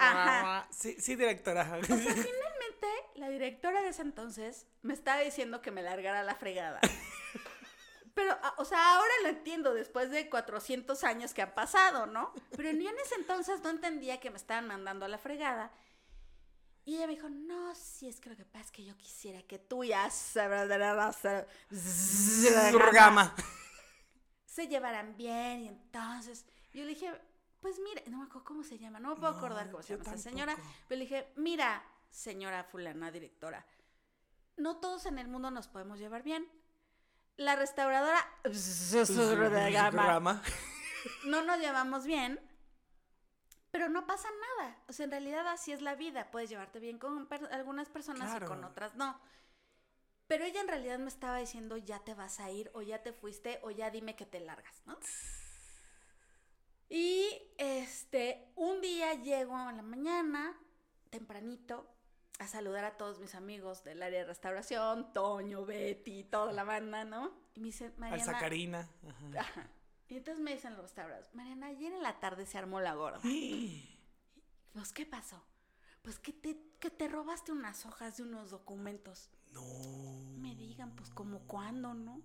Ajá. 0.00 0.68
Sí, 0.70 0.96
sí, 0.98 1.16
directora. 1.16 1.62
O 1.80 1.84
sea, 1.84 1.96
finalmente, 1.96 2.86
la 3.14 3.28
directora 3.30 3.80
de 3.82 3.88
ese 3.88 4.02
entonces 4.02 4.66
me 4.82 4.92
estaba 4.92 5.20
diciendo 5.22 5.62
que 5.62 5.70
me 5.70 5.82
largara 5.82 6.22
la 6.22 6.34
fregada. 6.34 6.80
Pero, 8.18 8.32
a- 8.32 8.54
o 8.58 8.64
sea, 8.64 8.96
ahora 8.96 9.12
lo 9.22 9.28
entiendo 9.28 9.72
después 9.74 10.10
de 10.10 10.28
400 10.28 11.04
años 11.04 11.32
que 11.34 11.42
han 11.42 11.54
pasado, 11.54 12.06
¿no? 12.06 12.32
Pero 12.56 12.72
yo 12.72 12.90
en 12.90 12.98
ese 12.98 13.14
entonces 13.14 13.62
no 13.62 13.70
entendía 13.70 14.18
que 14.18 14.28
me 14.30 14.38
estaban 14.38 14.66
mandando 14.66 15.04
a 15.04 15.08
la 15.08 15.18
fregada. 15.18 15.70
Y 16.84 16.96
ella 16.96 17.06
me 17.06 17.14
dijo, 17.14 17.28
no, 17.28 17.72
sí, 17.76 18.08
es 18.08 18.18
que 18.20 18.30
lo 18.30 18.36
que 18.36 18.44
pasa 18.44 18.64
es 18.64 18.70
que 18.72 18.84
yo 18.84 18.96
quisiera 18.96 19.40
que 19.44 19.60
tú 19.60 19.84
ya 19.84 20.10
Rugama. 22.72 23.34
se 24.44 24.66
llevaran 24.66 25.16
bien. 25.16 25.60
Y 25.60 25.68
entonces 25.68 26.44
yo 26.72 26.80
le 26.82 26.88
dije, 26.88 27.12
pues 27.60 27.78
mire, 27.78 28.02
no 28.08 28.18
me 28.18 28.24
acuerdo 28.24 28.44
cómo 28.44 28.64
se 28.64 28.78
llama, 28.78 28.98
no 28.98 29.10
me 29.10 29.16
puedo 29.20 29.30
No, 29.30 29.38
acordar 29.38 29.70
cómo 29.70 29.82
se 29.84 29.96
llama 29.96 30.04
esta 30.04 30.18
señora. 30.18 30.56
Pero 30.88 30.98
le 30.98 31.04
dije, 31.04 31.32
mira, 31.36 31.84
señora 32.10 32.64
fulana 32.64 33.12
directora, 33.12 33.64
no 34.56 34.78
todos 34.78 35.06
en 35.06 35.20
el 35.20 35.28
mundo 35.28 35.52
nos 35.52 35.68
podemos 35.68 36.00
llevar 36.00 36.24
bien. 36.24 36.50
La 37.38 37.56
restauradora 37.56 38.18
no 41.26 41.42
nos 41.42 41.58
llevamos 41.58 42.04
bien, 42.04 42.38
pero 43.70 43.88
no 43.88 44.06
pasa 44.06 44.28
nada. 44.58 44.76
O 44.88 44.92
sea, 44.92 45.04
en 45.04 45.10
realidad 45.12 45.46
así 45.46 45.72
es 45.72 45.80
la 45.80 45.94
vida. 45.94 46.30
Puedes 46.30 46.50
llevarte 46.50 46.78
bien 46.80 46.98
con 46.98 47.26
per- 47.26 47.48
algunas 47.52 47.88
personas 47.88 48.28
y 48.28 48.48
con 48.48 48.64
otras 48.64 48.94
no. 48.96 49.18
Pero 50.26 50.44
ella 50.44 50.60
en 50.60 50.68
realidad 50.68 50.98
me 50.98 51.08
estaba 51.08 51.38
diciendo, 51.38 51.76
ya 51.78 52.00
te 52.00 52.12
vas 52.12 52.38
a 52.40 52.50
ir, 52.50 52.70
o 52.74 52.82
ya 52.82 53.02
te 53.02 53.12
fuiste, 53.14 53.60
o 53.62 53.70
ya 53.70 53.90
dime 53.90 54.14
que 54.14 54.26
te 54.26 54.40
largas, 54.40 54.82
¿no? 54.84 54.98
Y 56.90 57.28
este, 57.56 58.50
un 58.56 58.80
día 58.80 59.14
llego 59.14 59.56
en 59.70 59.76
la 59.76 59.82
mañana, 59.82 60.58
tempranito, 61.10 61.88
a 62.38 62.46
saludar 62.46 62.84
a 62.84 62.96
todos 62.96 63.18
mis 63.18 63.34
amigos 63.34 63.82
del 63.84 64.02
área 64.02 64.20
de 64.20 64.26
restauración, 64.26 65.12
Toño, 65.12 65.64
Betty, 65.64 66.24
toda 66.24 66.52
la 66.52 66.64
banda, 66.64 67.04
¿no? 67.04 67.32
Y 67.54 67.60
me 67.60 67.66
dice, 67.66 67.90
Mariana, 67.96 68.22
Alza 68.22 68.38
Karina. 68.38 68.88
Ajá. 69.06 69.40
Ajá. 69.40 69.70
Y 70.08 70.16
entonces 70.16 70.42
me 70.42 70.54
dicen 70.54 70.72
los 70.72 70.82
restauradores, 70.82 71.34
Mariana, 71.34 71.66
ayer 71.66 71.92
en 71.92 72.02
la 72.02 72.18
tarde 72.18 72.46
se 72.46 72.58
armó 72.58 72.80
la 72.80 72.94
gorda. 72.94 73.20
Pues, 74.74 74.92
¿qué 74.92 75.04
pasó? 75.06 75.42
Pues 76.02 76.20
que 76.20 76.32
te, 76.32 76.56
que 76.78 76.90
te 76.90 77.08
robaste 77.08 77.50
unas 77.50 77.84
hojas 77.84 78.16
de 78.16 78.22
unos 78.22 78.50
documentos. 78.50 79.28
No. 79.50 79.62
Me 80.36 80.54
digan, 80.54 80.94
pues, 80.94 81.10
¿como 81.10 81.40
cuándo, 81.48 81.94
no? 81.94 82.22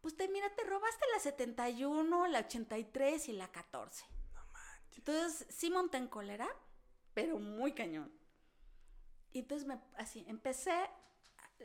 Pues, 0.00 0.16
te, 0.16 0.28
mira, 0.28 0.54
te 0.54 0.62
robaste 0.62 1.04
la 1.12 1.18
71, 1.18 2.28
la 2.28 2.38
83 2.40 3.28
y 3.30 3.32
la 3.32 3.50
14. 3.50 4.04
No 4.34 4.46
manches. 4.52 4.98
Entonces, 4.98 5.46
sí 5.50 5.70
monté 5.70 5.96
en 5.96 6.06
cólera, 6.06 6.46
pero 7.14 7.40
muy 7.40 7.72
cañón. 7.72 8.12
Y 9.36 9.40
entonces, 9.40 9.68
me, 9.68 9.78
así, 9.98 10.24
empecé, 10.28 10.88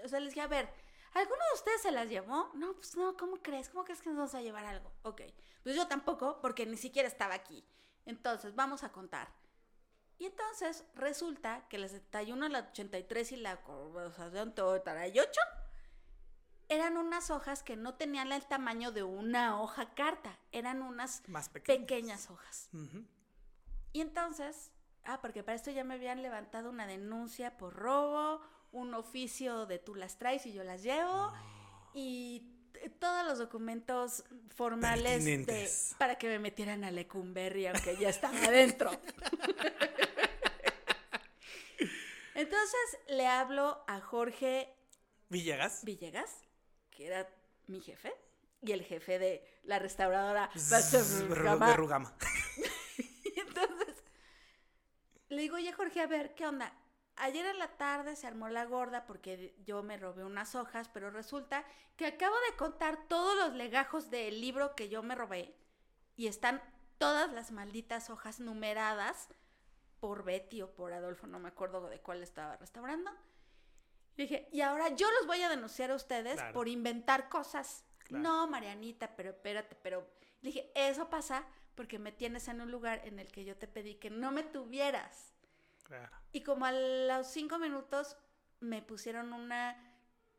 o 0.04 0.08
sea, 0.10 0.20
les 0.20 0.34
dije, 0.34 0.42
a 0.42 0.48
ver, 0.48 0.70
¿alguno 1.14 1.38
de 1.38 1.56
ustedes 1.56 1.82
se 1.82 1.92
las 1.92 2.10
llevó? 2.10 2.52
No, 2.54 2.74
pues 2.76 2.98
no, 2.98 3.16
¿cómo 3.16 3.38
crees? 3.38 3.70
¿Cómo 3.70 3.86
crees 3.86 4.02
que 4.02 4.10
nos 4.10 4.18
vamos 4.18 4.36
a 4.36 4.42
llevar 4.42 4.66
algo? 4.66 4.92
Ok, 5.04 5.22
pues 5.64 5.78
yo 5.78 5.88
tampoco, 5.88 6.42
porque 6.42 6.66
ni 6.66 6.76
siquiera 6.76 7.08
estaba 7.08 7.34
aquí. 7.34 7.66
Entonces, 8.06 8.56
vamos 8.56 8.84
a 8.84 8.92
contar. 8.92 9.34
Y 10.18 10.26
entonces, 10.26 10.84
resulta 10.96 11.66
que 11.70 11.78
la 11.78 11.88
71, 11.88 12.50
la 12.50 12.60
83 12.60 13.32
y 13.32 13.36
la 13.38 13.62
o 13.66 14.12
sea, 14.12 14.26
88 14.26 15.40
eran 16.68 16.98
unas 16.98 17.30
hojas 17.32 17.64
que 17.64 17.78
no 17.78 17.94
tenían 17.96 18.34
el 18.34 18.46
tamaño 18.48 18.92
de 18.92 19.04
una 19.04 19.62
hoja 19.62 19.94
carta, 19.96 20.38
eran 20.52 20.82
unas 20.82 21.26
Más 21.30 21.48
pequeñas. 21.48 21.80
pequeñas 21.88 22.30
hojas. 22.30 22.70
Ujú. 22.74 23.06
Y 23.94 24.02
entonces, 24.02 24.74
ah, 25.06 25.20
porque 25.22 25.44
para 25.44 25.56
esto 25.56 25.72
ya 25.72 25.84
me 25.84 25.96
habían 25.96 26.22
levantado 26.22 26.70
una 26.70 26.86
denuncia 26.88 27.58
por 27.58 27.74
robo, 27.74 28.42
un 28.72 28.94
oficio 28.94 29.66
de 29.66 29.80
tú 29.80 29.96
las 29.96 30.18
traes 30.18 30.46
y 30.46 30.54
yo 30.54 30.64
las 30.64 30.82
llevo, 30.84 31.34
y 31.94 32.48
todos 33.00 33.26
los 33.26 33.38
documentos 33.38 34.24
formales 34.56 35.24
de- 35.26 35.70
para 35.98 36.16
que 36.18 36.28
me 36.28 36.40
metieran 36.40 36.84
a 36.84 36.92
Lecumberri, 36.92 37.68
aunque 37.68 37.96
ya 37.98 38.10
estaba 38.10 38.38
adentro. 38.38 38.92
Entonces 42.34 42.80
le 43.10 43.28
hablo 43.28 43.84
a 43.88 44.00
Jorge 44.02 44.74
Villegas. 45.30 45.84
Villegas, 45.84 46.30
que 46.90 47.08
era 47.08 47.28
mi 47.68 47.82
jefe, 47.82 48.14
y 48.62 48.72
el 48.72 48.84
jefe 48.84 49.20
de 49.20 49.46
la 49.64 49.80
restauradora 49.80 50.50
Rugama. 51.76 52.16
Y 55.32 55.36
le 55.36 55.42
digo, 55.44 55.56
oye 55.56 55.72
Jorge, 55.72 56.02
a 56.02 56.08
ver, 56.08 56.36
¿qué 56.36 56.46
onda? 56.46 56.74
Ayer 57.16 57.46
en 57.46 57.58
la 57.58 57.70
tarde 57.78 58.18
se 58.18 58.28
armó 58.28 58.50
la 58.50 58.66
gorda 58.66 59.06
porque 59.06 59.56
yo 59.66 59.82
me 59.82 59.96
robé 59.96 60.26
unas 60.26 60.56
hojas, 60.56 60.90
pero 60.90 61.10
resulta 61.10 61.64
que 61.96 62.06
acabo 62.06 62.36
de 62.50 62.58
contar 62.58 63.08
todos 63.08 63.38
los 63.38 63.54
legajos 63.54 64.10
del 64.10 64.42
libro 64.42 64.76
que 64.76 64.90
yo 64.90 65.02
me 65.04 65.16
robé 65.16 65.56
y 66.18 66.28
están 66.28 66.62
todas 66.98 67.32
las 67.32 67.52
malditas 67.52 68.10
hojas 68.10 68.42
numeradas 68.42 69.30
por 70.02 70.26
Betty 70.26 70.64
o 70.64 70.74
por 70.74 70.92
Adolfo, 70.92 71.28
no 71.28 71.40
me 71.40 71.48
acuerdo 71.48 71.88
de 71.88 72.02
cuál 72.02 72.24
estaba 72.24 72.58
restaurando. 72.58 73.10
Le 74.18 74.24
dije, 74.26 74.50
y 74.52 74.60
ahora 74.60 74.90
yo 74.90 75.10
los 75.12 75.28
voy 75.28 75.42
a 75.44 75.50
denunciar 75.50 75.92
a 75.92 75.96
ustedes 75.96 76.34
Claro. 76.34 76.54
por 76.54 76.68
inventar 76.68 77.30
cosas. 77.30 77.86
Claro. 78.00 78.22
No, 78.22 78.48
Marianita, 78.48 79.16
pero 79.16 79.30
espérate, 79.30 79.76
pero... 79.82 80.06
Le 80.42 80.50
dije, 80.50 80.72
eso 80.76 81.10
pasa 81.10 81.46
porque 81.82 81.98
me 81.98 82.12
tienes 82.12 82.48
en 82.48 82.62
un 82.62 82.70
lugar 82.70 83.02
en 83.06 83.18
el 83.18 83.28
que 83.30 83.44
yo 83.44 83.58
te 83.58 83.68
pedí 83.68 83.96
que 83.96 84.12
no 84.12 84.32
me 84.32 84.44
tuvieras. 84.44 85.34
Claro. 85.82 86.16
Y 86.32 86.44
como 86.44 86.66
a 86.66 86.72
los 86.72 87.26
cinco 87.26 87.58
minutos 87.58 88.16
me 88.60 88.84
pusieron 88.84 89.34
una 89.34 89.76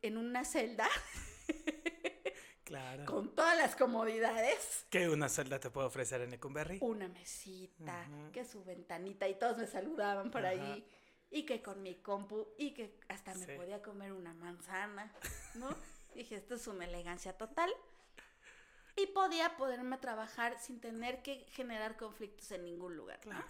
en 0.02 0.18
una 0.18 0.44
celda 0.44 0.88
Claro. 2.64 3.06
con 3.06 3.34
todas 3.34 3.58
las 3.58 3.74
comodidades. 3.74 4.86
¿Qué 4.88 5.08
una 5.08 5.28
celda 5.28 5.58
te 5.58 5.68
puede 5.70 5.88
ofrecer 5.88 6.20
en 6.20 6.30
Lecumberri? 6.30 6.78
Una 6.80 7.08
mesita, 7.08 8.06
Ujú. 8.08 8.30
que 8.30 8.44
su 8.44 8.62
ventanita 8.62 9.26
y 9.26 9.34
todos 9.34 9.58
me 9.58 9.66
saludaban 9.66 10.30
por 10.30 10.46
Ajá. 10.46 10.50
ahí. 10.50 10.86
Y 11.32 11.44
que 11.44 11.60
con 11.60 11.82
mi 11.82 11.96
compu 11.96 12.46
y 12.56 12.72
que 12.72 13.00
hasta 13.08 13.34
me 13.34 13.46
Sí. 13.46 13.52
podía 13.56 13.82
comer 13.82 14.12
una 14.12 14.32
manzana, 14.32 15.12
¿no? 15.54 15.68
Dije, 16.14 16.36
esto 16.36 16.54
es 16.54 16.68
una 16.68 16.84
elegancia 16.84 17.36
total. 17.36 17.72
Y 18.96 19.06
podía 19.08 19.56
poderme 19.56 19.96
trabajar 19.98 20.58
sin 20.60 20.80
tener 20.80 21.22
que 21.22 21.46
generar 21.52 21.96
conflictos 21.96 22.50
en 22.52 22.64
ningún 22.64 22.96
lugar. 22.96 23.18
¿no? 23.24 23.32
Claro. 23.32 23.46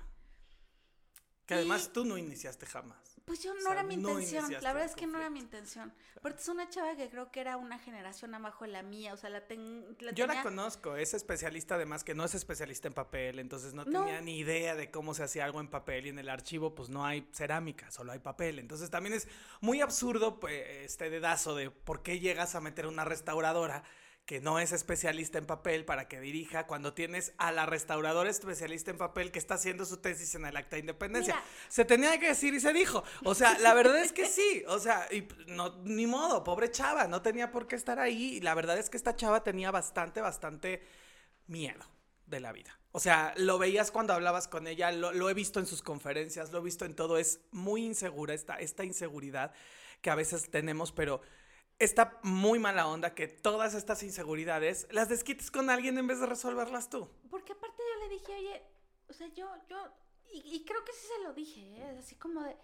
Que 1.47 1.55
además 1.55 1.87
Y- 1.89 1.93
tú 1.93 2.05
no 2.05 2.17
iniciaste 2.17 2.67
jamás. 2.67 2.99
Pues 3.25 3.41
yo 3.43 3.53
no 3.55 3.61
O 3.61 3.63
sea, 3.63 3.73
era 3.73 3.83
mi 3.85 3.95
intención, 3.95 4.51
la 4.63 4.73
verdad 4.73 4.91
es 4.91 4.97
que 4.97 5.07
no 5.07 5.19
era 5.19 5.31
mi 5.31 5.39
intención. 5.39 5.93
Porque 6.23 6.41
es 6.41 6.49
una 6.49 6.69
chava 6.69 6.97
que 6.97 7.09
creo 7.09 7.31
que 7.31 7.41
era 7.41 7.57
una 7.57 7.79
generación 7.79 8.35
abajo 8.35 8.65
de 8.65 8.73
la 8.73 8.83
mía, 8.83 9.15
o 9.15 9.17
sea, 9.17 9.31
la, 9.31 9.47
ten- 9.47 9.97
la 10.01 10.11
Yo 10.13 10.27
la 10.27 10.43
conozco, 10.43 10.97
es 10.97 11.15
especialista 11.15 11.77
además 11.77 12.03
que 12.03 12.15
no 12.17 12.25
es 12.25 12.35
especialista 12.35 12.89
en 12.89 12.95
papel, 12.95 13.39
entonces 13.39 13.75
no, 13.75 13.85
No. 13.85 14.05
tenía 14.05 14.21
ni 14.21 14.39
idea 14.39 14.75
de 14.75 14.91
cómo 14.91 15.15
se 15.15 15.23
hacía 15.23 15.45
algo 15.45 15.61
en 15.61 15.69
papel 15.69 16.07
y 16.07 16.09
en 16.09 16.19
el 16.19 16.29
archivo 16.29 16.75
pues 16.75 16.89
no 16.89 17.05
hay 17.07 17.29
cerámica, 17.33 17.91
solo 17.93 18.11
hay 18.11 18.19
papel. 18.19 18.59
Entonces 18.59 18.91
también 18.91 19.15
es 19.15 19.29
muy 19.61 19.81
absurdo 19.81 20.41
pues, 20.41 20.61
este 20.85 21.09
dedazo 21.09 21.55
de 21.55 21.71
por 21.71 22.03
qué 22.03 22.19
llegas 22.19 22.57
a 22.57 22.61
meter 22.61 22.87
una 22.89 23.05
restauradora 23.05 23.85
que 24.27 24.41
no 24.41 24.59
es 24.61 24.73
especialista 24.73 25.39
en 25.39 25.47
papel 25.47 25.85
para 25.85 26.07
que 26.07 26.21
dirija 26.21 26.67
cuando 26.67 26.95
tienes 26.95 27.33
a 27.39 27.51
la 27.51 27.67
restauradora 27.67 28.31
especialista 28.31 28.91
en 28.91 28.99
papel 28.99 29.33
que 29.33 29.39
está 29.39 29.55
haciendo 29.55 29.85
su 29.85 29.97
tesis 29.97 30.35
en 30.37 30.45
el 30.45 30.57
acta 30.57 30.77
de 30.77 30.81
independencia. 30.81 31.35
Mira. 31.35 31.47
Se 31.69 31.85
tenía 31.85 32.19
que 32.21 32.29
decir 32.29 32.55
y 32.55 32.61
se 32.61 32.73
dijo. 32.73 33.03
O 33.25 33.35
sea, 33.35 33.59
la 33.59 33.75
verdad 33.75 33.99
es 33.99 34.13
que 34.13 34.27
sí. 34.27 34.63
O 34.69 34.79
sea, 34.79 35.09
y 35.11 35.27
no, 35.49 35.83
ni 35.83 36.07
modo, 36.07 36.45
pobre 36.45 36.71
chava, 36.71 37.09
no 37.09 37.21
tenía 37.21 37.51
por 37.51 37.67
qué 37.67 37.75
estar 37.75 37.99
ahí. 37.99 38.37
Y 38.37 38.41
la 38.41 38.55
verdad 38.55 38.79
es 38.79 38.91
que 38.91 38.97
esta 38.97 39.17
chava 39.17 39.43
tenía 39.43 39.73
bastante, 39.73 40.21
bastante 40.21 40.83
miedo 41.49 41.85
de 42.27 42.41
la 42.41 42.53
vida. 42.53 42.79
O 42.93 43.01
sea, 43.01 43.35
lo 43.37 43.59
veías 43.59 43.91
cuando 43.91 44.13
hablabas 44.13 44.47
con 44.47 44.67
ella, 44.67 44.93
lo, 44.93 45.13
lo 45.13 45.31
he 45.31 45.35
visto 45.35 45.59
en 45.59 45.67
sus 45.67 45.83
conferencias, 45.83 46.53
lo 46.53 46.61
he 46.61 46.63
visto 46.63 46.85
en 46.85 46.95
todo. 46.95 47.19
Es 47.19 47.41
muy 47.51 47.85
insegura 47.85 48.35
esta, 48.35 48.57
esta 48.57 48.85
inseguridad 48.85 49.53
que 50.01 50.11
a 50.11 50.15
veces 50.15 50.49
tenemos, 50.51 50.93
pero 50.93 51.23
está 51.85 52.21
muy 52.23 52.59
mala 52.59 52.87
onda 52.87 53.15
que 53.15 53.29
todas 53.29 53.75
estas 53.75 54.03
inseguridades 54.03 54.87
las 54.91 55.09
desquites 55.09 55.51
con 55.51 55.71
alguien 55.71 55.99
en 55.99 56.07
vez 56.07 56.21
de 56.21 56.27
resolverlas 56.27 56.89
tú. 56.91 57.09
Porque 57.31 57.53
aparte 57.53 57.83
yo 57.95 58.01
le 58.01 58.09
dije, 58.09 58.33
oye, 58.35 58.63
o 59.09 59.13
sea, 59.13 59.27
yo, 59.29 59.51
yo, 59.69 59.93
y, 60.33 60.57
y 60.57 60.65
creo 60.65 60.85
que 60.85 60.93
sí 60.93 61.07
se 61.07 61.23
lo 61.25 61.35
dije, 61.35 61.61
¿eh? 61.61 61.99
así 61.99 62.15
como 62.17 62.43
de, 62.43 62.57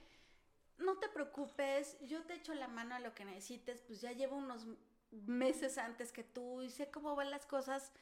no 0.78 0.98
te 0.98 1.08
preocupes, 1.08 1.96
yo 2.02 2.22
te 2.24 2.34
echo 2.34 2.54
la 2.54 2.68
mano 2.68 2.94
a 2.94 3.00
lo 3.00 3.14
que 3.14 3.24
necesites, 3.24 3.82
pues 3.82 4.00
ya 4.00 4.12
llevo 4.12 4.36
unos 4.36 4.66
meses 5.10 5.78
antes 5.78 6.12
que 6.12 6.24
tú 6.24 6.62
y 6.62 6.70
sé 6.70 6.90
cómo 6.90 7.14
van 7.16 7.30
las 7.30 7.46
cosas, 7.46 7.92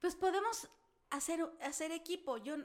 pues 0.00 0.16
podemos 0.16 0.68
hacer, 1.10 1.48
hacer 1.60 1.92
equipo. 1.92 2.38
Yo, 2.38 2.56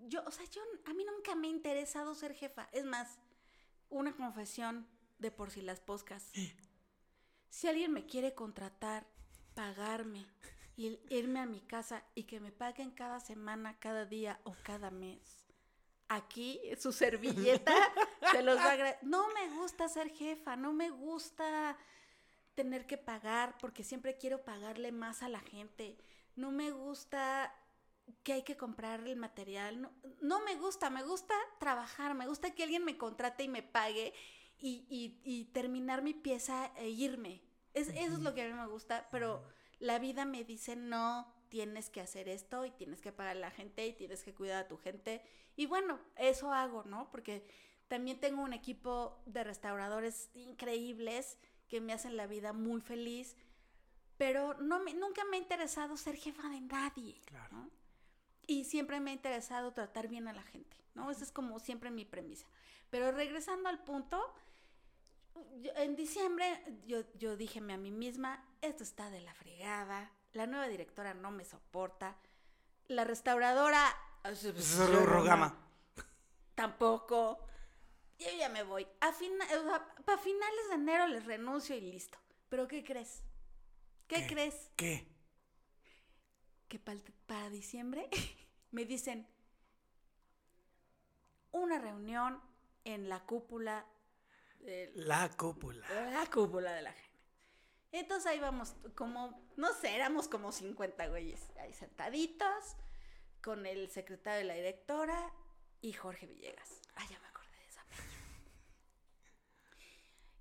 yo, 0.00 0.22
o 0.26 0.30
sea, 0.30 0.44
yo, 0.46 0.62
a 0.86 0.94
mí 0.94 1.04
nunca 1.04 1.34
me 1.34 1.46
ha 1.46 1.50
interesado 1.50 2.14
ser 2.14 2.34
jefa. 2.34 2.68
Es 2.72 2.84
más, 2.84 3.18
una 3.88 4.14
confesión 4.16 4.86
de 5.18 5.30
por 5.30 5.50
si 5.50 5.62
las 5.62 5.80
poscas. 5.80 6.30
Si 7.50 7.66
alguien 7.66 7.92
me 7.92 8.06
quiere 8.06 8.32
contratar, 8.34 9.06
pagarme 9.54 10.24
y 10.76 10.98
irme 11.10 11.40
a 11.40 11.46
mi 11.46 11.60
casa 11.60 12.02
y 12.14 12.22
que 12.22 12.40
me 12.40 12.52
paguen 12.52 12.92
cada 12.92 13.20
semana, 13.20 13.78
cada 13.78 14.06
día 14.06 14.40
o 14.44 14.54
cada 14.62 14.90
mes. 14.90 15.44
Aquí 16.08 16.60
su 16.78 16.92
servilleta 16.92 17.74
se 18.30 18.42
los 18.42 18.56
va 18.56 18.72
a 18.72 18.98
No 19.02 19.28
me 19.34 19.50
gusta 19.50 19.88
ser 19.88 20.10
jefa, 20.10 20.56
no 20.56 20.72
me 20.72 20.90
gusta 20.90 21.76
tener 22.54 22.86
que 22.86 22.96
pagar 22.96 23.58
porque 23.58 23.84
siempre 23.84 24.16
quiero 24.16 24.44
pagarle 24.44 24.92
más 24.92 25.22
a 25.22 25.28
la 25.28 25.40
gente. 25.40 25.98
No 26.36 26.52
me 26.52 26.70
gusta 26.70 27.54
que 28.22 28.32
hay 28.32 28.42
que 28.42 28.56
comprar 28.56 29.00
el 29.00 29.16
material. 29.16 29.80
No, 29.80 29.92
no 30.20 30.40
me 30.44 30.54
gusta, 30.56 30.88
me 30.88 31.02
gusta 31.02 31.34
trabajar, 31.58 32.14
me 32.14 32.26
gusta 32.26 32.54
que 32.54 32.62
alguien 32.62 32.84
me 32.84 32.96
contrate 32.96 33.42
y 33.42 33.48
me 33.48 33.62
pague 33.62 34.14
y, 34.60 34.84
y- 34.88 35.20
y 35.24 35.44
terminar 35.46 36.02
mi 36.02 36.14
pieza 36.14 36.72
e 36.76 36.88
irme. 36.90 37.42
Es, 37.74 37.88
eso 37.88 38.14
es 38.14 38.20
lo 38.20 38.34
que 38.34 38.42
a 38.42 38.46
mí 38.48 38.52
me 38.52 38.66
gusta, 38.66 39.08
pero 39.10 39.44
la 39.78 39.98
vida 39.98 40.24
me 40.24 40.44
dice 40.44 40.76
no, 40.76 41.32
tienes 41.48 41.88
que 41.90 42.00
hacer 42.00 42.28
esto 42.28 42.64
y 42.64 42.70
tienes 42.70 43.00
que 43.00 43.12
pagar 43.12 43.36
a 43.36 43.40
la 43.40 43.50
gente 43.50 43.86
y 43.86 43.92
tienes 43.92 44.22
que 44.22 44.34
cuidar 44.34 44.64
a 44.64 44.68
tu 44.68 44.76
gente. 44.76 45.22
Y 45.56 45.66
bueno, 45.66 45.98
eso 46.16 46.52
hago, 46.52 46.84
¿no? 46.84 47.10
Porque 47.10 47.46
también 47.88 48.20
tengo 48.20 48.42
un 48.42 48.52
equipo 48.52 49.20
de 49.26 49.42
restauradores 49.44 50.30
increíbles 50.34 51.38
que 51.68 51.80
me 51.80 51.92
hacen 51.92 52.16
la 52.16 52.26
vida 52.26 52.52
muy 52.52 52.80
feliz, 52.80 53.36
pero 54.16 54.54
no 54.60 54.80
me, 54.80 54.94
nunca 54.94 55.24
me 55.24 55.36
ha 55.36 55.40
interesado 55.40 55.96
ser 55.96 56.16
jefa 56.16 56.48
de 56.48 56.60
nadie. 56.60 57.20
Claro. 57.26 57.56
¿no? 57.56 57.70
Y 58.46 58.64
siempre 58.64 59.00
me 59.00 59.10
ha 59.10 59.14
interesado 59.14 59.72
tratar 59.72 60.08
bien 60.08 60.28
a 60.28 60.32
la 60.32 60.42
gente, 60.42 60.76
¿no? 60.94 61.10
Esa 61.10 61.24
es 61.24 61.32
como 61.32 61.58
siempre 61.60 61.90
mi 61.90 62.04
premisa. 62.04 62.46
Pero 62.90 63.12
regresando 63.12 63.68
al 63.68 63.82
punto, 63.84 64.20
yo- 65.62 65.72
en 65.76 65.96
diciembre 65.96 66.62
yo, 66.86 67.02
yo 67.18 67.36
dijeme 67.36 67.72
a 67.74 67.78
mí 67.78 67.90
misma, 67.90 68.44
esto 68.60 68.82
está 68.82 69.10
de 69.10 69.20
la 69.20 69.34
fregada, 69.34 70.10
la 70.32 70.46
nueva 70.46 70.68
directora 70.68 71.14
no 71.14 71.30
me 71.30 71.44
soporta, 71.44 72.16
la 72.88 73.04
restauradora... 73.04 73.82
Rogama. 75.06 75.56
Tampoco. 76.54 77.46
Yo 78.18 78.26
ya 78.38 78.48
me 78.50 78.62
voy. 78.64 78.86
A 79.00 79.12
fina- 79.12 79.46
para 80.04 80.18
finales 80.18 80.68
de 80.68 80.74
enero 80.74 81.06
les 81.06 81.24
renuncio 81.24 81.74
y 81.76 81.80
listo. 81.80 82.18
Pero 82.50 82.68
¿qué 82.68 82.84
crees? 82.84 83.22
¿Qué, 84.06 84.16
¿Qué? 84.16 84.26
crees? 84.26 84.70
¿Qué? 84.76 85.08
Que 86.68 86.78
pal- 86.84 87.02
para 87.26 87.48
diciembre 87.48 88.10
me 88.72 88.84
dicen 88.84 89.26
una 91.52 91.78
reunión 91.78 92.40
en 92.84 93.08
la 93.08 93.24
cúpula 93.24 93.86
de 94.60 94.92
La 94.94 95.28
cúpula. 95.30 95.86
la 96.10 96.26
cúpula 96.26 96.72
de 96.72 96.82
la 96.82 96.92
gente. 96.92 97.10
Entonces 97.92 98.30
ahí 98.30 98.38
vamos, 98.38 98.74
como, 98.94 99.48
no 99.56 99.72
sé, 99.74 99.94
éramos 99.96 100.28
como 100.28 100.52
50 100.52 101.08
güeyes 101.08 101.50
ahí 101.58 101.72
sentaditos, 101.72 102.76
con 103.42 103.66
el 103.66 103.90
secretario 103.90 104.40
de 104.40 104.44
la 104.44 104.54
directora 104.54 105.32
y 105.80 105.92
Jorge 105.92 106.26
Villegas. 106.26 106.80
Ah, 106.94 107.04
ya 107.10 107.18
me 107.18 107.26
acordé 107.26 107.56
de 107.58 107.68
esa. 107.68 107.84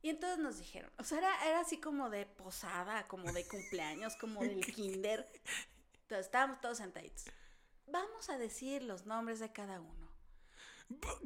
Y 0.01 0.09
entonces 0.09 0.39
nos 0.39 0.57
dijeron, 0.59 0.91
o 0.97 1.03
sea, 1.03 1.17
era, 1.17 1.49
era 1.49 1.59
así 1.61 1.79
como 1.79 2.09
de 2.09 2.25
posada, 2.25 3.07
como 3.07 3.31
de 3.31 3.47
cumpleaños, 3.47 4.15
como 4.17 4.41
del 4.41 4.65
kinder. 4.75 5.27
Entonces 6.03 6.27
estábamos 6.27 6.61
todos 6.61 6.77
sentaditos. 6.77 7.25
Vamos 7.87 8.29
a 8.29 8.37
decir 8.37 8.83
los 8.83 9.05
nombres 9.07 9.39
de 9.39 9.51
cada 9.51 9.79
uno. 9.79 9.98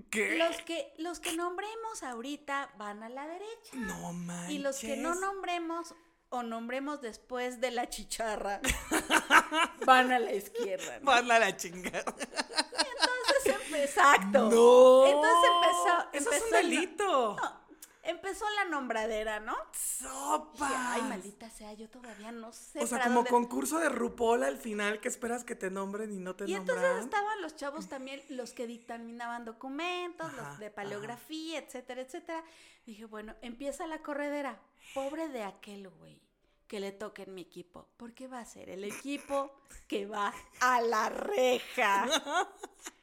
¿Qué? 0.10 0.38
Los 0.38 0.58
que, 0.62 0.94
los 0.98 1.20
que 1.20 1.36
nombremos 1.36 2.04
ahorita 2.04 2.72
van 2.78 3.02
a 3.04 3.10
la 3.10 3.26
derecha. 3.28 3.76
No 3.76 4.14
manches. 4.14 4.52
Y 4.52 4.60
los 4.60 4.78
que 4.80 4.98
no 4.98 5.16
nombremos 5.16 5.96
o 6.30 6.44
nombremos 6.44 7.02
después 7.02 7.62
de 7.62 7.72
la 7.72 7.90
chicharra 7.90 8.60
van 9.86 10.12
a 10.12 10.20
la 10.20 10.34
izquierda. 10.34 11.00
¿no? 11.00 11.06
Van 11.06 11.32
a 11.32 11.40
la 11.40 11.56
chingada. 11.56 12.04
Entonces, 12.08 13.70
empe- 13.70 13.84
exacto. 13.84 14.50
No. 14.50 15.06
Entonces 15.06 15.50
empezó. 15.54 16.10
Eso 16.14 16.30
es 16.32 16.36
empezó 16.42 16.46
un 16.46 16.52
delito. 16.52 17.36
no, 17.42 17.63
empezó 18.04 18.46
la 18.52 18.66
nombradera, 18.66 19.40
¿no? 19.40 19.56
Sopa. 19.74 20.70
Ay, 20.94 21.02
maldita 21.04 21.50
sea, 21.50 21.74
yo 21.74 21.90
todavía 21.90 22.32
no 22.32 22.52
sé. 22.54 22.80
O 22.84 22.88
sea, 22.88 22.98
para 22.98 23.04
como 23.06 23.16
dónde- 23.24 23.30
concurso 23.32 23.80
de 23.80 23.90
RuPaul 23.90 24.44
al 24.44 24.58
final 24.58 25.00
que 25.02 25.08
esperas 25.08 25.44
que 25.44 25.56
te 25.56 25.70
nombren 25.72 26.12
y 26.14 26.20
no 26.20 26.36
te 26.36 26.46
Y 26.46 26.54
nombran. 26.54 26.78
entonces 26.78 27.04
estaban 27.06 27.42
los 27.42 27.56
chavos 27.56 27.88
también, 27.90 28.22
los 28.30 28.54
que 28.54 28.68
dictaminaban 28.68 29.46
documentos, 29.46 30.28
Ajá, 30.28 30.50
los 30.50 30.60
de 30.60 30.70
paleografía, 30.72 31.60
etcétera, 31.60 32.02
etcétera. 32.02 32.44
Dije, 32.86 33.06
bueno, 33.06 33.36
empieza 33.42 33.88
la 33.88 34.00
corredera. 34.02 34.60
Pobre 34.94 35.30
de 35.30 35.44
aquel 35.44 35.90
güey 35.90 36.22
que 36.68 36.80
le 36.80 36.92
toque 36.92 37.24
en 37.24 37.34
mi 37.34 37.42
equipo. 37.42 37.88
Porque 37.98 38.28
va 38.28 38.40
a 38.40 38.46
ser 38.46 38.70
el 38.70 38.84
equipo 38.84 39.52
que 39.88 40.06
va 40.06 40.34
a 40.60 40.82
la 40.82 41.10
reja. 41.10 42.06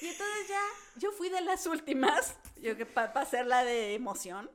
Y 0.00 0.06
entonces 0.08 0.48
ya, 0.48 0.62
yo 0.96 1.12
fui 1.12 1.28
de 1.28 1.40
las 1.40 1.66
últimas, 1.66 2.36
yo 2.56 2.76
que 2.76 2.86
para 2.86 3.20
hacerla 3.20 3.64
de 3.64 3.94
emoción. 3.94 4.50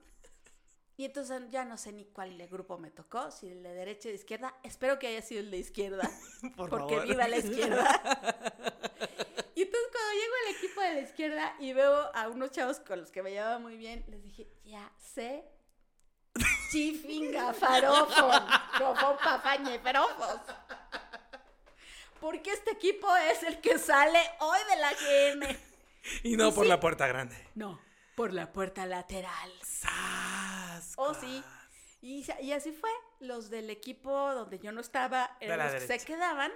Y 0.95 1.05
entonces 1.05 1.41
ya 1.49 1.65
no 1.65 1.77
sé 1.77 1.91
ni 1.91 2.05
cuál 2.05 2.37
grupo 2.47 2.77
me 2.77 2.91
tocó, 2.91 3.31
si 3.31 3.49
el 3.49 3.63
de 3.63 3.73
derecha 3.73 4.09
o 4.09 4.11
de 4.11 4.15
izquierda. 4.15 4.53
Espero 4.63 4.99
que 4.99 5.07
haya 5.07 5.21
sido 5.21 5.41
el 5.41 5.49
de 5.51 5.57
izquierda, 5.57 6.09
Por 6.55 6.69
porque 6.69 6.93
favor. 6.95 7.07
viva 7.07 7.27
la 7.27 7.37
izquierda. 7.37 8.01
Y 9.55 9.61
entonces 9.61 9.89
cuando 9.91 10.13
llego 10.13 10.33
al 10.47 10.55
equipo 10.55 10.81
de 10.81 10.93
la 10.93 10.99
izquierda 11.01 11.55
y 11.59 11.73
veo 11.73 12.11
a 12.15 12.27
unos 12.27 12.49
chavos 12.49 12.79
con 12.79 12.99
los 12.99 13.11
que 13.11 13.21
me 13.21 13.29
llevaba 13.29 13.59
muy 13.59 13.77
bien, 13.77 14.03
les 14.07 14.23
dije, 14.23 14.47
ya 14.63 14.91
sé. 14.97 15.45
Chifinga, 16.71 17.53
farofon, 17.53 18.47
rofon, 18.79 19.17
pafañe, 19.23 19.77
ferofos. 19.77 20.39
Porque 22.23 22.51
este 22.51 22.71
equipo 22.71 23.13
es 23.17 23.43
el 23.43 23.59
que 23.59 23.77
sale 23.77 24.17
hoy 24.39 24.59
de 24.69 24.75
la 24.77 24.93
GN. 24.93 25.57
Y 26.23 26.37
no 26.37 26.49
Y 26.49 26.51
por 26.53 26.63
sí. 26.63 26.69
la 26.69 26.79
puerta 26.79 27.05
grande. 27.05 27.35
No, 27.53 27.81
por 28.15 28.31
la 28.31 28.53
puerta 28.53 28.85
lateral. 28.85 29.51
¡Sas! 29.61 30.93
Oh, 30.95 31.13
sí. 31.13 31.43
Y, 32.01 32.23
así 32.53 32.71
fue. 32.71 32.89
Los 33.19 33.49
del 33.49 33.69
equipo 33.69 34.11
donde 34.33 34.57
yo 34.59 34.71
no 34.71 34.79
estaba 34.79 35.35
eran 35.41 35.59
los 35.73 35.81
que 35.81 35.99
se 35.99 36.05
quedaban. 36.05 36.51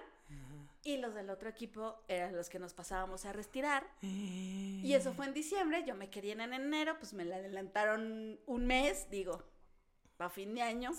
Y 0.86 0.98
los 0.98 1.14
del 1.14 1.30
otro 1.30 1.50
equipo 1.50 2.02
eran 2.08 2.34
los 2.34 2.50
que 2.50 2.60
nos 2.60 2.74
pasábamos 2.74 3.26
a 3.26 3.34
retirar. 3.34 3.86
Y 4.02 4.82
Y 4.86 4.94
eso 4.94 5.14
fue 5.14 5.26
en 5.26 5.34
diciembre, 5.34 5.84
yo 5.86 5.96
me 5.96 6.10
querían 6.10 6.40
en 6.40 6.54
enero, 6.54 6.98
pues 6.98 7.12
me 7.12 7.26
la 7.26 7.38
adelantaron 7.38 8.40
un 8.46 8.66
mes, 8.66 9.10
digo, 9.10 9.44
a 10.18 10.30
fin 10.30 10.56
de 10.56 10.62
año. 10.62 10.92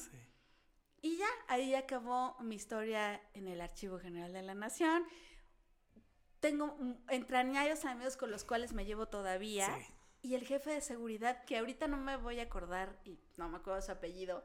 Y 1.00 1.16
ya, 1.18 1.28
ahí 1.46 1.74
acabó 1.74 2.36
mi 2.40 2.56
historia 2.56 3.20
en 3.34 3.48
el 3.48 3.60
Archivo 3.60 3.98
General 3.98 4.32
de 4.32 4.42
la 4.42 4.54
Nación. 4.54 5.04
Tengo 6.40 6.76
mm, 6.78 6.94
entrañables 7.08 7.84
amigos 7.84 8.16
con 8.16 8.30
los 8.30 8.44
cuales 8.44 8.72
me 8.72 8.84
llevo 8.84 9.06
todavía. 9.06 9.76
Sí. 9.76 9.94
Y 10.22 10.34
el 10.34 10.44
jefe 10.44 10.70
de 10.70 10.80
seguridad, 10.80 11.44
que 11.44 11.58
ahorita 11.58 11.86
no 11.86 11.96
me 11.96 12.16
voy 12.16 12.40
a 12.40 12.44
acordar 12.44 13.00
y 13.04 13.20
no 13.36 13.48
me 13.48 13.58
acuerdo 13.58 13.80
su 13.80 13.92
apellido, 13.92 14.44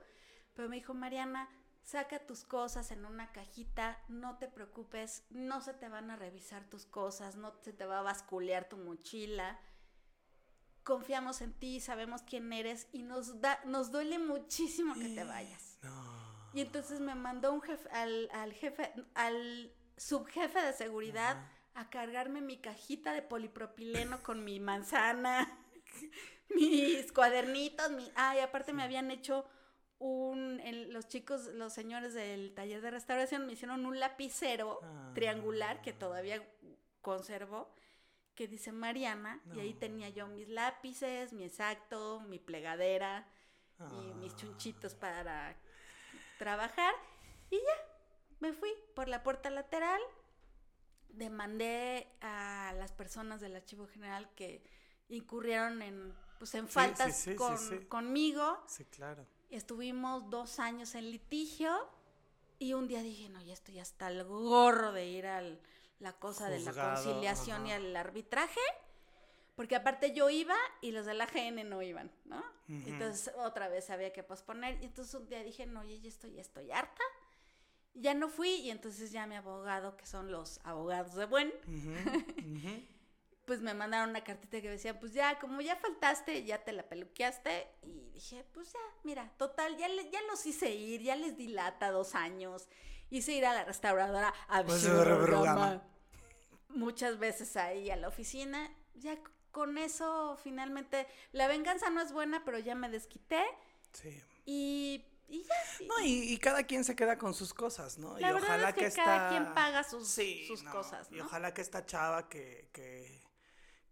pero 0.53 0.69
me 0.69 0.75
dijo, 0.75 0.93
Mariana, 0.93 1.49
saca 1.83 2.19
tus 2.19 2.43
cosas 2.43 2.91
en 2.91 3.05
una 3.05 3.31
cajita, 3.31 3.99
no 4.07 4.37
te 4.37 4.47
preocupes, 4.47 5.23
no 5.31 5.61
se 5.61 5.73
te 5.73 5.89
van 5.89 6.11
a 6.11 6.15
revisar 6.15 6.69
tus 6.69 6.85
cosas, 6.85 7.35
no 7.35 7.53
se 7.61 7.73
te 7.73 7.85
va 7.85 7.99
a 7.99 8.03
basculear 8.03 8.69
tu 8.69 8.77
mochila. 8.77 9.59
Confiamos 10.83 11.41
en 11.41 11.53
ti, 11.53 11.79
sabemos 11.79 12.21
quién 12.21 12.51
eres 12.53 12.87
y 12.91 13.03
nos 13.03 13.41
da, 13.41 13.59
nos 13.65 13.91
duele 13.91 14.19
muchísimo 14.19 14.93
que 14.93 15.09
te 15.09 15.23
vayas. 15.23 15.79
No. 15.81 16.22
Y 16.53 16.61
entonces 16.61 16.99
me 16.99 17.15
mandó 17.15 17.51
un 17.53 17.61
jefe, 17.61 17.89
al, 17.89 18.29
al 18.31 18.53
jefe, 18.53 18.91
al 19.15 19.73
subjefe 19.97 20.61
de 20.61 20.73
seguridad 20.73 21.45
a 21.73 21.89
cargarme 21.89 22.41
mi 22.41 22.57
cajita 22.57 23.13
de 23.13 23.23
polipropileno 23.23 24.21
con 24.21 24.43
mi 24.43 24.59
manzana, 24.59 25.57
mis 26.55 27.11
cuadernitos, 27.11 27.91
mi, 27.91 28.11
ah, 28.15 28.35
y 28.35 28.39
aparte 28.39 28.73
me 28.73 28.83
habían 28.83 29.09
hecho 29.11 29.45
un, 29.99 30.59
el- 30.59 30.91
los 30.93 31.07
chicos, 31.07 31.47
los 31.53 31.73
señores 31.73 32.13
del 32.13 32.53
taller 32.53 32.81
de 32.81 32.91
restauración 32.91 33.45
me 33.47 33.53
hicieron 33.53 33.85
un 33.85 33.99
lapicero 33.99 34.79
Ah. 34.83 35.11
triangular 35.15 35.81
que 35.81 35.93
todavía 35.93 36.45
conservo, 37.01 37.73
que 38.35 38.47
dice 38.47 38.71
Mariana, 38.71 39.41
y 39.55 39.59
ahí 39.59 39.73
tenía 39.73 40.09
yo 40.09 40.27
mis 40.27 40.49
lápices, 40.49 41.33
mi 41.33 41.43
exacto, 41.45 42.19
mi 42.21 42.39
plegadera 42.39 43.27
y 43.91 44.13
mis 44.15 44.35
chunchitos 44.35 44.95
para 44.95 45.55
trabajar. 46.43 46.93
Y 47.49 47.55
ya, 47.55 47.77
me 48.41 48.51
fui 48.51 48.69
por 48.95 49.07
la 49.07 49.23
puerta 49.23 49.49
lateral, 49.49 50.01
demandé 51.09 52.07
a 52.21 52.73
las 52.77 52.91
personas 52.91 53.39
del 53.39 53.55
Archivo 53.55 53.87
General 53.87 54.29
que 54.35 54.61
incurrieron 55.09 55.81
en, 55.81 56.13
pues, 56.39 56.53
en 56.55 56.67
faltas 56.67 57.15
sí, 57.15 57.21
sí, 57.21 57.29
sí, 57.31 57.35
con- 57.37 57.85
conmigo. 57.85 58.61
Sí, 58.67 58.83
claro. 58.85 59.25
Estuvimos 59.49 60.29
dos 60.29 60.59
años 60.59 60.95
en 60.95 61.11
litigio 61.11 61.71
y 62.59 62.73
un 62.73 62.87
día 62.87 63.01
dije, 63.01 63.29
no, 63.29 63.41
ya 63.41 63.53
estoy 63.53 63.79
hasta 63.79 64.07
el 64.09 64.23
gorro 64.25 64.91
de 64.91 65.05
ir 65.05 65.27
a 65.27 65.41
la 65.99 66.13
cosa 66.13 66.49
de 66.49 66.59
la 66.59 66.73
conciliación 66.73 67.67
y 67.67 67.71
al 67.71 67.95
arbitraje. 67.95 68.59
Porque 69.55 69.75
aparte 69.75 70.13
yo 70.13 70.29
iba 70.29 70.55
y 70.81 70.91
los 70.91 71.05
de 71.05 71.13
la 71.13 71.27
GN 71.27 71.63
no 71.63 71.81
iban, 71.81 72.11
¿no? 72.25 72.43
Entonces 72.89 73.33
otra 73.37 73.67
vez 73.67 73.89
había 73.91 74.11
que 74.11 74.23
posponer. 74.23 74.81
Y 74.81 74.85
entonces 74.85 75.13
un 75.13 75.27
día 75.27 75.43
dije, 75.43 75.65
no, 75.67 75.83
ya 75.83 75.95
ya 75.95 76.09
estoy, 76.09 76.33
ya 76.33 76.41
estoy 76.41 76.71
harta. 76.71 77.03
Ya 77.93 78.15
no 78.15 78.29
fui 78.29 78.49
y 78.49 78.71
entonces 78.71 79.11
ya 79.11 79.27
mi 79.27 79.35
abogado, 79.35 79.95
que 79.95 80.07
son 80.07 80.31
los 80.31 80.59
abogados 80.63 81.13
de 81.13 81.25
buen, 81.25 81.53
pues 83.45 83.61
me 83.61 83.73
mandaron 83.75 84.09
una 84.09 84.23
cartita 84.23 84.59
que 84.61 84.69
decía, 84.71 84.99
pues 84.99 85.13
ya, 85.13 85.37
como 85.37 85.61
ya 85.61 85.75
faltaste, 85.75 86.43
ya 86.45 86.63
te 86.63 86.71
la 86.71 86.83
peluqueaste. 86.89 87.67
Y 87.83 88.09
dije, 88.13 88.45
pues 88.53 88.73
ya, 88.73 88.79
mira, 89.03 89.31
total, 89.37 89.77
ya, 89.77 89.87
le- 89.89 90.09
ya 90.09 90.21
los 90.23 90.43
hice 90.47 90.71
ir, 90.73 91.01
ya 91.01 91.15
les 91.15 91.37
di 91.37 91.49
lata 91.49 91.91
dos 91.91 92.15
años. 92.15 92.67
Hice 93.11 93.33
ir 93.33 93.45
a 93.45 93.53
la 93.53 93.63
restauradora 93.65 94.33
a 94.47 94.63
Pues, 94.63 95.81
muchas 96.69 97.19
veces 97.19 97.55
ahí 97.57 97.91
a 97.91 97.95
la 97.97 98.07
oficina. 98.07 98.71
Ya 98.95 99.17
con 99.53 99.77
eso, 99.77 100.37
finalmente, 100.43 101.07
la 101.31 101.47
venganza 101.47 101.89
no 101.89 102.01
es 102.01 102.11
buena, 102.11 102.43
pero 102.43 102.59
ya 102.59 102.75
me 102.75 102.89
desquité. 102.89 103.41
Sí. 103.93 104.21
Y, 104.45 105.05
y 105.29 105.43
ya, 105.43 105.55
sí. 105.77 105.87
No, 105.87 105.99
y, 106.03 106.33
y 106.33 106.37
cada 106.39 106.63
quien 106.63 106.83
se 106.83 106.95
queda 106.97 107.17
con 107.17 107.33
sus 107.33 107.53
cosas, 107.53 107.97
¿no? 107.97 108.17
La 108.19 108.31
y 108.31 108.33
verdad 108.33 108.49
ojalá 108.49 108.69
es 108.69 108.75
que 108.75 108.85
esta... 108.87 109.05
cada 109.05 109.29
quien 109.29 109.53
paga 109.53 109.83
sus- 109.85 110.09
Sí, 110.09 110.43
sus 110.47 110.63
no, 110.63 110.71
cosas, 110.71 111.07
Y 111.11 111.15
¿no? 111.15 111.25
ojalá 111.25 111.53
que 111.53 111.61
esta 111.61 111.85
chava 111.85 112.27
que, 112.27 112.67
que, 112.73 113.21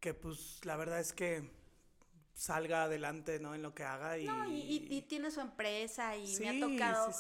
que, 0.01 0.13
pues, 0.13 0.59
la 0.65 0.75
verdad 0.75 0.99
es 0.99 1.13
que 1.13 1.49
salga 2.33 2.83
adelante, 2.83 3.39
¿no? 3.39 3.53
En 3.53 3.61
lo 3.61 3.75
que 3.75 3.83
haga 3.83 4.17
y... 4.17 4.25
No, 4.25 4.49
y, 4.49 4.55
y- 4.61 4.87
y 4.89 5.01
tiene 5.03 5.29
su 5.29 5.41
empresa 5.41 6.17
y 6.17 6.35
me 6.39 6.49
ha 6.49 6.59
tocado 6.67 7.11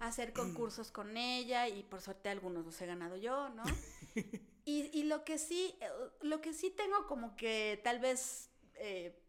hacer 0.00 0.32
concursos 0.32 0.90
con 0.90 1.16
ella 1.18 1.68
y 1.68 1.82
por 1.82 2.00
suerte 2.00 2.30
algunos 2.30 2.64
los 2.64 2.80
he 2.80 2.86
ganado 2.86 3.16
yo, 3.18 3.50
¿no? 3.50 3.62
y, 4.70 4.90
y 4.92 5.02
lo 5.04 5.24
que 5.24 5.36
sí, 5.38 5.76
eh, 5.80 5.90
lo 6.20 6.40
que 6.40 6.52
sí 6.52 6.70
tengo 6.70 7.06
como 7.08 7.34
que 7.34 7.80
tal 7.82 7.98
vez 7.98 8.50
eh, 8.74 9.20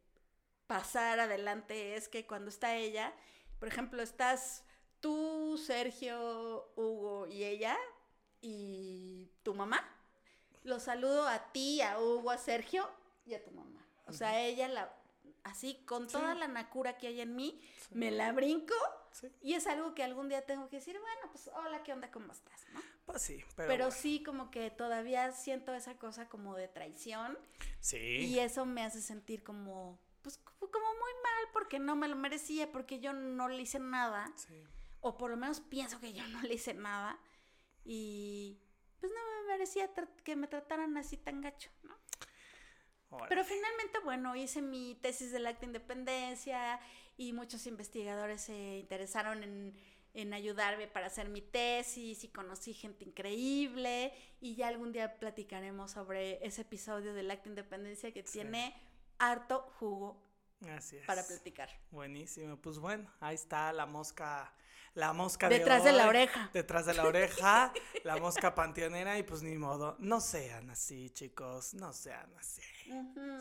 pasar 0.68 1.20
adelante 1.20 1.96
es 1.96 2.08
que 2.08 2.28
cuando 2.28 2.50
está 2.50 2.76
ella, 2.76 3.14
por 3.60 3.68
ejemplo, 3.68 4.04
estás 4.04 4.64
tú, 5.00 5.58
Sergio, 5.58 6.72
Hugo 6.76 7.26
y 7.26 7.44
ella 7.44 7.76
y 8.40 9.32
tu 9.42 9.56
mamá. 9.56 9.84
Los 10.64 10.84
saludo 10.84 11.28
a 11.28 11.52
ti, 11.52 11.82
a 11.82 12.00
Hugo, 12.00 12.30
a 12.30 12.38
Sergio 12.38 12.88
y 13.26 13.34
a 13.34 13.44
tu 13.44 13.52
mamá. 13.52 13.84
O 14.06 14.14
sea, 14.14 14.40
ella 14.42 14.68
la 14.68 14.96
así 15.44 15.84
con 15.86 16.08
toda 16.08 16.36
la 16.36 16.48
nacura 16.48 17.00
que 17.00 17.08
hay 17.08 17.22
en 17.22 17.36
mí, 17.36 17.60
me 17.90 18.12
la 18.12 18.32
brinco 18.32 18.76
Sí, 19.12 19.28
y 19.42 19.56
es 19.56 19.68
algo 19.68 19.94
que 19.94 20.04
algún 20.04 20.30
día 20.30 20.46
tengo 20.46 20.70
que 20.70 20.78
decir, 20.78 20.98
bueno, 21.00 21.32
pues 21.32 21.50
hola, 21.54 21.84
¿qué 21.84 21.92
onda? 21.92 22.12
¿Cómo 22.12 22.32
estás? 22.32 22.66
¿no? 22.74 22.80
Pues 23.12 23.24
sí, 23.24 23.44
pero... 23.56 23.68
Pero, 23.70 23.86
bueno. 23.86 23.92
sí 24.02 24.24
como 24.24 24.52
que 24.52 24.70
todavía 24.72 25.32
siento 25.32 25.74
esa 25.74 25.98
cosa 25.98 26.30
como 26.30 26.56
de 26.56 26.68
traición 26.68 27.38
Sí. 27.80 27.98
y 27.98 28.40
eso 28.40 28.66
me 28.66 28.84
hace 28.84 29.02
sentir 29.02 29.44
como, 29.44 30.00
pues 30.22 30.38
como 30.38 30.86
muy 30.86 31.14
mal 31.24 31.50
porque 31.54 31.80
no 31.80 31.96
me 31.96 32.08
lo 32.08 32.16
merecía, 32.16 32.72
porque 32.72 33.00
yo 33.00 33.14
no 33.14 33.50
le 33.50 33.62
hice 33.62 33.80
nada, 33.80 34.32
sí. 34.36 34.64
o 35.02 35.18
por 35.18 35.32
lo 35.32 35.38
menos 35.38 35.60
pienso 35.60 36.00
que 36.00 36.14
yo 36.14 36.26
no 36.28 36.42
le 36.42 36.54
hice 36.56 36.74
nada 36.74 37.20
y 37.84 38.60
pues 39.00 39.12
no 39.12 39.20
me 39.20 39.48
merecía 39.54 39.90
que 40.24 40.36
me 40.36 40.48
trataran 40.48 40.96
así 40.98 41.18
tan 41.18 41.42
gacho, 41.42 41.72
¿no? 41.84 41.96
Órale. 43.10 43.28
Pero 43.30 43.44
finalmente, 43.44 44.00
bueno, 44.04 44.36
hice 44.36 44.62
mi 44.62 44.96
tesis 45.02 45.32
de 45.32 45.58
independencia 45.64 46.80
y 47.18 47.34
muchos 47.34 47.68
investigadores 47.68 48.42
se 48.42 48.78
interesaron 48.78 49.44
en, 49.44 49.76
en 50.14 50.34
ayudarme 50.34 50.88
para 50.88 51.08
hacer 51.08 51.30
mi 51.30 51.42
tesis 51.42 52.24
y 52.24 52.28
conocí 52.30 52.74
gente 52.74 53.06
increíble 53.06 54.14
y 54.42 54.56
ya 54.56 54.68
algún 54.68 54.92
día 54.92 55.18
platicaremos 55.20 55.92
sobre 55.92 56.46
ese 56.46 56.62
episodio 56.64 57.14
del 57.14 57.32
acta 57.32 57.44
de 57.46 57.50
independencia 57.52 58.12
que 58.12 58.24
Sí. 58.24 58.34
tiene 58.40 58.76
harto 59.20 59.62
jugo 59.80 60.22
Así 60.70 60.98
es. 60.98 61.06
para 61.06 61.26
platicar. 61.26 61.70
Buenísimo. 61.92 62.58
Pues 62.58 62.78
bueno, 62.78 63.10
ahí 63.20 63.36
está 63.36 63.72
la 63.74 63.86
mosca, 63.86 64.54
la 64.94 65.14
mosca 65.14 65.48
de 65.48 65.60
Detrás 65.60 65.84
de 65.84 65.92
la 65.94 66.04
hoy, 66.04 66.10
oreja. 66.10 66.50
Detrás 66.54 66.86
de 66.86 66.94
la 66.94 67.06
oreja, 67.08 67.74
la 68.04 68.18
mosca 68.18 68.54
panteonera 68.54 69.18
y 69.18 69.24
pues 69.24 69.42
ni 69.44 69.58
modo. 69.58 69.96
No 70.00 70.20
sean 70.20 70.70
así, 70.70 71.10
chicos, 71.12 71.74
no 71.74 71.94
sean 71.94 72.32
así. 72.38 72.62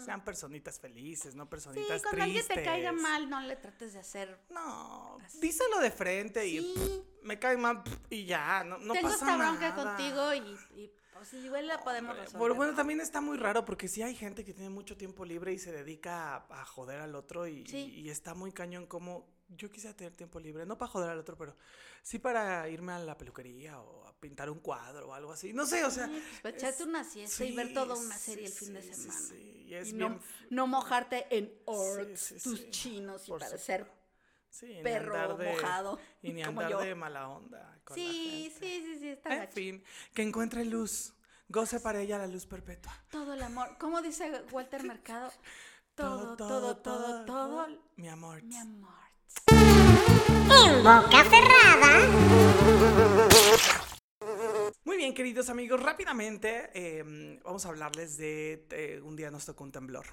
Sean 0.04 0.24
personitas 0.24 0.78
felices, 0.80 1.34
no 1.34 1.44
Sí, 1.44 1.50
personitas 1.50 2.02
cuando 2.02 2.22
alguien 2.24 2.44
tristes. 2.44 2.56
te 2.56 2.62
caiga 2.64 2.92
mal, 2.92 3.28
no 3.28 3.40
le 3.40 3.56
trates 3.56 3.92
de 3.92 3.98
hacer. 3.98 4.38
No, 4.50 5.18
Así. 5.24 5.38
díselo 5.40 5.78
de 5.80 5.90
frente 5.90 6.46
y 6.46 6.58
Sí. 6.60 6.74
pff, 6.74 7.24
me 7.24 7.38
cae 7.38 7.56
mal 7.56 7.82
pff, 7.82 7.98
y 8.10 8.24
ya, 8.26 8.64
no, 8.64 8.78
no 8.78 8.92
Tengo 8.94 9.08
pasa 9.08 9.24
esta 9.26 9.36
bronca 9.36 9.68
nada. 9.70 9.96
contigo 9.96 10.34
y, 10.34 10.80
y 10.80 10.92
pues 11.12 11.34
igual 11.34 11.66
la 11.66 11.78
podemos 11.84 12.16
resolver. 12.16 12.40
Pero 12.42 12.54
bueno, 12.54 12.72
¿no? 12.72 12.76
también 12.76 13.00
está 13.00 13.20
muy 13.20 13.36
raro 13.36 13.64
porque 13.64 13.88
sí 13.88 14.02
hay 14.02 14.14
gente 14.14 14.44
que 14.44 14.54
tiene 14.54 14.70
mucho 14.70 14.96
tiempo 14.96 15.24
libre 15.24 15.52
y 15.52 15.58
se 15.58 15.70
dedica 15.72 16.36
a, 16.36 16.60
a 16.62 16.64
joder 16.64 17.00
al 17.00 17.14
otro 17.14 17.46
y, 17.46 17.66
Sí. 17.66 17.76
y 17.94 18.08
está 18.08 18.34
muy 18.34 18.52
cañón 18.52 18.86
como 18.86 19.26
yo 19.56 19.70
quisiera 19.70 19.96
tener 19.96 20.14
tiempo 20.16 20.38
libre, 20.40 20.64
no 20.66 20.78
para 20.78 20.90
joder 20.90 21.10
al 21.10 21.18
otro, 21.18 21.36
pero 21.36 21.56
sí 22.02 22.18
para 22.18 22.68
irme 22.68 22.92
a 22.92 22.98
la 22.98 23.16
peluquería 23.18 23.80
o 23.80 24.06
a 24.06 24.12
pintar 24.20 24.50
un 24.50 24.60
cuadro 24.60 25.08
o 25.08 25.14
algo 25.14 25.32
así. 25.32 25.52
No 25.52 25.66
sé, 25.66 25.84
o 25.84 25.90
sea... 25.90 26.06
Sí, 26.06 26.22
pues, 26.42 26.54
echarte 26.54 26.82
es- 26.82 26.88
una 26.88 27.04
siesta 27.04 27.44
y 27.44 27.52
ver 27.52 27.68
sí, 27.68 27.74
toda 27.74 27.94
una 27.96 28.14
sí, 28.16 28.30
serie 28.32 28.46
el 28.46 28.52
fin 28.52 28.72
de 28.74 28.82
sí, 28.82 28.92
sí, 28.94 28.96
semana. 29.02 29.20
sí, 29.28 29.64
y 29.68 29.74
es 29.74 29.88
y 29.88 29.92
no, 29.92 30.08
bien- 30.08 30.20
no 30.50 30.66
mojarte 30.66 31.26
en 31.36 31.52
orcs, 31.66 32.20
sí, 32.20 32.40
tus 32.40 32.60
sí, 32.60 32.70
chinos 32.70 33.28
y 33.28 33.32
parecer 33.32 33.86
sí, 34.50 34.80
perro 34.82 35.36
de- 35.36 35.52
mojado. 35.52 35.98
Y 36.22 36.32
ni 36.32 36.42
como 36.46 36.60
andar 36.60 36.70
yo. 36.72 36.80
de 36.80 36.94
mala 36.94 37.28
onda 37.28 37.78
con 37.84 37.96
la 37.98 38.04
Sí, 38.04 38.52
gente. 38.52 38.66
sí, 38.66 38.82
sí, 38.84 38.98
sí, 39.00 39.08
está 39.08 39.30
En 39.30 39.38
gacho. 39.38 39.52
fin, 39.54 39.84
que 40.14 40.22
encuentre 40.22 40.64
luz. 40.64 41.14
Goce 41.48 41.80
para 41.80 42.00
ella 42.00 42.16
la 42.18 42.28
luz 42.28 42.46
perpetua. 42.46 42.92
Todo 43.10 43.34
el 43.34 43.42
amor. 43.42 43.76
¿Cómo 43.78 44.00
dice 44.02 44.30
Walter 44.52 44.82
Mercado? 44.84 45.32
Todo, 45.94 46.36
todo, 46.36 46.76
todo, 46.78 47.24
todo, 47.26 47.66
Mi 47.96 48.08
amor. 48.08 48.42
mi 48.42 48.56
amor. 48.56 48.99
En 50.28 50.82
boca 50.84 51.24
cerrada. 51.24 52.08
Muy 54.84 54.96
bien, 54.96 55.14
queridos 55.14 55.48
amigos, 55.48 55.82
rápidamente 55.82 56.70
eh, 56.74 57.40
vamos 57.44 57.64
a 57.66 57.68
hablarles 57.68 58.16
de 58.16 58.66
eh, 58.70 59.00
un 59.02 59.16
día 59.16 59.30
nos 59.30 59.46
tocó 59.46 59.64
un 59.64 59.72
temblor 59.72 60.06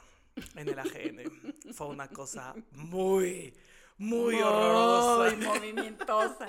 en 0.55 0.69
el 0.69 0.77
AGN. 0.79 1.53
Fue 1.73 1.88
una 1.88 2.07
cosa 2.09 2.53
muy, 2.71 3.53
muy 3.97 4.35
horrorosa. 4.35 5.35
Muy 5.35 5.45
movimientosa. 5.47 6.45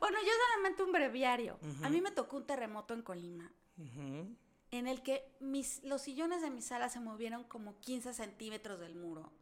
Bueno, 0.00 0.18
yo 0.24 0.32
solamente 0.48 0.82
un 0.82 0.92
breviario. 0.92 1.58
A 1.82 1.88
mí 1.88 2.00
me 2.00 2.10
tocó 2.10 2.38
un 2.38 2.46
terremoto 2.46 2.94
en 2.94 3.02
Colima. 3.02 3.50
Ujú. 3.78 4.36
En 4.70 4.86
el 4.86 5.02
que 5.02 5.24
mis, 5.40 5.82
los 5.82 6.02
sillones 6.02 6.42
de 6.42 6.50
mi 6.50 6.62
sala 6.62 6.88
se 6.88 7.00
movieron 7.00 7.44
como 7.44 7.78
15 7.80 8.14
centímetros 8.14 8.78
del 8.80 8.94
muro. 8.94 9.32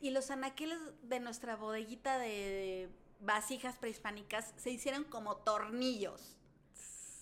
Y 0.00 0.10
los 0.10 0.30
anaqueles 0.30 0.78
de 1.02 1.20
nuestra 1.20 1.56
bodeguita 1.56 2.18
de 2.18 2.90
vasijas 3.20 3.76
prehispánicas 3.76 4.52
se 4.56 4.70
hicieron 4.70 5.04
como 5.04 5.36
tornillos. 5.36 6.36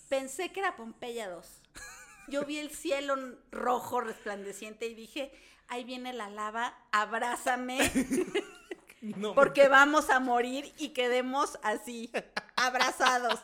Pensé 0.09 0.51
que 0.51 0.61
era 0.61 0.77
Pompeya 0.77 1.31
2. 1.31 1.63
Yo 2.29 2.45
vi 2.45 2.59
el 2.59 2.71
cielo 2.71 3.17
rojo 3.51 4.01
resplandeciente 4.01 4.87
y 4.87 4.95
dije, 4.95 5.33
ahí 5.69 5.85
viene 5.85 6.13
la 6.13 6.31
lava, 6.31 6.77
abrázame, 6.93 7.79
No, 9.03 9.35
porque 9.35 9.67
vamos 9.67 10.11
a 10.11 10.21
morir 10.21 10.73
y 10.79 10.91
quedemos 10.91 11.59
así, 11.65 12.13
abrazados. 12.55 13.41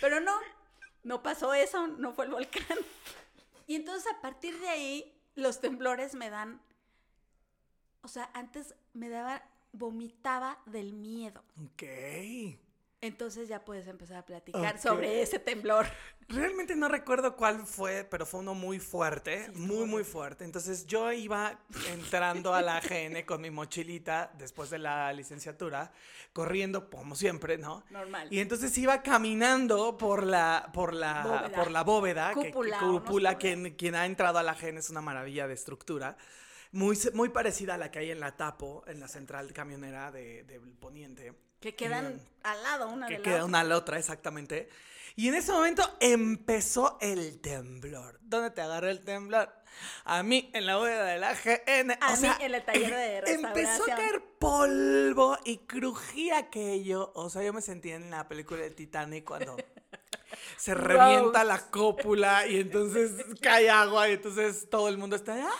Pero 0.00 0.20
no, 0.20 0.32
no 1.08 1.22
pasó 1.22 1.54
eso, 1.54 1.86
no 1.86 2.12
fue 2.12 2.26
el 2.26 2.30
volcán. 2.30 2.78
Y 3.66 3.74
entonces 3.76 4.10
a 4.10 4.22
partir 4.22 4.58
de 4.60 4.68
ahí, 4.68 5.20
los 5.34 5.60
temblores 5.60 6.14
me 6.14 6.30
dan, 6.30 6.58
o 8.00 8.08
sea, 8.08 8.30
antes 8.32 8.74
me 8.94 9.10
daba, 9.10 9.42
vomitaba 9.72 10.58
del 10.64 10.94
miedo. 10.94 11.44
Ok. 11.66 11.82
Entonces 13.00 13.46
ya 13.48 13.64
puedes 13.64 13.86
empezar 13.86 14.16
a 14.16 14.26
platicar 14.26 14.74
Ok. 14.74 14.80
sobre 14.80 15.22
ese 15.22 15.38
temblor. 15.38 15.86
Realmente 16.28 16.74
no 16.74 16.88
recuerdo 16.88 17.36
cuál 17.36 17.64
fue, 17.64 18.02
pero 18.02 18.26
fue 18.26 18.40
uno 18.40 18.54
muy 18.54 18.80
fuerte, 18.80 19.46
Sí, 19.46 19.60
muy, 19.60 19.86
muy 19.86 20.02
fuerte. 20.02 20.44
Entonces 20.44 20.84
yo 20.84 21.12
iba 21.12 21.60
entrando 21.92 22.54
a 22.54 22.60
la 22.60 22.76
AGN 22.78 23.22
con 23.24 23.40
mi 23.40 23.50
mochilita 23.50 24.32
después 24.36 24.70
de 24.70 24.78
la 24.80 25.12
licenciatura, 25.12 25.92
corriendo 26.32 26.90
como 26.90 27.14
siempre, 27.14 27.56
¿no? 27.56 27.84
Normal. 27.90 28.26
Y 28.32 28.40
entonces 28.40 28.76
iba 28.78 29.00
caminando 29.02 29.96
por 29.96 30.24
la, 30.24 30.68
por 30.74 30.92
la, 30.92 31.22
Bóveda. 31.22 31.52
por 31.52 31.70
la 31.70 31.82
bóveda, 31.84 32.34
que- 32.34 32.40
que 32.42 32.50
Cúpula, 32.50 32.78
cúpula, 32.80 33.30
unos 33.30 33.40
quien, 33.40 33.74
quien 33.76 33.94
ha 33.94 34.06
entrado 34.06 34.38
a 34.38 34.42
la 34.42 34.52
AGN 34.52 34.78
es 34.78 34.90
una 34.90 35.00
maravilla 35.02 35.46
de 35.46 35.54
estructura. 35.54 36.16
muy, 36.72 36.98
muy 37.14 37.28
parecida 37.28 37.74
a 37.74 37.78
la 37.78 37.90
que 37.92 38.00
hay 38.00 38.10
en 38.10 38.18
la 38.20 38.36
Tapo, 38.36 38.82
en 38.88 38.98
la 38.98 39.06
central 39.08 39.52
camionera 39.52 40.10
de, 40.10 40.42
del 40.42 40.72
Poniente. 40.72 41.32
Que 41.60 41.74
quedan 41.74 42.08
Bien. 42.08 42.28
al 42.44 42.62
lado 42.62 42.88
una 42.88 43.06
que 43.08 43.14
de 43.14 43.18
la 43.18 43.24
queda 43.24 43.34
otra. 43.36 43.44
una 43.46 43.60
a 43.60 43.64
la 43.64 43.76
otra, 43.76 43.98
exactamente. 43.98 44.68
Y 45.16 45.26
en 45.28 45.34
ese 45.34 45.50
momento 45.50 45.82
empezó 46.00 46.96
el 47.00 47.40
temblor. 47.40 48.18
¿Dónde 48.22 48.50
te 48.52 48.60
agarró 48.60 48.88
el 48.88 49.00
temblor? 49.04 49.52
A 50.04 50.22
mí 50.22 50.50
en 50.54 50.66
la 50.66 50.76
bóveda 50.76 51.04
de 51.06 51.18
la 51.18 51.34
GN. 51.34 51.98
A 52.00 52.08
o 52.08 52.10
mí 52.12 52.16
sea, 52.18 52.36
en 52.40 52.54
el 52.54 52.64
taller 52.64 52.94
de 52.94 53.16
Empezó 53.32 53.48
a 53.48 53.54
restauración. 53.54 53.96
caer 53.96 54.22
polvo 54.38 55.36
y 55.44 55.58
crujía 55.58 56.38
aquello. 56.38 57.10
O 57.16 57.28
sea, 57.30 57.42
yo 57.42 57.52
me 57.52 57.60
sentía 57.62 57.96
en 57.96 58.10
la 58.10 58.28
película 58.28 58.60
de 58.60 58.70
Titanic 58.70 59.24
cuando 59.24 59.56
se 60.56 60.74
revienta 60.74 61.42
la 61.42 61.68
cópula 61.70 62.46
y 62.46 62.60
entonces 62.60 63.10
cae 63.42 63.68
agua 63.70 64.08
y 64.08 64.12
entonces 64.12 64.68
todo 64.70 64.88
el 64.88 64.98
mundo 64.98 65.16
está... 65.16 65.34
"Ah", 65.48 65.50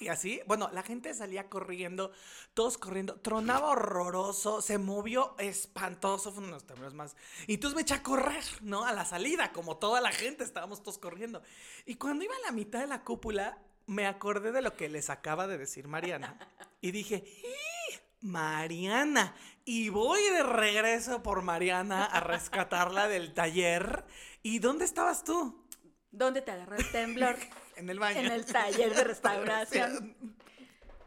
Y 0.00 0.08
así, 0.08 0.40
bueno, 0.46 0.70
la 0.72 0.82
gente 0.82 1.12
salía 1.14 1.48
corriendo, 1.48 2.12
todos 2.54 2.78
corriendo, 2.78 3.16
tronaba 3.20 3.70
horroroso, 3.70 4.62
se 4.62 4.78
movió 4.78 5.34
espantoso, 5.38 6.30
fue 6.32 6.38
uno 6.38 6.48
de 6.48 6.52
los 6.54 6.66
temblores 6.66 6.94
más. 6.94 7.16
Y 7.46 7.54
entonces 7.54 7.74
me 7.74 7.82
eché 7.82 7.94
a 7.94 8.02
correr, 8.02 8.44
¿no? 8.62 8.84
A 8.84 8.92
la 8.92 9.04
salida, 9.04 9.52
como 9.52 9.76
toda 9.76 10.00
la 10.00 10.12
gente, 10.12 10.44
estábamos 10.44 10.82
todos 10.82 10.98
corriendo. 10.98 11.42
Y 11.86 11.96
cuando 11.96 12.24
iba 12.24 12.34
a 12.36 12.46
la 12.46 12.52
mitad 12.52 12.80
de 12.80 12.86
la 12.86 13.02
cúpula, 13.04 13.58
me 13.86 14.06
acordé 14.06 14.52
de 14.52 14.62
lo 14.62 14.76
que 14.76 14.88
les 14.88 15.10
acaba 15.10 15.46
de 15.46 15.58
decir 15.58 15.88
Mariana. 15.88 16.38
Y 16.80 16.92
dije, 16.92 17.24
"¡Ih! 17.26 17.98
Mariana. 18.20 19.34
Y 19.64 19.90
voy 19.90 20.22
de 20.22 20.42
regreso 20.42 21.22
por 21.22 21.42
Mariana 21.42 22.04
a 22.04 22.20
rescatarla 22.20 23.08
del 23.08 23.34
taller. 23.34 24.04
¿Y 24.42 24.58
dónde 24.58 24.84
estabas 24.84 25.24
tú? 25.24 25.64
¿Dónde 26.10 26.42
te 26.42 26.50
agarró 26.50 26.76
el 26.76 26.90
temblor? 26.90 27.36
En 27.78 27.88
el 27.88 27.98
baño. 27.98 28.20
en 28.20 28.32
el 28.32 28.44
taller 28.44 28.94
de 28.94 29.04
restauración. 29.04 30.16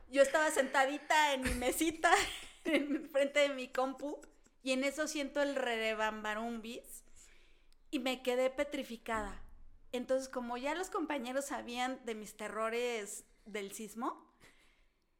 Yo 0.09 0.21
estaba 0.21 0.49
sentadita 0.51 1.33
en 1.33 1.41
mi 1.41 1.53
mesita, 1.53 2.11
en 2.65 3.09
frente 3.09 3.39
de 3.39 3.49
mi 3.49 3.67
compu, 3.67 4.19
y 4.63 4.71
en 4.71 4.83
eso 4.83 5.07
siento 5.07 5.41
el 5.41 5.55
rebambarumbis 5.55 7.03
y 7.91 7.99
me 7.99 8.21
quedé 8.23 8.49
petrificada. 8.49 9.41
Entonces, 9.91 10.29
como 10.29 10.57
ya 10.57 10.73
los 10.75 10.89
compañeros 10.89 11.45
sabían 11.45 11.99
de 12.05 12.15
mis 12.15 12.37
terrores 12.37 13.25
del 13.45 13.73
sismo, 13.73 14.31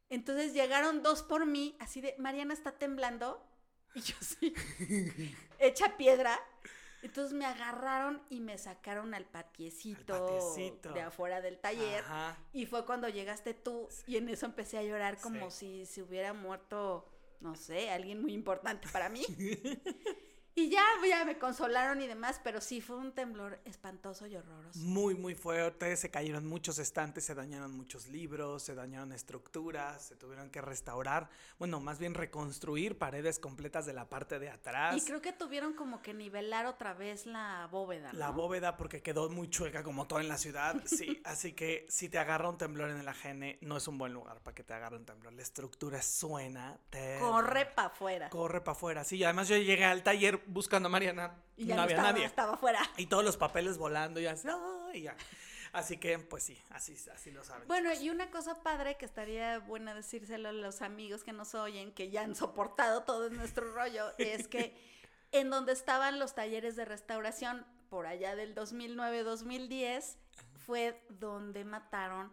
entonces 0.08 0.54
llegaron 0.54 1.02
dos 1.02 1.22
por 1.22 1.46
mí, 1.46 1.76
así 1.78 2.00
de, 2.00 2.14
Mariana 2.18 2.54
está 2.54 2.72
temblando, 2.72 3.46
y 3.94 4.00
yo 4.00 4.16
sí, 4.20 4.54
hecha 5.58 5.96
piedra. 5.96 6.38
Entonces 7.02 7.32
me 7.34 7.44
agarraron 7.44 8.22
y 8.30 8.40
me 8.40 8.56
sacaron 8.58 9.12
al 9.14 9.24
patiecito, 9.24 10.48
de 10.94 11.00
afuera 11.00 11.40
del 11.40 11.58
taller. 11.58 12.04
Ajá. 12.04 12.38
Y 12.52 12.66
fue 12.66 12.86
cuando 12.86 13.08
llegaste 13.08 13.54
tú 13.54 13.88
y 14.06 14.16
en 14.16 14.28
eso 14.28 14.46
empecé 14.46 14.78
a 14.78 14.82
llorar 14.82 15.18
como 15.20 15.50
Sí. 15.50 15.84
si 15.84 15.86
se 15.86 16.02
hubiera 16.02 16.32
muerto, 16.32 17.08
no 17.40 17.56
sé, 17.56 17.90
alguien 17.90 18.22
muy 18.22 18.32
importante 18.34 18.88
para 18.92 19.08
mí. 19.08 19.24
y 20.54 20.68
ya, 20.68 20.84
ya 21.08 21.24
me 21.24 21.38
consolaron 21.38 22.00
y 22.02 22.06
demás, 22.06 22.40
pero 22.44 22.60
sí 22.60 22.80
fue 22.80 22.96
un 22.96 23.12
temblor 23.12 23.58
espantoso 23.64 24.26
y 24.26 24.36
horroroso. 24.36 24.78
Muy, 24.80 25.14
muy 25.14 25.34
fuerte. 25.34 25.96
Se 25.96 26.10
cayeron 26.10 26.46
muchos 26.46 26.78
estantes, 26.78 27.24
se 27.24 27.34
dañaron 27.34 27.74
muchos 27.74 28.08
libros, 28.08 28.62
se 28.62 28.74
dañaron 28.74 29.12
estructuras, 29.12 30.04
se 30.04 30.16
tuvieron 30.16 30.50
que 30.50 30.60
restaurar, 30.60 31.30
bueno, 31.58 31.80
más 31.80 31.98
bien 31.98 32.12
reconstruir 32.12 32.98
paredes 32.98 33.38
completas 33.38 33.86
de 33.86 33.94
la 33.94 34.08
parte 34.08 34.38
de 34.38 34.50
atrás. 34.50 34.96
Y 34.96 35.00
creo 35.00 35.22
que 35.22 35.32
tuvieron 35.32 35.72
como 35.72 36.02
que 36.02 36.12
nivelar 36.12 36.66
otra 36.66 36.92
vez 36.92 37.24
la 37.24 37.68
bóveda. 37.70 38.12
La 38.12 38.28
¿no? 38.28 38.34
bóveda 38.34 38.76
porque 38.76 39.00
quedó 39.00 39.30
muy 39.30 39.48
chueca 39.48 39.82
como 39.82 40.06
todo 40.06 40.20
en 40.20 40.28
la 40.28 40.36
ciudad. 40.38 40.76
Sí, 40.92 41.22
así 41.24 41.54
que 41.54 41.86
si 41.88 42.10
te 42.10 42.18
agarra 42.18 42.50
un 42.50 42.58
temblor 42.58 42.90
en 42.90 42.98
el 42.98 43.08
ajene, 43.08 43.58
no 43.62 43.78
es 43.78 43.88
un 43.88 43.96
buen 43.96 44.12
lugar 44.12 44.40
para 44.42 44.54
que 44.54 44.62
te 44.62 44.74
agarre 44.74 44.96
un 44.96 45.06
temblor. 45.06 45.32
La 45.32 45.40
estructura 45.40 46.02
suena. 46.02 46.78
Corre 47.18 47.64
para 47.64 47.88
afuera. 47.88 48.28
Corre 48.28 48.60
para 48.60 48.72
afuera. 48.76 49.04
Sí, 49.04 49.16
y 49.16 49.24
además 49.24 49.48
yo 49.48 49.56
llegué 49.56 49.84
al 49.84 50.02
taller 50.02 50.41
buscando 50.46 50.88
a 50.88 50.90
Mariana 50.90 51.34
Y 51.56 51.66
ya 51.66 51.74
no 51.74 51.78
no, 51.78 51.82
había 51.84 51.96
estaba, 51.96 52.12
nadie. 52.12 52.24
estaba 52.24 52.54
afuera. 52.54 52.80
Y 52.96 53.06
todos 53.06 53.24
los 53.24 53.36
papeles 53.36 53.78
volando 53.78 54.20
y 54.20 54.26
así. 54.26 54.48
Así 55.72 55.96
que, 55.96 56.18
pues 56.18 56.42
sí, 56.42 56.60
así, 56.70 56.94
así 57.14 57.30
lo 57.30 57.42
saben. 57.44 57.66
Bueno, 57.66 57.90
chicos. 57.90 58.04
y 58.04 58.10
una 58.10 58.30
cosa 58.30 58.62
padre 58.62 58.96
que 58.98 59.06
estaría 59.06 59.58
buena 59.58 59.94
decírselo 59.94 60.50
a 60.50 60.52
los 60.52 60.82
amigos 60.82 61.24
que 61.24 61.32
nos 61.32 61.54
oyen, 61.54 61.92
que 61.92 62.10
ya 62.10 62.22
han 62.22 62.36
soportado 62.36 63.04
todo 63.04 63.30
nuestro 63.30 63.72
rollo, 63.72 64.12
es 64.18 64.48
que 64.48 64.76
en 65.32 65.48
donde 65.48 65.72
estaban 65.72 66.18
los 66.18 66.34
talleres 66.34 66.76
de 66.76 66.84
restauración, 66.84 67.64
por 67.88 68.06
allá 68.06 68.36
del 68.36 68.54
2009-2010, 68.54 70.16
fue 70.66 71.02
donde 71.08 71.64
mataron, 71.64 72.32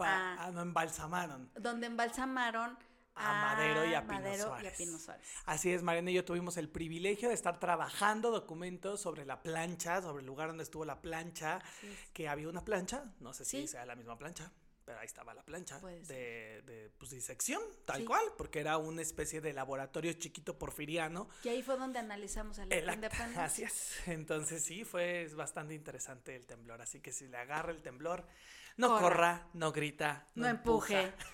ah, 0.00 0.50
no, 0.52 0.62
embalsamaron. 0.62 1.50
donde 1.54 1.86
embalsamaron 1.86 2.78
A 3.18 3.32
Madero 3.54 3.84
y 3.86 3.94
a 3.94 4.02
Pino 4.02 4.12
Madero 4.14 4.36
y 4.36 4.40
a 4.40 4.44
Suárez. 4.46 4.76
Pino 4.76 4.98
Suárez. 4.98 5.26
Así 5.46 5.72
es, 5.72 5.82
Mariana 5.82 6.10
y 6.10 6.14
yo 6.14 6.24
tuvimos 6.24 6.56
el 6.58 6.68
privilegio 6.68 7.28
de 7.28 7.34
estar 7.34 7.58
trabajando 7.58 8.30
documentos 8.30 9.00
sobre 9.00 9.24
la 9.24 9.42
plancha, 9.42 10.02
sobre 10.02 10.20
el 10.20 10.26
lugar 10.26 10.48
donde 10.48 10.62
estuvo 10.64 10.84
la 10.84 11.00
plancha, 11.00 11.60
es. 11.82 12.10
que 12.12 12.28
había 12.28 12.48
una 12.48 12.64
plancha, 12.64 13.04
no 13.20 13.32
sé 13.32 13.44
si 13.44 13.62
Sí. 13.62 13.68
sea 13.68 13.86
la 13.86 13.94
misma 13.96 14.18
plancha, 14.18 14.52
pero 14.84 14.98
ahí 15.00 15.06
estaba 15.06 15.34
la 15.34 15.42
plancha 15.42 15.80
de, 15.80 16.62
de 16.66 16.92
pues, 16.98 17.10
disección, 17.10 17.60
tal 17.86 17.98
Sí. 18.02 18.04
cual, 18.04 18.22
porque 18.36 18.60
era 18.60 18.76
una 18.76 19.02
especie 19.02 19.40
de 19.40 19.52
laboratorio 19.52 20.12
chiquito 20.12 20.58
porfiriano. 20.58 21.28
Y 21.42 21.48
ahí 21.48 21.62
fue 21.62 21.76
donde 21.78 21.98
analizamos 21.98 22.58
el 22.58 22.70
El 22.72 22.92
independencia. 22.92 23.44
así 23.44 23.62
es. 23.64 24.06
Entonces 24.08 24.62
sí, 24.62 24.84
fue 24.84 25.26
bastante 25.34 25.74
interesante 25.74 26.36
el 26.36 26.46
temblor. 26.46 26.80
Así 26.82 27.00
que 27.00 27.12
si 27.12 27.26
le 27.26 27.36
agarra 27.38 27.72
el 27.72 27.82
temblor, 27.82 28.26
no 28.76 28.88
Corra. 28.88 29.00
corra, 29.02 29.48
no 29.54 29.72
grita, 29.72 30.26
no, 30.34 30.42
No 30.44 30.48
empuje. 30.50 31.00
empuja. 31.00 31.26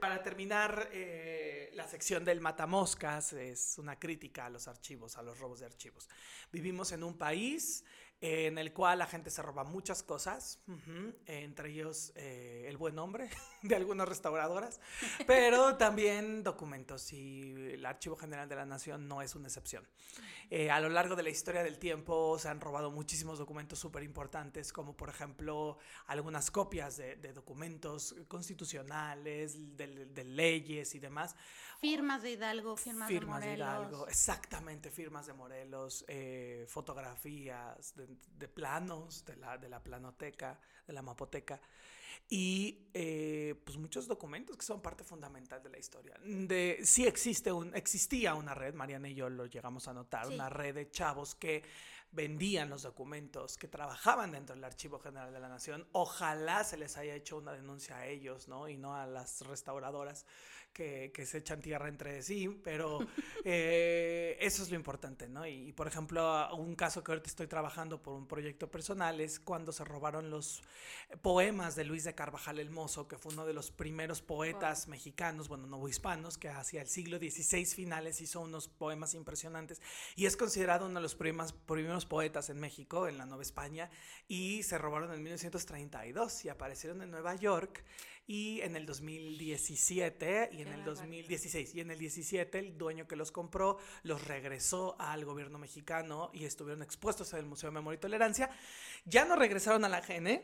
Para 0.00 0.22
terminar, 0.22 0.88
eh, 0.92 1.70
la 1.74 1.86
sección 1.86 2.24
del 2.24 2.40
matamoscas 2.40 3.32
es 3.32 3.78
una 3.78 3.98
crítica 3.98 4.46
a 4.46 4.50
los 4.50 4.68
archivos, 4.68 5.16
a 5.16 5.22
los 5.22 5.38
robos 5.38 5.60
de 5.60 5.66
archivos. 5.66 6.08
Vivimos 6.52 6.92
en 6.92 7.02
un 7.02 7.16
país 7.18 7.84
en 8.26 8.56
el 8.56 8.72
cual 8.72 9.00
la 9.00 9.06
gente 9.06 9.28
se 9.28 9.42
roba 9.42 9.64
muchas 9.64 10.02
cosas, 10.02 10.58
ujú, 10.66 11.12
entre 11.26 11.70
ellos 11.70 12.10
eh, 12.14 12.64
el 12.66 12.78
buen 12.78 12.94
nombre 12.94 13.28
de 13.62 13.76
algunas 13.76 14.08
restauradoras, 14.08 14.80
pero 15.26 15.76
también 15.76 16.42
documentos 16.42 17.12
y 17.12 17.52
el 17.74 17.84
Archivo 17.84 18.16
General 18.16 18.48
de 18.48 18.56
la 18.56 18.64
Nación 18.64 19.08
no 19.08 19.20
es 19.20 19.34
una 19.34 19.48
excepción. 19.48 19.86
Eh, 20.48 20.70
a 20.70 20.80
lo 20.80 20.88
largo 20.88 21.16
de 21.16 21.22
la 21.22 21.28
historia 21.28 21.62
del 21.62 21.78
tiempo 21.78 22.38
se 22.38 22.48
han 22.48 22.62
robado 22.62 22.90
muchísimos 22.90 23.38
documentos 23.38 23.78
súper 23.78 24.02
importantes, 24.02 24.72
como 24.72 24.96
por 24.96 25.10
ejemplo 25.10 25.76
algunas 26.06 26.50
copias 26.50 26.96
de, 26.96 27.16
de 27.16 27.34
documentos 27.34 28.14
constitucionales, 28.26 29.76
de, 29.76 30.06
de 30.06 30.24
leyes 30.24 30.94
y 30.94 30.98
demás. 30.98 31.36
Firmas 31.84 32.22
de 32.22 32.30
Hidalgo, 32.30 32.76
firmas, 32.78 33.08
Firmas 33.08 33.40
de 33.40 33.50
de 33.50 33.56
Morelos. 33.58 33.68
Hidalgo, 33.68 34.08
exactamente, 34.08 34.90
firmas 34.90 35.26
de 35.26 35.34
Morelos, 35.34 36.04
eh, 36.08 36.64
fotografías 36.66 37.94
de, 37.94 38.13
de 38.38 38.48
planos 38.48 39.24
de 39.24 39.36
la, 39.36 39.58
de 39.58 39.68
la 39.68 39.82
planoteca, 39.82 40.58
de 40.86 40.92
la 40.92 41.02
mapoteca. 41.02 41.60
Y 42.28 42.88
eh, 42.94 43.54
pues 43.64 43.76
muchos 43.76 44.06
documentos 44.06 44.56
que 44.56 44.64
son 44.64 44.80
parte 44.80 45.04
fundamental 45.04 45.62
de 45.62 45.68
la 45.70 45.78
historia. 45.78 46.14
De, 46.24 46.80
sí 46.82 47.06
existe 47.06 47.52
un, 47.52 47.74
existía 47.76 48.34
una 48.34 48.54
red, 48.54 48.74
Mariana 48.74 49.08
y 49.08 49.14
yo 49.14 49.28
lo 49.28 49.46
llegamos 49.46 49.88
a 49.88 49.92
notar, 49.92 50.26
Sí. 50.26 50.34
una 50.34 50.48
red 50.48 50.74
de 50.74 50.90
chavos 50.90 51.34
que 51.34 51.62
vendían 52.12 52.70
los 52.70 52.82
documentos, 52.82 53.56
que 53.58 53.66
trabajaban 53.68 54.30
dentro 54.32 54.54
del 54.54 54.64
Archivo 54.64 55.00
General 55.00 55.32
de 55.32 55.40
la 55.40 55.48
Nación. 55.48 55.86
Ojalá 55.92 56.62
se 56.64 56.76
les 56.76 56.96
haya 56.96 57.14
hecho 57.14 57.36
una 57.36 57.52
denuncia 57.52 57.96
a 57.98 58.06
ellos, 58.06 58.48
¿no? 58.48 58.68
Y 58.68 58.76
no 58.76 58.94
a 58.96 59.04
las 59.06 59.40
restauradoras 59.42 60.24
que, 60.74 61.12
que 61.14 61.24
se 61.24 61.38
echan 61.38 61.62
tierra 61.62 61.88
entre 61.88 62.22
sí, 62.22 62.60
pero 62.62 62.98
eh, 63.44 64.36
eso 64.40 64.62
es 64.62 64.70
lo 64.70 64.76
importante, 64.76 65.28
¿no? 65.28 65.46
Y, 65.46 65.72
por 65.72 65.86
ejemplo, 65.86 66.54
un 66.54 66.74
caso 66.74 67.02
que 67.02 67.12
ahorita 67.12 67.30
estoy 67.30 67.46
trabajando 67.46 68.02
por 68.02 68.14
un 68.14 68.26
proyecto 68.26 68.70
personal 68.70 69.20
es 69.20 69.40
cuando 69.40 69.72
se 69.72 69.84
robaron 69.84 70.28
los 70.28 70.62
poemas 71.22 71.76
de 71.76 71.84
Luis 71.84 72.04
de 72.04 72.14
Carvajal 72.14 72.58
el 72.58 72.70
Mozo, 72.70 73.08
que 73.08 73.16
fue 73.16 73.32
uno 73.32 73.46
de 73.46 73.54
los 73.54 73.70
primeros 73.70 74.20
poetas 74.20 74.88
mexicanos, 74.88 75.48
bueno, 75.48 75.66
no 75.66 75.86
hispanos, 75.88 76.36
que 76.36 76.48
hacia 76.48 76.82
el 76.82 76.88
siglo 76.88 77.18
XVI 77.18 77.64
finales 77.66 78.20
hizo 78.20 78.40
unos 78.40 78.68
poemas 78.68 79.14
impresionantes 79.14 79.80
y 80.16 80.26
es 80.26 80.36
considerado 80.36 80.86
uno 80.86 80.96
de 80.96 81.02
los 81.02 81.16
primas- 81.16 81.52
primeros 81.52 82.06
poetas 82.06 82.50
en 82.50 82.58
México, 82.58 83.06
en 83.06 83.18
la 83.18 83.26
Nueva 83.26 83.42
España, 83.42 83.90
y 84.26 84.62
se 84.64 84.76
robaron 84.78 85.12
en 85.12 85.22
1932 85.22 86.44
y 86.44 86.48
aparecieron 86.48 87.02
en 87.02 87.10
Nueva 87.10 87.36
York 87.36 87.84
y 88.26 88.60
en 88.62 88.76
el 88.76 88.86
2017 88.86 90.50
y 90.52 90.62
en 90.62 90.68
el 90.68 90.80
barbaridad. 90.80 90.84
2016 90.84 91.74
y 91.74 91.80
en 91.80 91.90
el 91.90 91.98
17 91.98 92.58
el 92.58 92.78
dueño 92.78 93.06
que 93.06 93.16
los 93.16 93.30
compró 93.32 93.78
los 94.02 94.26
regresó 94.26 94.96
al 94.98 95.24
gobierno 95.24 95.58
mexicano 95.58 96.30
y 96.32 96.44
estuvieron 96.44 96.82
expuestos 96.82 97.32
en 97.32 97.40
el 97.40 97.46
Museo 97.46 97.70
de 97.70 97.74
Memoria 97.74 97.96
y 97.96 98.00
Tolerancia. 98.00 98.50
Ya 99.04 99.24
no 99.24 99.36
regresaron 99.36 99.84
a 99.84 99.88
la 99.88 100.00
GN, 100.00 100.42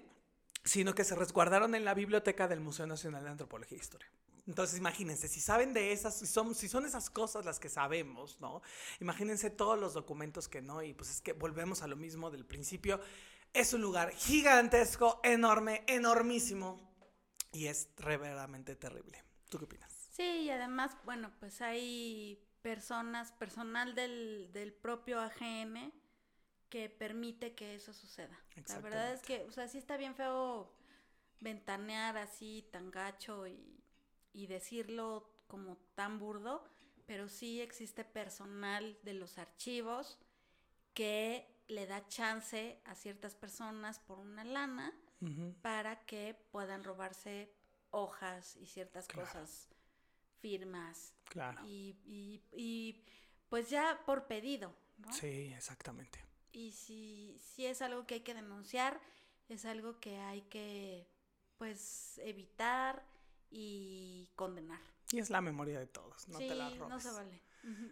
sino 0.64 0.94
que 0.94 1.04
se 1.04 1.14
resguardaron 1.14 1.74
en 1.74 1.84
la 1.84 1.94
biblioteca 1.94 2.48
del 2.48 2.60
Museo 2.60 2.86
Nacional 2.86 3.24
de 3.24 3.30
Antropología 3.30 3.78
e 3.78 3.80
Historia. 3.80 4.10
Entonces, 4.46 4.78
imagínense, 4.78 5.28
si 5.28 5.40
saben 5.40 5.72
de 5.72 5.92
esas, 5.92 6.18
si 6.18 6.26
son, 6.26 6.54
si 6.54 6.68
son 6.68 6.84
esas 6.84 7.08
cosas 7.08 7.44
las 7.44 7.60
que 7.60 7.68
sabemos, 7.68 8.40
¿no? 8.40 8.62
Imagínense 9.00 9.48
todos 9.48 9.78
los 9.78 9.94
documentos 9.94 10.48
que 10.48 10.60
no, 10.60 10.82
y 10.82 10.92
pues 10.92 11.10
es 11.10 11.20
que 11.20 11.32
volvemos 11.32 11.82
a 11.82 11.86
lo 11.86 11.96
mismo 11.96 12.30
del 12.30 12.44
principio. 12.44 13.00
Es 13.52 13.72
un 13.72 13.80
lugar 13.80 14.10
gigantesco, 14.12 15.20
enorme, 15.22 15.84
enormísimo 15.86 16.89
y 17.52 17.66
es 17.66 17.88
verdaderamente 17.96 18.76
terrible. 18.76 19.22
¿Tú 19.48 19.58
qué 19.58 19.64
opinas? 19.64 19.92
Sí, 20.12 20.42
y 20.42 20.50
además, 20.50 20.96
bueno, 21.04 21.32
pues 21.40 21.60
hay 21.60 22.46
personas, 22.62 23.32
personal 23.32 23.94
del, 23.94 24.50
del 24.52 24.72
propio 24.72 25.20
AGN 25.20 25.92
que 26.68 26.88
permite 26.88 27.54
que 27.54 27.74
eso 27.74 27.92
suceda. 27.92 28.38
La 28.68 28.78
verdad 28.78 29.12
es 29.12 29.22
que, 29.22 29.44
o 29.44 29.50
sea, 29.50 29.66
sí 29.66 29.78
está 29.78 29.96
bien 29.96 30.14
feo 30.14 30.72
ventanear 31.40 32.16
así 32.18 32.68
tan 32.70 32.90
gacho 32.90 33.46
y, 33.46 33.82
y 34.32 34.46
decirlo 34.46 35.28
como 35.46 35.76
tan 35.94 36.18
burdo, 36.18 36.64
pero 37.06 37.28
sí 37.28 37.60
existe 37.60 38.04
personal 38.04 38.96
de 39.02 39.14
los 39.14 39.38
archivos 39.38 40.18
que 40.94 41.46
le 41.66 41.86
da 41.86 42.06
chance 42.06 42.80
a 42.84 42.94
ciertas 42.94 43.34
personas 43.34 43.98
por 43.98 44.18
una 44.18 44.44
lana 44.44 44.92
para 45.62 46.04
que 46.06 46.34
puedan 46.50 46.84
robarse 46.84 47.52
hojas 47.90 48.56
y 48.56 48.66
ciertas 48.66 49.08
cosas, 49.08 49.68
firmas. 50.40 51.14
Claro. 51.24 51.62
Y, 51.64 51.98
y, 52.04 52.42
y, 52.52 53.04
pues 53.48 53.68
ya 53.68 54.02
por 54.06 54.26
pedido, 54.26 54.74
¿no? 54.98 55.12
Sí, 55.12 55.52
exactamente. 55.52 56.24
Y 56.52 56.72
si, 56.72 57.38
si 57.38 57.66
es 57.66 57.82
algo 57.82 58.06
que 58.06 58.14
hay 58.14 58.20
que 58.20 58.34
denunciar, 58.34 59.00
es 59.48 59.64
algo 59.64 60.00
que 60.00 60.18
hay 60.18 60.42
que 60.42 61.08
pues 61.58 62.18
evitar 62.18 63.04
y 63.50 64.30
condenar. 64.36 64.80
Y 65.12 65.18
es 65.18 65.28
la 65.28 65.40
memoria 65.40 65.78
de 65.78 65.86
todos, 65.86 66.28
no 66.28 66.38
te 66.38 66.54
la 66.54 66.70
robes. 66.70 66.88
No 66.88 67.00
se 67.00 67.10
vale. 67.10 67.42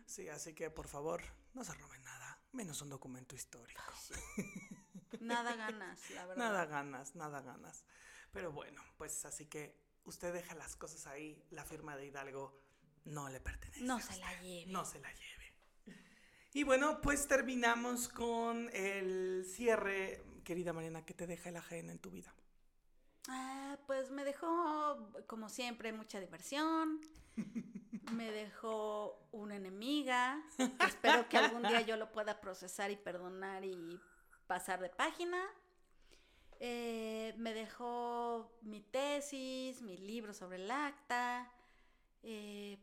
Sí, 0.07 0.29
así 0.29 0.55
que 0.55 0.71
por 0.71 0.89
favor, 0.89 1.23
no 1.53 1.63
se 1.65 1.75
roben 1.75 2.03
nada, 2.03 2.41
menos 2.53 2.81
un 2.81 2.89
documento 2.89 3.35
histórico. 3.35 3.83
Nada 5.21 5.57
ganas, 5.57 6.11
la 6.11 6.27
verdad. 6.27 6.45
Nada 6.45 6.67
ganas, 6.67 7.15
nada 7.15 7.41
ganas. 7.41 7.85
Pero 8.33 8.53
bueno, 8.53 8.83
pues 8.97 9.25
así 9.25 9.47
que 9.47 9.79
usted 10.05 10.33
deja 10.33 10.55
las 10.55 10.77
cosas 10.77 11.07
ahí, 11.07 11.45
la 11.51 11.65
firma 11.65 11.97
de 11.97 12.07
Hidalgo 12.07 12.61
no 13.05 13.29
le 13.29 13.41
pertenece. 13.41 13.83
No 13.83 14.01
se 14.01 14.19
la 14.19 14.41
lleve. 14.41 14.71
No 14.71 14.85
se 14.85 15.01
la 15.01 15.13
lleve. 15.13 15.39
Y 16.53 16.65
bueno, 16.65 17.01
pues 17.01 17.29
terminamos 17.29 18.09
con 18.09 18.71
el 18.73 19.45
cierre. 19.47 20.25
Querida 20.45 20.73
Mariana, 20.73 21.05
¿qué 21.05 21.15
te 21.15 21.27
deja 21.27 21.51
el 21.51 21.57
AGN 21.57 21.91
en 21.91 21.99
tu 21.99 22.11
vida? 22.11 22.35
Ah, 23.29 23.79
pues 23.87 24.11
me 24.11 24.25
dejó, 24.25 25.13
como 25.27 25.49
siempre, 25.49 25.93
mucha 25.93 26.21
diversión. 26.21 27.01
me 28.13 28.31
dejó 28.31 29.29
una 29.33 29.57
enemiga. 29.57 30.43
espero 30.87 31.29
que 31.29 31.37
algún 31.37 31.63
día 31.63 31.83
yo 31.83 31.97
lo 31.97 32.11
pueda 32.13 32.41
procesar 32.41 32.91
y 32.91 32.97
perdonar 32.97 33.65
y 33.65 34.01
pasar 34.49 34.81
de 34.81 34.89
página. 34.89 35.41
Eh, 36.59 37.35
me 37.37 37.55
dejó 37.55 38.51
mi 38.63 38.81
tesis, 38.81 39.81
mi 39.83 39.97
libro 39.97 40.35
sobre 40.35 40.57
el 40.57 40.69
acta, 40.69 41.53
eh, 42.25 42.79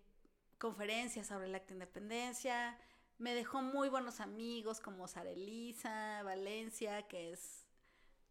conferencias 0.58 1.28
sobre 1.28 1.48
el 1.48 1.56
acta 1.56 1.70
de 1.70 1.74
independencia. 1.74 2.80
Me 3.18 3.34
dejó 3.34 3.62
muy 3.62 3.90
buenos 3.90 4.22
amigos 4.22 4.80
como 4.80 5.08
Sara 5.08 5.32
Elisa, 5.32 6.22
Valencia, 6.24 7.08
que 7.08 7.34
es 7.34 7.66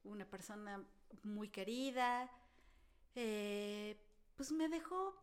una 0.05 0.25
persona 0.25 0.83
muy 1.23 1.49
querida. 1.49 2.31
Eh, 3.17 3.99
pues 4.37 4.53
me 4.53 4.69
dejó 4.69 5.15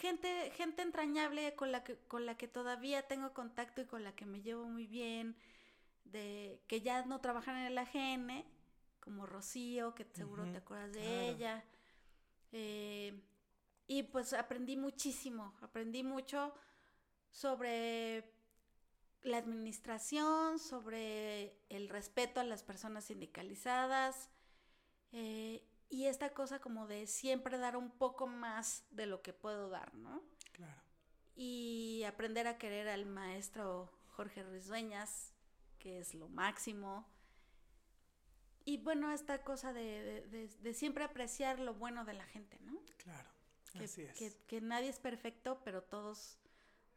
gente, 0.00 0.50
gente 0.56 0.82
entrañable 0.82 1.54
con 1.54 1.72
la 1.72 1.84
que, 1.84 1.96
con 2.08 2.26
la 2.26 2.36
que 2.36 2.48
todavía 2.48 3.06
tengo 3.06 3.32
contacto 3.32 3.80
y 3.80 3.86
con 3.86 4.02
la 4.02 4.14
que 4.14 4.26
me 4.26 4.42
llevo 4.42 4.64
muy 4.64 4.86
bien 4.86 5.36
de 6.12 6.62
que 6.68 6.80
ya 6.80 7.04
no 7.04 7.20
trabajan 7.20 7.56
en 7.56 7.66
el 7.66 7.78
AGN, 7.78 8.44
como 9.00 9.26
Rocío, 9.26 9.94
que 9.94 10.04
seguro 10.12 10.50
te 10.50 10.58
acuerdas 10.58 10.92
de 10.92 11.28
ella. 11.28 11.64
Eh, 12.52 13.20
y 13.86 14.04
pues 14.04 14.32
aprendí 14.32 14.76
muchísimo, 14.76 15.54
aprendí 15.60 16.04
mucho 16.04 16.54
sobre 17.30 18.30
la 19.22 19.38
administración, 19.38 20.58
sobre 20.58 21.56
el 21.68 21.88
respeto 21.88 22.40
a 22.40 22.44
las 22.44 22.62
personas 22.62 23.04
sindicalizadas 23.04 24.30
eh, 25.12 25.64
y 25.88 26.06
esta 26.06 26.32
cosa 26.32 26.60
como 26.60 26.86
de 26.86 27.06
siempre 27.06 27.58
dar 27.58 27.76
un 27.76 27.90
poco 27.90 28.26
más 28.26 28.84
de 28.90 29.06
lo 29.06 29.22
que 29.22 29.32
puedo 29.32 29.68
dar, 29.68 29.94
¿no? 29.94 30.22
Claro. 30.52 30.80
Y 31.34 32.02
aprender 32.06 32.46
a 32.46 32.58
querer 32.58 32.88
al 32.88 33.06
maestro 33.06 33.92
Jorge 34.08 34.42
Ruiz 34.42 34.66
Dueñas, 34.66 35.32
que 35.82 35.98
es 35.98 36.14
lo 36.14 36.28
máximo. 36.28 37.04
Y 38.64 38.78
bueno, 38.78 39.10
esta 39.10 39.42
cosa 39.42 39.72
de, 39.72 40.48
siempre 40.74 41.02
apreciar 41.02 41.58
lo 41.58 41.74
bueno 41.74 42.04
de 42.04 42.12
la 42.12 42.24
gente, 42.26 42.56
¿no? 42.60 42.80
Claro, 42.98 43.28
que, 43.72 43.84
así 43.84 44.02
es. 44.02 44.36
Que, 44.46 44.60
nadie 44.60 44.88
es 44.88 45.00
perfecto, 45.00 45.60
pero 45.64 45.82
todos, 45.82 46.38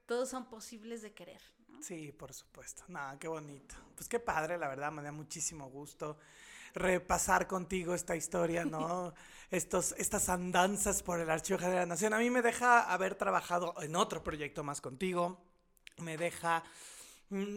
todos 0.06 0.30
son 0.30 0.48
posibles 0.48 1.02
de 1.02 1.14
querer. 1.14 1.42
Sí, 1.82 2.12
por 2.12 2.32
supuesto. 2.32 2.84
Nada, 2.88 3.18
qué 3.18 3.28
bonito. 3.28 3.74
Pues 3.96 4.08
qué 4.08 4.20
padre, 4.20 4.60
la 4.60 4.68
verdad, 4.68 4.92
me 4.92 5.02
da 5.02 5.12
muchísimo 5.12 5.68
gusto 5.70 6.20
repasar 6.76 7.48
contigo 7.48 7.96
esta 7.96 8.16
historia, 8.16 8.66
¿no? 8.66 9.14
Estos, 9.52 9.94
estas 9.98 10.28
andanzas 10.30 11.02
por 11.04 11.20
el 11.20 11.30
Archivo 11.30 11.60
General 11.60 11.76
de 11.76 11.82
la 11.82 11.86
Nación. 11.86 12.14
A 12.14 12.18
mí 12.18 12.30
me 12.30 12.42
deja 12.42 12.82
haber 12.92 13.16
trabajado 13.16 13.76
en 13.82 13.96
otro 13.96 14.24
proyecto 14.24 14.64
más 14.64 14.82
contigo. 14.82 15.40
Me 15.98 16.18
deja 16.18 16.64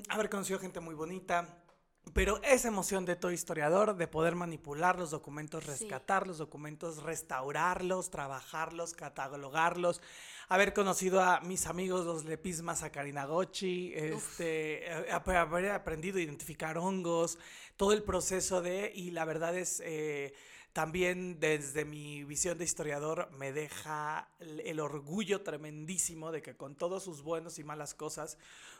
haber 0.08 0.30
conocido 0.30 0.58
gente 0.58 0.80
muy 0.80 0.94
bonita. 0.94 1.64
Pero 2.14 2.40
esa 2.42 2.68
emoción 2.68 3.04
de 3.04 3.16
todo 3.16 3.32
historiador, 3.32 3.96
de 3.96 4.08
poder 4.08 4.34
manipular 4.34 4.98
los 4.98 5.10
documentos, 5.10 5.66
rescatar 5.66 6.26
los 6.26 6.38
documentos, 6.38 7.02
restaurarlos, 7.02 8.10
trabajarlos, 8.10 8.94
catalogarlos, 8.94 10.00
haber 10.48 10.72
conocido 10.72 11.22
a 11.22 11.40
mis 11.40 11.66
amigos 11.66 12.06
los 12.06 12.24
Lepismas 12.24 12.82
a 12.82 12.90
Karinagochi, 12.90 13.92
este, 13.94 14.90
haber 15.10 15.70
aprendido 15.70 16.18
a 16.18 16.22
identificar 16.22 16.78
hongos, 16.78 17.38
todo 17.76 17.92
el 17.92 18.02
proceso 18.02 18.62
de, 18.62 18.90
y 18.94 19.10
la 19.10 19.24
verdad 19.24 19.56
es, 19.56 19.82
eh, 19.84 20.32
también 20.72 21.40
desde 21.40 21.84
mi 21.84 22.24
visión 22.24 22.56
de 22.56 22.64
historiador 22.64 23.30
me 23.32 23.52
deja 23.52 24.28
el 24.38 24.80
orgullo 24.80 25.42
tremendísimo 25.42 26.30
de 26.30 26.40
que 26.40 26.56
con 26.56 26.76
todos 26.76 27.02
sus 27.02 27.22
buenos 27.22 27.58
y 27.58 27.64
malas 27.64 27.94
cosas, 27.94 28.38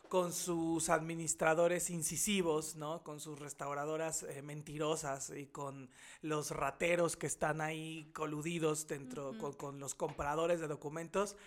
con 0.09 0.33
sus 0.33 0.89
administradores 0.89 1.89
incisivos, 1.91 2.75
¿no? 2.75 3.03
Con 3.03 3.19
sus 3.19 3.39
restauradoras 3.39 4.23
eh, 4.23 4.41
mentirosas 4.41 5.29
y 5.29 5.45
con 5.45 5.89
los 6.21 6.51
rateros 6.51 7.15
que 7.15 7.27
están 7.27 7.61
ahí 7.61 8.09
coludidos 8.13 8.87
dentro, 8.87 9.37
con, 9.37 9.53
con 9.53 9.79
los 9.79 9.93
compradores 9.93 10.59
de 10.59 10.67
documentos, 10.67 11.37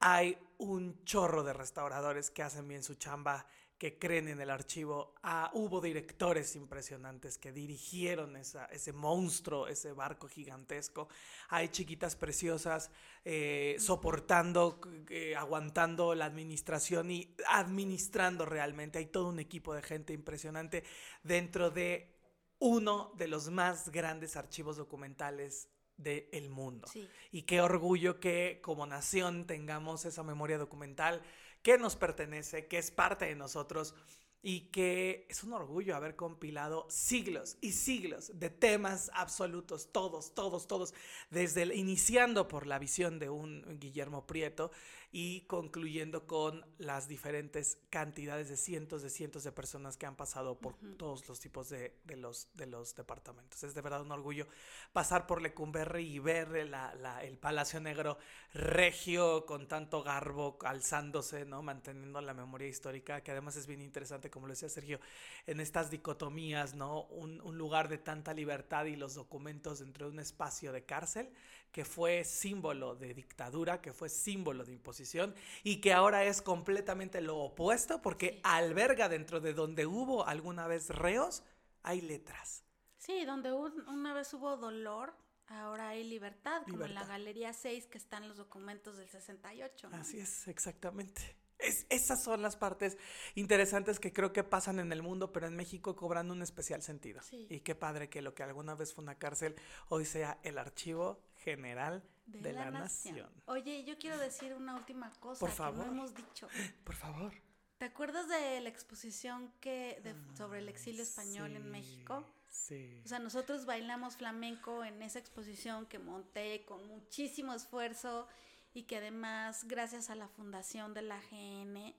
hay 0.00 0.38
un 0.58 1.02
chorro 1.04 1.42
de 1.42 1.54
restauradores 1.54 2.30
que 2.30 2.42
hacen 2.42 2.68
bien 2.68 2.82
su 2.82 2.94
chamba 2.94 3.46
que 3.80 3.98
creen 3.98 4.28
en 4.28 4.42
el 4.42 4.50
archivo. 4.50 5.14
Ah, 5.22 5.50
hubo 5.54 5.80
directores 5.80 6.54
impresionantes 6.54 7.38
que 7.38 7.50
dirigieron 7.50 8.36
esa, 8.36 8.66
ese 8.66 8.92
monstruo, 8.92 9.68
ese 9.68 9.92
barco 9.92 10.28
gigantesco. 10.28 11.08
Hay 11.48 11.70
chiquitas 11.70 12.14
preciosas 12.14 12.90
eh, 13.24 13.76
soportando, 13.78 14.82
eh, 15.08 15.34
aguantando 15.34 16.14
la 16.14 16.26
administración 16.26 17.10
y 17.10 17.34
administrando 17.48 18.44
realmente. 18.44 18.98
Hay 18.98 19.06
todo 19.06 19.30
un 19.30 19.40
equipo 19.40 19.72
de 19.72 19.80
gente 19.80 20.12
impresionante 20.12 20.84
dentro 21.22 21.70
de 21.70 22.14
uno 22.58 23.14
de 23.16 23.28
los 23.28 23.48
más 23.48 23.88
grandes 23.88 24.36
archivos 24.36 24.76
documentales 24.76 25.70
del 25.96 26.50
mundo. 26.50 26.86
Y 27.30 27.42
qué 27.42 27.62
orgullo 27.62 28.20
que 28.20 28.60
como 28.62 28.86
nación 28.86 29.46
tengamos 29.46 30.04
esa 30.04 30.22
memoria 30.22 30.58
documental 30.58 31.22
que 31.62 31.78
nos 31.78 31.96
pertenece, 31.96 32.66
que 32.66 32.78
es 32.78 32.90
parte 32.90 33.26
de 33.26 33.34
nosotros 33.34 33.94
y 34.42 34.70
que 34.70 35.26
es 35.28 35.44
un 35.44 35.52
orgullo 35.52 35.94
haber 35.94 36.16
compilado 36.16 36.86
siglos 36.88 37.58
y 37.60 37.72
siglos 37.72 38.38
de 38.38 38.48
temas 38.48 39.10
absolutos, 39.14 39.92
todos, 39.92 40.34
todos, 40.34 40.66
todos, 40.66 40.94
desde 41.28 41.62
el, 41.62 41.72
iniciando 41.72 42.48
por 42.48 42.66
la 42.66 42.78
visión 42.78 43.18
de 43.18 43.28
un 43.28 43.78
Guillermo 43.78 44.26
Prieto 44.26 44.70
y 45.12 45.40
concluyendo 45.42 46.26
con 46.26 46.64
las 46.78 47.08
diferentes 47.08 47.78
cantidades 47.90 48.48
de 48.48 48.56
cientos 48.56 49.02
de 49.02 49.10
cientos 49.10 49.42
de 49.42 49.50
personas 49.50 49.96
que 49.96 50.06
han 50.06 50.14
pasado 50.14 50.58
por 50.58 50.76
todos 50.96 51.28
los 51.28 51.40
tipos 51.40 51.68
de, 51.68 51.96
los, 52.16 52.48
de 52.54 52.66
los 52.66 52.94
departamentos. 52.94 53.62
Es 53.64 53.74
de 53.74 53.80
verdad 53.80 54.02
un 54.02 54.12
orgullo 54.12 54.46
pasar 54.92 55.26
por 55.26 55.42
Lecumberri 55.42 56.04
y 56.04 56.18
ver 56.20 56.54
el 56.56 57.38
Palacio 57.38 57.80
Negro 57.80 58.18
regio 58.54 59.46
con 59.46 59.66
tanto 59.66 60.02
garbo 60.02 60.58
alzándose, 60.64 61.44
¿no? 61.44 61.62
manteniendo 61.62 62.20
la 62.20 62.34
memoria 62.34 62.68
histórica, 62.68 63.20
que 63.22 63.32
además 63.32 63.56
es 63.56 63.66
bien 63.66 63.80
interesante, 63.80 64.30
como 64.30 64.46
lo 64.46 64.52
decía 64.52 64.68
Sergio, 64.68 65.00
en 65.46 65.60
estas 65.60 65.90
dicotomías, 65.90 66.74
¿no? 66.74 67.02
un, 67.06 67.40
un 67.40 67.58
lugar 67.58 67.88
de 67.88 67.98
tanta 67.98 68.32
libertad 68.32 68.84
y 68.84 68.94
los 68.94 69.14
documentos 69.14 69.80
dentro 69.80 70.06
de 70.06 70.12
un 70.12 70.20
espacio 70.20 70.72
de 70.72 70.84
cárcel 70.84 71.32
que 71.72 71.84
fue 71.84 72.24
símbolo 72.24 72.94
de 72.96 73.14
dictadura, 73.14 73.80
que 73.80 73.92
fue 73.92 74.08
símbolo 74.08 74.64
de 74.64 74.72
imposición 74.72 75.34
y 75.62 75.80
que 75.80 75.92
ahora 75.92 76.24
es 76.24 76.42
completamente 76.42 77.20
lo 77.20 77.38
opuesto 77.38 78.02
porque 78.02 78.40
alberga 78.42 79.08
dentro 79.08 79.40
de 79.40 79.54
donde 79.54 79.86
hubo 79.86 80.26
alguna 80.26 80.66
vez 80.66 80.88
reos, 80.90 81.42
hay 81.82 82.00
letras. 82.00 82.64
Sí, 82.98 83.24
donde 83.24 83.52
un- 83.52 83.88
una 83.88 84.12
vez 84.12 84.34
hubo 84.34 84.56
dolor, 84.56 85.14
ahora 85.46 85.88
hay 85.90 86.04
libertad, 86.04 86.62
como 86.64 86.76
en 86.84 86.94
la 86.94 87.00
Libertad. 87.00 87.08
Galería 87.08 87.52
6 87.52 87.86
que 87.86 87.98
están 87.98 88.28
los 88.28 88.36
documentos 88.36 88.96
del 88.98 89.08
68. 89.08 89.88
¿no? 89.90 89.96
Así 89.96 90.18
es, 90.20 90.48
exactamente. 90.48 91.36
Es, 91.58 91.86
esas 91.90 92.22
son 92.24 92.40
las 92.40 92.56
partes 92.56 92.96
interesantes 93.34 94.00
que 94.00 94.12
creo 94.12 94.32
que 94.32 94.42
pasan 94.44 94.78
en 94.80 94.92
el 94.92 95.02
mundo, 95.02 95.30
pero 95.32 95.46
en 95.46 95.56
México 95.56 95.94
cobran 95.94 96.30
un 96.30 96.42
especial 96.42 96.82
sentido. 96.82 97.20
Sí. 97.22 97.46
Y 97.50 97.60
qué 97.60 97.74
padre 97.74 98.08
que 98.08 98.22
lo 98.22 98.34
que 98.34 98.42
alguna 98.42 98.74
vez 98.74 98.94
fue 98.94 99.02
una 99.04 99.16
cárcel 99.18 99.56
hoy 99.88 100.04
sea 100.06 100.38
el 100.42 100.56
Archivo 100.58 101.20
General 101.44 102.02
de, 102.26 102.52
la, 102.52 102.70
Nación. 102.70 103.28
Oye, 103.46 103.84
yo 103.84 103.98
quiero 103.98 104.18
decir 104.18 104.54
una 104.54 104.74
última 104.76 105.12
cosa 105.20 105.40
Por 105.40 105.50
que 105.50 105.56
favor. 105.56 105.86
no 105.86 105.92
hemos 105.92 106.14
dicho. 106.14 106.48
Por 106.84 106.94
favor. 106.94 107.32
¿Te 107.78 107.86
acuerdas 107.86 108.28
de 108.28 108.60
la 108.60 108.68
exposición 108.68 109.52
que 109.60 110.00
de- 110.04 110.36
sobre 110.36 110.58
el 110.58 110.68
exilio 110.68 111.02
español 111.02 111.56
en 111.56 111.70
México? 111.70 112.24
Sí. 112.48 113.00
O 113.04 113.08
sea, 113.08 113.18
nosotros 113.20 113.64
bailamos 113.64 114.16
flamenco 114.16 114.84
en 114.84 115.02
esa 115.02 115.18
exposición 115.18 115.86
que 115.86 115.98
monté 115.98 116.64
con 116.66 116.86
muchísimo 116.86 117.54
esfuerzo 117.54 118.28
y 118.74 118.82
que 118.82 118.96
además, 118.98 119.64
gracias 119.66 120.10
a 120.10 120.14
la 120.14 120.28
fundación 120.28 120.92
de 120.94 121.02
la 121.02 121.20
GN, 121.30 121.94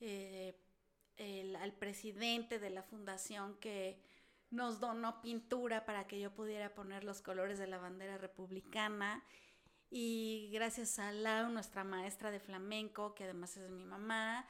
eh, 0.00 0.54
el- 1.16 1.56
al 1.56 1.72
presidente 1.72 2.58
de 2.58 2.70
la 2.70 2.82
fundación 2.82 3.56
que 3.58 4.00
nos 4.50 4.80
donó 4.80 5.20
pintura 5.22 5.84
para 5.84 6.06
que 6.06 6.20
yo 6.20 6.34
pudiera 6.34 6.74
poner 6.74 7.04
los 7.04 7.22
colores 7.22 7.58
de 7.58 7.66
la 7.66 7.78
bandera 7.78 8.18
republicana. 8.18 9.24
Y 9.90 10.50
gracias 10.52 10.98
a 10.98 11.12
Lau, 11.12 11.50
nuestra 11.50 11.84
maestra 11.84 12.30
de 12.30 12.40
flamenco, 12.40 13.14
que 13.14 13.24
además 13.24 13.56
es 13.56 13.70
mi 13.70 13.84
mamá, 13.84 14.46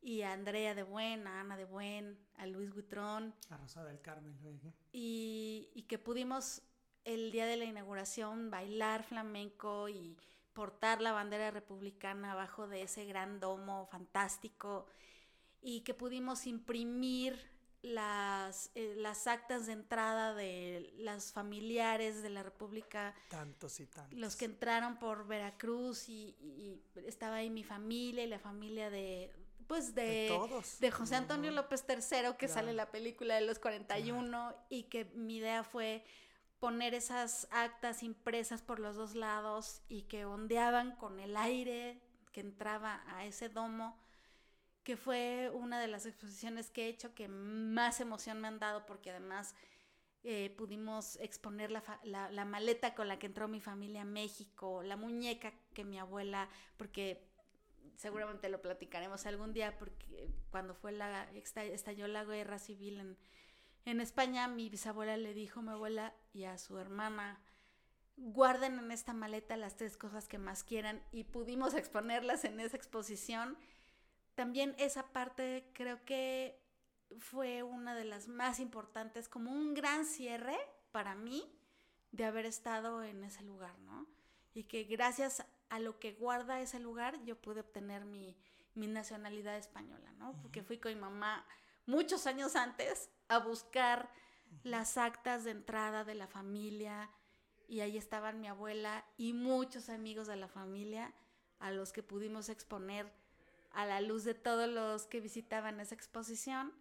y 0.00 0.20
a 0.22 0.32
Andrea 0.32 0.74
de 0.74 0.82
Buen, 0.82 1.26
a 1.26 1.40
Ana 1.40 1.56
de 1.56 1.64
Buen, 1.64 2.18
a 2.36 2.46
Luis 2.46 2.70
Buitrón, 2.70 3.34
A 3.48 3.56
Rosa 3.56 3.84
del 3.84 4.00
Carmen 4.02 4.36
luego. 4.42 4.74
y, 4.92 5.70
y 5.74 5.82
que 5.84 5.98
pudimos 5.98 6.60
el 7.04 7.32
día 7.32 7.46
de 7.46 7.56
la 7.56 7.64
inauguración 7.64 8.50
bailar 8.50 9.02
flamenco 9.04 9.88
y 9.88 10.18
portar 10.52 11.00
la 11.00 11.12
bandera 11.12 11.50
republicana 11.50 12.32
abajo 12.32 12.68
de 12.68 12.82
ese 12.82 13.06
gran 13.06 13.40
domo 13.40 13.86
fantástico 13.86 14.86
y 15.62 15.80
que 15.80 15.94
pudimos 15.94 16.46
imprimir 16.46 17.53
las, 17.84 18.70
eh, 18.74 18.94
las 18.96 19.26
actas 19.26 19.66
de 19.66 19.72
entrada 19.74 20.34
de 20.34 20.92
los 20.98 21.32
familiares 21.32 22.22
de 22.22 22.30
la 22.30 22.42
República 22.42 23.14
Tantos 23.28 23.78
y 23.80 23.86
tantos. 23.86 24.18
los 24.18 24.36
que 24.36 24.46
entraron 24.46 24.98
por 24.98 25.26
Veracruz 25.26 26.08
y, 26.08 26.34
y- 26.40 26.82
y 26.96 27.06
estaba 27.06 27.36
ahí 27.36 27.50
mi 27.50 27.62
familia 27.62 28.24
y 28.24 28.26
la 28.28 28.38
familia 28.38 28.88
de 28.90 29.30
pues 29.66 29.94
de, 29.94 30.02
De 30.04 30.28
todos. 30.28 30.78
de 30.80 30.90
José 30.90 31.16
Antonio. 31.16 31.50
López 31.50 31.84
III 31.88 32.34
que 32.38 32.48
sale 32.48 32.48
Claro. 32.48 32.70
en 32.70 32.76
la 32.76 32.90
película 32.90 33.34
de 33.36 33.40
los 33.42 33.58
41 33.58 34.54
y 34.68 34.84
que 34.84 35.06
mi 35.14 35.36
idea 35.36 35.62
fue 35.64 36.04
poner 36.60 36.94
esas 36.94 37.48
actas 37.50 38.02
impresas 38.02 38.60
por 38.62 38.78
los 38.78 38.96
dos 38.96 39.14
lados 39.14 39.82
y 39.88 40.02
que 40.02 40.24
ondeaban 40.26 40.96
con 40.96 41.18
el 41.20 41.36
aire 41.36 42.00
que 42.32 42.40
entraba 42.40 43.02
a 43.06 43.24
ese 43.26 43.48
domo 43.48 43.98
que 44.84 44.96
fue 44.96 45.50
una 45.54 45.80
de 45.80 45.88
las 45.88 46.06
exposiciones 46.06 46.70
que 46.70 46.86
he 46.86 46.88
hecho 46.88 47.14
que 47.14 47.28
más 47.28 48.00
emoción 48.00 48.40
me 48.40 48.48
han 48.48 48.58
dado 48.58 48.86
porque 48.86 49.10
además 49.10 49.54
eh, 50.24 50.54
pudimos 50.56 51.16
exponer 51.16 51.70
la, 51.70 51.82
la- 52.04 52.30
la 52.30 52.44
maleta 52.44 52.94
con 52.94 53.08
la 53.08 53.18
que 53.18 53.26
entró 53.26 53.48
mi 53.48 53.60
familia 53.60 54.02
a 54.02 54.06
México, 54.06 54.82
la 54.82 54.96
muñeca 54.96 55.52
que 55.74 55.84
mi 55.84 55.98
abuela, 55.98 56.48
porque 56.78 57.28
seguramente 57.96 58.48
lo 58.48 58.62
platicaremos 58.62 59.26
algún 59.26 59.52
día, 59.52 59.76
porque 59.78 60.30
cuando 60.50 60.74
fue 60.74 60.92
la, 60.92 61.30
esta- 61.34 61.64
estalló 61.64 62.08
la 62.08 62.24
guerra 62.24 62.58
civil 62.58 63.00
en, 63.00 63.18
en 63.86 64.00
España, 64.00 64.48
mi 64.48 64.68
bisabuela 64.70 65.16
le 65.16 65.34
dijo 65.34 65.60
a 65.60 65.62
mi 65.64 65.70
abuela 65.70 66.14
y 66.32 66.44
a 66.44 66.58
su 66.58 66.78
hermana, 66.78 67.40
guarden 68.16 68.78
en 68.78 68.90
esta 68.92 69.12
maleta 69.12 69.56
las 69.56 69.76
tres 69.76 69.96
cosas 69.96 70.28
que 70.28 70.38
más 70.38 70.64
quieran 70.64 71.02
y 71.12 71.24
pudimos 71.24 71.74
exponerlas 71.74 72.44
en 72.44 72.60
esa 72.60 72.76
exposición. 72.76 73.58
También 74.34 74.74
esa 74.78 75.12
parte 75.12 75.70
creo 75.74 76.04
que 76.04 76.60
fue 77.18 77.62
una 77.62 77.94
de 77.94 78.04
las 78.04 78.28
más 78.28 78.60
importantes, 78.60 79.28
como 79.28 79.52
un 79.52 79.74
gran 79.74 80.04
cierre 80.04 80.56
para 80.90 81.14
mí 81.14 81.50
de 82.12 82.24
haber 82.24 82.46
estado 82.46 83.02
en 83.02 83.24
ese 83.24 83.42
lugar, 83.42 83.78
¿no? 83.80 84.06
Y 84.52 84.64
que 84.64 84.84
gracias 84.84 85.44
a 85.68 85.78
lo 85.78 85.98
que 85.98 86.12
guarda 86.12 86.60
ese 86.60 86.78
lugar 86.78 87.22
yo 87.24 87.40
pude 87.40 87.60
obtener 87.60 88.04
mi, 88.04 88.36
mi 88.74 88.86
nacionalidad 88.86 89.56
española, 89.56 90.12
¿no? 90.18 90.40
Porque 90.40 90.62
fui 90.62 90.78
con 90.78 90.94
mi 90.94 91.00
mamá 91.00 91.46
muchos 91.86 92.26
años 92.26 92.56
antes 92.56 93.10
a 93.28 93.38
buscar 93.38 94.10
las 94.62 94.96
actas 94.96 95.44
de 95.44 95.50
entrada 95.50 96.04
de 96.04 96.14
la 96.14 96.26
familia 96.26 97.10
y 97.66 97.80
ahí 97.80 97.96
estaban 97.96 98.40
mi 98.40 98.46
abuela 98.46 99.04
y 99.16 99.32
muchos 99.32 99.88
amigos 99.88 100.26
de 100.26 100.36
la 100.36 100.48
familia 100.48 101.12
a 101.58 101.70
los 101.70 101.92
que 101.92 102.02
pudimos 102.02 102.48
exponer 102.48 103.12
a 103.74 103.86
la 103.86 104.00
luz 104.00 104.24
de 104.24 104.34
todos 104.34 104.68
los 104.68 105.06
que 105.06 105.20
visitaban 105.20 105.80
esa 105.80 105.94
exposición 105.94 106.72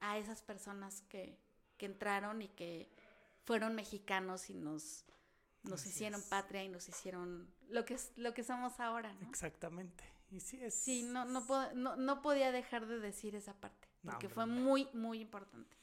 a 0.00 0.18
esas 0.18 0.42
personas 0.42 1.02
que, 1.08 1.38
que 1.78 1.86
entraron 1.86 2.42
y 2.42 2.48
que 2.48 2.90
fueron 3.44 3.74
mexicanos 3.74 4.50
y 4.50 4.54
nos, 4.54 5.04
nos 5.62 5.80
Así 5.80 5.90
hicieron 5.90 6.20
es. 6.20 6.26
patria 6.26 6.62
y 6.64 6.68
nos 6.68 6.88
hicieron 6.88 7.48
lo 7.68 7.84
que, 7.84 7.94
es- 7.94 8.12
lo 8.16 8.34
que 8.34 8.44
somos 8.44 8.80
ahora, 8.80 9.12
¿no? 9.14 9.28
Exactamente. 9.28 10.04
Y 10.30 10.40
sí 10.40 10.62
es. 10.62 10.74
Sí, 10.74 11.02
no, 11.04 11.24
no, 11.24 11.46
puedo- 11.46 11.72
no, 11.74 11.96
no 11.96 12.20
podía 12.22 12.50
dejar 12.52 12.86
de 12.86 12.98
decir 12.98 13.34
esa 13.34 13.54
parte, 13.54 13.88
porque 14.04 14.28
fue 14.28 14.46
muy, 14.46 14.88
muy 14.92 15.20
importante. 15.20 15.76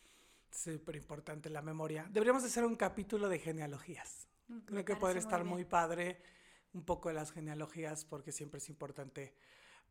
Súper 0.52 0.98
importante 0.98 1.50
la 1.50 1.62
memoria. 1.62 2.06
Deberíamos 2.12 2.44
hacer 2.44 2.66
un 2.66 2.76
capítulo 2.76 3.30
de 3.30 3.40
genealogías. 3.40 4.28
Me 4.48 4.62
Creo 4.66 4.86
que 4.86 4.96
podría 4.98 5.20
estar 5.20 5.46
muy 5.46 5.64
padre 5.64 6.22
un 6.74 6.84
poco 6.84 7.08
de 7.10 7.16
las 7.16 7.32
genealogías 7.32 8.04
porque 8.04 8.32
siempre 8.34 8.58
es 8.58 8.68
importante 8.68 9.34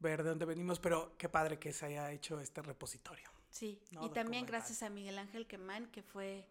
ver 0.00 0.22
de 0.22 0.30
dónde 0.30 0.44
venimos, 0.44 0.80
pero 0.80 1.14
qué 1.16 1.28
padre 1.28 1.58
que 1.58 1.72
se 1.72 1.86
haya 1.86 2.10
hecho 2.10 2.40
este 2.40 2.62
repositorio. 2.62 3.30
Sí, 3.50 3.80
No, 3.90 4.06
y 4.06 4.10
también 4.10 4.46
gracias 4.46 4.82
a 4.82 4.90
Miguel 4.90 5.18
Ángel 5.18 5.46
Quemán, 5.46 5.86
que 5.90 6.02
fue 6.02 6.46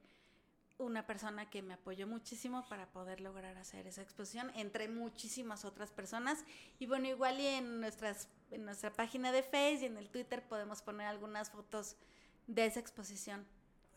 una 0.78 1.06
persona 1.06 1.50
que 1.50 1.62
me 1.62 1.74
apoyó 1.74 2.08
muchísimo 2.08 2.68
para 2.70 2.90
poder 2.92 3.20
lograr 3.20 3.58
hacer 3.58 3.86
esa 3.88 4.02
exposición, 4.02 4.52
entre 4.56 4.88
muchísimas 4.88 5.66
otras 5.66 5.92
personas. 5.92 6.46
Y 6.78 6.86
bueno, 6.86 7.08
igual 7.08 7.40
y 7.40 7.48
en, 7.48 7.82
nuestras, 7.82 8.30
en 8.52 8.66
nuestra 8.66 8.92
página 8.94 9.32
de 9.32 9.44
Facebook 9.44 9.84
y 9.84 9.86
en 9.86 9.98
el 9.98 10.10
Twitter 10.10 10.48
podemos 10.48 10.82
poner 10.82 11.08
algunas 11.08 11.52
fotos 11.52 11.98
de 12.48 12.66
esa 12.66 12.80
exposición. 12.80 13.46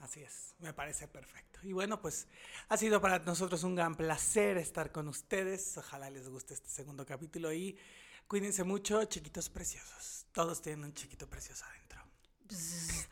Así 0.01 0.21
es, 0.21 0.57
me 0.59 0.73
parece 0.73 1.07
perfecto. 1.07 1.61
Y 1.63 1.73
bueno, 1.73 2.01
pues 2.01 2.27
ha 2.69 2.77
sido 2.77 3.01
para 3.01 3.21
nosotros 3.21 3.63
un 3.63 3.77
gran 3.77 3.95
placer 3.95 4.59
estar 4.59 4.91
con 4.91 5.07
ustedes. 5.07 5.79
Ojalá 5.79 6.11
les 6.11 6.29
guste 6.29 6.55
este 6.55 6.69
segundo 6.69 7.07
capítulo 7.07 7.53
y 7.53 7.79
cuídense 8.27 8.65
mucho, 8.65 9.05
chiquitos 9.05 9.49
preciosos. 9.49 10.27
Todos 10.33 10.63
tienen 10.63 10.85
un 10.85 10.95
chiquito 10.95 11.29
precioso 11.29 11.65
adentro. 11.65 12.03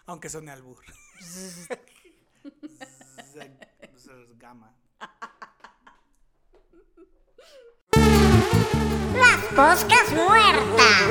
Aunque 0.07 0.29
suene 0.29 0.51
albur. 0.51 0.85
Gama. 4.39 4.75
Las 9.15 9.45
poscas 9.55 10.13
muertas. 10.13 11.03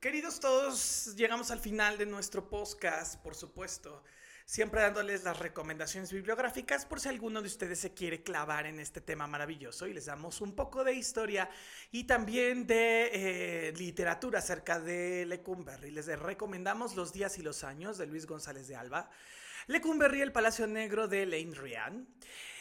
Queridos 0.00 0.38
todos, 0.38 1.14
llegamos 1.16 1.50
al 1.50 1.60
final 1.60 1.96
de 1.96 2.06
nuestro 2.06 2.48
podcast, 2.48 3.16
por 3.22 3.34
supuesto. 3.34 4.02
Siempre 4.46 4.82
dándoles 4.82 5.24
las 5.24 5.38
recomendaciones 5.38 6.12
bibliográficas 6.12 6.84
por 6.84 7.00
si 7.00 7.08
alguno 7.08 7.40
de 7.40 7.46
ustedes 7.46 7.78
se 7.78 7.94
quiere 7.94 8.22
clavar 8.22 8.66
en 8.66 8.78
este 8.78 9.00
tema 9.00 9.26
maravilloso 9.26 9.86
y 9.86 9.94
les 9.94 10.04
damos 10.04 10.42
un 10.42 10.54
poco 10.54 10.84
de 10.84 10.92
historia 10.92 11.48
y 11.90 12.04
también 12.04 12.66
de 12.66 13.68
eh, 13.68 13.72
literatura 13.72 14.40
acerca 14.40 14.78
de 14.78 15.24
Lecumberri. 15.24 15.90
Les 15.90 16.06
recomendamos 16.18 16.94
Los 16.94 17.14
días 17.14 17.38
y 17.38 17.42
los 17.42 17.64
años 17.64 17.96
de 17.96 18.06
Luis 18.06 18.26
González 18.26 18.68
de 18.68 18.76
Alba, 18.76 19.08
Lecumberri, 19.66 20.20
El 20.20 20.30
Palacio 20.30 20.66
Negro 20.66 21.08
de 21.08 21.24
Lane 21.24 21.54
Rian, 21.54 22.06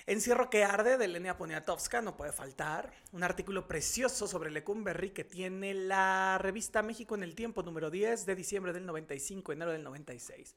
Encierro 0.06 0.50
que 0.50 0.66
arde 0.66 0.98
de 0.98 1.08
Lenia 1.08 1.38
Poniatowska, 1.38 2.02
no 2.02 2.18
puede 2.18 2.34
faltar. 2.34 2.94
Un 3.14 3.24
artículo 3.24 3.68
precioso 3.68 4.28
sobre 4.28 4.52
Lecumberri 4.52 5.12
que 5.12 5.24
tiene 5.24 5.74
la 5.74 6.38
revista 6.42 6.82
México 6.82 7.16
en 7.16 7.24
el 7.24 7.36
Tiempo, 7.36 7.64
número 7.64 7.90
10 7.90 8.26
de 8.26 8.36
diciembre 8.36 8.74
del 8.74 8.86
95, 8.86 9.54
enero 9.54 9.72
del 9.72 9.84
96. 9.84 10.56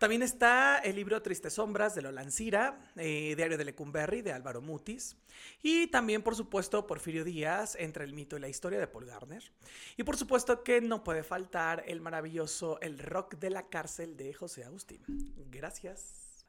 También 0.00 0.22
está 0.22 0.78
el 0.78 0.96
libro 0.96 1.20
Tristes 1.20 1.52
Sombras 1.52 1.94
de 1.94 2.00
Lola 2.00 2.22
Ancira, 2.22 2.80
eh, 2.96 3.34
Diario 3.36 3.58
de 3.58 3.66
Lecumberri 3.66 4.22
de 4.22 4.32
Álvaro 4.32 4.62
Mutis. 4.62 5.14
Y 5.62 5.88
también, 5.88 6.22
por 6.22 6.34
supuesto, 6.34 6.86
Porfirio 6.86 7.22
Díaz, 7.22 7.76
Entre 7.78 8.04
el 8.04 8.14
mito 8.14 8.34
y 8.34 8.40
la 8.40 8.48
historia 8.48 8.78
de 8.78 8.86
Paul 8.86 9.04
Garner. 9.04 9.52
Y 9.98 10.02
por 10.02 10.16
supuesto 10.16 10.62
que 10.64 10.80
no 10.80 11.04
puede 11.04 11.22
faltar 11.22 11.84
el 11.86 12.00
maravilloso 12.00 12.80
El 12.80 12.98
rock 12.98 13.34
de 13.34 13.50
la 13.50 13.68
cárcel 13.68 14.16
de 14.16 14.32
José 14.32 14.64
Agustín. 14.64 15.02
Gracias. 15.50 16.46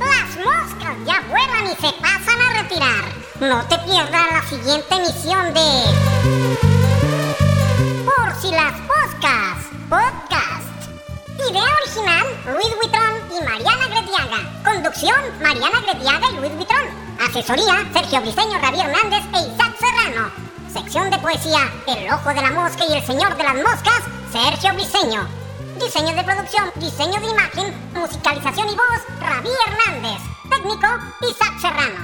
Las 0.00 0.36
moscas 0.36 0.96
ya 1.06 1.20
vuelan 1.28 1.66
y 1.66 1.76
se 1.76 1.92
pasan 2.00 2.40
a 2.40 2.62
retirar. 2.64 3.04
No 3.38 3.68
te 3.68 3.78
pierdas 3.84 4.32
la 4.32 4.42
siguiente 4.48 4.96
emisión 4.96 5.54
de 5.54 5.84
Por 8.04 8.34
si 8.40 8.50
las 8.50 8.91
podcast. 9.92 10.88
Luis 12.46 12.72
Huitrón 12.80 13.14
y 13.30 13.44
Mariana 13.44 13.88
Gretiaga. 13.88 14.38
Conducción, 14.64 15.20
Mariana 15.42 15.80
Gretiaga 15.82 16.30
y 16.30 16.36
Luis 16.36 16.52
Huitrón. 16.56 16.86
Asesoría, 17.20 17.86
Sergio 17.92 18.22
Briseño, 18.22 18.58
Javier 18.58 18.86
Hernández 18.86 19.22
e 19.34 19.52
Isaac 19.52 19.76
Serrano. 19.78 20.30
Sección 20.72 21.10
de 21.10 21.18
poesía, 21.18 21.70
El 21.86 22.10
Ojo 22.10 22.30
de 22.30 22.40
la 22.40 22.52
Mosca 22.52 22.86
y 22.88 22.94
El 22.94 23.04
Señor 23.04 23.36
de 23.36 23.42
las 23.42 23.56
Moscas, 23.56 24.00
Sergio 24.32 24.72
Briseño. 24.72 25.28
Diseño 25.78 26.14
de 26.16 26.24
producción, 26.24 26.72
diseño 26.76 27.20
de 27.20 27.26
imagen, 27.26 27.92
musicalización 27.94 28.68
y 28.70 28.74
voz, 28.74 29.02
Ravi 29.20 29.50
Hernández. 29.66 30.22
Técnico, 30.48 30.88
Isaac 31.28 31.60
Serrano. 31.60 32.00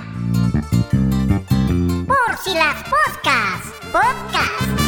Por 2.06 2.38
si 2.44 2.52
las 2.52 2.76
poscas, 2.84 3.62
podcast. 3.90 4.87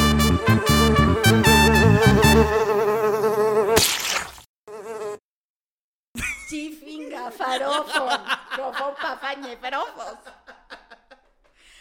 Chifinga, 6.51 7.31
farofo, 7.31 8.09
rofo, 8.57 8.93
papañe, 9.01 9.57
ferofos. 9.59 10.19